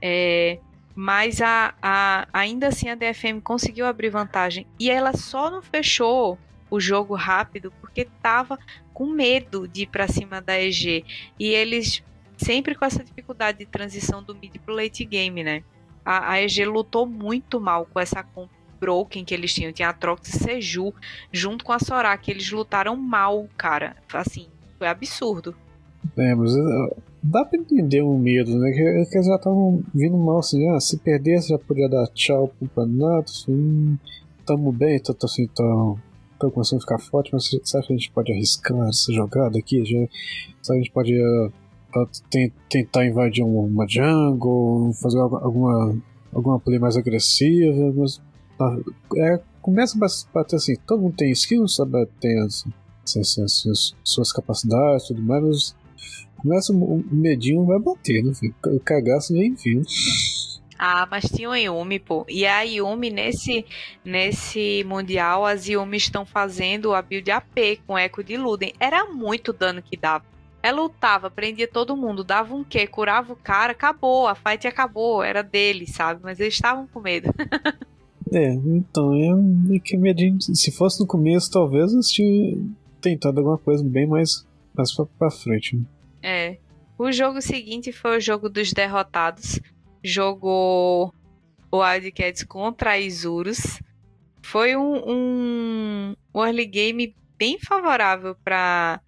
é, 0.00 0.60
mas 0.94 1.40
a, 1.40 1.74
a, 1.82 2.28
ainda 2.32 2.68
assim 2.68 2.88
a 2.88 2.94
DFM 2.94 3.40
conseguiu 3.42 3.86
abrir 3.86 4.10
vantagem. 4.10 4.66
E 4.78 4.90
ela 4.90 5.12
só 5.16 5.50
não 5.50 5.62
fechou 5.62 6.38
o 6.70 6.80
jogo 6.80 7.14
rápido 7.14 7.72
porque 7.80 8.02
estava 8.02 8.58
com 8.92 9.06
medo 9.06 9.66
de 9.66 9.82
ir 9.82 9.86
para 9.86 10.08
cima 10.08 10.40
da 10.40 10.60
EG. 10.60 11.04
E 11.38 11.48
eles 11.48 12.02
sempre 12.36 12.74
com 12.74 12.84
essa 12.84 13.02
dificuldade 13.02 13.58
de 13.58 13.66
transição 13.66 14.22
do 14.22 14.34
mid 14.34 14.56
pro 14.58 14.74
late 14.74 15.04
game, 15.04 15.42
né? 15.42 15.62
A, 16.04 16.32
a 16.32 16.42
EG 16.42 16.64
lutou 16.64 17.06
muito 17.06 17.60
mal 17.60 17.86
com 17.86 17.98
essa 17.98 18.22
comp 18.22 18.50
broken 18.84 19.24
que 19.24 19.32
eles 19.32 19.54
tinham. 19.54 19.72
Tinha 19.72 19.88
a 19.88 19.92
Trox 19.92 20.28
e 20.28 20.38
Seju 20.38 20.92
junto 21.32 21.64
com 21.64 21.72
a 21.72 21.78
Soraka. 21.78 22.30
Eles 22.30 22.50
lutaram 22.50 22.94
mal, 22.96 23.48
cara. 23.56 23.96
Assim, 24.12 24.48
foi 24.78 24.86
absurdo. 24.86 25.56
Mas 26.14 26.54
dá 27.24 27.42
pra 27.42 27.58
entender 27.58 28.02
o 28.02 28.18
medo, 28.18 28.58
né? 28.58 28.70
Que, 28.70 29.06
que 29.10 29.16
eles 29.16 29.26
já 29.26 29.36
estavam 29.36 29.82
vindo 29.94 30.16
mal 30.18 30.38
assim, 30.38 30.68
ah, 30.68 30.78
se 30.78 30.98
perdesse 30.98 31.48
já 31.48 31.58
podia 31.58 31.88
dar 31.88 32.06
tchau 32.08 32.48
pro 32.48 32.68
campeonato, 32.68 33.32
assim, 33.32 33.98
tamo 34.44 34.70
bem, 34.70 35.00
tô, 35.00 35.14
tô 35.14 35.26
assim, 35.26 35.46
tô, 35.48 35.96
tô 36.38 36.50
começando 36.50 36.78
a 36.78 36.82
ficar 36.82 36.98
forte, 36.98 37.30
mas 37.32 37.48
será 37.64 37.82
que 37.82 37.92
a 37.92 37.96
gente 37.96 38.10
pode 38.10 38.30
arriscar 38.30 38.88
essa 38.88 39.10
jogada 39.10 39.58
aqui? 39.58 39.82
Já, 39.86 39.98
será 40.62 40.74
que 40.76 40.80
a 40.80 40.82
gente 40.82 40.92
pode 40.92 41.14
uh, 41.18 42.08
tentar 42.68 43.06
invadir 43.06 43.42
uma 43.42 43.86
jungle, 43.88 44.92
fazer 45.00 45.18
alguma, 45.18 45.96
alguma 46.30 46.60
play 46.60 46.78
mais 46.78 46.94
agressiva, 46.94 47.90
mas 47.96 48.18
uh, 48.60 48.94
é, 49.16 49.40
começa 49.62 49.96
a 49.96 50.08
bater 50.34 50.56
assim, 50.56 50.74
todo 50.86 51.00
mundo 51.00 51.16
tem 51.16 51.32
skills, 51.32 51.76
sabe? 51.76 52.06
Tem 52.20 52.38
as, 52.40 52.66
as, 53.16 53.38
as 53.66 53.94
suas 54.04 54.30
capacidades 54.30 55.04
e 55.04 55.08
tudo 55.08 55.22
mais, 55.22 55.42
mas 55.42 55.83
Começa 56.36 56.72
o 56.72 57.02
medinho 57.10 57.64
vai 57.64 57.78
bater, 57.78 58.22
né, 58.22 58.34
filho? 58.34 58.54
O 58.66 58.80
cagaço 58.80 59.32
vem 59.32 59.54
vindo. 59.54 59.86
Ah, 60.78 61.06
mas 61.10 61.24
tinha 61.24 61.48
o 61.48 61.54
Yumi, 61.54 61.98
pô. 61.98 62.26
E 62.28 62.44
a 62.44 62.62
Yumi, 62.62 63.10
nesse, 63.10 63.64
nesse 64.04 64.84
Mundial, 64.84 65.46
as 65.46 65.66
Yumi 65.66 65.96
estão 65.96 66.26
fazendo 66.26 66.92
a 66.92 67.00
build 67.00 67.30
AP 67.30 67.80
com 67.86 67.96
Eco 67.96 68.22
de 68.22 68.36
Luden. 68.36 68.74
Era 68.78 69.06
muito 69.06 69.52
dano 69.52 69.80
que 69.80 69.96
dava. 69.96 70.24
Ela 70.62 70.80
lutava, 70.80 71.30
prendia 71.30 71.68
todo 71.68 71.96
mundo, 71.96 72.24
dava 72.24 72.54
um 72.54 72.64
quê? 72.64 72.86
Curava 72.86 73.34
o 73.34 73.36
cara, 73.36 73.72
acabou, 73.72 74.26
a 74.26 74.34
fight 74.34 74.66
acabou, 74.66 75.22
era 75.22 75.42
dele, 75.42 75.86
sabe? 75.86 76.20
Mas 76.22 76.40
eles 76.40 76.54
estavam 76.54 76.86
com 76.86 77.00
medo. 77.00 77.28
é, 78.32 78.54
então, 78.54 79.12
é 79.14 79.78
que 79.78 79.96
medinho. 79.96 80.40
Se 80.40 80.72
fosse 80.72 81.00
no 81.00 81.06
começo, 81.06 81.50
talvez 81.50 81.92
eles 81.92 82.08
tinham 82.08 82.70
tentado 83.00 83.38
alguma 83.38 83.58
coisa 83.58 83.84
bem 83.84 84.06
mais, 84.06 84.46
mais 84.74 84.94
pra, 84.94 85.06
pra 85.06 85.30
frente. 85.30 85.76
Né? 85.76 85.84
É. 86.22 86.58
O 86.98 87.10
jogo 87.10 87.40
seguinte 87.40 87.92
foi 87.92 88.18
o 88.18 88.20
jogo 88.20 88.48
dos 88.48 88.72
derrotados. 88.72 89.60
Jogou 90.02 91.12
o 91.70 91.78
Wildcats 91.78 92.44
contra 92.44 92.92
a 92.92 92.98
Isurus. 92.98 93.80
Foi 94.42 94.76
um, 94.76 95.02
um, 95.06 96.16
um 96.34 96.44
early 96.44 96.66
game 96.66 97.16
bem 97.36 97.58
favorável 97.58 98.36
para 98.44 99.00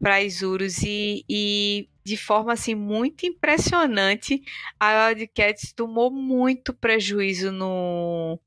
para 0.00 0.22
Isurus 0.22 0.82
e, 0.82 1.24
e 1.28 1.88
de 2.02 2.16
forma 2.16 2.54
assim 2.54 2.74
muito 2.74 3.26
impressionante 3.26 4.42
a 4.78 5.08
Wildcats 5.08 5.74
tomou 5.74 6.10
muito 6.10 6.72
prejuízo 6.72 7.52
no, 7.52 8.40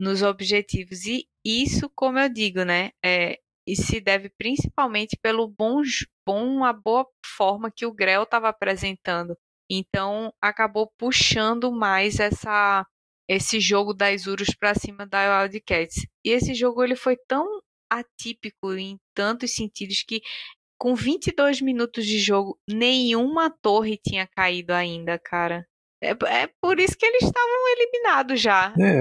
nos 0.00 0.22
objetivos 0.22 1.04
e 1.04 1.28
isso 1.44 1.90
como 1.94 2.18
eu 2.18 2.28
digo 2.30 2.64
né 2.64 2.90
é, 3.04 3.38
e 3.66 3.76
se 3.76 4.00
deve 4.00 4.30
principalmente 4.30 5.16
pelo 5.20 5.48
bom, 5.48 5.82
bom 6.26 6.64
a 6.64 6.72
boa 6.72 7.06
forma 7.36 7.70
que 7.70 7.86
o 7.86 7.92
Grell 7.92 8.24
estava 8.24 8.48
apresentando. 8.48 9.36
Então 9.70 10.32
acabou 10.40 10.92
puxando 10.98 11.72
mais 11.72 12.20
essa 12.20 12.86
esse 13.26 13.58
jogo 13.58 13.94
das 13.94 14.26
Urus 14.26 14.50
para 14.54 14.74
cima 14.74 15.06
da 15.06 15.42
Wildcats. 15.42 16.06
E 16.24 16.30
esse 16.30 16.54
jogo 16.54 16.84
ele 16.84 16.94
foi 16.94 17.16
tão 17.26 17.46
atípico 17.90 18.74
em 18.74 18.98
tantos 19.14 19.54
sentidos 19.54 20.02
que 20.02 20.20
com 20.78 20.94
22 20.94 21.62
minutos 21.62 22.04
de 22.04 22.18
jogo, 22.18 22.58
nenhuma 22.68 23.50
torre 23.50 23.96
tinha 23.96 24.26
caído 24.26 24.72
ainda, 24.74 25.18
cara. 25.18 25.66
É, 26.04 26.42
é 26.42 26.48
por 26.60 26.78
isso 26.78 26.96
que 26.98 27.06
eles 27.06 27.22
estavam 27.22 27.68
eliminados 27.76 28.40
já. 28.40 28.74
É, 28.78 29.00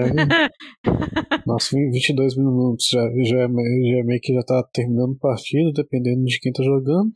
nossa, 1.45 1.75
22 1.75 2.37
minutos 2.37 2.87
já, 2.89 3.01
já, 3.23 3.39
é 3.39 3.47
já 3.47 3.97
é 3.99 4.03
meio 4.03 4.21
que 4.21 4.33
já 4.33 4.41
tá 4.41 4.63
terminando 4.73 5.11
o 5.11 5.19
partido, 5.19 5.73
dependendo 5.73 6.23
de 6.23 6.39
quem 6.39 6.53
tá 6.53 6.63
jogando. 6.63 7.11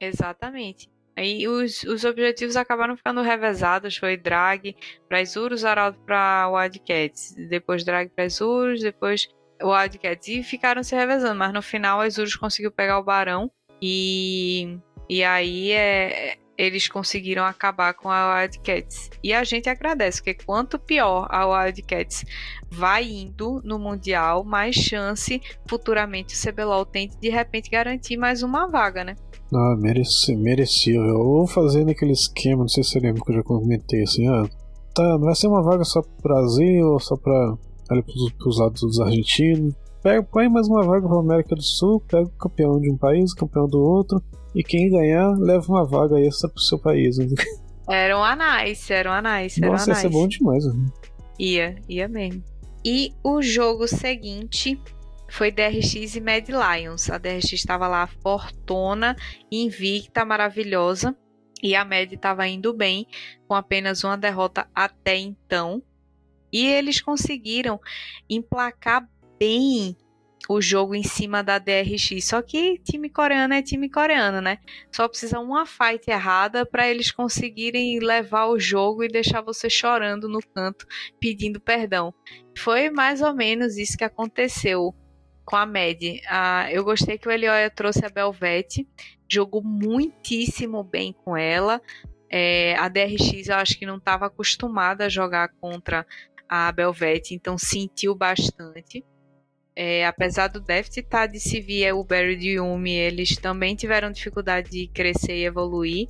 Exatamente. 0.00 0.88
Aí 1.16 1.46
os, 1.46 1.82
os 1.82 2.04
objetivos 2.04 2.56
acabaram 2.56 2.96
ficando 2.96 3.20
revezados. 3.20 3.96
Foi 3.96 4.16
drag 4.16 4.74
para 5.08 5.20
Isurus, 5.20 5.64
Arauto 5.64 5.98
para 6.06 6.48
Wildcats. 6.48 7.34
Depois 7.48 7.84
drag 7.84 8.08
para 8.10 8.24
Isurus, 8.24 8.80
depois 8.80 9.28
Wildcats. 9.62 10.28
E 10.28 10.42
ficaram 10.42 10.82
se 10.82 10.94
revezando. 10.94 11.38
Mas 11.38 11.52
no 11.52 11.60
final 11.60 12.00
a 12.00 12.06
Isurus 12.06 12.36
conseguiu 12.36 12.70
pegar 12.70 12.98
o 12.98 13.04
Barão. 13.04 13.50
E, 13.82 14.78
e 15.10 15.22
aí 15.22 15.72
é, 15.72 16.38
eles 16.60 16.88
conseguiram 16.88 17.44
acabar 17.44 17.94
com 17.94 18.10
a 18.10 18.42
Wildcats. 18.42 19.10
E 19.24 19.32
a 19.32 19.42
gente 19.44 19.70
agradece, 19.70 20.18
porque 20.18 20.44
quanto 20.44 20.78
pior 20.78 21.26
a 21.30 21.46
Wildcats 21.46 22.24
vai 22.70 23.04
indo 23.04 23.62
no 23.64 23.78
Mundial, 23.78 24.44
mais 24.44 24.76
chance 24.76 25.40
futuramente 25.66 26.34
o 26.34 26.52
CBLOL 26.52 26.84
tem 26.84 27.08
de 27.18 27.30
repente 27.30 27.70
garantir 27.70 28.18
mais 28.18 28.42
uma 28.42 28.66
vaga, 28.66 29.02
né? 29.02 29.16
Ah, 29.52 29.74
mereci, 29.78 30.36
merecia. 30.36 31.00
Ou 31.00 31.46
fazendo 31.46 31.90
aquele 31.90 32.12
esquema, 32.12 32.60
não 32.60 32.68
sei 32.68 32.84
se 32.84 32.90
você 32.90 33.00
lembra 33.00 33.22
que 33.24 33.30
eu 33.32 33.36
já 33.36 33.42
comentei 33.42 34.02
assim, 34.02 34.28
ah, 34.28 34.46
tá, 34.94 35.02
não 35.02 35.20
vai 35.20 35.34
ser 35.34 35.46
uma 35.46 35.62
vaga 35.62 35.84
só 35.84 36.02
pro 36.02 36.22
Brasil 36.22 36.86
ou 36.86 37.00
só 37.00 37.16
pra 37.16 37.56
ali 37.88 38.02
pros, 38.02 38.32
pros 38.34 38.58
lados 38.58 38.82
dos 38.82 39.00
argentinos. 39.00 39.74
Pega, 40.02 40.22
põe 40.22 40.48
mais 40.48 40.68
uma 40.68 40.82
vaga 40.82 41.08
pra 41.08 41.18
América 41.18 41.54
do 41.54 41.62
Sul, 41.62 42.02
pega 42.06 42.24
o 42.24 42.38
campeão 42.38 42.78
de 42.78 42.90
um 42.90 42.98
país, 42.98 43.32
campeão 43.32 43.66
do 43.66 43.80
outro, 43.80 44.22
e 44.54 44.62
quem 44.62 44.90
ganhar 44.90 45.30
leva 45.38 45.66
uma 45.68 45.86
vaga 45.86 46.20
extra 46.20 46.48
pro 46.48 46.60
seu 46.60 46.78
país. 46.78 47.18
Né? 47.18 47.26
Era 47.88 48.16
um 48.16 48.22
anais, 48.22 48.88
era 48.90 49.10
um 49.10 49.12
anais. 49.12 49.58
Era 49.58 49.72
Nossa, 49.72 49.90
um 49.90 49.94
ia 49.94 50.00
ser 50.00 50.08
bom 50.08 50.28
demais. 50.28 50.64
Né? 50.64 50.86
Ia, 51.38 51.76
ia 51.88 52.08
mesmo. 52.08 52.42
E 52.84 53.12
o 53.22 53.42
jogo 53.42 53.86
seguinte 53.88 54.80
foi 55.30 55.50
DRX 55.50 56.16
e 56.16 56.20
Mad 56.20 56.48
Lions. 56.48 57.10
A 57.10 57.18
DRX 57.18 57.52
estava 57.52 57.86
lá 57.86 58.06
fortona, 58.06 59.16
invicta, 59.50 60.24
maravilhosa. 60.24 61.16
E 61.62 61.74
a 61.74 61.84
Mad 61.84 62.12
estava 62.12 62.46
indo 62.48 62.72
bem, 62.72 63.06
com 63.46 63.54
apenas 63.54 64.02
uma 64.02 64.16
derrota 64.16 64.66
até 64.74 65.16
então. 65.16 65.82
E 66.52 66.66
eles 66.66 67.00
conseguiram 67.00 67.78
emplacar 68.28 69.06
bem 69.38 69.96
o 70.52 70.60
jogo 70.60 70.96
em 70.96 71.04
cima 71.04 71.44
da 71.44 71.60
DRX. 71.60 72.24
Só 72.24 72.42
que 72.42 72.80
time 72.80 73.08
coreano 73.08 73.54
é 73.54 73.62
time 73.62 73.88
coreano, 73.88 74.40
né? 74.40 74.58
Só 74.90 75.06
precisa 75.06 75.38
uma 75.38 75.64
fight 75.64 76.10
errada 76.10 76.66
para 76.66 76.88
eles 76.90 77.12
conseguirem 77.12 78.00
levar 78.00 78.46
o 78.46 78.58
jogo 78.58 79.04
e 79.04 79.08
deixar 79.08 79.42
você 79.42 79.70
chorando 79.70 80.28
no 80.28 80.40
canto 80.40 80.84
pedindo 81.20 81.60
perdão. 81.60 82.12
Foi 82.58 82.90
mais 82.90 83.22
ou 83.22 83.32
menos 83.32 83.78
isso 83.78 83.96
que 83.96 84.02
aconteceu 84.02 84.92
com 85.44 85.54
a 85.54 85.64
Mad. 85.64 86.02
Ah, 86.28 86.66
eu 86.72 86.82
gostei 86.82 87.16
que 87.16 87.28
o 87.28 87.30
Elioia 87.30 87.70
trouxe 87.70 88.04
a 88.04 88.08
Belvete, 88.08 88.88
jogou 89.30 89.62
muitíssimo 89.62 90.82
bem 90.82 91.12
com 91.12 91.36
ela. 91.36 91.80
É, 92.28 92.74
a 92.76 92.88
DRX 92.88 93.46
eu 93.46 93.54
acho 93.54 93.78
que 93.78 93.86
não 93.86 93.98
estava 93.98 94.26
acostumada 94.26 95.06
a 95.06 95.08
jogar 95.08 95.50
contra 95.60 96.04
a 96.48 96.72
Belvete, 96.72 97.36
então 97.36 97.56
sentiu 97.56 98.16
bastante. 98.16 99.04
É, 99.74 100.06
apesar 100.06 100.48
do 100.48 100.60
déficit 100.60 101.08
tá, 101.08 101.26
de 101.26 101.38
Sivir, 101.38 101.94
o 101.94 102.04
Barry 102.04 102.36
e 102.36 102.48
Yumi, 102.54 102.92
eles 102.92 103.36
também 103.36 103.74
tiveram 103.74 104.10
dificuldade 104.10 104.70
de 104.70 104.86
crescer 104.88 105.36
e 105.36 105.44
evoluir. 105.44 106.08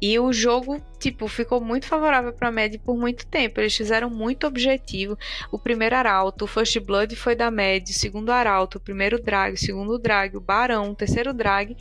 E 0.00 0.18
o 0.18 0.32
jogo, 0.32 0.82
tipo, 0.98 1.28
ficou 1.28 1.60
muito 1.60 1.86
favorável 1.86 2.32
para 2.32 2.48
a 2.48 2.52
Mad 2.52 2.74
por 2.78 2.98
muito 2.98 3.24
tempo. 3.24 3.60
Eles 3.60 3.76
fizeram 3.76 4.10
muito 4.10 4.48
objetivo. 4.48 5.16
O 5.52 5.60
primeiro 5.60 5.94
arauto, 5.94 6.44
o 6.44 6.48
First 6.48 6.80
Blood 6.80 7.14
foi 7.14 7.36
da 7.36 7.52
Mad, 7.52 7.88
o 7.88 7.92
segundo 7.92 8.30
arauto, 8.30 8.78
o 8.78 8.80
primeiro 8.80 9.22
drag, 9.22 9.54
o 9.54 9.56
segundo 9.58 9.96
drag, 10.00 10.36
o 10.36 10.40
barão, 10.40 10.90
o 10.90 10.94
terceiro 10.96 11.32
drag. 11.32 11.76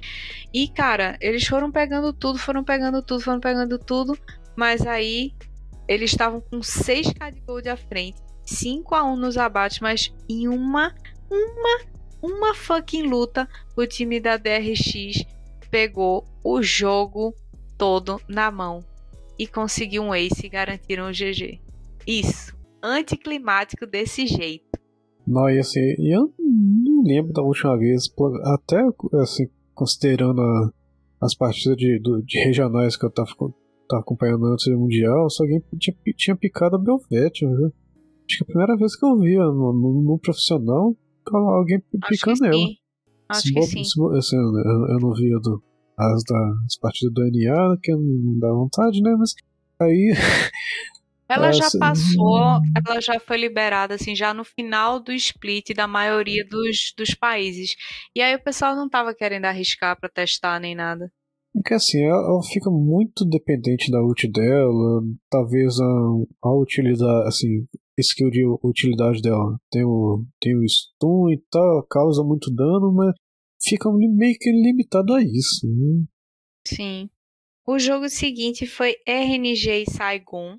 E, 0.54 0.68
cara, 0.68 1.18
eles 1.20 1.48
foram 1.48 1.72
pegando 1.72 2.14
tudo, 2.14 2.38
foram 2.38 2.64
pegando 2.64 3.02
tudo, 3.02 3.24
foram 3.24 3.40
pegando 3.40 3.80
tudo. 3.80 4.16
Mas 4.56 4.86
aí 4.86 5.34
eles 5.88 6.12
estavam 6.12 6.42
com 6.42 6.60
6k 6.60 7.34
de 7.34 7.42
gold 7.42 7.68
à 7.68 7.76
frente, 7.76 8.22
5 8.46 8.94
a 8.94 9.04
1 9.04 9.16
nos 9.16 9.38
abates, 9.38 9.80
mas 9.80 10.14
em 10.30 10.48
uma, 10.48 10.94
uma, 11.32 11.80
uma 12.22 12.54
fucking 12.54 13.04
luta, 13.04 13.48
o 13.76 13.88
time 13.88 14.20
da 14.20 14.36
DRX 14.36 15.26
pegou 15.70 16.26
o 16.44 16.62
jogo 16.62 17.34
todo 17.78 18.20
na 18.28 18.52
mão 18.52 18.84
e 19.40 19.48
conseguiu 19.48 20.04
um 20.04 20.14
ace 20.14 20.46
e 20.46 20.50
garantiram 20.50 21.10
o 21.10 21.12
GG. 21.12 21.62
Isso, 22.06 22.56
anticlimático 22.84 23.88
desse 23.88 24.28
jeito. 24.28 24.80
Não, 25.26 25.50
e 25.50 25.60
assim, 25.60 25.80
eu 26.00 26.34
não 26.38 27.04
lembro 27.04 27.32
da 27.32 27.42
última 27.42 27.78
vez, 27.78 28.04
até 28.54 28.82
assim, 29.22 29.48
considerando 29.74 30.42
a, 30.42 30.72
as 31.22 31.34
partidas 31.34 31.78
de, 31.78 32.00
de 32.00 32.40
regionais 32.40 32.98
que 32.98 33.06
eu 33.06 33.12
tava, 33.12 33.32
tava 33.88 34.02
acompanhando 34.02 34.48
antes 34.48 34.66
do 34.66 34.78
Mundial, 34.78 35.30
só 35.30 35.44
alguém 35.44 35.64
tinha, 35.80 35.96
tinha 36.18 36.36
picado 36.36 36.76
a 36.76 36.80
Belvete, 36.80 37.46
viu? 37.46 37.68
Acho 37.68 38.38
que 38.38 38.44
é 38.44 38.44
a 38.44 38.46
primeira 38.46 38.78
vez 38.78 38.96
que 38.96 39.06
eu 39.06 39.18
vi 39.18 39.38
no, 39.38 39.74
no, 39.74 40.04
no 40.04 40.20
profissional 40.20 40.96
alguém 41.38 41.82
picando 42.10 42.46
ela. 42.46 42.58
Acho 43.30 43.42
se 43.42 43.54
que 43.54 43.62
sim. 43.64 43.84
Se, 43.84 44.02
assim, 44.18 44.36
eu, 44.36 44.88
eu 44.90 45.00
não 45.00 45.14
vi 45.14 45.30
do, 45.42 45.64
as, 45.98 46.24
das 46.24 46.78
partidas 46.80 47.14
do 47.14 47.22
NA, 47.24 47.78
que 47.82 47.92
não 47.94 48.40
dá 48.40 48.50
vontade, 48.50 49.02
né? 49.02 49.16
Mas 49.18 49.34
aí. 49.80 50.14
Ela 51.30 51.54
já 51.54 51.70
passou, 51.80 52.60
ela 52.76 53.00
já 53.00 53.18
foi 53.18 53.38
liberada, 53.38 53.96
assim, 53.96 54.14
já 54.14 54.34
no 54.34 54.44
final 54.44 55.00
do 55.00 55.14
split 55.14 55.74
da 55.74 55.88
maioria 55.88 56.46
dos, 56.46 56.94
dos 56.98 57.16
países. 57.16 57.74
E 58.14 58.22
aí 58.22 58.36
o 58.36 58.44
pessoal 58.44 58.76
não 58.76 58.90
tava 58.90 59.16
querendo 59.16 59.46
arriscar 59.46 59.98
para 59.98 60.10
testar 60.10 60.60
nem 60.60 60.76
nada. 60.76 61.10
Porque 61.54 61.74
assim, 61.74 62.04
ela, 62.04 62.18
ela, 62.18 62.44
fica 62.44 62.70
muito 62.70 63.24
dependente 63.24 63.90
da 63.90 64.02
ult 64.02 64.30
dela, 64.30 65.02
talvez 65.30 65.80
a, 65.80 66.48
a 66.50 66.54
utilidade, 66.54 67.28
assim, 67.30 67.66
skill 67.98 68.30
de 68.30 68.46
utilidade 68.64 69.22
dela. 69.22 69.60
Tem 69.70 69.84
o, 69.84 70.26
tem 70.40 70.56
o 70.56 70.68
stun 70.68 71.30
e 71.30 71.38
tal, 71.50 71.86
causa 71.88 72.24
muito 72.24 72.54
dano, 72.54 72.92
mas 72.94 73.14
fica 73.64 73.90
meio 73.92 74.38
que 74.40 74.52
limitado 74.52 75.14
a 75.14 75.22
isso. 75.22 75.68
Né? 75.68 76.06
Sim. 76.68 77.10
O 77.66 77.78
jogo 77.78 78.10
seguinte 78.10 78.66
foi 78.66 78.96
RNG 79.06 79.84
e 79.84 79.92
Saigon. 79.92 80.58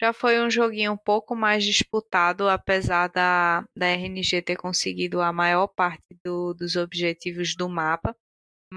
Já 0.00 0.12
foi 0.12 0.38
um 0.40 0.50
joguinho 0.50 0.92
um 0.92 0.96
pouco 0.96 1.34
mais 1.34 1.64
disputado, 1.64 2.48
apesar 2.48 3.08
da, 3.08 3.64
da 3.74 3.86
RNG 3.86 4.42
ter 4.42 4.56
conseguido 4.56 5.22
a 5.22 5.32
maior 5.32 5.68
parte 5.68 6.04
do, 6.22 6.52
dos 6.52 6.76
objetivos 6.76 7.56
do 7.56 7.68
mapa. 7.68 8.14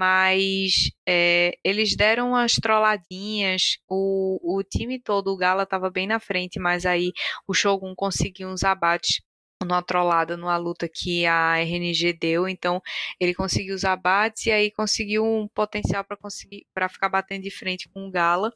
Mas 0.00 0.90
é, 1.06 1.58
eles 1.62 1.94
deram 1.94 2.30
umas 2.30 2.54
trolladinhas. 2.54 3.76
O, 3.86 4.38
o 4.58 4.62
time 4.62 4.98
todo, 4.98 5.28
o 5.28 5.36
Gala, 5.36 5.64
estava 5.64 5.90
bem 5.90 6.06
na 6.06 6.18
frente, 6.18 6.58
mas 6.58 6.86
aí 6.86 7.12
o 7.46 7.52
Shogun 7.52 7.94
conseguiu 7.94 8.48
uns 8.48 8.64
abates 8.64 9.20
numa 9.62 9.82
trollada 9.82 10.38
numa 10.38 10.56
luta 10.56 10.88
que 10.88 11.26
a 11.26 11.58
RNG 11.58 12.14
deu, 12.14 12.48
então 12.48 12.80
ele 13.20 13.34
conseguiu 13.34 13.74
os 13.74 13.84
abates 13.84 14.46
e 14.46 14.50
aí 14.50 14.70
conseguiu 14.70 15.22
um 15.22 15.46
potencial 15.48 16.02
para 16.02 16.16
conseguir 16.16 16.66
para 16.72 16.88
ficar 16.88 17.10
batendo 17.10 17.42
de 17.42 17.50
frente 17.50 17.86
com 17.90 18.08
o 18.08 18.10
Gala. 18.10 18.50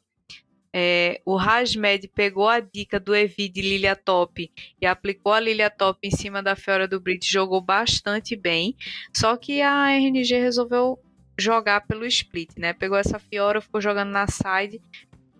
É, 0.73 1.21
o 1.23 1.35
Rasmed 1.35 2.07
pegou 2.07 2.49
a 2.49 2.59
dica 2.59 2.99
do 2.99 3.15
Evi 3.15 3.47
de 3.47 3.61
Lilia 3.61 3.95
Top 3.95 4.51
e 4.81 4.85
aplicou 4.87 5.31
a 5.31 5.39
Lilia 5.39 5.69
Top 5.69 5.99
em 6.03 6.09
cima 6.09 6.41
da 6.41 6.55
Fiora 6.55 6.87
do 6.87 6.99
Brit, 6.99 7.31
jogou 7.31 7.61
bastante 7.61 8.35
bem. 8.35 8.75
Só 9.15 9.37
que 9.37 9.61
a 9.61 9.91
RNG 9.91 10.39
resolveu 10.39 10.99
jogar 11.37 11.81
pelo 11.81 12.05
split, 12.05 12.51
né? 12.57 12.73
Pegou 12.73 12.97
essa 12.97 13.19
Fiora, 13.19 13.61
ficou 13.61 13.81
jogando 13.81 14.11
na 14.11 14.27
side, 14.27 14.81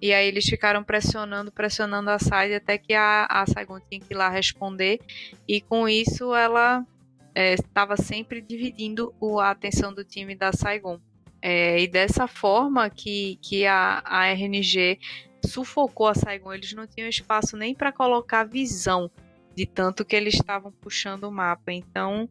e 0.02 0.14
aí 0.14 0.28
eles 0.28 0.46
ficaram 0.46 0.84
pressionando, 0.84 1.52
pressionando 1.52 2.10
a 2.10 2.20
side 2.20 2.54
até 2.54 2.78
que 2.78 2.94
a, 2.94 3.26
a 3.30 3.46
Saigon 3.46 3.80
tinha 3.80 4.00
que 4.00 4.14
ir 4.14 4.18
lá 4.18 4.30
responder. 4.30 5.00
E 5.48 5.62
com 5.62 5.88
isso 5.88 6.36
ela 6.36 6.86
estava 7.34 7.94
é, 7.94 7.98
sempre 7.98 8.42
dividindo 8.42 9.14
o, 9.20 9.40
a 9.40 9.52
atenção 9.52 9.94
do 9.94 10.04
time 10.04 10.36
da 10.36 10.52
Saigon. 10.52 11.00
É, 11.42 11.80
e 11.80 11.88
dessa 11.88 12.28
forma 12.28 12.90
que, 12.90 13.38
que 13.42 13.66
a, 13.66 14.02
a 14.06 14.26
RNG 14.32 15.00
sufocou 15.46 16.08
a 16.08 16.16
Saigon, 16.16 16.54
eles 16.54 16.74
não 16.74 16.88
tinham 16.88 17.08
espaço 17.08 17.56
nem 17.56 17.74
para 17.74 17.92
colocar 17.92 18.44
visão 18.44 19.10
de 19.56 19.66
tanto 19.66 20.04
que 20.04 20.16
eles 20.16 20.34
estavam 20.34 20.72
puxando 20.72 21.24
o 21.24 21.32
mapa. 21.32 21.72
Então, 21.72 22.30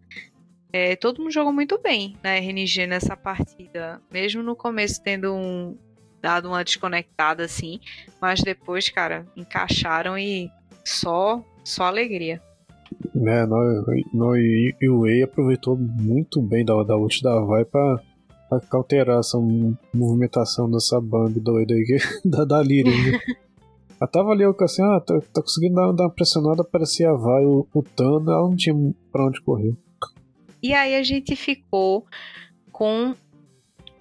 é, 0.74 0.96
todo 0.96 1.20
mundo 1.20 1.30
jogou 1.30 1.52
muito 1.52 1.80
bem 1.80 2.16
na 2.20 2.30
RNG 2.30 2.84
nessa 2.88 3.16
partida, 3.16 4.02
mesmo 4.12 4.42
no 4.42 4.56
começo 4.56 5.00
tendo 5.00 5.32
um, 5.32 5.78
dado 6.20 6.48
uma 6.48 6.64
desconectada 6.64 7.44
assim, 7.44 7.78
mas 8.20 8.42
depois, 8.42 8.88
cara, 8.88 9.24
encaixaram 9.36 10.18
e 10.18 10.50
só, 10.84 11.40
só 11.62 11.84
alegria. 11.84 12.42
É, 13.14 13.46
no, 13.46 13.84
no, 14.12 14.30
o 14.32 15.00
Wei 15.02 15.22
aproveitou 15.22 15.76
muito 15.76 16.42
bem 16.42 16.64
da, 16.64 16.82
da 16.82 16.96
ult 16.96 17.22
da 17.22 17.38
Vai 17.42 17.64
pra, 17.64 18.00
pra 18.48 18.58
cauterar 18.62 19.20
essa 19.20 19.38
movimentação 19.94 20.68
dessa 20.68 21.00
Bambi 21.00 21.38
doida 21.38 21.72
aí, 21.72 21.98
da, 22.26 22.44
da 22.44 22.60
Lyria. 22.60 23.12
Né? 23.12 23.20
Ela 24.00 24.10
tava 24.10 24.32
ali, 24.32 24.42
eu 24.42 24.56
assim, 24.60 24.82
ah, 24.82 24.98
tá, 24.98 25.20
tá 25.32 25.40
conseguindo 25.40 25.76
dar, 25.76 25.92
dar, 25.92 26.02
uma 26.02 26.10
pressionada, 26.10 26.62
aparecia 26.62 27.10
a 27.10 27.14
Vai, 27.14 27.44
o, 27.44 27.64
o 27.72 27.80
Tano, 27.80 28.28
ela 28.28 28.42
não 28.42 28.56
tinha 28.56 28.74
pra 29.12 29.24
onde 29.24 29.40
correr. 29.40 29.72
E 30.64 30.72
aí 30.72 30.94
a 30.94 31.02
gente 31.02 31.36
ficou 31.36 32.06
com 32.72 33.14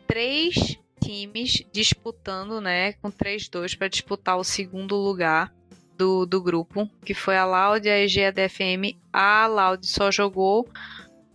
três 0.07 0.77
times 1.03 1.61
disputando, 1.73 2.61
né, 2.61 2.94
com 2.94 3.11
3-2 3.11 3.77
para 3.77 3.90
disputar 3.90 4.38
o 4.38 4.45
segundo 4.45 4.95
lugar 4.95 5.53
do, 5.98 6.26
do 6.26 6.41
grupo, 6.41 6.90
que 7.03 7.14
foi 7.14 7.35
a 7.35 7.45
Loud, 7.45 7.90
a 7.90 7.99
EG 7.99 8.22
e 8.22 8.98
a 9.11 9.45
Loud 9.45 9.85
só 9.85 10.10
jogou 10.10 10.65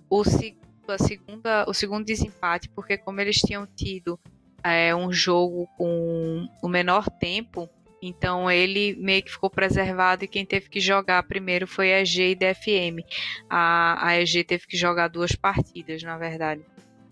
o, 0.08 0.22
a 0.22 0.96
segunda, 0.96 1.66
o 1.68 1.74
segundo 1.74 2.06
desempate, 2.06 2.70
porque 2.70 2.96
como 2.96 3.20
eles 3.20 3.36
tinham 3.36 3.66
tido 3.66 4.18
é, 4.64 4.96
um 4.96 5.12
jogo 5.12 5.68
com 5.76 6.48
o 6.62 6.68
menor 6.68 7.06
tempo, 7.10 7.68
então 8.00 8.50
ele 8.50 8.96
meio 8.96 9.22
que 9.22 9.30
ficou 9.30 9.50
preservado 9.50 10.24
e 10.24 10.28
quem 10.28 10.44
teve 10.44 10.68
que 10.68 10.80
jogar 10.80 11.22
primeiro 11.24 11.66
foi 11.66 11.92
a 11.92 12.00
EG 12.00 12.30
e 12.30 12.34
DFM. 12.34 13.04
A, 13.48 14.08
a 14.08 14.20
EG 14.20 14.44
teve 14.44 14.66
que 14.66 14.76
jogar 14.76 15.08
duas 15.08 15.34
partidas, 15.34 16.02
na 16.02 16.16
verdade. 16.16 16.62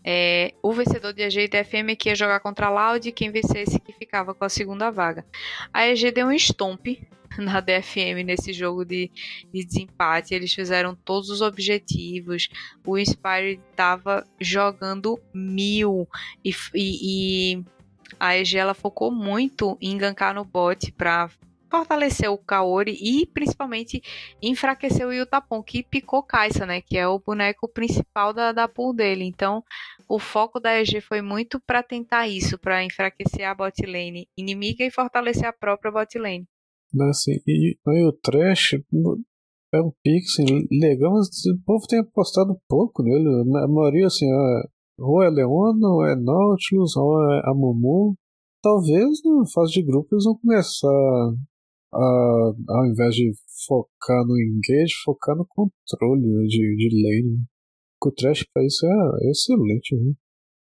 É, 0.08 0.54
o 0.62 0.72
vencedor 0.72 1.12
de 1.12 1.22
EG 1.22 1.40
e 1.40 1.48
DFM 1.48 1.96
que 1.98 2.08
ia 2.08 2.14
jogar 2.14 2.38
contra 2.38 2.66
a 2.66 2.70
Loud 2.70 3.08
e 3.08 3.12
quem 3.12 3.32
vencesse 3.32 3.80
que 3.80 3.92
ficava 3.92 4.32
com 4.32 4.44
a 4.44 4.48
segunda 4.48 4.88
vaga. 4.88 5.26
A 5.72 5.88
EG 5.88 6.12
deu 6.12 6.28
um 6.28 6.32
stomp 6.32 6.86
na 7.36 7.60
DFM 7.60 8.24
nesse 8.24 8.52
jogo 8.52 8.84
de, 8.84 9.10
de 9.52 9.64
desempate. 9.64 10.32
Eles 10.32 10.54
fizeram 10.54 10.94
todos 10.94 11.28
os 11.28 11.40
objetivos. 11.40 12.48
O 12.86 12.96
Inspired 12.96 13.60
estava 13.70 14.24
jogando 14.40 15.20
mil 15.34 16.08
e, 16.44 16.54
e, 16.72 17.54
e 17.54 17.64
a 18.18 18.36
EG 18.36 18.56
ela 18.56 18.74
focou 18.74 19.10
muito 19.10 19.76
em 19.80 19.96
gankar 19.96 20.34
no 20.34 20.44
bot 20.44 20.92
para 20.92 21.30
fortalecer 21.70 22.30
o 22.30 22.38
Kaori 22.38 22.96
e 23.00 23.26
principalmente 23.26 24.00
enfraquecer 24.40 25.06
o 25.06 25.12
Yutapon, 25.12 25.62
que 25.62 25.82
picou 25.82 26.22
Kaisa, 26.22 26.64
né? 26.64 26.80
Que 26.80 26.96
é 26.96 27.06
o 27.08 27.18
boneco 27.18 27.68
principal 27.68 28.32
da, 28.32 28.52
da 28.52 28.68
pool 28.68 28.94
dele. 28.94 29.24
Então, 29.24 29.62
o 30.08 30.18
foco 30.18 30.60
da 30.60 30.80
EG 30.80 31.00
foi 31.00 31.20
muito 31.20 31.60
para 31.60 31.82
tentar 31.82 32.28
isso, 32.28 32.58
para 32.58 32.84
enfraquecer 32.84 33.46
a 33.46 33.54
bot 33.54 33.84
lane 33.84 34.28
inimiga 34.36 34.84
e 34.84 34.90
fortalecer 34.90 35.46
a 35.46 35.52
própria 35.52 35.90
bot 35.90 36.18
lane. 36.18 36.46
Assim, 37.10 37.32
e 37.46 37.76
aí 37.88 38.04
o 38.04 38.12
Trash 38.12 38.74
é 39.74 39.80
um 39.80 39.92
assim, 40.24 40.66
legal, 40.70 41.12
mas 41.12 41.26
o 41.46 41.58
povo 41.64 41.86
tem 41.88 41.98
apostado 41.98 42.56
pouco 42.68 43.02
nele. 43.02 43.28
A 43.58 43.68
maioria, 43.68 44.06
assim, 44.06 44.26
ou 44.98 45.22
é 45.22 45.30
Leona, 45.30 45.88
ou 45.88 46.06
é 46.06 46.16
Nautilus, 46.16 46.96
ou 46.96 47.22
é 47.32 47.40
a 47.44 47.54
Mumu. 47.54 48.16
Talvez 48.62 49.22
na 49.24 49.44
fase 49.54 49.72
de 49.72 49.84
grupo 49.84 50.08
eles 50.12 50.24
vão 50.24 50.38
começar 50.38 50.88
a, 51.94 52.52
ao 52.68 52.86
invés 52.86 53.14
de 53.14 53.32
focar 53.66 54.24
no 54.26 54.38
engage, 54.38 54.94
focar 55.04 55.36
no 55.36 55.46
controle 55.46 56.46
de, 56.48 56.76
de 56.76 56.88
lane. 57.02 57.44
O 58.04 58.12
Trash 58.12 58.44
pra 58.52 58.64
isso 58.64 58.86
é, 58.86 59.26
é 59.26 59.30
excelente, 59.30 59.96
viu? 59.96 60.14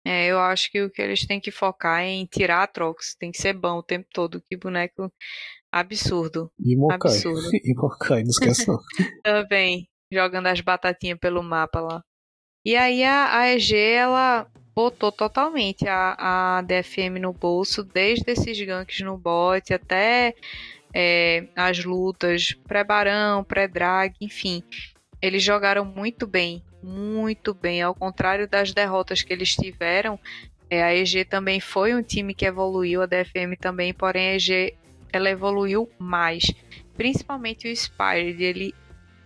É, 0.06 0.30
eu 0.30 0.38
acho 0.38 0.70
que 0.70 0.82
o 0.82 0.90
que 0.90 1.00
eles 1.00 1.26
têm 1.26 1.40
que 1.40 1.50
focar 1.50 2.02
é 2.02 2.08
em 2.08 2.26
tirar 2.26 2.62
a 2.62 2.66
Trox. 2.66 3.14
Tem 3.18 3.30
que 3.30 3.40
ser 3.40 3.54
bom 3.54 3.78
o 3.78 3.82
tempo 3.82 4.06
todo. 4.12 4.42
Que 4.46 4.56
boneco 4.56 5.12
absurdo. 5.70 6.50
E 6.58 6.76
Mokai. 6.76 7.12
Absurdo. 7.12 7.48
e 7.64 7.74
Mokai, 7.74 8.22
não 8.22 8.30
esquece 8.30 8.66
não. 8.66 8.78
Também. 9.22 9.88
Jogando 10.12 10.48
as 10.48 10.60
batatinhas 10.60 11.18
pelo 11.18 11.42
mapa 11.42 11.80
lá. 11.80 12.02
E 12.64 12.76
aí 12.76 13.02
a, 13.04 13.38
a 13.38 13.54
EG, 13.54 13.74
ela 13.74 14.46
botou 14.74 15.10
totalmente 15.10 15.88
a, 15.88 16.58
a 16.58 16.62
DFM 16.62 17.18
no 17.20 17.32
bolso, 17.32 17.82
desde 17.82 18.30
esses 18.30 18.60
ganks 18.60 19.00
no 19.00 19.16
bot 19.16 19.72
até 19.72 20.34
é, 20.94 21.46
as 21.56 21.84
lutas 21.84 22.54
pré-barão, 22.66 23.44
pré-drag, 23.44 24.14
enfim. 24.20 24.62
Eles 25.20 25.42
jogaram 25.42 25.84
muito 25.84 26.26
bem, 26.26 26.62
muito 26.82 27.54
bem. 27.54 27.82
Ao 27.82 27.94
contrário 27.94 28.48
das 28.48 28.72
derrotas 28.72 29.22
que 29.22 29.32
eles 29.32 29.54
tiveram, 29.54 30.18
é, 30.68 30.82
a 30.82 30.94
EG 30.94 31.24
também 31.24 31.60
foi 31.60 31.94
um 31.94 32.02
time 32.02 32.34
que 32.34 32.46
evoluiu, 32.46 33.02
a 33.02 33.06
DFM 33.06 33.56
também, 33.58 33.92
porém 33.92 34.28
a 34.28 34.34
EG 34.34 34.74
ela 35.12 35.30
evoluiu 35.30 35.90
mais. 35.98 36.52
Principalmente 36.96 37.68
o 37.68 37.76
Spired, 37.76 38.42
ele, 38.42 38.74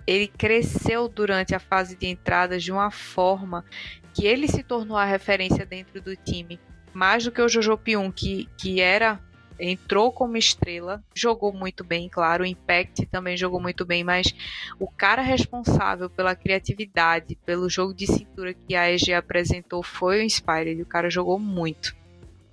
ele 0.07 0.27
cresceu 0.27 1.09
durante 1.09 1.55
a 1.55 1.59
fase 1.59 1.97
de 1.97 2.07
entradas 2.07 2.63
de 2.63 2.73
uma 2.73 2.91
forma 2.91 3.65
que 4.13 4.27
ele 4.27 4.47
se 4.47 4.63
tornou 4.63 4.97
a 4.97 5.05
referência 5.05 5.67
dentro 5.67 6.01
do 6.01 6.15
time. 6.15 6.59
Mais 6.93 7.25
do 7.25 7.33
que 7.33 7.43
o 7.43 7.49
Jojo 7.49 7.77
Pium, 7.77 8.11
que, 8.11 8.49
que 8.57 8.81
era 8.81 9.21
entrou 9.59 10.11
como 10.11 10.37
estrela, 10.37 11.03
jogou 11.15 11.53
muito 11.53 11.85
bem, 11.85 12.09
claro, 12.09 12.43
o 12.43 12.47
Impact 12.47 13.07
também 13.07 13.37
jogou 13.37 13.61
muito 13.61 13.85
bem, 13.85 14.03
mas 14.03 14.35
o 14.79 14.89
cara 14.89 15.23
responsável 15.23 16.11
pela 16.11 16.35
criatividade, 16.35 17.39
pelo 17.47 17.69
jogo 17.69 17.95
de 17.95 18.07
cintura 18.07 18.55
que 18.55 18.75
a 18.75 18.91
EG 18.91 19.13
apresentou 19.13 19.83
foi 19.83 20.21
o 20.21 20.23
Inspired, 20.23 20.83
o 20.83 20.87
cara 20.87 21.09
jogou 21.09 21.39
muito. 21.39 21.95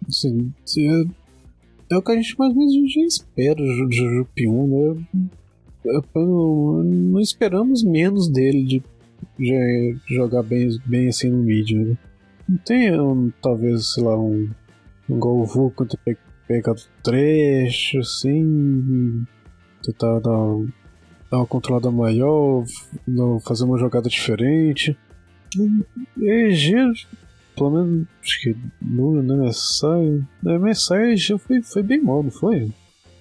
Sim, 0.09 0.53
sim 0.65 0.87
é, 0.87 1.95
é 1.95 1.97
o 1.97 2.01
que 2.01 2.11
a 2.11 2.15
gente 2.15 2.37
mais 2.37 2.53
ou 2.53 2.59
menos 2.59 2.93
já 2.93 3.01
espera 3.01 3.55
do 3.55 3.91
Jojo 3.91 4.27
P1, 4.37 4.95
né? 5.13 5.31
Não, 5.83 7.19
esperamos 7.19 7.83
menos 7.83 8.29
dele 8.29 8.63
de, 8.63 8.83
jogar 10.07 10.43
bem, 10.43 10.69
bem 10.85 11.07
assim 11.07 11.29
no 11.29 11.37
mídia, 11.37 11.79
né? 11.79 11.97
Não 12.47 12.57
tem, 12.57 12.99
um, 12.99 13.31
talvez, 13.41 13.93
sei 13.93 14.03
lá, 14.03 14.17
um, 14.17 14.49
um 15.09 15.19
gol 15.19 15.45
vulco 15.45 15.77
contra 15.77 15.97
pegar 16.47 16.75
trecho, 17.01 17.99
assim, 17.99 19.25
tentar 19.81 20.19
dar, 20.19 20.55
dar 21.29 21.37
uma 21.37 21.47
controlada 21.47 21.89
maior, 21.89 22.65
fazer 23.45 23.63
uma 23.63 23.77
jogada 23.77 24.09
diferente. 24.09 24.97
EG, 26.17 26.73
pelo 27.55 27.71
menos, 27.71 28.07
acho 28.21 28.41
que 28.41 28.55
no, 28.81 29.21
no 29.21 29.45
MSI, 29.45 30.23
no 30.43 30.59
MSI 30.59 31.13
EG 31.13 31.37
foi, 31.37 31.61
foi 31.61 31.83
bem 31.83 32.01
mal, 32.01 32.21
não 32.21 32.31
foi? 32.31 32.71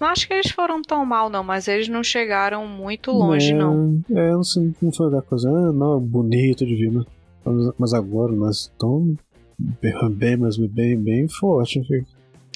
Não 0.00 0.08
acho 0.08 0.26
que 0.26 0.32
eles 0.32 0.50
foram 0.50 0.80
tão 0.80 1.04
mal, 1.04 1.28
não, 1.28 1.44
mas 1.44 1.68
eles 1.68 1.86
não 1.86 2.02
chegaram 2.02 2.66
muito 2.66 3.12
longe, 3.12 3.52
é, 3.52 3.54
não. 3.54 4.02
É, 4.10 4.30
não, 4.32 4.42
sei, 4.42 4.72
não 4.80 4.90
foi 4.90 5.10
da 5.10 5.20
coisa, 5.20 5.50
ah, 5.50 5.72
não, 5.72 6.00
bonito 6.00 6.64
de 6.64 6.74
ver, 6.74 6.90
né? 6.90 7.04
Mas, 7.44 7.74
mas 7.78 7.94
agora 7.94 8.32
nós 8.32 8.62
estamos 8.62 9.18
bem, 9.58 10.36
mas 10.38 10.56
bem, 10.56 10.96
bem 10.96 11.28
forte. 11.28 11.82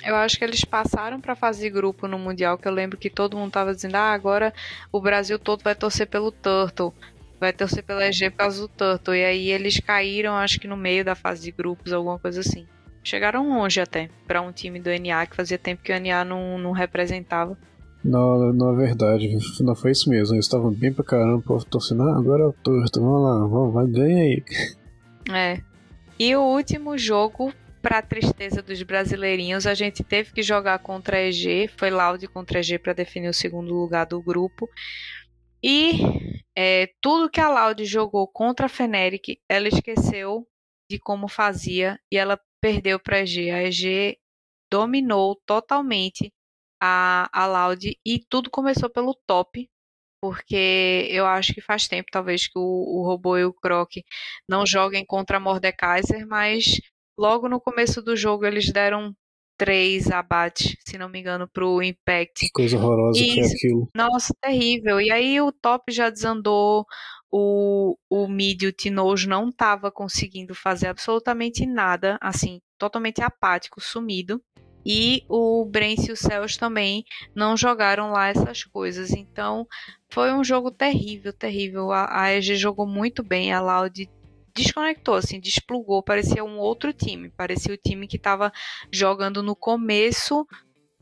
Eu 0.03 0.17
acho 0.17 0.39
que 0.39 0.45
eles 0.45 0.65
passaram 0.65 1.21
para 1.21 1.35
fazer 1.35 1.69
grupo 1.69 2.09
no 2.09 2.19
Mundial, 2.19 2.57
que 2.57 2.67
eu 2.67 2.73
lembro 2.73 2.97
que 2.97 3.11
todo 3.11 3.37
mundo 3.37 3.53
tava 3.53 3.75
dizendo, 3.75 3.97
ah, 3.97 4.13
agora 4.13 4.53
o 4.91 5.01
Brasil 5.01 5.39
todo 5.39 5.63
vai 5.63 5.75
torcer 5.75 6.07
pelo 6.07 6.33
Turtle, 6.33 6.95
vai 7.39 7.53
torcer 7.53 7.83
pela 7.83 8.07
EG 8.07 8.31
por 8.31 8.39
causa 8.39 8.63
do 8.63 8.69
Turtle. 8.69 9.17
E 9.17 9.25
aí 9.25 9.51
eles 9.51 9.79
caíram, 9.81 10.35
acho 10.35 10.59
que 10.59 10.69
no 10.69 10.77
meio 10.77 11.05
da 11.05 11.15
fase 11.15 11.43
de 11.43 11.51
grupos, 11.51 11.93
alguma 11.93 12.19
coisa 12.19 12.41
assim. 12.41 12.67
Chegaram 13.05 13.49
longe 13.49 13.81
até, 13.81 14.09
para 14.27 14.41
um 14.41 14.51
time 14.51 14.81
do 14.81 14.89
NA, 14.89 15.27
que 15.27 15.37
fazia 15.37 15.59
tempo 15.59 15.83
que 15.83 15.93
o 15.93 16.01
NA 16.01 16.25
não, 16.25 16.59
não 16.59 16.73
representava. 16.73 17.57
Não, 18.03 18.53
não 18.53 18.73
é 18.73 18.77
verdade, 18.77 19.39
não 19.61 19.75
foi 19.75 19.93
isso 19.93 20.09
mesmo. 20.09 20.35
Eles 20.35 20.47
estavam 20.47 20.73
bem 20.73 20.93
pra 20.93 21.05
caramba, 21.05 21.43
torcendo, 21.71 22.03
ah, 22.03 22.17
agora 22.17 22.43
é 22.43 22.47
o 22.47 22.53
Turtle, 22.53 23.03
vamos 23.03 23.23
lá, 23.23 23.47
vamos, 23.47 23.75
vai, 23.75 23.87
ganha 23.87 24.23
aí. 24.23 24.43
É. 25.31 25.61
E 26.19 26.35
o 26.35 26.43
último 26.43 26.97
jogo 26.97 27.53
para 27.83 28.01
tristeza 28.01 28.63
dos 28.63 28.83
brasileirinhos, 28.83 29.67
a 29.67 29.75
gente 29.75 30.03
teve 30.03 30.33
que 30.33 30.43
jogar 30.43 30.79
contra 30.79 31.19
a 31.19 31.23
EG, 31.23 31.69
foi 31.77 31.91
Loud 31.91 32.27
contra 32.29 32.59
a 32.59 32.61
EG 32.61 32.79
para 32.79 32.95
definir 32.95 33.29
o 33.29 33.35
segundo 33.35 33.75
lugar 33.75 34.07
do 34.07 34.23
grupo. 34.23 34.67
E 35.63 35.93
é, 36.57 36.89
tudo 37.01 37.29
que 37.29 37.41
a 37.41 37.49
Loud 37.49 37.85
jogou 37.85 38.27
contra 38.27 38.67
a 38.67 38.71
Feneric, 38.71 39.39
ela 39.47 39.69
esqueceu 39.69 40.47
de 40.95 40.99
como 41.01 41.29
fazia 41.29 41.99
e 42.11 42.17
ela 42.17 42.41
perdeu 42.61 42.99
para 42.99 43.17
a 43.17 43.21
EG. 43.21 43.51
A 43.51 43.63
EG 43.65 44.19
dominou 44.71 45.41
totalmente 45.47 46.33
a, 46.81 47.29
a 47.33 47.47
Loud 47.47 47.99
e 48.05 48.25
tudo 48.29 48.51
começou 48.51 48.91
pelo 48.91 49.15
top, 49.27 49.69
porque 50.23 51.09
eu 51.11 51.27
acho 51.27 51.55
que 51.55 51.61
faz 51.61 51.87
tempo, 51.89 52.09
talvez, 52.11 52.47
que 52.47 52.59
o, 52.59 52.63
o 52.63 53.07
Robô 53.07 53.37
e 53.37 53.45
o 53.45 53.53
Croc 53.53 53.93
não 54.49 54.67
joguem 54.67 55.05
contra 55.05 55.37
a 55.37 55.41
Mordekaiser, 55.41 56.27
mas 56.27 56.81
Logo 57.19 57.49
no 57.49 57.61
começo 57.61 58.03
do 58.03 58.17
jogo, 58.17 58.45
eles 58.45 58.73
deram 58.73 59.15
três 59.57 60.11
abates, 60.11 60.77
se 60.85 60.99
não 60.99 61.09
me 61.09 61.21
engano, 61.21 61.49
pro 61.49 61.81
Impact. 61.81 62.41
Que 62.41 62.51
coisa 62.51 62.77
horrorosa 62.77 63.21
e, 63.21 63.35
que 63.35 63.41
é 63.41 63.47
aquilo. 63.47 63.89
Nossa, 63.95 64.35
terrível. 64.41 65.01
E 65.01 65.13
aí 65.13 65.41
o 65.41 65.53
top 65.53 65.93
já 65.93 66.11
desandou, 66.11 66.85
o, 67.37 67.99
o 68.09 68.29
mid, 68.29 68.63
o 68.63 68.71
Tinojo 68.71 69.29
não 69.29 69.51
tava 69.51 69.91
conseguindo 69.91 70.55
fazer 70.55 70.87
absolutamente 70.87 71.67
nada, 71.67 72.17
assim, 72.21 72.61
totalmente 72.79 73.21
apático, 73.21 73.81
sumido. 73.81 74.41
E 74.87 75.25
o 75.29 75.65
Brence 75.65 76.11
e 76.11 76.13
o 76.13 76.17
Céus 76.17 76.57
também 76.57 77.03
não 77.35 77.57
jogaram 77.57 78.13
lá 78.13 78.29
essas 78.29 78.63
coisas. 78.63 79.11
Então 79.11 79.67
foi 80.09 80.33
um 80.33 80.45
jogo 80.45 80.71
terrível, 80.71 81.33
terrível. 81.33 81.91
A, 81.91 82.23
a 82.23 82.33
EG 82.33 82.55
jogou 82.55 82.87
muito 82.87 83.21
bem, 83.21 83.53
a 83.53 83.61
Loud 83.61 84.09
desconectou, 84.55 85.17
assim, 85.17 85.41
desplugou, 85.41 86.05
parecia 86.05 86.45
um 86.45 86.59
outro 86.61 86.93
time. 86.93 87.31
Parecia 87.31 87.75
o 87.75 87.79
time 87.79 88.07
que 88.07 88.17
estava 88.17 88.53
jogando 88.93 89.43
no 89.43 89.57
começo 89.57 90.47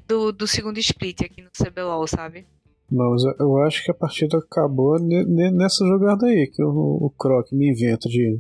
do, 0.09 0.33
do 0.33 0.47
segundo 0.47 0.79
split 0.79 1.21
aqui 1.21 1.43
no 1.43 1.51
CBLOL, 1.51 2.07
sabe? 2.07 2.47
Mas 2.91 3.23
eu 3.39 3.57
acho 3.59 3.85
que 3.85 3.91
a 3.91 3.95
partida 3.95 4.39
acabou 4.39 4.99
nessa 4.99 5.85
jogada 5.87 6.27
aí, 6.27 6.47
que 6.47 6.63
o, 6.63 6.99
o 7.01 7.11
Croc 7.11 7.51
me 7.53 7.71
inventa 7.71 8.09
de 8.09 8.39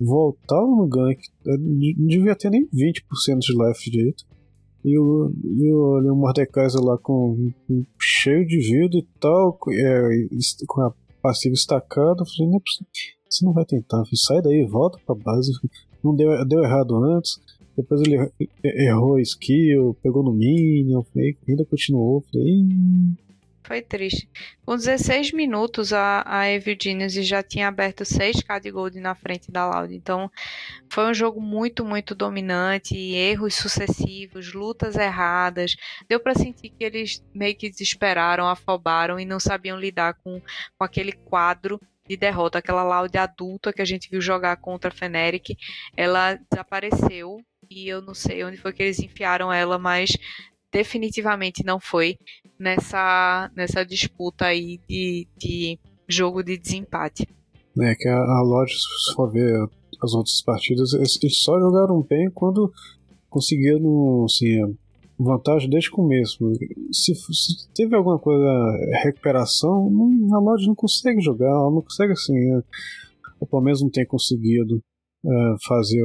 voltar 0.00 0.60
no 0.60 0.86
gank. 0.86 1.20
Não 1.44 2.06
devia 2.06 2.34
ter 2.34 2.50
nem 2.50 2.66
20% 2.66 3.38
de 3.38 3.52
life 3.52 3.90
direito. 3.90 4.24
E 4.84 4.98
o, 4.98 5.32
e 5.42 5.72
o, 5.72 6.12
o 6.12 6.16
Mordekaiser 6.16 6.80
lá 6.82 6.98
com, 6.98 7.50
com, 7.66 7.84
cheio 7.98 8.46
de 8.46 8.58
vida 8.58 8.98
e 8.98 9.06
tal, 9.18 9.58
é, 9.70 10.08
com 10.66 10.82
a 10.82 10.92
passiva 11.22 11.54
estacada. 11.54 12.22
Eu 12.22 12.26
falei, 12.26 12.50
não 12.50 12.58
é. 12.58 12.60
Você 13.30 13.44
não 13.44 13.52
vai 13.52 13.64
tentar, 13.64 14.04
sai 14.14 14.40
daí, 14.42 14.64
volta 14.64 14.98
pra 15.04 15.14
base. 15.14 15.50
Não 16.02 16.14
deu, 16.14 16.44
deu 16.46 16.62
errado 16.62 16.94
antes. 17.02 17.40
Depois 17.76 18.00
ele 18.02 18.30
errou 18.62 19.16
a 19.16 19.22
skill, 19.22 19.96
pegou 20.02 20.22
no 20.22 20.32
minion, 20.32 21.02
ainda 21.48 21.64
continuou. 21.64 22.22
Falei, 22.30 22.64
foi 23.64 23.80
triste. 23.80 24.28
Com 24.64 24.76
16 24.76 25.32
minutos, 25.32 25.92
a, 25.92 26.22
a 26.26 26.48
Evil 26.50 26.76
já 27.22 27.42
tinha 27.42 27.66
aberto 27.66 28.04
6k 28.04 28.60
de 28.60 28.70
gold 28.70 29.00
na 29.00 29.14
frente 29.14 29.50
da 29.50 29.68
Loud. 29.68 29.94
Então, 29.94 30.30
foi 30.90 31.06
um 31.06 31.14
jogo 31.14 31.40
muito, 31.40 31.84
muito 31.84 32.14
dominante. 32.14 32.94
Erros 32.94 33.54
sucessivos, 33.54 34.52
lutas 34.52 34.96
erradas. 34.96 35.76
Deu 36.06 36.20
para 36.20 36.34
sentir 36.34 36.68
que 36.70 36.84
eles 36.84 37.24
meio 37.34 37.56
que 37.56 37.70
desesperaram, 37.70 38.46
afobaram 38.46 39.18
e 39.18 39.24
não 39.24 39.40
sabiam 39.40 39.80
lidar 39.80 40.14
com, 40.22 40.40
com 40.78 40.84
aquele 40.84 41.12
quadro 41.12 41.80
de 42.06 42.16
derrota. 42.18 42.58
Aquela 42.58 42.84
Loud 42.84 43.16
adulta 43.16 43.72
que 43.72 43.80
a 43.80 43.86
gente 43.86 44.10
viu 44.10 44.20
jogar 44.20 44.56
contra 44.58 44.90
a 44.90 44.94
Feneric, 44.94 45.56
ela 45.96 46.38
desapareceu. 46.50 47.40
E 47.70 47.88
eu 47.88 48.02
não 48.02 48.12
sei 48.12 48.44
onde 48.44 48.58
foi 48.58 48.74
que 48.74 48.82
eles 48.82 48.98
enfiaram 48.98 49.50
ela, 49.50 49.78
mas 49.78 50.10
definitivamente 50.70 51.64
não 51.64 51.78
foi 51.78 52.18
nessa, 52.58 53.50
nessa 53.54 53.84
disputa 53.84 54.46
aí 54.46 54.80
de, 54.88 55.26
de 55.36 55.78
jogo 56.08 56.42
de 56.42 56.56
desempate. 56.56 57.26
É 57.80 57.94
que 57.94 58.08
a, 58.08 58.16
a 58.16 58.42
Lodge, 58.42 58.74
se 58.74 59.14
for 59.14 59.30
ver 59.30 59.68
as 60.02 60.14
outras 60.14 60.40
partidas, 60.42 60.92
eles, 60.92 61.38
só 61.38 61.58
jogaram 61.58 62.02
bem 62.02 62.30
quando 62.30 62.72
conseguiram 63.28 64.24
assim, 64.24 64.76
vantagem 65.18 65.68
desde 65.68 65.90
o 65.90 65.92
começo. 65.92 66.38
Se, 66.92 67.14
se 67.14 67.68
teve 67.74 67.96
alguma 67.96 68.18
coisa, 68.18 68.46
recuperação, 69.02 69.90
não, 69.90 70.36
a 70.36 70.40
Lodge 70.40 70.66
não 70.66 70.74
consegue 70.74 71.20
jogar, 71.20 71.48
ela 71.48 71.70
não 71.70 71.82
consegue 71.82 72.12
assim, 72.12 72.36
é, 72.36 72.62
ou 73.40 73.46
pelo 73.46 73.62
menos 73.62 73.82
não 73.82 73.90
tem 73.90 74.06
conseguido 74.06 74.80
é, 75.26 75.54
fazer, 75.66 76.04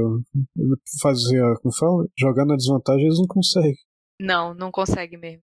fazer, 1.02 1.42
como 1.62 1.76
fala, 1.76 2.08
jogar 2.18 2.46
na 2.46 2.56
desvantagem, 2.56 3.06
eles 3.06 3.20
não 3.20 3.28
conseguem. 3.28 3.76
Não, 4.20 4.54
não 4.54 4.72
consegue 4.72 5.18
mesmo. 5.18 5.42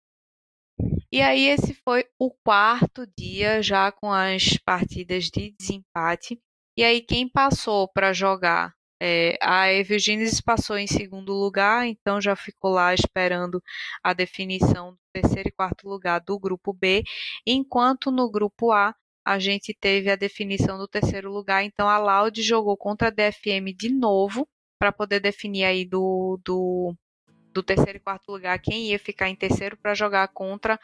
E 1.13 1.21
aí 1.21 1.49
esse 1.49 1.75
foi 1.75 2.05
o 2.19 2.31
quarto 2.31 3.07
dia 3.19 3.63
já 3.63 3.91
com 3.91 4.11
as 4.13 4.57
partidas 4.65 5.25
de 5.25 5.55
desempate. 5.59 6.41
E 6.77 6.85
aí 6.85 7.01
quem 7.01 7.29
passou 7.29 7.89
para 7.89 8.13
jogar 8.13 8.73
é, 9.03 9.39
a 9.41 9.73
Eugênesis 9.73 10.43
passou 10.43 10.77
em 10.77 10.87
segundo 10.87 11.33
lugar, 11.33 11.87
então 11.87 12.21
já 12.21 12.37
ficou 12.37 12.71
lá 12.71 12.93
esperando 12.93 13.63
a 14.05 14.13
definição 14.13 14.93
do 14.93 14.99
terceiro 15.13 15.49
e 15.49 15.53
quarto 15.53 15.89
lugar 15.89 16.21
do 16.21 16.39
grupo 16.39 16.73
B, 16.73 17.03
enquanto 17.47 18.11
no 18.11 18.31
grupo 18.31 18.71
A 18.73 18.95
a 19.25 19.39
gente 19.39 19.75
teve 19.79 20.11
a 20.11 20.17
definição 20.17 20.77
do 20.79 20.87
terceiro 20.87 21.31
lugar, 21.33 21.65
então 21.65 21.89
a 21.89 21.99
Loud 21.99 22.43
jogou 22.43 22.77
contra 22.77 23.09
a 23.09 23.11
DFM 23.11 23.75
de 23.75 23.89
novo 23.91 24.47
para 24.79 24.93
poder 24.93 25.21
definir 25.21 25.65
aí 25.65 25.85
do, 25.87 26.39
do 26.45 26.95
do 27.53 27.63
terceiro 27.63 27.99
e 27.99 28.01
quarto 28.01 28.31
lugar 28.31 28.59
quem 28.59 28.91
ia 28.91 28.99
ficar 28.99 29.29
em 29.29 29.37
terceiro 29.37 29.77
para 29.77 29.95
jogar 29.95 30.29
contra 30.29 30.79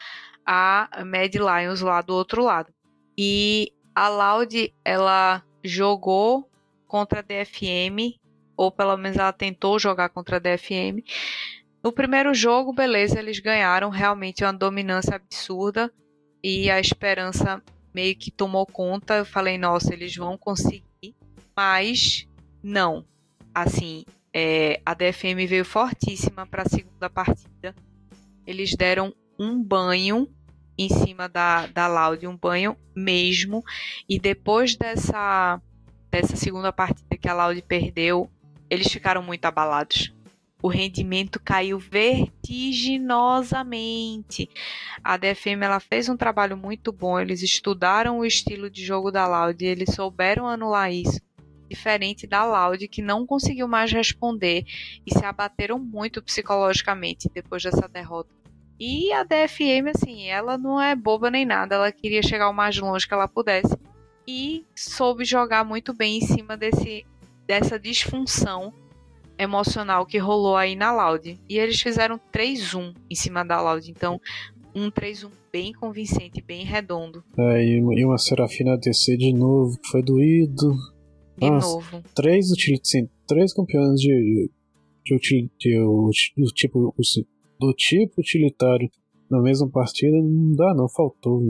a 0.44 0.88
Mad 1.04 1.34
Lions 1.34 1.80
lá 1.80 2.00
do 2.00 2.14
outro 2.14 2.42
lado. 2.42 2.72
E 3.16 3.72
a 3.94 4.08
Loud, 4.08 4.74
ela 4.84 5.42
jogou 5.64 6.48
contra 6.86 7.20
a 7.20 7.22
DFM, 7.22 8.18
ou 8.56 8.70
pelo 8.70 8.96
menos 8.96 9.16
ela 9.16 9.32
tentou 9.32 9.78
jogar 9.78 10.08
contra 10.10 10.36
a 10.36 10.38
DFM. 10.38 11.02
No 11.82 11.92
primeiro 11.92 12.34
jogo, 12.34 12.72
beleza, 12.72 13.18
eles 13.18 13.38
ganharam 13.38 13.90
realmente 13.90 14.44
uma 14.44 14.52
dominância 14.52 15.16
absurda 15.16 15.92
e 16.42 16.70
a 16.70 16.80
esperança 16.80 17.62
meio 17.94 18.14
que 18.16 18.30
tomou 18.30 18.66
conta. 18.66 19.14
Eu 19.14 19.24
falei, 19.24 19.56
nossa, 19.56 19.94
eles 19.94 20.14
vão 20.14 20.36
conseguir, 20.36 21.14
mas 21.56 22.28
não. 22.62 23.04
Assim, 23.54 24.04
é, 24.38 24.82
a 24.84 24.92
DFM 24.92 25.46
veio 25.48 25.64
fortíssima 25.64 26.46
para 26.46 26.64
a 26.64 26.68
segunda 26.68 27.08
partida. 27.08 27.74
Eles 28.46 28.76
deram 28.76 29.14
um 29.38 29.62
banho 29.62 30.28
em 30.76 30.90
cima 30.90 31.26
da, 31.26 31.66
da 31.68 31.86
Loud, 31.86 32.26
um 32.26 32.36
banho 32.36 32.76
mesmo. 32.94 33.64
E 34.06 34.18
depois 34.18 34.76
dessa, 34.76 35.58
dessa 36.10 36.36
segunda 36.36 36.70
partida 36.70 37.16
que 37.16 37.26
a 37.26 37.32
Loud 37.32 37.62
perdeu, 37.62 38.30
eles 38.68 38.92
ficaram 38.92 39.22
muito 39.22 39.46
abalados. 39.46 40.12
O 40.62 40.68
rendimento 40.68 41.40
caiu 41.42 41.78
vertiginosamente. 41.78 44.50
A 45.02 45.16
DFM 45.16 45.62
ela 45.62 45.80
fez 45.80 46.10
um 46.10 46.16
trabalho 46.16 46.58
muito 46.58 46.92
bom. 46.92 47.18
Eles 47.18 47.42
estudaram 47.42 48.18
o 48.18 48.24
estilo 48.26 48.68
de 48.68 48.84
jogo 48.84 49.10
da 49.10 49.26
Loud 49.26 49.64
e 49.64 49.68
eles 49.68 49.94
souberam 49.94 50.46
anular 50.46 50.92
isso 50.92 51.24
diferente 51.68 52.26
da 52.26 52.44
Loud, 52.44 52.86
que 52.88 53.02
não 53.02 53.26
conseguiu 53.26 53.68
mais 53.68 53.92
responder 53.92 54.64
e 55.06 55.12
se 55.12 55.24
abateram 55.24 55.78
muito 55.78 56.22
psicologicamente 56.22 57.30
depois 57.32 57.62
dessa 57.62 57.88
derrota. 57.88 58.30
E 58.78 59.12
a 59.12 59.24
DFM, 59.24 59.88
assim, 59.94 60.26
ela 60.26 60.58
não 60.58 60.80
é 60.80 60.94
boba 60.94 61.30
nem 61.30 61.46
nada, 61.46 61.76
ela 61.76 61.90
queria 61.90 62.22
chegar 62.22 62.48
o 62.50 62.54
mais 62.54 62.76
longe 62.76 63.08
que 63.08 63.14
ela 63.14 63.26
pudesse 63.26 63.76
e 64.28 64.64
soube 64.74 65.24
jogar 65.24 65.64
muito 65.64 65.94
bem 65.94 66.18
em 66.18 66.20
cima 66.20 66.56
desse, 66.56 67.06
dessa 67.46 67.78
disfunção 67.78 68.72
emocional 69.38 70.04
que 70.04 70.18
rolou 70.18 70.56
aí 70.56 70.74
na 70.74 70.92
Loud. 70.92 71.38
E 71.48 71.58
eles 71.58 71.80
fizeram 71.80 72.20
3-1 72.32 72.94
em 73.08 73.14
cima 73.14 73.44
da 73.44 73.60
Loud, 73.60 73.90
então 73.90 74.20
um 74.74 74.90
3-1 74.90 75.30
bem 75.50 75.72
convincente, 75.72 76.42
bem 76.42 76.64
redondo. 76.64 77.24
É, 77.38 77.64
e 77.64 78.04
uma 78.04 78.18
Serafina 78.18 78.76
DC 78.76 79.16
de 79.16 79.32
novo, 79.32 79.78
que 79.80 79.88
foi 79.88 80.02
doído. 80.02 80.74
De 81.38 81.50
Nossa, 81.50 81.66
novo. 81.68 82.02
Três, 82.14 82.46
sim, 82.82 83.08
três 83.26 83.52
campeões 83.52 84.00
de, 84.00 84.50
de, 85.04 85.18
de, 85.18 85.50
de, 85.58 85.78
do, 86.36 86.52
tipo, 86.54 86.94
do 87.60 87.72
tipo 87.74 88.20
utilitário 88.20 88.90
na 89.30 89.40
mesma 89.40 89.68
partida 89.68 90.16
não 90.16 90.52
dá, 90.52 90.74
não, 90.74 90.88
faltou. 90.88 91.42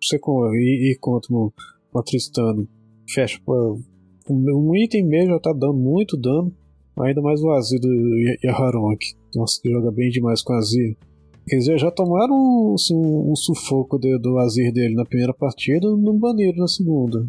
Você 0.00 0.16
ir, 0.16 0.92
ir 0.92 0.98
contra 1.00 1.34
um, 1.34 1.50
uma 1.92 2.02
Tristano, 2.02 2.68
fecha. 3.08 3.40
Um 4.28 4.76
item 4.76 5.06
mesmo 5.06 5.32
já 5.32 5.40
tá 5.40 5.52
dando 5.52 5.74
muito 5.74 6.16
dano. 6.16 6.54
Ainda 7.00 7.22
mais 7.22 7.42
o 7.42 7.50
Azir 7.50 7.80
do 7.80 7.88
Yaharonk. 8.44 9.14
Nossa, 9.34 9.60
que 9.62 9.70
joga 9.70 9.90
bem 9.90 10.10
demais 10.10 10.42
com 10.42 10.52
o 10.52 10.56
Azir. 10.56 10.96
Quer 11.48 11.56
dizer, 11.56 11.78
já 11.78 11.90
tomaram 11.90 12.74
assim, 12.74 12.94
um, 12.94 13.32
um 13.32 13.36
sufoco 13.36 13.98
de, 13.98 14.18
do 14.18 14.38
Azir 14.38 14.72
dele 14.72 14.94
na 14.94 15.04
primeira 15.04 15.32
partida 15.32 15.88
não 15.96 16.18
baniram 16.18 16.58
na 16.58 16.68
segunda. 16.68 17.26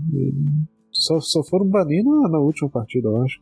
Só, 0.94 1.20
só 1.20 1.44
foram 1.44 1.65
banir 1.65 2.03
na, 2.03 2.30
na 2.30 2.40
última 2.40 2.70
partida, 2.70 3.07
eu 3.10 3.24
acho. 3.24 3.41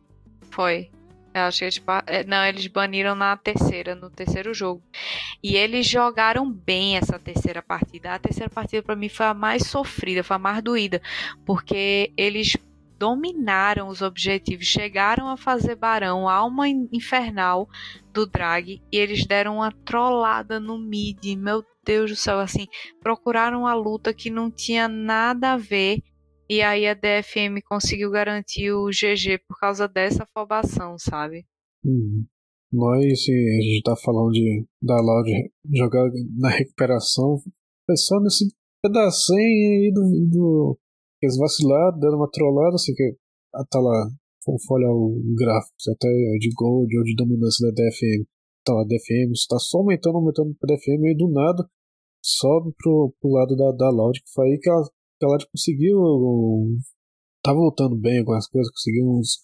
Foi. 0.50 0.90
Eu 1.34 1.42
acho 1.42 1.60
que 1.60 1.64
eles, 1.64 1.82
é, 2.06 2.24
não, 2.24 2.44
eles 2.44 2.66
baniram 2.66 3.14
na 3.14 3.36
terceira, 3.36 3.94
no 3.94 4.10
terceiro 4.10 4.52
jogo. 4.52 4.82
E 5.42 5.56
eles 5.56 5.86
jogaram 5.86 6.50
bem 6.50 6.96
essa 6.96 7.18
terceira 7.18 7.62
partida. 7.62 8.14
A 8.14 8.18
terceira 8.18 8.50
partida 8.50 8.82
para 8.82 8.96
mim 8.96 9.08
foi 9.08 9.26
a 9.26 9.34
mais 9.34 9.66
sofrida, 9.66 10.22
foi 10.22 10.36
a 10.36 10.38
mais 10.38 10.62
doída, 10.62 11.00
porque 11.46 12.12
eles 12.16 12.56
dominaram 12.98 13.88
os 13.88 14.02
objetivos, 14.02 14.66
chegaram 14.66 15.28
a 15.28 15.36
fazer 15.36 15.74
Barão, 15.74 16.28
alma 16.28 16.68
infernal 16.68 17.68
do 18.12 18.26
Drag, 18.26 18.80
e 18.92 18.96
eles 18.96 19.26
deram 19.26 19.56
uma 19.56 19.72
trollada 19.84 20.60
no 20.60 20.78
mid. 20.78 21.34
Meu 21.36 21.64
Deus 21.84 22.10
do 22.10 22.16
céu, 22.16 22.38
assim, 22.38 22.66
procuraram 23.00 23.66
a 23.66 23.74
luta 23.74 24.14
que 24.14 24.30
não 24.30 24.50
tinha 24.50 24.86
nada 24.86 25.54
a 25.54 25.56
ver 25.56 26.00
e 26.52 26.60
aí 26.60 26.86
a 26.86 26.92
DFM 26.92 27.62
conseguiu 27.64 28.10
garantir 28.10 28.72
o 28.72 28.90
GG 28.90 29.38
por 29.48 29.58
causa 29.58 29.88
dessa 29.88 30.24
afobação, 30.24 30.98
sabe? 30.98 31.46
Uhum. 31.82 32.26
Nós, 32.70 33.04
assim, 33.06 33.32
a 33.32 33.62
gente 33.62 33.82
tá 33.82 33.96
falando 33.96 34.32
de 34.32 34.62
da 34.82 34.96
Loud 35.00 35.30
jogar 35.72 36.10
na 36.38 36.50
recuperação, 36.50 37.38
pensando 37.86 37.96
só 37.96 38.44
nesse 38.44 38.54
pedacinho 38.82 39.38
aí 39.38 39.92
do, 39.94 40.02
do 40.30 40.78
eles 41.22 41.38
vacilaram, 41.38 41.98
dando 41.98 42.16
uma 42.16 42.30
trollada, 42.30 42.74
assim, 42.74 42.94
que 42.94 43.16
ah, 43.54 43.64
tá 43.70 43.80
lá, 43.80 44.10
vamos 44.46 44.70
olhar 44.70 44.90
o 44.90 45.22
gráfico, 45.34 45.74
até 45.94 46.08
de 46.38 46.50
gold 46.54 46.98
ou 46.98 47.04
de 47.04 47.14
dominância 47.14 47.66
da 47.66 47.72
DFM. 47.72 48.26
tá 48.64 48.74
lá, 48.74 48.84
DFM, 48.84 49.32
está 49.32 49.58
só 49.58 49.78
aumentando, 49.78 50.18
aumentando 50.18 50.54
para 50.60 50.74
DFM, 50.74 51.12
e 51.12 51.16
do 51.16 51.30
nada 51.30 51.66
sobe 52.22 52.72
pro, 52.76 53.14
pro 53.20 53.30
lado 53.30 53.56
da, 53.56 53.72
da 53.72 53.90
Loud, 53.90 54.20
que 54.22 54.32
foi 54.32 54.48
aí 54.48 54.58
que 54.58 54.70
a, 54.70 54.82
Loud 55.26 55.46
conseguiu. 55.50 55.98
Tá 57.42 57.52
voltando 57.52 57.96
bem 57.96 58.20
algumas 58.20 58.46
coisas, 58.46 58.72
conseguiu 58.72 59.04
uns, 59.04 59.40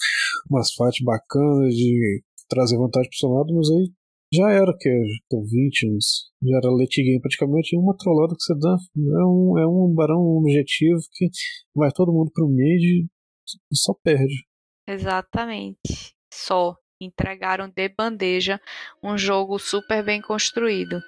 umas 0.49 0.73
fights 0.73 1.05
bacanas 1.05 1.75
de 1.75 2.23
trazer 2.49 2.77
vantagem 2.77 3.11
pro 3.11 3.19
seu 3.19 3.29
lado, 3.29 3.53
mas 3.55 3.69
aí 3.71 3.93
já 4.33 4.51
era 4.51 4.73
que 4.79 4.89
20, 5.33 5.89
uns, 5.91 6.31
já 6.43 6.59
era 6.59 6.71
late 6.71 7.03
game 7.03 7.21
praticamente, 7.21 7.75
e 7.75 7.79
uma 7.79 7.97
trollada 7.97 8.35
que 8.37 8.43
você 8.43 8.55
dá 8.59 8.77
é 8.97 9.25
um, 9.25 9.59
é 9.59 9.67
um 9.67 9.93
barão 9.95 10.21
objetivo 10.21 11.01
que 11.13 11.29
vai 11.75 11.91
todo 11.91 12.13
mundo 12.13 12.31
pro 12.33 12.49
mid 12.49 12.83
e 12.83 13.77
só 13.77 13.95
perde. 14.03 14.47
Exatamente. 14.87 16.15
Só 16.33 16.77
entregaram 17.01 17.69
de 17.69 17.89
bandeja 17.89 18.61
um 19.03 19.17
jogo 19.17 19.59
super 19.59 20.05
bem 20.05 20.21
construído. 20.21 21.01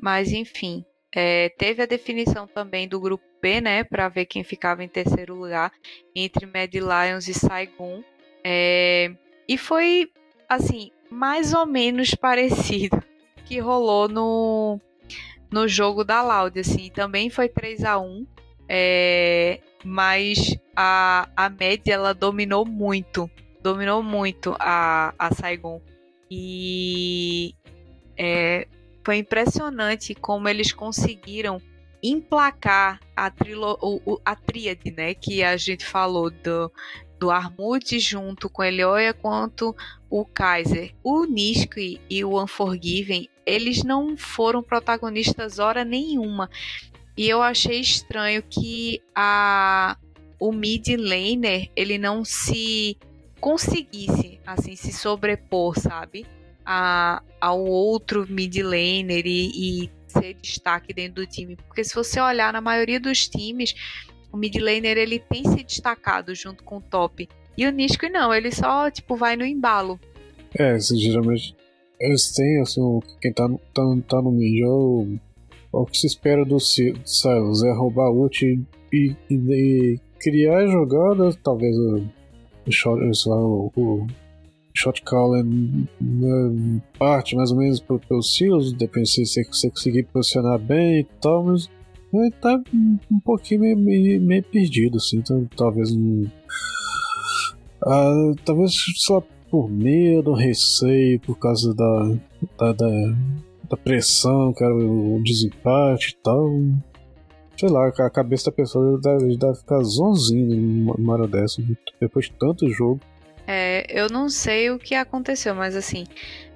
Mas 0.00 0.32
enfim, 0.32 0.84
é, 1.20 1.48
teve 1.48 1.82
a 1.82 1.86
definição 1.86 2.46
também 2.46 2.86
do 2.86 3.00
grupo 3.00 3.24
B, 3.42 3.60
né, 3.60 3.82
para 3.82 4.08
ver 4.08 4.24
quem 4.26 4.44
ficava 4.44 4.84
em 4.84 4.88
terceiro 4.88 5.34
lugar 5.34 5.72
entre 6.14 6.46
Mad 6.46 6.72
Lions 6.72 7.26
e 7.26 7.34
Saigon. 7.34 8.04
É, 8.44 9.10
e 9.48 9.58
foi 9.58 10.12
assim 10.48 10.92
mais 11.10 11.52
ou 11.52 11.66
menos 11.66 12.14
parecido 12.14 13.02
que 13.44 13.58
rolou 13.58 14.08
no 14.08 14.80
no 15.50 15.66
jogo 15.66 16.04
da 16.04 16.22
Loud, 16.22 16.60
assim, 16.60 16.88
também 16.90 17.30
foi 17.30 17.48
3 17.48 17.82
a 17.82 17.98
1 17.98 18.24
é, 18.68 19.60
mas 19.84 20.56
a, 20.76 21.28
a 21.34 21.48
média 21.48 21.94
ela 21.94 22.14
dominou 22.14 22.64
muito 22.64 23.28
dominou 23.60 24.04
muito 24.04 24.54
a, 24.60 25.12
a 25.18 25.34
Saigon. 25.34 25.80
E 26.30 27.54
é, 28.16 28.68
foi 29.08 29.16
impressionante 29.16 30.14
como 30.14 30.50
eles 30.50 30.70
conseguiram 30.70 31.62
emplacar 32.02 33.00
a, 33.16 33.30
trilo, 33.30 33.78
o, 33.80 34.20
a 34.22 34.36
tríade, 34.36 34.90
né? 34.90 35.14
Que 35.14 35.42
a 35.42 35.56
gente 35.56 35.82
falou 35.82 36.30
do, 36.30 36.70
do 37.18 37.30
Armut 37.30 37.98
junto 37.98 38.50
com 38.50 38.62
Elioia 38.62 39.14
quanto 39.14 39.74
o 40.10 40.26
Kaiser. 40.26 40.94
O 41.02 41.24
Niski 41.24 42.02
e 42.10 42.22
o 42.22 42.38
Unforgiven, 42.38 43.30
eles 43.46 43.82
não 43.82 44.14
foram 44.14 44.62
protagonistas 44.62 45.58
hora 45.58 45.86
nenhuma. 45.86 46.50
E 47.16 47.26
eu 47.26 47.40
achei 47.40 47.80
estranho 47.80 48.42
que 48.42 49.00
a 49.14 49.96
o 50.38 50.52
mid 50.52 50.86
laner 50.98 51.70
ele 51.74 51.96
não 51.96 52.26
se 52.26 52.98
conseguisse 53.40 54.38
assim 54.46 54.76
se 54.76 54.92
sobrepor, 54.92 55.80
sabe, 55.80 56.26
a, 56.70 57.22
ao 57.40 57.64
outro 57.64 58.26
mid 58.28 58.54
laner 58.58 59.26
e, 59.26 59.84
e 59.86 59.90
ser 60.06 60.34
destaque 60.34 60.92
dentro 60.92 61.24
do 61.24 61.26
time, 61.26 61.56
porque 61.56 61.82
se 61.82 61.94
você 61.94 62.20
olhar 62.20 62.52
na 62.52 62.60
maioria 62.60 63.00
dos 63.00 63.26
times, 63.26 63.74
o 64.30 64.36
mid 64.36 64.54
laner 64.56 64.98
ele 64.98 65.18
tem 65.18 65.44
se 65.44 65.64
destacado 65.64 66.34
junto 66.34 66.62
com 66.62 66.76
o 66.76 66.80
top. 66.82 67.26
E 67.56 67.66
o 67.66 67.72
Nisco 67.72 68.06
não, 68.10 68.34
ele 68.34 68.52
só 68.52 68.90
tipo 68.90 69.16
vai 69.16 69.34
no 69.34 69.46
embalo. 69.46 69.98
É, 70.58 70.72
assim, 70.72 70.98
geralmente 70.98 71.56
eles 71.98 72.32
têm 72.32 72.60
assim, 72.60 73.00
quem 73.22 73.32
tá, 73.32 73.48
tá, 73.48 73.82
tá 74.06 74.22
no 74.22 74.30
mid 74.30 74.62
é 74.62 74.66
o, 74.66 75.16
o 75.72 75.86
que 75.86 75.96
se 75.96 76.06
espera 76.06 76.44
do 76.44 76.60
Silas 76.60 77.64
é 77.64 77.72
roubar 77.72 78.10
ult 78.10 78.44
e, 78.44 78.60
e, 78.92 79.16
e 79.30 80.00
criar 80.20 80.66
jogadas, 80.66 81.34
talvez 81.42 81.74
o 81.74 82.06
o, 82.66 83.72
o 83.74 84.06
shot 84.78 85.02
caller 85.02 85.44
parte 86.98 87.34
mais 87.34 87.50
ou 87.50 87.58
menos 87.58 87.80
pelos 87.80 88.36
seals, 88.36 88.72
depende 88.72 89.08
se 89.08 89.26
você 89.26 89.44
conseguir 89.44 90.04
posicionar 90.04 90.58
bem 90.58 91.00
e 91.00 91.04
tal, 91.20 91.44
mas 91.44 91.68
ele 92.12 92.30
tá 92.30 92.60
um 93.10 93.20
pouquinho 93.20 93.60
meio, 93.60 93.76
meio, 93.76 94.20
meio 94.20 94.42
perdido, 94.42 94.96
assim, 94.96 95.18
então 95.18 95.46
talvez 95.56 95.92
um, 95.92 96.24
ah, 97.84 98.32
talvez 98.44 98.74
só 98.96 99.22
por 99.50 99.70
medo, 99.70 100.32
receio, 100.32 101.20
por 101.20 101.38
causa 101.38 101.74
da, 101.74 102.14
da, 102.58 102.72
da, 102.72 102.90
da 103.70 103.76
pressão, 103.76 104.54
era 104.60 104.74
o 104.74 105.20
desempate 105.24 106.10
e 106.10 106.22
tal 106.22 106.50
sei 107.58 107.68
lá, 107.68 107.88
a 107.88 108.10
cabeça 108.10 108.50
da 108.50 108.56
pessoa 108.56 109.00
deve, 109.00 109.36
deve 109.36 109.56
ficar 109.56 109.82
zonzinho 109.82 110.94
numa 110.96 111.14
hora 111.14 111.26
dessa, 111.26 111.60
depois 112.00 112.26
de 112.26 112.32
tanto 112.38 112.70
jogo. 112.70 113.00
É, 113.50 113.86
eu 113.88 114.08
não 114.10 114.28
sei 114.28 114.70
o 114.70 114.78
que 114.78 114.94
aconteceu, 114.94 115.54
mas 115.54 115.74
assim, 115.74 116.04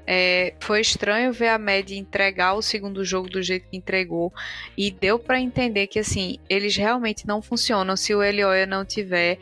é, 0.07 0.53
foi 0.61 0.83
estranho 0.83 1.33
ver 1.33 1.49
a 1.49 1.59
Med 1.59 1.97
entregar 1.97 2.53
o 2.53 2.61
segundo 2.61 3.03
jogo 3.03 3.31
do 3.31 3.43
jeito 3.43 3.67
que 3.71 3.79
entregou 3.79 4.31
e 4.77 4.91
deu 4.91 5.19
para 5.19 5.41
entender 5.41 5.87
que 5.87 5.99
assim 5.99 6.39
eles 6.51 6.77
realmente 6.77 7.27
não 7.27 7.41
funcionam 7.41 7.97
se 7.97 8.15
o 8.15 8.23
Elioia 8.23 8.67
não 8.67 8.85
tiver 8.85 9.39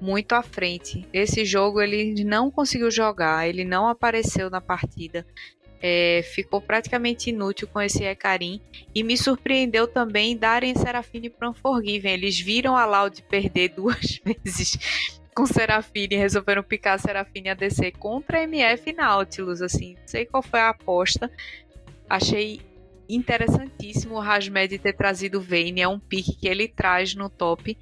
muito 0.00 0.32
à 0.32 0.42
frente. 0.42 1.06
Esse 1.12 1.44
jogo 1.44 1.80
ele 1.80 2.24
não 2.24 2.50
conseguiu 2.50 2.90
jogar, 2.90 3.48
ele 3.48 3.64
não 3.64 3.86
apareceu 3.86 4.50
na 4.50 4.60
partida 4.60 5.24
é, 5.80 6.22
ficou 6.34 6.60
praticamente 6.60 7.30
inútil 7.30 7.68
com 7.68 7.80
esse 7.80 8.04
Ecarim 8.04 8.60
e 8.94 9.02
me 9.02 9.16
surpreendeu 9.16 9.86
também 9.86 10.36
darem 10.36 10.74
Serafine 10.74 11.30
para 11.30 11.50
Unforgiven. 11.50 12.12
Eles 12.12 12.38
viram 12.38 12.76
a 12.76 12.84
Loud 12.84 13.22
perder 13.22 13.70
duas 13.76 14.20
vezes 14.24 14.78
com 15.38 15.46
Serafine 15.46 16.16
e 16.16 16.18
resolveram 16.18 16.64
picar 16.64 16.94
a 16.94 16.98
Serafine 16.98 17.50
ADC 17.50 17.92
contra 17.92 18.40
a 18.40 18.42
MF 18.42 18.92
Nautilus. 18.92 19.62
Assim, 19.62 19.94
não 19.94 20.08
sei 20.08 20.26
qual 20.26 20.42
foi 20.42 20.58
a 20.58 20.70
aposta. 20.70 21.30
Achei 22.10 22.60
interessantíssimo 23.08 24.16
o 24.16 24.20
Rasmed 24.20 24.76
ter 24.80 24.94
trazido 24.94 25.40
Vayne. 25.40 25.80
É 25.80 25.86
um 25.86 26.00
pique 26.00 26.34
que 26.34 26.48
ele 26.48 26.66
traz 26.66 27.14
no 27.14 27.30
top. 27.30 27.78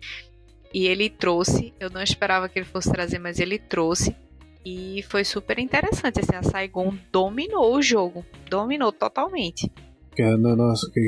E 0.75 0.87
ele 0.87 1.09
trouxe. 1.09 1.73
Eu 1.81 1.89
não 1.89 2.03
esperava 2.03 2.47
que 2.47 2.59
ele 2.59 2.67
fosse 2.67 2.93
trazer, 2.93 3.19
mas 3.19 3.41
ele 3.41 3.59
trouxe. 3.59 4.15
E 4.63 5.03
foi 5.09 5.25
super 5.25 5.59
interessante, 5.59 6.21
assim, 6.21 6.37
a 6.37 6.43
Saigon 6.43 6.93
dominou 7.11 7.75
o 7.75 7.81
jogo, 7.81 8.27
dominou 8.51 8.93
totalmente. 8.93 9.73
É, 10.19 10.37
nossa, 10.37 10.91
que 10.93 11.01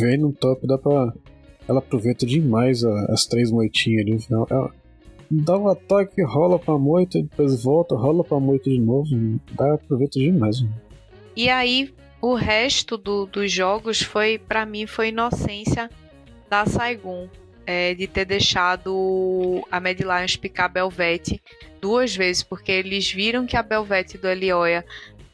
vem 0.00 0.16
no 0.16 0.32
top, 0.32 0.66
dá 0.66 0.78
pra. 0.78 1.12
Ela 1.68 1.80
aproveita 1.80 2.24
demais 2.24 2.84
as 2.84 3.26
três 3.26 3.50
moitinhas 3.50 4.02
ali 4.02 4.14
no 4.14 4.20
final. 4.20 4.46
Ela 4.48 4.72
dá 5.42 5.58
um 5.58 5.68
ataque, 5.68 6.22
rola 6.22 6.58
pra 6.58 6.78
moita, 6.78 7.20
depois 7.20 7.62
volta, 7.62 7.94
rola 7.94 8.22
pra 8.24 8.38
moita 8.38 8.70
de 8.70 8.78
novo. 8.78 9.08
Dá, 9.52 9.74
aproveita 9.74 10.18
demais. 10.18 10.60
Mano. 10.60 10.74
E 11.36 11.48
aí, 11.48 11.92
o 12.20 12.34
resto 12.34 12.96
do, 12.96 13.26
dos 13.26 13.50
jogos 13.50 14.02
foi, 14.02 14.38
para 14.38 14.64
mim, 14.64 14.86
foi 14.86 15.08
inocência 15.08 15.90
da 16.48 16.64
Saigon 16.64 17.28
é, 17.66 17.94
de 17.94 18.06
ter 18.06 18.24
deixado 18.24 19.66
a 19.70 19.80
Mad 19.80 19.98
Lions 19.98 20.36
picar 20.36 20.66
a 20.66 20.68
Belvete 20.68 21.42
duas 21.80 22.14
vezes, 22.14 22.42
porque 22.42 22.70
eles 22.72 23.10
viram 23.10 23.46
que 23.46 23.56
a 23.56 23.62
Belvete 23.62 24.16
do 24.16 24.28
Elioia 24.28 24.84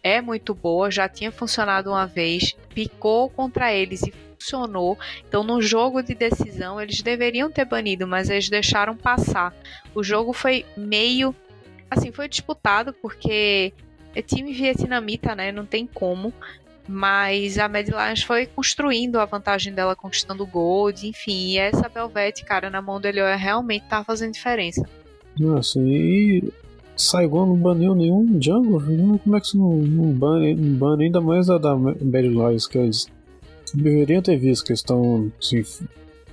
é 0.02 0.20
muito 0.20 0.54
boa, 0.54 0.90
já 0.90 1.08
tinha 1.08 1.30
funcionado 1.30 1.90
uma 1.90 2.06
vez, 2.06 2.56
picou 2.74 3.28
contra 3.28 3.72
eles 3.72 4.02
e 4.02 4.12
funcionou. 4.40 4.98
Então, 5.28 5.44
no 5.44 5.60
jogo 5.60 6.02
de 6.02 6.14
decisão, 6.14 6.80
eles 6.80 7.02
deveriam 7.02 7.50
ter 7.50 7.66
banido, 7.66 8.06
mas 8.06 8.30
eles 8.30 8.48
deixaram 8.48 8.96
passar. 8.96 9.54
O 9.94 10.02
jogo 10.02 10.32
foi 10.32 10.64
meio. 10.76 11.34
Assim, 11.90 12.10
foi 12.10 12.28
disputado 12.28 12.92
porque 12.94 13.72
é 14.14 14.22
time 14.22 14.52
vietnamita, 14.52 15.34
né? 15.34 15.52
Não 15.52 15.66
tem 15.66 15.86
como. 15.86 16.32
Mas 16.88 17.58
a 17.58 17.68
Mad 17.68 17.86
Lions 17.86 18.22
foi 18.22 18.46
construindo 18.46 19.20
a 19.20 19.24
vantagem 19.24 19.72
dela, 19.72 19.94
conquistando 19.94 20.42
o 20.42 20.46
gold, 20.46 21.06
enfim. 21.06 21.50
E 21.50 21.58
essa 21.58 21.88
Belvete, 21.88 22.44
cara, 22.44 22.70
na 22.70 22.82
mão 22.82 23.00
dele 23.00 23.20
realmente 23.36 23.84
tá 23.84 24.02
fazendo 24.02 24.32
diferença. 24.32 24.84
Nossa, 25.38 25.78
e 25.78 26.42
Saigon 26.96 27.46
não 27.46 27.56
baniu 27.56 27.94
nenhum 27.94 28.40
jungle? 28.40 28.80
Como 29.22 29.36
é 29.36 29.40
que 29.40 29.48
você 29.48 29.56
não, 29.56 29.76
não 29.76 30.12
bane, 30.12 30.54
não 30.54 30.74
bane 30.76 31.04
ainda 31.04 31.20
mais 31.20 31.48
a 31.48 31.58
da 31.58 31.76
Mad 31.76 32.24
Lions, 32.24 32.66
que 32.66 32.78
eles 32.78 33.06
deveriam 33.76 34.22
ter 34.22 34.36
visto 34.36 34.64
que 34.64 34.72
eles 34.72 34.80
estão 34.80 35.30
assim, 35.38 35.62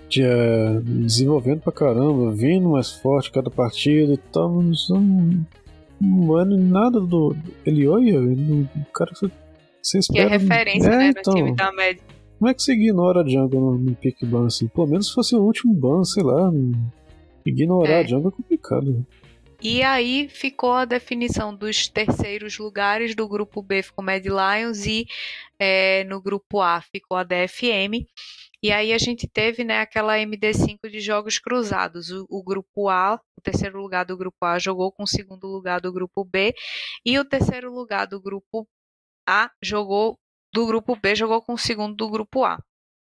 de, 0.09 0.23
uh, 0.23 0.81
desenvolvendo 0.81 1.61
pra 1.61 1.71
caramba, 1.71 2.31
vindo 2.31 2.69
mais 2.69 2.91
forte 2.91 3.31
cada 3.31 3.49
partida 3.49 4.13
e 4.13 4.17
tal, 4.17 4.49
mas 4.49 4.87
não, 4.89 5.45
não 6.01 6.27
bane 6.27 6.57
nada 6.57 6.99
do 6.99 7.35
Elioia, 7.65 8.19
o 8.19 8.91
cara 8.93 9.11
que 9.11 9.29
você 9.81 9.99
espera... 9.99 10.29
Que 10.29 10.35
é 10.35 10.37
referência, 10.37 10.87
é, 10.89 10.97
né, 10.97 11.09
então, 11.09 11.33
no 11.33 11.39
time 11.39 11.55
da 11.55 11.71
média. 11.71 12.01
Como 12.39 12.49
é 12.49 12.53
que 12.53 12.61
você 12.61 12.73
ignora 12.73 13.21
a 13.21 13.27
jungle 13.27 13.59
no, 13.59 13.77
no 13.77 13.95
pick 13.95 14.23
ban 14.25 14.45
assim? 14.45 14.67
Pelo 14.67 14.87
menos 14.87 15.07
se 15.07 15.13
fosse 15.13 15.35
o 15.35 15.41
último 15.41 15.73
ban, 15.73 16.03
sei 16.03 16.23
lá. 16.23 16.51
Ignorar 17.45 17.89
é. 17.89 17.99
a 18.01 18.07
jungle 18.07 18.29
é 18.29 18.31
complicado. 18.31 19.05
E 19.61 19.81
aí 19.81 20.29
ficou 20.29 20.73
a 20.73 20.85
definição 20.85 21.55
dos 21.55 21.87
terceiros 21.87 22.57
lugares 22.59 23.15
do 23.15 23.27
grupo 23.27 23.61
B 23.61 23.81
ficou 23.81 24.03
Mad 24.03 24.23
Lions 24.23 24.85
e 24.85 25.07
é, 25.59 26.03
no 26.03 26.21
grupo 26.21 26.61
A 26.61 26.81
ficou 26.81 27.17
a 27.17 27.23
DFM. 27.23 28.05
E 28.61 28.71
aí 28.71 28.93
a 28.93 28.97
gente 28.97 29.27
teve 29.27 29.63
né, 29.63 29.81
aquela 29.81 30.17
MD5 30.17 30.89
de 30.89 30.99
jogos 30.99 31.39
cruzados. 31.39 32.11
O, 32.11 32.25
o, 32.29 32.43
grupo 32.43 32.89
A, 32.89 33.19
o 33.37 33.41
terceiro 33.41 33.79
lugar 33.79 34.05
do 34.05 34.17
grupo 34.17 34.45
A 34.45 34.59
jogou 34.59 34.91
com 34.91 35.03
o 35.03 35.07
segundo 35.07 35.47
lugar 35.47 35.81
do 35.81 35.91
grupo 35.91 36.23
B 36.23 36.53
e 37.05 37.17
o 37.19 37.25
terceiro 37.25 37.71
lugar 37.73 38.07
do 38.07 38.21
grupo 38.21 38.67
A 39.27 39.51
jogou 39.61 40.19
do 40.53 40.65
grupo 40.65 40.95
B, 40.95 41.15
jogou 41.15 41.41
com 41.41 41.53
o 41.53 41.57
segundo 41.57 41.95
do 41.95 42.09
grupo 42.09 42.43
A. 42.43 42.59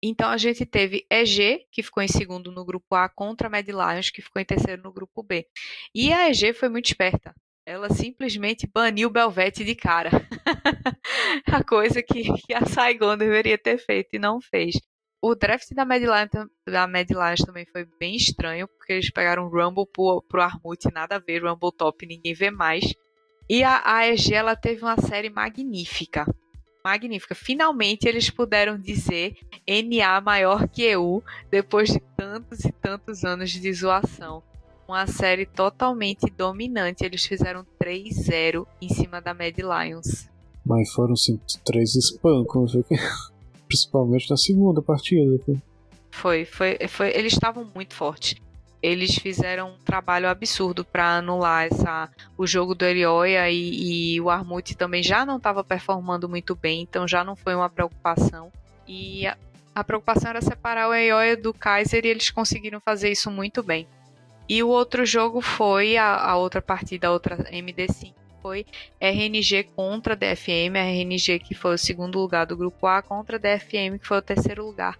Então 0.02 0.30
a 0.30 0.38
gente 0.38 0.64
teve 0.64 1.06
EG, 1.10 1.66
que 1.70 1.82
ficou 1.82 2.02
em 2.02 2.08
segundo 2.08 2.50
no 2.50 2.64
grupo 2.64 2.94
A, 2.94 3.08
contra 3.08 3.48
a 3.48 3.50
Mad 3.50 3.68
Lions, 3.68 4.10
que 4.10 4.22
ficou 4.22 4.40
em 4.40 4.44
terceiro 4.44 4.82
no 4.82 4.92
grupo 4.92 5.22
B. 5.22 5.46
E 5.94 6.12
a 6.12 6.30
EG 6.30 6.54
foi 6.54 6.70
muito 6.70 6.86
esperta. 6.86 7.34
Ela 7.66 7.90
simplesmente 7.90 8.66
baniu 8.66 9.08
o 9.08 9.12
Belvete 9.12 9.62
de 9.62 9.74
cara. 9.74 10.10
a 11.46 11.62
coisa 11.62 12.02
que, 12.02 12.22
que, 12.46 12.54
a 12.54 12.64
Saigon 12.64 13.16
deveria 13.18 13.58
ter 13.58 13.78
feito 13.78 14.14
e 14.14 14.18
não 14.18 14.40
fez. 14.40 14.80
O 15.22 15.34
draft 15.34 15.68
da 15.74 15.84
Mad, 15.84 16.02
Lions, 16.02 16.48
da 16.66 16.86
Mad 16.86 17.10
Lions 17.10 17.40
também 17.44 17.66
foi 17.66 17.86
bem 17.98 18.16
estranho, 18.16 18.66
porque 18.66 18.94
eles 18.94 19.12
pegaram 19.12 19.50
Rumble 19.50 19.84
pro, 19.92 20.24
pro 20.26 20.40
Armut, 20.40 20.82
nada 20.94 21.16
a 21.16 21.18
ver, 21.18 21.44
Rumble 21.44 21.76
Top, 21.76 22.06
ninguém 22.06 22.32
vê 22.32 22.50
mais. 22.50 22.84
E 23.48 23.62
a 23.62 23.82
AEG, 23.84 24.32
ela 24.32 24.56
teve 24.56 24.82
uma 24.82 24.96
série 24.96 25.28
magnífica 25.28 26.24
magnífica. 26.84 27.34
Finalmente 27.34 28.06
eles 28.06 28.30
puderam 28.30 28.78
dizer 28.78 29.36
NA 29.66 30.20
maior 30.20 30.68
que 30.68 30.82
EU 30.82 31.22
depois 31.50 31.90
de 31.90 32.00
tantos 32.16 32.64
e 32.64 32.72
tantos 32.72 33.24
anos 33.24 33.50
de 33.50 33.72
zoação. 33.72 34.42
Uma 34.88 35.06
série 35.06 35.46
totalmente 35.46 36.26
dominante. 36.36 37.04
Eles 37.04 37.24
fizeram 37.24 37.64
3-0 37.80 38.66
em 38.82 38.88
cima 38.88 39.20
da 39.20 39.32
Mad 39.32 39.56
Lions. 39.56 40.28
Mas 40.66 40.90
foram 40.92 41.14
sim, 41.14 41.40
três 41.64 41.94
espancos, 41.94 42.76
principalmente 43.68 44.28
na 44.28 44.36
segunda 44.36 44.82
partida. 44.82 45.38
Foi, 46.10 46.44
foi, 46.44 46.76
foi. 46.88 47.10
Eles 47.10 47.32
estavam 47.32 47.66
muito 47.74 47.94
fortes 47.94 48.34
eles 48.82 49.14
fizeram 49.14 49.70
um 49.70 49.78
trabalho 49.84 50.28
absurdo 50.28 50.84
para 50.84 51.16
anular 51.16 51.66
essa, 51.66 52.08
o 52.36 52.46
jogo 52.46 52.74
do 52.74 52.84
Erioia 52.84 53.50
e, 53.50 54.14
e 54.14 54.20
o 54.20 54.30
Armut 54.30 54.74
também 54.74 55.02
já 55.02 55.26
não 55.26 55.36
estava 55.36 55.62
performando 55.62 56.28
muito 56.28 56.54
bem, 56.54 56.82
então 56.82 57.06
já 57.06 57.22
não 57.22 57.36
foi 57.36 57.54
uma 57.54 57.68
preocupação. 57.68 58.50
E 58.88 59.26
a, 59.26 59.36
a 59.74 59.84
preocupação 59.84 60.30
era 60.30 60.40
separar 60.40 60.88
o 60.88 60.94
Erioia 60.94 61.36
do 61.36 61.52
Kaiser 61.52 62.04
e 62.04 62.08
eles 62.08 62.30
conseguiram 62.30 62.80
fazer 62.80 63.10
isso 63.10 63.30
muito 63.30 63.62
bem. 63.62 63.86
E 64.48 64.62
o 64.62 64.68
outro 64.68 65.04
jogo 65.04 65.40
foi 65.40 65.96
a, 65.96 66.16
a 66.16 66.36
outra 66.36 66.62
partida, 66.62 67.08
a 67.08 67.12
outra 67.12 67.36
MD5, 67.36 68.14
foi 68.42 68.64
RNG 68.98 69.64
contra 69.76 70.16
DFM, 70.16 70.74
RNG 70.74 71.38
que 71.38 71.54
foi 71.54 71.74
o 71.74 71.78
segundo 71.78 72.18
lugar 72.18 72.46
do 72.46 72.56
grupo 72.56 72.86
A 72.86 73.02
contra 73.02 73.38
DFM 73.38 73.98
que 74.00 74.06
foi 74.06 74.16
o 74.16 74.22
terceiro 74.22 74.64
lugar 74.64 74.98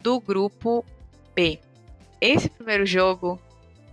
do 0.00 0.20
grupo 0.20 0.84
B 1.34 1.58
esse 2.20 2.48
primeiro 2.48 2.86
jogo, 2.86 3.40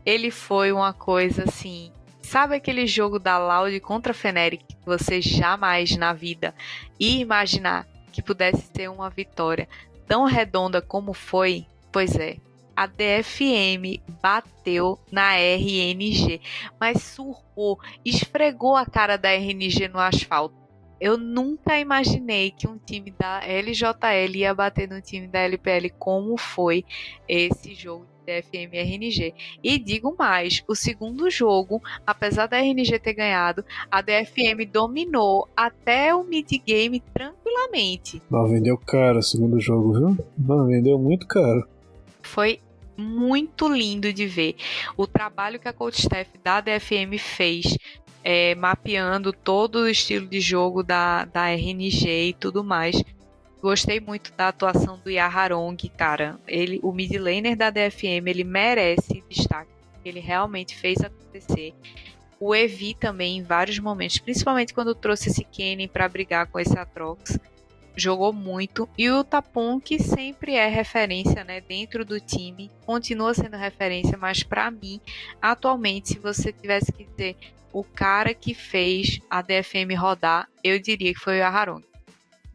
ele 0.05 0.31
foi 0.31 0.71
uma 0.71 0.93
coisa 0.93 1.43
assim. 1.43 1.91
Sabe 2.21 2.55
aquele 2.55 2.87
jogo 2.87 3.19
da 3.19 3.37
Loud 3.37 3.79
contra 3.81 4.13
Feneric 4.13 4.63
que 4.63 4.85
você 4.85 5.21
jamais 5.21 5.95
na 5.97 6.13
vida 6.13 6.55
ia 6.99 7.21
imaginar 7.21 7.85
que 8.11 8.21
pudesse 8.21 8.71
ter 8.71 8.89
uma 8.89 9.09
vitória 9.09 9.67
tão 10.07 10.25
redonda 10.25 10.81
como 10.81 11.13
foi? 11.13 11.65
Pois 11.91 12.15
é, 12.15 12.37
a 12.75 12.87
DFM 12.87 14.01
bateu 14.21 14.97
na 15.11 15.35
RNG, 15.35 16.41
mas 16.79 17.01
surrou, 17.03 17.79
esfregou 18.05 18.75
a 18.75 18.85
cara 18.85 19.17
da 19.17 19.29
RNG 19.29 19.87
no 19.89 19.99
asfalto. 19.99 20.55
Eu 20.99 21.17
nunca 21.17 21.77
imaginei 21.77 22.51
que 22.51 22.67
um 22.67 22.77
time 22.77 23.11
da 23.11 23.41
LJL 23.45 24.35
ia 24.35 24.53
bater 24.53 24.87
no 24.87 25.01
time 25.01 25.27
da 25.27 25.39
LPL 25.39 25.89
como 25.99 26.37
foi 26.37 26.85
esse 27.27 27.75
jogo 27.75 28.12
DFM 28.23 28.73
e 28.73 28.79
RNG. 28.79 29.33
E 29.63 29.77
digo 29.77 30.15
mais, 30.17 30.63
o 30.67 30.75
segundo 30.75 31.29
jogo, 31.29 31.81
apesar 32.05 32.47
da 32.47 32.57
RNG 32.57 32.99
ter 32.99 33.13
ganhado, 33.13 33.63
a 33.91 34.01
DFM 34.01 34.65
dominou 34.71 35.47
até 35.55 36.15
o 36.15 36.23
mid-game 36.23 36.99
tranquilamente. 37.13 38.21
Não, 38.29 38.47
vendeu 38.47 38.77
caro 38.77 39.19
o 39.19 39.23
segundo 39.23 39.59
jogo, 39.59 39.93
viu? 39.93 40.25
Não, 40.37 40.67
vendeu 40.67 40.97
muito 40.97 41.27
caro. 41.27 41.67
Foi 42.21 42.59
muito 42.97 43.67
lindo 43.67 44.13
de 44.13 44.25
ver. 44.27 44.55
O 44.95 45.07
trabalho 45.07 45.59
que 45.59 45.67
a 45.67 45.73
coach 45.73 45.99
staff 45.99 46.29
da 46.43 46.61
DFM 46.61 47.17
fez 47.17 47.77
é, 48.23 48.55
mapeando 48.55 49.33
todo 49.33 49.79
o 49.79 49.89
estilo 49.89 50.27
de 50.27 50.39
jogo 50.39 50.81
da, 50.81 51.25
da 51.25 51.49
RNG 51.49 52.29
e 52.29 52.33
tudo 52.33 52.63
mais, 52.63 53.03
Gostei 53.63 54.01
muito 54.01 54.33
da 54.33 54.49
atuação 54.49 54.99
do 55.01 55.09
Yaharong, 55.09 55.77
cara. 55.95 56.37
Ele, 56.45 56.81
o 56.83 56.91
mid 56.91 57.13
laner 57.13 57.55
da 57.55 57.69
DFM, 57.69 58.27
ele 58.27 58.43
merece 58.43 59.23
destaque. 59.29 59.71
Ele 60.03 60.19
realmente 60.19 60.75
fez 60.75 60.99
acontecer. 60.99 61.73
O 62.37 62.53
Evi 62.53 62.93
também, 62.93 63.37
em 63.37 63.41
vários 63.41 63.79
momentos, 63.79 64.19
principalmente 64.19 64.73
quando 64.73 64.93
trouxe 64.93 65.29
esse 65.29 65.45
Kenny 65.45 65.87
para 65.87 66.09
brigar 66.09 66.47
com 66.47 66.59
esse 66.59 66.77
Atrox, 66.77 67.39
jogou 67.95 68.33
muito. 68.33 68.89
E 68.97 69.09
o 69.09 69.23
Tapon, 69.23 69.79
que 69.79 69.97
sempre 69.97 70.55
é 70.55 70.67
referência 70.67 71.45
né, 71.45 71.61
dentro 71.61 72.03
do 72.03 72.19
time, 72.19 72.69
continua 72.85 73.33
sendo 73.33 73.55
referência, 73.55 74.17
mas 74.17 74.43
para 74.43 74.69
mim, 74.69 74.99
atualmente, 75.41 76.09
se 76.09 76.19
você 76.19 76.51
tivesse 76.51 76.91
que 76.91 77.05
dizer 77.05 77.37
o 77.71 77.81
cara 77.81 78.33
que 78.33 78.53
fez 78.53 79.21
a 79.29 79.41
DFM 79.41 79.97
rodar, 79.97 80.49
eu 80.61 80.77
diria 80.77 81.13
que 81.13 81.19
foi 81.21 81.35
o 81.35 81.37
Yaharong. 81.37 81.92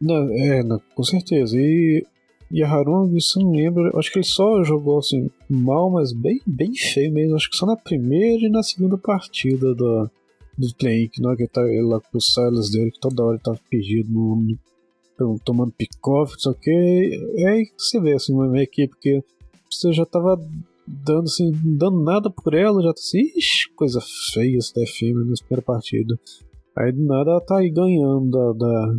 Não, 0.01 0.31
é, 0.31 0.63
não, 0.63 0.81
com 0.95 1.03
certeza. 1.03 1.57
E, 1.59 2.05
e 2.51 2.63
a 2.63 2.69
Harung, 2.69 3.15
isso 3.15 3.39
não 3.39 3.51
lembro, 3.51 3.97
acho 3.97 4.11
que 4.11 4.19
ele 4.19 4.25
só 4.25 4.63
jogou 4.63 4.99
assim 4.99 5.29
mal, 5.49 5.89
mas 5.89 6.13
bem, 6.13 6.41
bem 6.45 6.73
feio 6.73 7.11
mesmo. 7.11 7.35
Acho 7.35 7.49
que 7.49 7.57
só 7.57 7.65
na 7.65 7.75
primeira 7.75 8.45
e 8.45 8.49
na 8.49 8.63
segunda 8.63 8.97
partida 8.97 9.73
do, 9.75 10.09
do 10.57 10.75
play 10.75 11.07
que, 11.07 11.21
não, 11.21 11.35
que 11.35 11.47
tá 11.47 11.61
ele 11.67 11.83
lá 11.83 11.99
com 11.99 12.17
os 12.17 12.33
Silas 12.33 12.71
dele, 12.71 12.91
que 12.91 12.99
toda 12.99 13.23
hora 13.23 13.35
ele 13.35 13.43
tava 13.43 13.59
perdido 13.69 14.09
no, 14.11 14.57
no, 15.19 15.39
tomando 15.39 15.71
pick-off, 15.71 16.33
só 16.37 16.53
que 16.53 16.71
é 17.37 17.47
aí 17.47 17.65
que 17.65 17.73
você 17.77 17.99
vê 17.99 18.13
assim, 18.13 18.33
uma 18.33 18.61
equipe 18.61 18.93
que 18.99 19.23
você 19.69 19.93
já 19.93 20.05
tava 20.05 20.39
dando 20.87 21.25
assim, 21.25 21.51
dando 21.63 22.01
nada 22.03 22.29
por 22.29 22.53
ela, 22.53 22.81
já 22.81 22.93
tá 22.93 22.99
assim, 22.99 23.31
ixi, 23.35 23.69
coisa 23.75 23.99
feia 24.33 24.57
essa 24.57 24.73
DFM 24.73 25.25
na 25.25 25.35
primeira 25.37 25.61
partida. 25.61 26.19
Aí 26.75 26.91
do 26.91 27.05
nada 27.05 27.31
ela 27.31 27.41
tá 27.41 27.57
aí 27.57 27.69
ganhando 27.69 28.29
da, 28.31 28.53
da, 28.53 28.95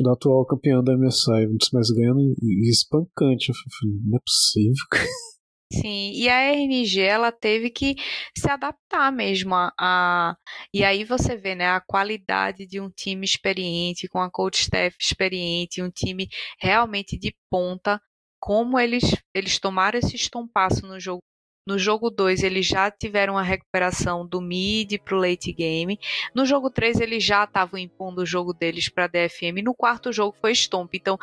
da 0.00 0.12
atual 0.12 0.46
campeã 0.46 0.82
da 0.82 0.96
MSI, 0.96 1.46
mas 1.72 1.90
ganhando 1.90 2.34
espancante. 2.68 3.50
Eu 3.50 3.54
falei, 3.78 3.96
não 4.04 4.16
é 4.16 4.20
possível. 4.24 4.84
Sim, 5.72 6.12
e 6.12 6.28
a 6.28 6.52
RNG 6.52 7.00
ela 7.00 7.32
teve 7.32 7.70
que 7.70 7.96
se 8.36 8.48
adaptar 8.50 9.10
mesmo 9.10 9.54
a, 9.54 9.72
a, 9.80 10.36
e 10.72 10.84
aí 10.84 11.02
você 11.02 11.34
vê, 11.34 11.54
né, 11.54 11.66
a 11.70 11.80
qualidade 11.80 12.66
de 12.66 12.78
um 12.78 12.90
time 12.90 13.24
experiente 13.24 14.06
com 14.06 14.18
a 14.20 14.30
coach 14.30 14.60
staff 14.60 14.94
experiente, 15.00 15.82
um 15.82 15.90
time 15.90 16.28
realmente 16.60 17.18
de 17.18 17.34
ponta, 17.50 17.98
como 18.38 18.78
eles 18.78 19.16
eles 19.34 19.58
tomaram 19.58 19.98
esse 19.98 20.14
estompaço 20.14 20.86
no 20.86 21.00
jogo 21.00 21.22
no 21.66 21.78
jogo 21.78 22.10
2, 22.10 22.42
eles 22.42 22.66
já 22.66 22.90
tiveram 22.90 23.38
a 23.38 23.42
recuperação 23.42 24.26
do 24.26 24.40
mid 24.40 24.98
para 24.98 25.16
o 25.16 25.20
late 25.20 25.52
game. 25.52 25.98
No 26.34 26.44
jogo 26.44 26.68
3, 26.68 27.00
eles 27.00 27.22
já 27.22 27.44
estavam 27.44 27.78
impondo 27.78 28.22
o 28.22 28.26
jogo 28.26 28.52
deles 28.52 28.88
para 28.88 29.06
DFM. 29.06 29.62
No 29.64 29.74
quarto 29.74 30.12
jogo 30.12 30.36
foi 30.40 30.52
Stomp. 30.54 30.94
Então, 30.94 31.16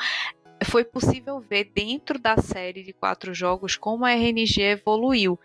foi 0.63 0.83
possível 0.83 1.39
ver 1.39 1.71
dentro 1.73 2.17
da 2.17 2.37
série 2.37 2.83
de 2.83 2.93
quatro 2.93 3.33
jogos 3.33 3.75
como 3.75 4.05
a 4.05 4.11
RNG 4.11 4.61
evoluiu. 4.61 5.37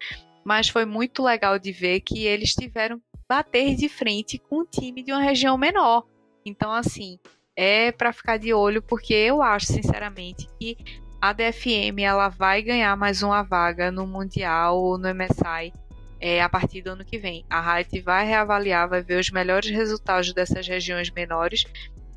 Mas 0.44 0.68
foi 0.68 0.84
muito 0.84 1.22
legal 1.22 1.58
de 1.58 1.72
ver 1.72 2.00
que 2.00 2.24
eles 2.24 2.52
tiveram 2.52 2.98
que 2.98 3.04
bater 3.28 3.74
de 3.74 3.88
frente 3.88 4.38
com 4.38 4.60
um 4.60 4.66
time 4.66 5.02
de 5.02 5.10
uma 5.10 5.22
região 5.22 5.56
menor. 5.56 6.06
Então, 6.44 6.70
assim, 6.70 7.18
é 7.56 7.90
para 7.90 8.12
ficar 8.12 8.36
de 8.36 8.52
olho, 8.52 8.82
porque 8.82 9.14
eu 9.14 9.40
acho, 9.40 9.66
sinceramente, 9.66 10.46
que 10.60 10.76
a 11.24 11.32
DFM 11.32 12.00
ela 12.02 12.28
vai 12.28 12.60
ganhar 12.60 12.94
mais 12.98 13.22
uma 13.22 13.42
vaga 13.42 13.90
no 13.90 14.06
Mundial 14.06 14.78
ou 14.78 14.98
no 14.98 15.08
MSI 15.08 15.72
é, 16.20 16.42
a 16.42 16.50
partir 16.50 16.82
do 16.82 16.90
ano 16.90 17.02
que 17.02 17.16
vem. 17.16 17.46
A 17.48 17.62
Riot 17.62 17.98
vai 18.02 18.26
reavaliar, 18.26 18.90
vai 18.90 19.00
ver 19.00 19.18
os 19.18 19.30
melhores 19.30 19.70
resultados 19.70 20.34
dessas 20.34 20.68
regiões 20.68 21.10
menores 21.10 21.64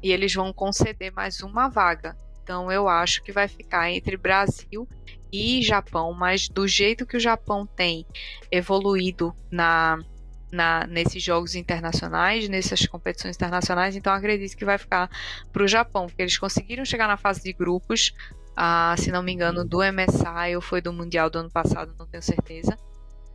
e 0.03 0.11
eles 0.11 0.33
vão 0.33 0.51
conceder 0.51 1.13
mais 1.13 1.39
uma 1.39 1.69
vaga. 1.69 2.17
Então 2.43 2.69
eu 2.69 2.89
acho 2.89 3.23
que 3.23 3.31
vai 3.31 3.47
ficar 3.47 3.89
entre 3.89 4.17
Brasil 4.17 4.85
e 5.31 5.61
Japão, 5.61 6.11
mas 6.11 6.49
do 6.49 6.67
jeito 6.67 7.05
que 7.05 7.15
o 7.15 7.21
Japão 7.21 7.65
tem 7.65 8.05
evoluído 8.51 9.33
na, 9.49 10.03
na, 10.51 10.85
nesses 10.87 11.21
jogos 11.21 11.55
internacionais, 11.55 12.47
nessas 12.47 12.85
competições 12.85 13.35
internacionais, 13.35 13.95
então 13.95 14.13
acredito 14.13 14.55
que 14.55 14.65
vai 14.65 14.77
ficar 14.77 15.09
para 15.51 15.63
o 15.63 15.67
Japão, 15.67 16.07
porque 16.07 16.21
eles 16.21 16.37
conseguiram 16.37 16.85
chegar 16.85 17.07
na 17.07 17.17
fase 17.17 17.43
de 17.43 17.53
grupos, 17.53 18.13
ah, 18.59 18.95
se 18.97 19.11
não 19.11 19.21
me 19.21 19.31
engano, 19.31 19.63
do 19.63 19.77
MSI 19.77 20.55
ou 20.55 20.61
foi 20.61 20.81
do 20.81 20.91
Mundial 20.91 21.29
do 21.29 21.37
ano 21.37 21.51
passado, 21.51 21.93
não 21.99 22.07
tenho 22.07 22.23
certeza. 22.23 22.75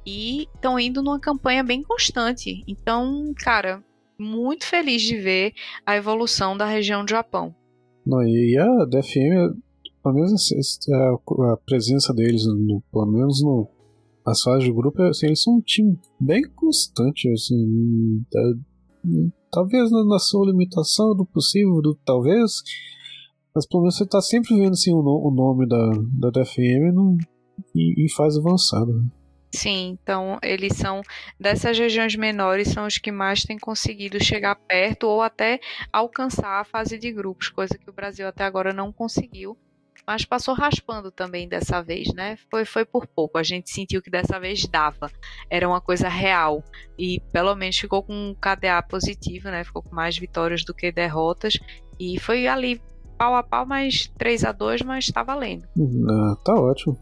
E 0.05 0.49
estão 0.53 0.81
indo 0.81 1.01
numa 1.01 1.21
campanha 1.21 1.63
bem 1.63 1.81
constante. 1.81 2.65
Então, 2.67 3.33
cara, 3.39 3.81
muito 4.19 4.67
feliz 4.67 5.01
de 5.01 5.17
ver 5.17 5.53
a 5.87 5.97
evolução 5.97 6.57
da 6.57 6.67
região 6.67 7.05
do 7.05 7.11
Japão. 7.11 7.55
Não, 8.05 8.21
e 8.27 8.59
a 8.59 8.85
DFM, 8.85 9.57
pelo 10.03 10.15
menos 10.17 10.51
a, 10.91 11.53
a 11.53 11.57
presença 11.59 12.13
deles, 12.13 12.45
no, 12.45 12.83
pelo 12.91 13.07
menos 13.07 13.41
no, 13.41 13.69
as 14.27 14.43
fases 14.43 14.65
de 14.65 14.73
grupo, 14.73 15.01
assim, 15.03 15.27
eles 15.27 15.41
são 15.41 15.55
um 15.55 15.61
time 15.61 15.97
bem 16.19 16.43
constante, 16.57 17.31
assim, 17.31 18.25
é, 18.35 18.53
talvez 19.53 19.89
na, 19.91 20.19
sua 20.19 20.47
limitação 20.47 21.15
do 21.15 21.25
possível, 21.25 21.81
do 21.81 21.95
talvez, 22.05 22.51
mas 23.55 23.67
pelo 23.67 23.83
menos 23.83 23.97
você 23.97 24.05
está 24.05 24.21
sempre 24.21 24.57
vendo 24.57 24.73
assim, 24.73 24.93
o, 24.93 25.01
o 25.01 25.31
nome 25.31 25.67
da, 25.67 25.91
da 26.19 26.31
DFM 26.31 26.93
no, 26.93 27.17
e, 27.75 28.07
e 28.07 28.13
faz 28.13 28.37
avançado. 28.37 28.93
Né? 28.93 29.07
Sim, 29.55 29.99
então 30.01 30.39
eles 30.43 30.77
são 30.77 31.03
dessas 31.39 31.79
regiões 31.79 32.17
menores 32.17 32.69
são 32.69 32.87
os 32.87 32.97
que 32.97 33.13
mais 33.13 33.43
têm 33.43 33.59
conseguido 33.59 34.23
chegar 34.23 34.55
perto 34.55 35.07
ou 35.07 35.21
até 35.21 35.61
alcançar 35.93 36.61
a 36.61 36.65
fase 36.65 36.99
de 36.99 37.13
grupos, 37.13 37.51
coisa 37.51 37.77
que 37.77 37.91
o 37.91 37.93
Brasil 37.93 38.27
até 38.27 38.45
agora 38.45 38.73
não 38.73 38.91
conseguiu, 38.91 39.55
mas 40.07 40.25
passou 40.25 40.55
raspando 40.55 41.11
também 41.11 41.47
dessa 41.47 41.83
vez, 41.83 42.15
né? 42.15 42.39
Foi 42.51 42.65
foi 42.65 42.87
por 42.87 43.07
pouco, 43.07 43.37
a 43.37 43.43
gente 43.43 43.71
sentiu 43.71 44.01
que 44.01 44.11
dessa 44.11 44.41
vez 44.41 44.67
dava, 44.67 45.11
era 45.51 45.69
uma 45.69 45.83
coisa 45.83 46.09
real 46.09 46.65
e 46.99 47.21
pelo 47.31 47.55
menos 47.55 47.77
ficou 47.77 48.03
com 48.03 48.15
um 48.15 48.35
KDA 48.35 48.83
positivo, 48.83 49.51
né? 49.51 49.65
Ficou 49.65 49.83
com 49.83 49.95
mais 49.95 50.17
vitórias 50.17 50.65
do 50.65 50.73
que 50.73 50.91
derrotas 50.91 51.59
e 52.01 52.19
foi 52.19 52.47
ali 52.47 52.81
pau 53.23 53.37
a 53.37 53.43
pau, 53.45 53.65
mas 53.65 54.11
3 54.19 54.43
a 54.43 54.51
2 54.51 54.83
mas 54.83 55.07
tá 55.07 55.23
valendo. 55.23 55.63
Ah, 56.11 56.37
tá 56.45 56.55
ótimo. 56.55 56.99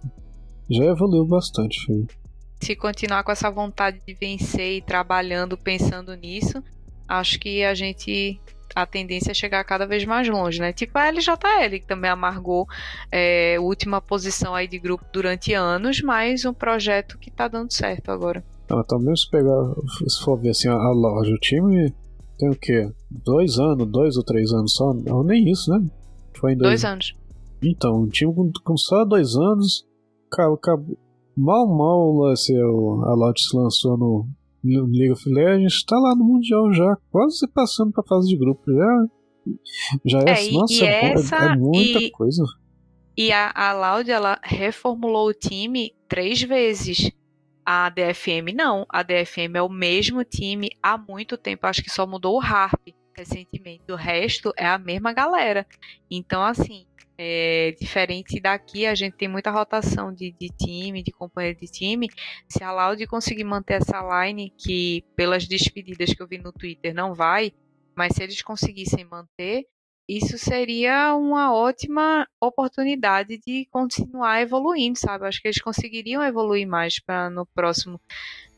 Já 0.69 0.85
evoluiu 0.85 1.25
bastante, 1.25 1.79
se 2.63 2.77
continuar 2.77 3.25
com 3.25 3.33
essa 3.33 3.51
vontade 3.51 4.03
de 4.07 4.13
vencer 4.13 4.77
e 4.77 4.83
trabalhando, 4.83 5.57
pensando 5.57 6.15
nisso, 6.15 6.63
acho 7.09 7.41
que 7.41 7.65
a 7.65 7.73
gente 7.73 8.39
a 8.77 8.85
tendência 8.85 9.31
é 9.31 9.35
chegar 9.35 9.65
cada 9.65 9.87
vez 9.87 10.05
mais 10.05 10.29
longe, 10.29 10.61
né? 10.61 10.75
Tipo 10.75 10.99
a 10.99 11.09
LJL, 11.09 11.81
que 11.81 11.87
também 11.87 12.11
amargou 12.11 12.67
é, 13.11 13.57
última 13.59 14.01
posição 14.01 14.55
aí 14.55 14.69
de 14.69 14.79
grupo 14.79 15.05
durante 15.11 15.55
anos, 15.55 16.03
mas 16.03 16.45
um 16.45 16.53
projeto 16.53 17.19
que 17.19 17.31
tá 17.31 17.49
dando 17.49 17.73
certo 17.73 18.11
agora. 18.11 18.45
Ah, 18.69 18.85
também 18.85 19.17
se 19.17 19.29
pegar, 19.29 19.75
se 20.07 20.23
for 20.23 20.39
ver 20.39 20.51
assim, 20.51 20.69
a, 20.69 20.91
loja, 20.91 21.33
o 21.33 21.39
time 21.39 21.93
tem 22.39 22.51
o 22.51 22.55
quê? 22.55 22.89
Dois 23.11 23.59
anos, 23.59 23.91
dois 23.91 24.17
ou 24.19 24.23
três 24.23 24.53
anos 24.53 24.75
só? 24.75 24.93
Não, 24.93 25.25
nem 25.25 25.51
isso, 25.51 25.71
né? 25.71 25.83
Foi 26.41 26.53
em 26.53 26.57
dois, 26.57 26.71
dois 26.71 26.85
anos. 26.85 27.15
Então, 27.63 28.03
o 28.03 28.09
time 28.09 28.35
com, 28.35 28.51
com 28.65 28.77
só 28.77 29.05
dois 29.05 29.37
anos 29.37 29.87
acabou, 30.33 30.99
mal, 31.37 31.67
mal 31.67 32.27
assim, 32.33 32.57
a 32.57 33.15
Lotus 33.15 33.53
lançou 33.53 33.97
no, 33.99 34.29
League 34.65 35.13
of 35.13 35.29
Legends, 35.29 35.85
tá 35.85 35.99
lá 35.99 36.15
no 36.15 36.25
Mundial 36.25 36.73
já, 36.73 36.97
quase 37.11 37.47
passando 37.49 37.93
pra 37.93 38.05
fase 38.05 38.29
de 38.29 38.39
grupo. 38.39 38.63
Já, 38.67 39.07
já 40.05 40.19
é, 40.21 40.49
é 40.49 40.53
nossa, 40.53 40.85
é, 40.85 41.13
essa, 41.13 41.37
é, 41.37 41.57
muita 41.57 41.99
e, 41.99 42.11
coisa. 42.11 42.43
E 43.17 43.33
a, 43.33 43.53
a 43.55 43.73
Loud, 43.73 44.11
ela 44.11 44.39
reformulou 44.43 45.29
o 45.29 45.35
time 45.35 45.93
três 46.09 46.43
vezes. 46.43 47.11
A 47.65 47.91
DFM 47.91 48.55
não. 48.55 48.87
A 48.89 49.03
DFM 49.03 49.55
é 49.55 49.63
o 49.63 49.69
mesmo 49.69 50.25
time 50.25 50.71
há 50.83 50.97
muito 50.97 51.37
tempo. 51.37 51.67
Acho 51.67 51.83
que 51.83 51.91
só 51.91 52.07
mudou 52.07 52.37
o 52.37 52.41
Harp 52.41 52.89
recentemente. 53.21 53.91
O 53.91 53.97
resto 53.97 54.53
é 54.57 54.67
a 54.67 54.79
mesma 54.79 55.13
galera. 55.13 55.67
Então, 56.11 56.43
assim, 56.43 56.87
é, 57.17 57.75
diferente 57.79 58.41
daqui, 58.41 58.87
a 58.87 58.95
gente 58.95 59.17
tem 59.17 59.29
muita 59.29 59.51
rotação 59.51 60.13
de, 60.13 60.33
de 60.33 60.49
time, 60.49 61.03
de 61.03 61.13
companheiro 61.13 61.59
de 61.61 61.67
time. 61.67 62.09
Se 62.49 62.65
a 62.65 62.73
Laude 62.73 63.07
conseguir 63.07 63.45
manter 63.45 63.75
essa 63.75 64.01
line, 64.01 64.53
que 64.57 65.05
pelas 65.15 65.47
despedidas 65.47 66.15
que 66.15 66.23
eu 66.23 66.27
vi 66.27 66.39
no 66.39 66.53
Twitter 66.53 66.95
não 66.95 67.15
vai, 67.15 67.53
mas 67.95 68.15
se 68.15 68.23
eles 68.23 68.41
conseguissem 68.43 69.05
manter, 69.05 69.67
isso 70.09 70.39
seria 70.39 71.15
uma 71.15 71.55
ótima 71.55 72.27
oportunidade 72.41 73.39
de 73.47 73.67
continuar 73.71 74.41
evoluindo, 74.41 74.99
sabe? 74.99 75.27
Acho 75.27 75.41
que 75.41 75.49
eles 75.49 75.61
conseguiriam 75.61 76.23
evoluir 76.23 76.67
mais 76.67 76.99
para 76.99 77.31
no 77.31 77.47
próximo 77.47 78.01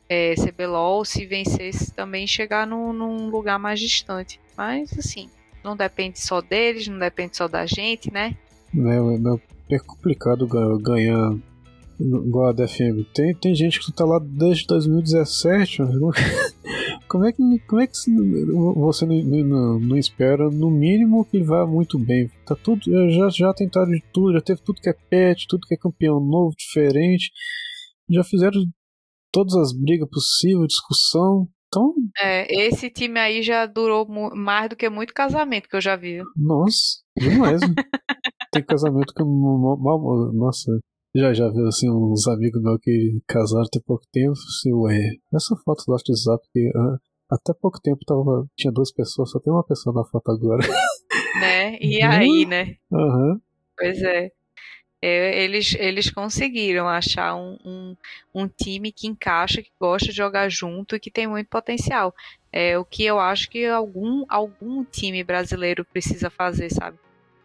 é, 0.09 0.35
CBLOL, 0.35 1.05
se 1.05 1.27
vencesse 1.27 1.93
também 1.95 2.27
chegar 2.27 2.67
no, 2.67 2.93
num 2.93 3.29
lugar 3.29 3.59
mais 3.59 3.81
distante. 3.81 4.41
Mas 4.57 4.97
assim, 4.99 5.29
não 5.62 5.77
depende 5.77 6.20
só 6.20 6.41
deles, 6.41 6.89
não 6.89 6.99
depende 6.99 7.37
só 7.37 7.49
da 7.49 7.66
gente, 7.66 8.12
né? 8.12 8.37
É, 8.74 9.74
é 9.74 9.79
complicado 9.79 10.47
ganhar 10.81 11.35
igual 12.01 12.49
a 12.49 12.53
DFM. 12.53 13.05
Tem, 13.15 13.35
tem 13.35 13.55
gente 13.55 13.81
que 13.81 13.93
tá 13.93 14.05
lá 14.05 14.19
desde 14.19 14.66
2017. 14.66 15.79
Como 17.09 17.27
é 17.27 17.33
que, 17.33 17.43
como 17.66 17.83
é 17.83 17.87
que 17.87 17.95
você 17.95 19.05
não, 19.05 19.45
não, 19.45 19.79
não, 19.79 19.99
espera, 19.99 20.49
no 20.49 20.70
mínimo, 20.70 21.27
que 21.27 21.43
vá 21.43 21.66
muito 21.66 21.99
bem? 21.99 22.31
Tá 22.47 22.57
tudo, 22.57 22.81
já, 23.11 23.29
já 23.29 23.53
tentaram 23.53 23.91
de 23.91 24.03
tudo, 24.15 24.33
já 24.33 24.41
teve 24.41 24.62
tudo 24.62 24.81
que 24.81 24.89
é 24.89 24.95
pet, 25.11 25.47
tudo 25.47 25.66
que 25.66 25.74
é 25.74 25.77
campeão 25.77 26.19
novo, 26.20 26.55
diferente. 26.57 27.31
Já 28.09 28.24
fizeram 28.24 28.65
todas 29.31 29.55
as 29.57 29.73
brigas 29.74 30.09
possíveis, 30.09 30.69
discussão. 30.69 31.47
Então. 31.73 31.94
É, 32.20 32.66
esse 32.66 32.90
time 32.90 33.19
aí 33.19 33.43
já 33.43 33.65
durou 33.65 34.07
mais 34.07 34.69
do 34.69 34.77
que 34.77 34.90
muito 34.90 35.15
casamento 35.15 35.69
que 35.69 35.77
eu 35.77 35.81
já 35.81 35.97
vi. 35.97 36.23
Nossa, 36.36 37.01
demais. 37.16 37.61
Tem 38.53 38.62
casamento 38.62 39.15
que 39.15 39.24
mal. 39.24 40.31
Nossa, 40.35 40.78
já 41.16 41.32
já 41.32 41.49
viu 41.49 41.66
assim 41.66 41.90
uns 41.90 42.28
amigos 42.28 42.62
meus 42.62 42.78
que 42.82 43.19
casaram 43.27 43.65
tem 43.73 43.81
pouco 43.81 44.05
tempo. 44.12 44.32
Assim, 44.32 44.74
ué, 44.74 45.16
essa 45.35 45.57
foto 45.65 45.85
do 45.86 45.93
WhatsApp 45.93 46.47
que 46.53 46.69
uh, 46.69 46.99
até 47.31 47.55
pouco 47.55 47.81
tempo 47.81 48.05
tava, 48.07 48.47
tinha 48.55 48.70
duas 48.70 48.93
pessoas, 48.93 49.31
só 49.31 49.40
tem 49.40 49.51
uma 49.51 49.65
pessoa 49.65 49.94
na 49.94 50.05
foto 50.05 50.31
agora. 50.31 50.61
Né? 51.40 51.78
E 51.81 52.01
aí, 52.03 52.44
né? 52.47 52.77
Uhum. 52.90 53.40
Pois 53.77 54.01
é. 54.03 54.31
É. 55.03 55.43
eles, 55.45 55.74
eles 55.74 56.11
conseguiram 56.11 56.89
achar 56.89 57.35
um, 57.35 57.59
um, 57.65 57.97
um, 58.35 58.49
time 58.49 58.93
que 58.93 59.07
encaixa, 59.07 59.61
que 59.61 59.73
gosta 59.81 60.09
de 60.09 60.16
jogar 60.16 60.49
junto 60.49 60.97
e 60.97 61.01
que 61.01 61.11
tem 61.11 61.27
muito 61.27 61.49
potencial. 61.49 62.15
É 62.53 62.79
o 62.79 62.85
que 62.85 63.05
eu 63.05 63.19
acho 63.19 63.51
que 63.51 63.66
algum, 63.66 64.24
algum 64.29 64.85
time 64.85 65.24
brasileiro 65.24 65.85
precisa 65.85 66.31
fazer, 66.31 66.70
sabe? 66.70 66.99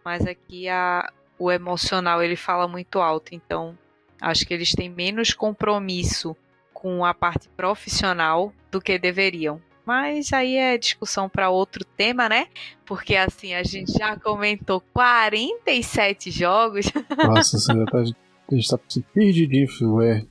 mas 0.08 0.26
aqui 0.26 0.70
a, 0.70 1.12
o 1.38 1.52
emocional 1.52 2.24
ele 2.24 2.38
fala 2.38 2.66
muito 2.66 3.02
alto, 3.02 3.36
então 3.36 3.78
acho 4.22 4.48
que 4.48 4.54
eles 4.54 4.72
têm 4.72 4.90
menos 4.90 5.34
compromisso 5.34 6.34
com 6.74 7.04
a 7.04 7.14
parte 7.14 7.50
profissional 7.50 8.54
do 8.72 8.80
que 8.80 8.98
deveriam. 8.98 9.62
Mas 9.88 10.34
aí 10.34 10.58
é 10.58 10.78
discussão 10.78 11.30
para 11.30 11.50
outro 11.50 11.86
tema, 11.86 12.28
né? 12.28 12.48
Porque 12.86 13.16
assim, 13.16 13.54
a 13.54 13.64
gente 13.64 13.94
já 13.94 14.20
comentou 14.20 14.84
47 14.94 16.30
jogos. 16.30 16.88
Nossa, 17.26 17.58
tá, 17.86 18.00
a 18.00 18.54
gente 18.54 18.68
tá 18.68 18.78
perdidinho, 19.14 20.02
é. 20.02 20.26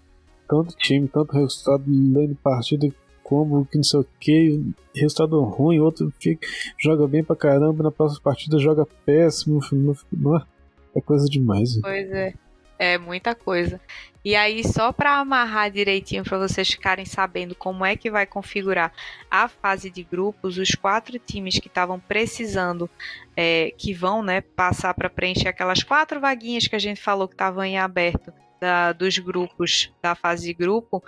Tanto 0.46 0.76
time, 0.76 1.08
tanto 1.08 1.32
resultado, 1.32 1.84
lendo 1.86 2.36
partida 2.36 2.86
como, 3.24 3.64
que 3.64 3.78
não 3.78 3.82
sei 3.82 4.00
o 4.00 4.06
que, 4.20 4.62
resultado 4.94 5.40
ruim, 5.42 5.78
outro 5.78 6.12
fica, 6.20 6.46
joga 6.78 7.08
bem 7.08 7.24
pra 7.24 7.34
caramba, 7.34 7.82
na 7.82 7.90
próxima 7.90 8.20
partida 8.22 8.58
joga 8.58 8.86
péssimo, 9.06 9.60
é 10.94 11.00
coisa 11.00 11.24
demais. 11.30 11.80
Pois 11.80 12.10
é. 12.10 12.34
É 12.78 12.98
muita 12.98 13.34
coisa. 13.34 13.80
E 14.24 14.34
aí, 14.34 14.64
só 14.64 14.92
para 14.92 15.18
amarrar 15.18 15.70
direitinho 15.70 16.24
para 16.24 16.36
vocês 16.36 16.68
ficarem 16.68 17.04
sabendo 17.04 17.54
como 17.54 17.84
é 17.84 17.96
que 17.96 18.10
vai 18.10 18.26
configurar 18.26 18.92
a 19.30 19.46
fase 19.46 19.88
de 19.88 20.02
grupos, 20.02 20.58
os 20.58 20.74
quatro 20.74 21.16
times 21.18 21.60
que 21.60 21.68
estavam 21.68 22.00
precisando, 22.00 22.90
é, 23.36 23.72
que 23.78 23.94
vão 23.94 24.24
né, 24.24 24.40
passar 24.40 24.92
para 24.94 25.08
preencher 25.08 25.48
aquelas 25.48 25.84
quatro 25.84 26.20
vaguinhas 26.20 26.66
que 26.66 26.74
a 26.74 26.80
gente 26.80 27.00
falou 27.00 27.28
que 27.28 27.34
estavam 27.34 27.62
em 27.62 27.78
aberto 27.78 28.32
da, 28.60 28.92
dos 28.92 29.18
grupos 29.18 29.92
da 30.02 30.14
fase 30.14 30.46
de 30.46 30.54
grupo 30.54 31.02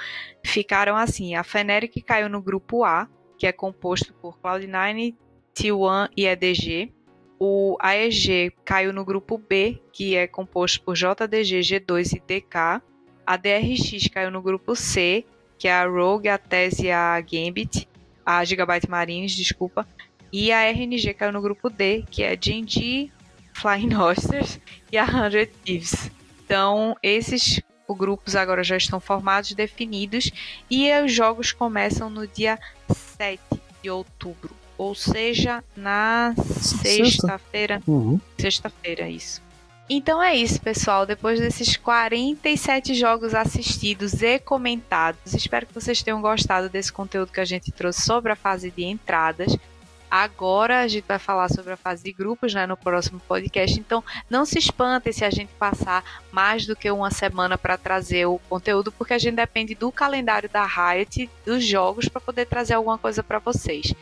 ficaram 0.44 0.96
assim: 0.96 1.34
a 1.34 1.42
Feneric 1.42 2.00
caiu 2.02 2.28
no 2.28 2.40
grupo 2.40 2.84
A, 2.84 3.08
que 3.36 3.46
é 3.46 3.52
composto 3.52 4.12
por 4.14 4.38
Cloud9, 4.38 5.14
T1 5.54 6.10
e 6.16 6.26
EDG. 6.26 6.94
O 7.38 7.76
AEG 7.80 8.52
caiu 8.64 8.92
no 8.92 9.04
grupo 9.04 9.38
B, 9.38 9.80
que 9.92 10.16
é 10.16 10.26
composto 10.26 10.82
por 10.82 10.96
JDG, 10.96 11.60
G2 11.60 12.16
e 12.16 12.20
DK. 12.20 12.82
A 13.24 13.36
DRX 13.36 14.08
caiu 14.12 14.30
no 14.30 14.42
grupo 14.42 14.74
C, 14.74 15.24
que 15.56 15.68
é 15.68 15.72
a 15.72 15.86
Rogue, 15.86 16.28
a 16.28 16.38
Tese 16.38 16.86
e 16.86 16.90
a 16.90 17.20
Gambit. 17.20 17.88
A 18.26 18.44
Gigabyte 18.44 18.90
Marines, 18.90 19.36
desculpa. 19.36 19.86
E 20.32 20.52
a 20.52 20.70
RNG 20.70 21.14
caiu 21.14 21.32
no 21.32 21.40
grupo 21.40 21.70
D, 21.70 22.04
que 22.10 22.22
é 22.22 22.36
Genji, 22.38 23.12
Flying 23.54 23.94
Hosters 23.94 24.60
e 24.90 24.98
a 24.98 25.06
100 25.06 25.46
Thieves. 25.64 26.10
Então, 26.44 26.96
esses 27.02 27.60
grupos 27.88 28.36
agora 28.36 28.62
já 28.62 28.76
estão 28.76 29.00
formados, 29.00 29.52
definidos, 29.52 30.30
e 30.70 30.90
os 31.00 31.12
jogos 31.12 31.52
começam 31.52 32.10
no 32.10 32.26
dia 32.26 32.58
7 33.16 33.40
de 33.82 33.90
outubro, 33.90 34.54
ou 34.78 34.94
seja, 34.94 35.62
na 35.76 36.32
sexta-feira. 36.36 37.82
Uhum. 37.86 38.20
Sexta-feira, 38.38 39.10
isso. 39.10 39.42
Então 39.90 40.22
é 40.22 40.36
isso, 40.36 40.60
pessoal. 40.60 41.06
Depois 41.06 41.40
desses 41.40 41.76
47 41.76 42.94
jogos 42.94 43.34
assistidos 43.34 44.22
e 44.22 44.38
comentados, 44.38 45.32
espero 45.32 45.66
que 45.66 45.74
vocês 45.74 46.02
tenham 46.02 46.20
gostado 46.20 46.68
desse 46.68 46.92
conteúdo 46.92 47.32
que 47.32 47.40
a 47.40 47.44
gente 47.44 47.72
trouxe 47.72 48.02
sobre 48.02 48.30
a 48.30 48.36
fase 48.36 48.70
de 48.70 48.84
entradas. 48.84 49.56
Agora 50.10 50.80
a 50.80 50.88
gente 50.88 51.04
vai 51.06 51.18
falar 51.18 51.48
sobre 51.50 51.72
a 51.72 51.76
fase 51.76 52.02
de 52.02 52.12
grupos 52.12 52.54
né, 52.54 52.66
no 52.66 52.76
próximo 52.76 53.20
podcast, 53.28 53.78
então 53.78 54.02
não 54.28 54.46
se 54.46 54.58
espantem 54.58 55.12
se 55.12 55.24
a 55.24 55.30
gente 55.30 55.50
passar 55.58 56.02
mais 56.32 56.66
do 56.66 56.74
que 56.74 56.90
uma 56.90 57.10
semana 57.10 57.58
para 57.58 57.76
trazer 57.76 58.24
o 58.26 58.38
conteúdo, 58.48 58.90
porque 58.90 59.12
a 59.12 59.18
gente 59.18 59.36
depende 59.36 59.74
do 59.74 59.92
calendário 59.92 60.48
da 60.48 60.64
Riot, 60.64 61.28
dos 61.44 61.62
jogos, 61.62 62.08
para 62.08 62.22
poder 62.22 62.46
trazer 62.46 62.74
alguma 62.74 62.96
coisa 62.96 63.22
para 63.22 63.38
vocês. 63.38 63.94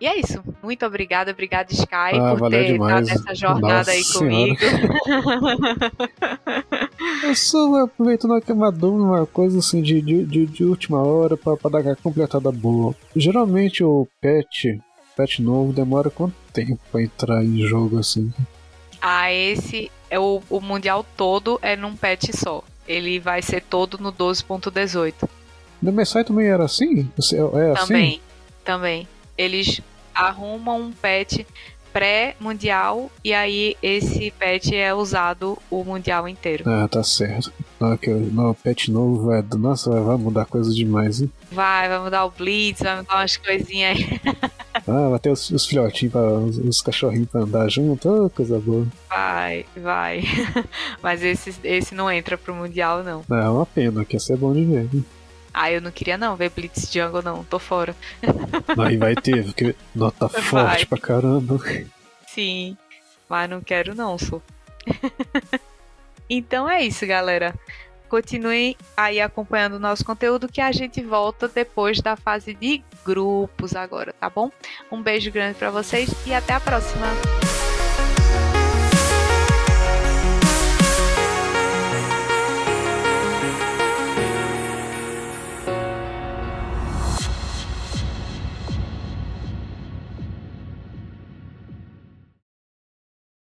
E 0.00 0.06
é 0.06 0.18
isso. 0.18 0.42
Muito 0.62 0.86
obrigada, 0.86 1.32
obrigada 1.32 1.72
Sky 1.72 2.14
ah, 2.14 2.36
por 2.38 2.48
ter 2.50 2.70
estado 2.74 3.06
nessa 3.06 3.34
jornada 3.34 3.78
Nossa 3.78 3.90
aí 3.90 4.04
comigo. 4.12 4.56
Eu 7.24 7.34
só 7.34 7.82
aproveitando 7.82 8.30
uma 8.30 8.40
queimadura, 8.40 9.02
uma 9.02 9.26
coisa 9.26 9.58
assim 9.58 9.82
de, 9.82 10.00
de, 10.00 10.46
de, 10.46 10.64
última 10.64 11.02
hora 11.02 11.36
pra, 11.36 11.56
pra 11.56 11.70
dar 11.70 11.78
aquela 11.80 11.96
completada 11.96 12.52
boa. 12.52 12.94
Geralmente 13.16 13.82
o 13.82 14.06
patch, 14.22 14.78
patch 15.18 15.40
novo, 15.40 15.72
demora 15.72 16.08
quanto 16.08 16.36
tempo 16.52 16.78
pra 16.92 17.02
entrar 17.02 17.44
em 17.44 17.66
jogo 17.66 17.98
assim? 17.98 18.32
ah, 19.02 19.32
esse 19.32 19.90
é 20.08 20.18
o, 20.18 20.40
o 20.48 20.60
mundial 20.60 21.04
todo 21.16 21.58
é 21.60 21.74
num 21.74 21.96
patch 21.96 22.30
só. 22.32 22.62
Ele 22.86 23.18
vai 23.18 23.42
ser 23.42 23.62
todo 23.62 23.98
no 23.98 24.12
12.18. 24.12 25.28
No 25.82 25.92
MSI 25.92 26.24
também 26.24 26.46
era 26.46 26.64
assim? 26.64 27.10
É 27.18 27.72
assim? 27.72 27.86
Também, 27.86 28.20
também. 28.64 29.08
Eles 29.36 29.80
arrumam 30.14 30.80
um 30.80 30.92
patch 30.92 31.40
pré-mundial 31.92 33.10
e 33.24 33.32
aí 33.34 33.76
esse 33.82 34.30
patch 34.32 34.72
é 34.72 34.92
usado 34.94 35.58
o 35.70 35.84
mundial 35.84 36.28
inteiro. 36.28 36.64
Ah, 36.66 36.88
tá 36.88 37.02
certo. 37.02 37.52
Que, 38.00 38.10
não, 38.10 38.54
patch 38.54 38.88
novo 38.88 39.26
vai. 39.26 39.44
Nossa, 39.56 39.90
vai 40.00 40.16
mudar 40.16 40.46
coisa 40.46 40.72
demais, 40.72 41.20
hein? 41.20 41.30
Vai, 41.52 41.88
vai 41.88 42.00
mudar 42.00 42.24
o 42.24 42.30
Blitz, 42.30 42.82
vai 42.82 42.96
mudar 42.96 43.16
umas 43.16 43.36
coisinhas 43.36 43.96
aí. 43.98 44.20
Ah, 44.86 45.08
vai 45.10 45.18
ter 45.18 45.30
os, 45.30 45.50
os 45.50 45.66
filhotinhos, 45.66 46.12
pra, 46.12 46.22
os, 46.22 46.56
os 46.56 46.80
cachorrinhos 46.80 47.28
pra 47.28 47.40
andar 47.42 47.68
junto, 47.68 48.08
oh, 48.08 48.30
coisa 48.30 48.58
boa. 48.60 48.86
Vai, 49.08 49.66
vai. 49.76 50.22
Mas 51.02 51.22
esse, 51.22 51.54
esse 51.64 51.94
não 51.94 52.10
entra 52.10 52.38
pro 52.38 52.54
mundial, 52.54 53.02
não. 53.02 53.22
Não, 53.28 53.36
é 53.36 53.50
uma 53.50 53.66
pena, 53.66 54.04
que 54.04 54.14
ia 54.16 54.20
ser 54.20 54.36
bom 54.36 54.52
de 54.52 54.64
ver. 54.64 54.88
hein? 54.94 55.04
Ah, 55.60 55.72
eu 55.72 55.80
não 55.80 55.90
queria 55.90 56.16
não 56.16 56.36
ver 56.36 56.50
Blitz 56.50 56.88
Jungle, 56.88 57.20
não. 57.20 57.42
Tô 57.42 57.58
fora. 57.58 57.92
Aí 58.78 58.96
vai 58.96 59.16
ter, 59.16 59.44
porque 59.44 59.74
nota 59.92 60.28
Vai. 60.28 60.40
forte 60.40 60.86
pra 60.86 60.98
caramba. 60.98 61.58
Sim, 62.28 62.76
mas 63.28 63.50
não 63.50 63.60
quero 63.60 63.92
não, 63.92 64.16
sou. 64.16 64.40
então 66.30 66.70
é 66.70 66.84
isso, 66.84 67.04
galera. 67.04 67.52
Continuem 68.08 68.76
aí 68.96 69.20
acompanhando 69.20 69.74
o 69.74 69.80
nosso 69.80 70.04
conteúdo 70.04 70.46
que 70.46 70.60
a 70.60 70.70
gente 70.70 71.02
volta 71.02 71.48
depois 71.48 72.00
da 72.00 72.14
fase 72.14 72.54
de 72.54 72.80
grupos 73.04 73.74
agora, 73.74 74.12
tá 74.12 74.30
bom? 74.30 74.52
Um 74.92 75.02
beijo 75.02 75.32
grande 75.32 75.58
pra 75.58 75.72
vocês 75.72 76.08
e 76.24 76.32
até 76.32 76.52
a 76.52 76.60
próxima. 76.60 77.08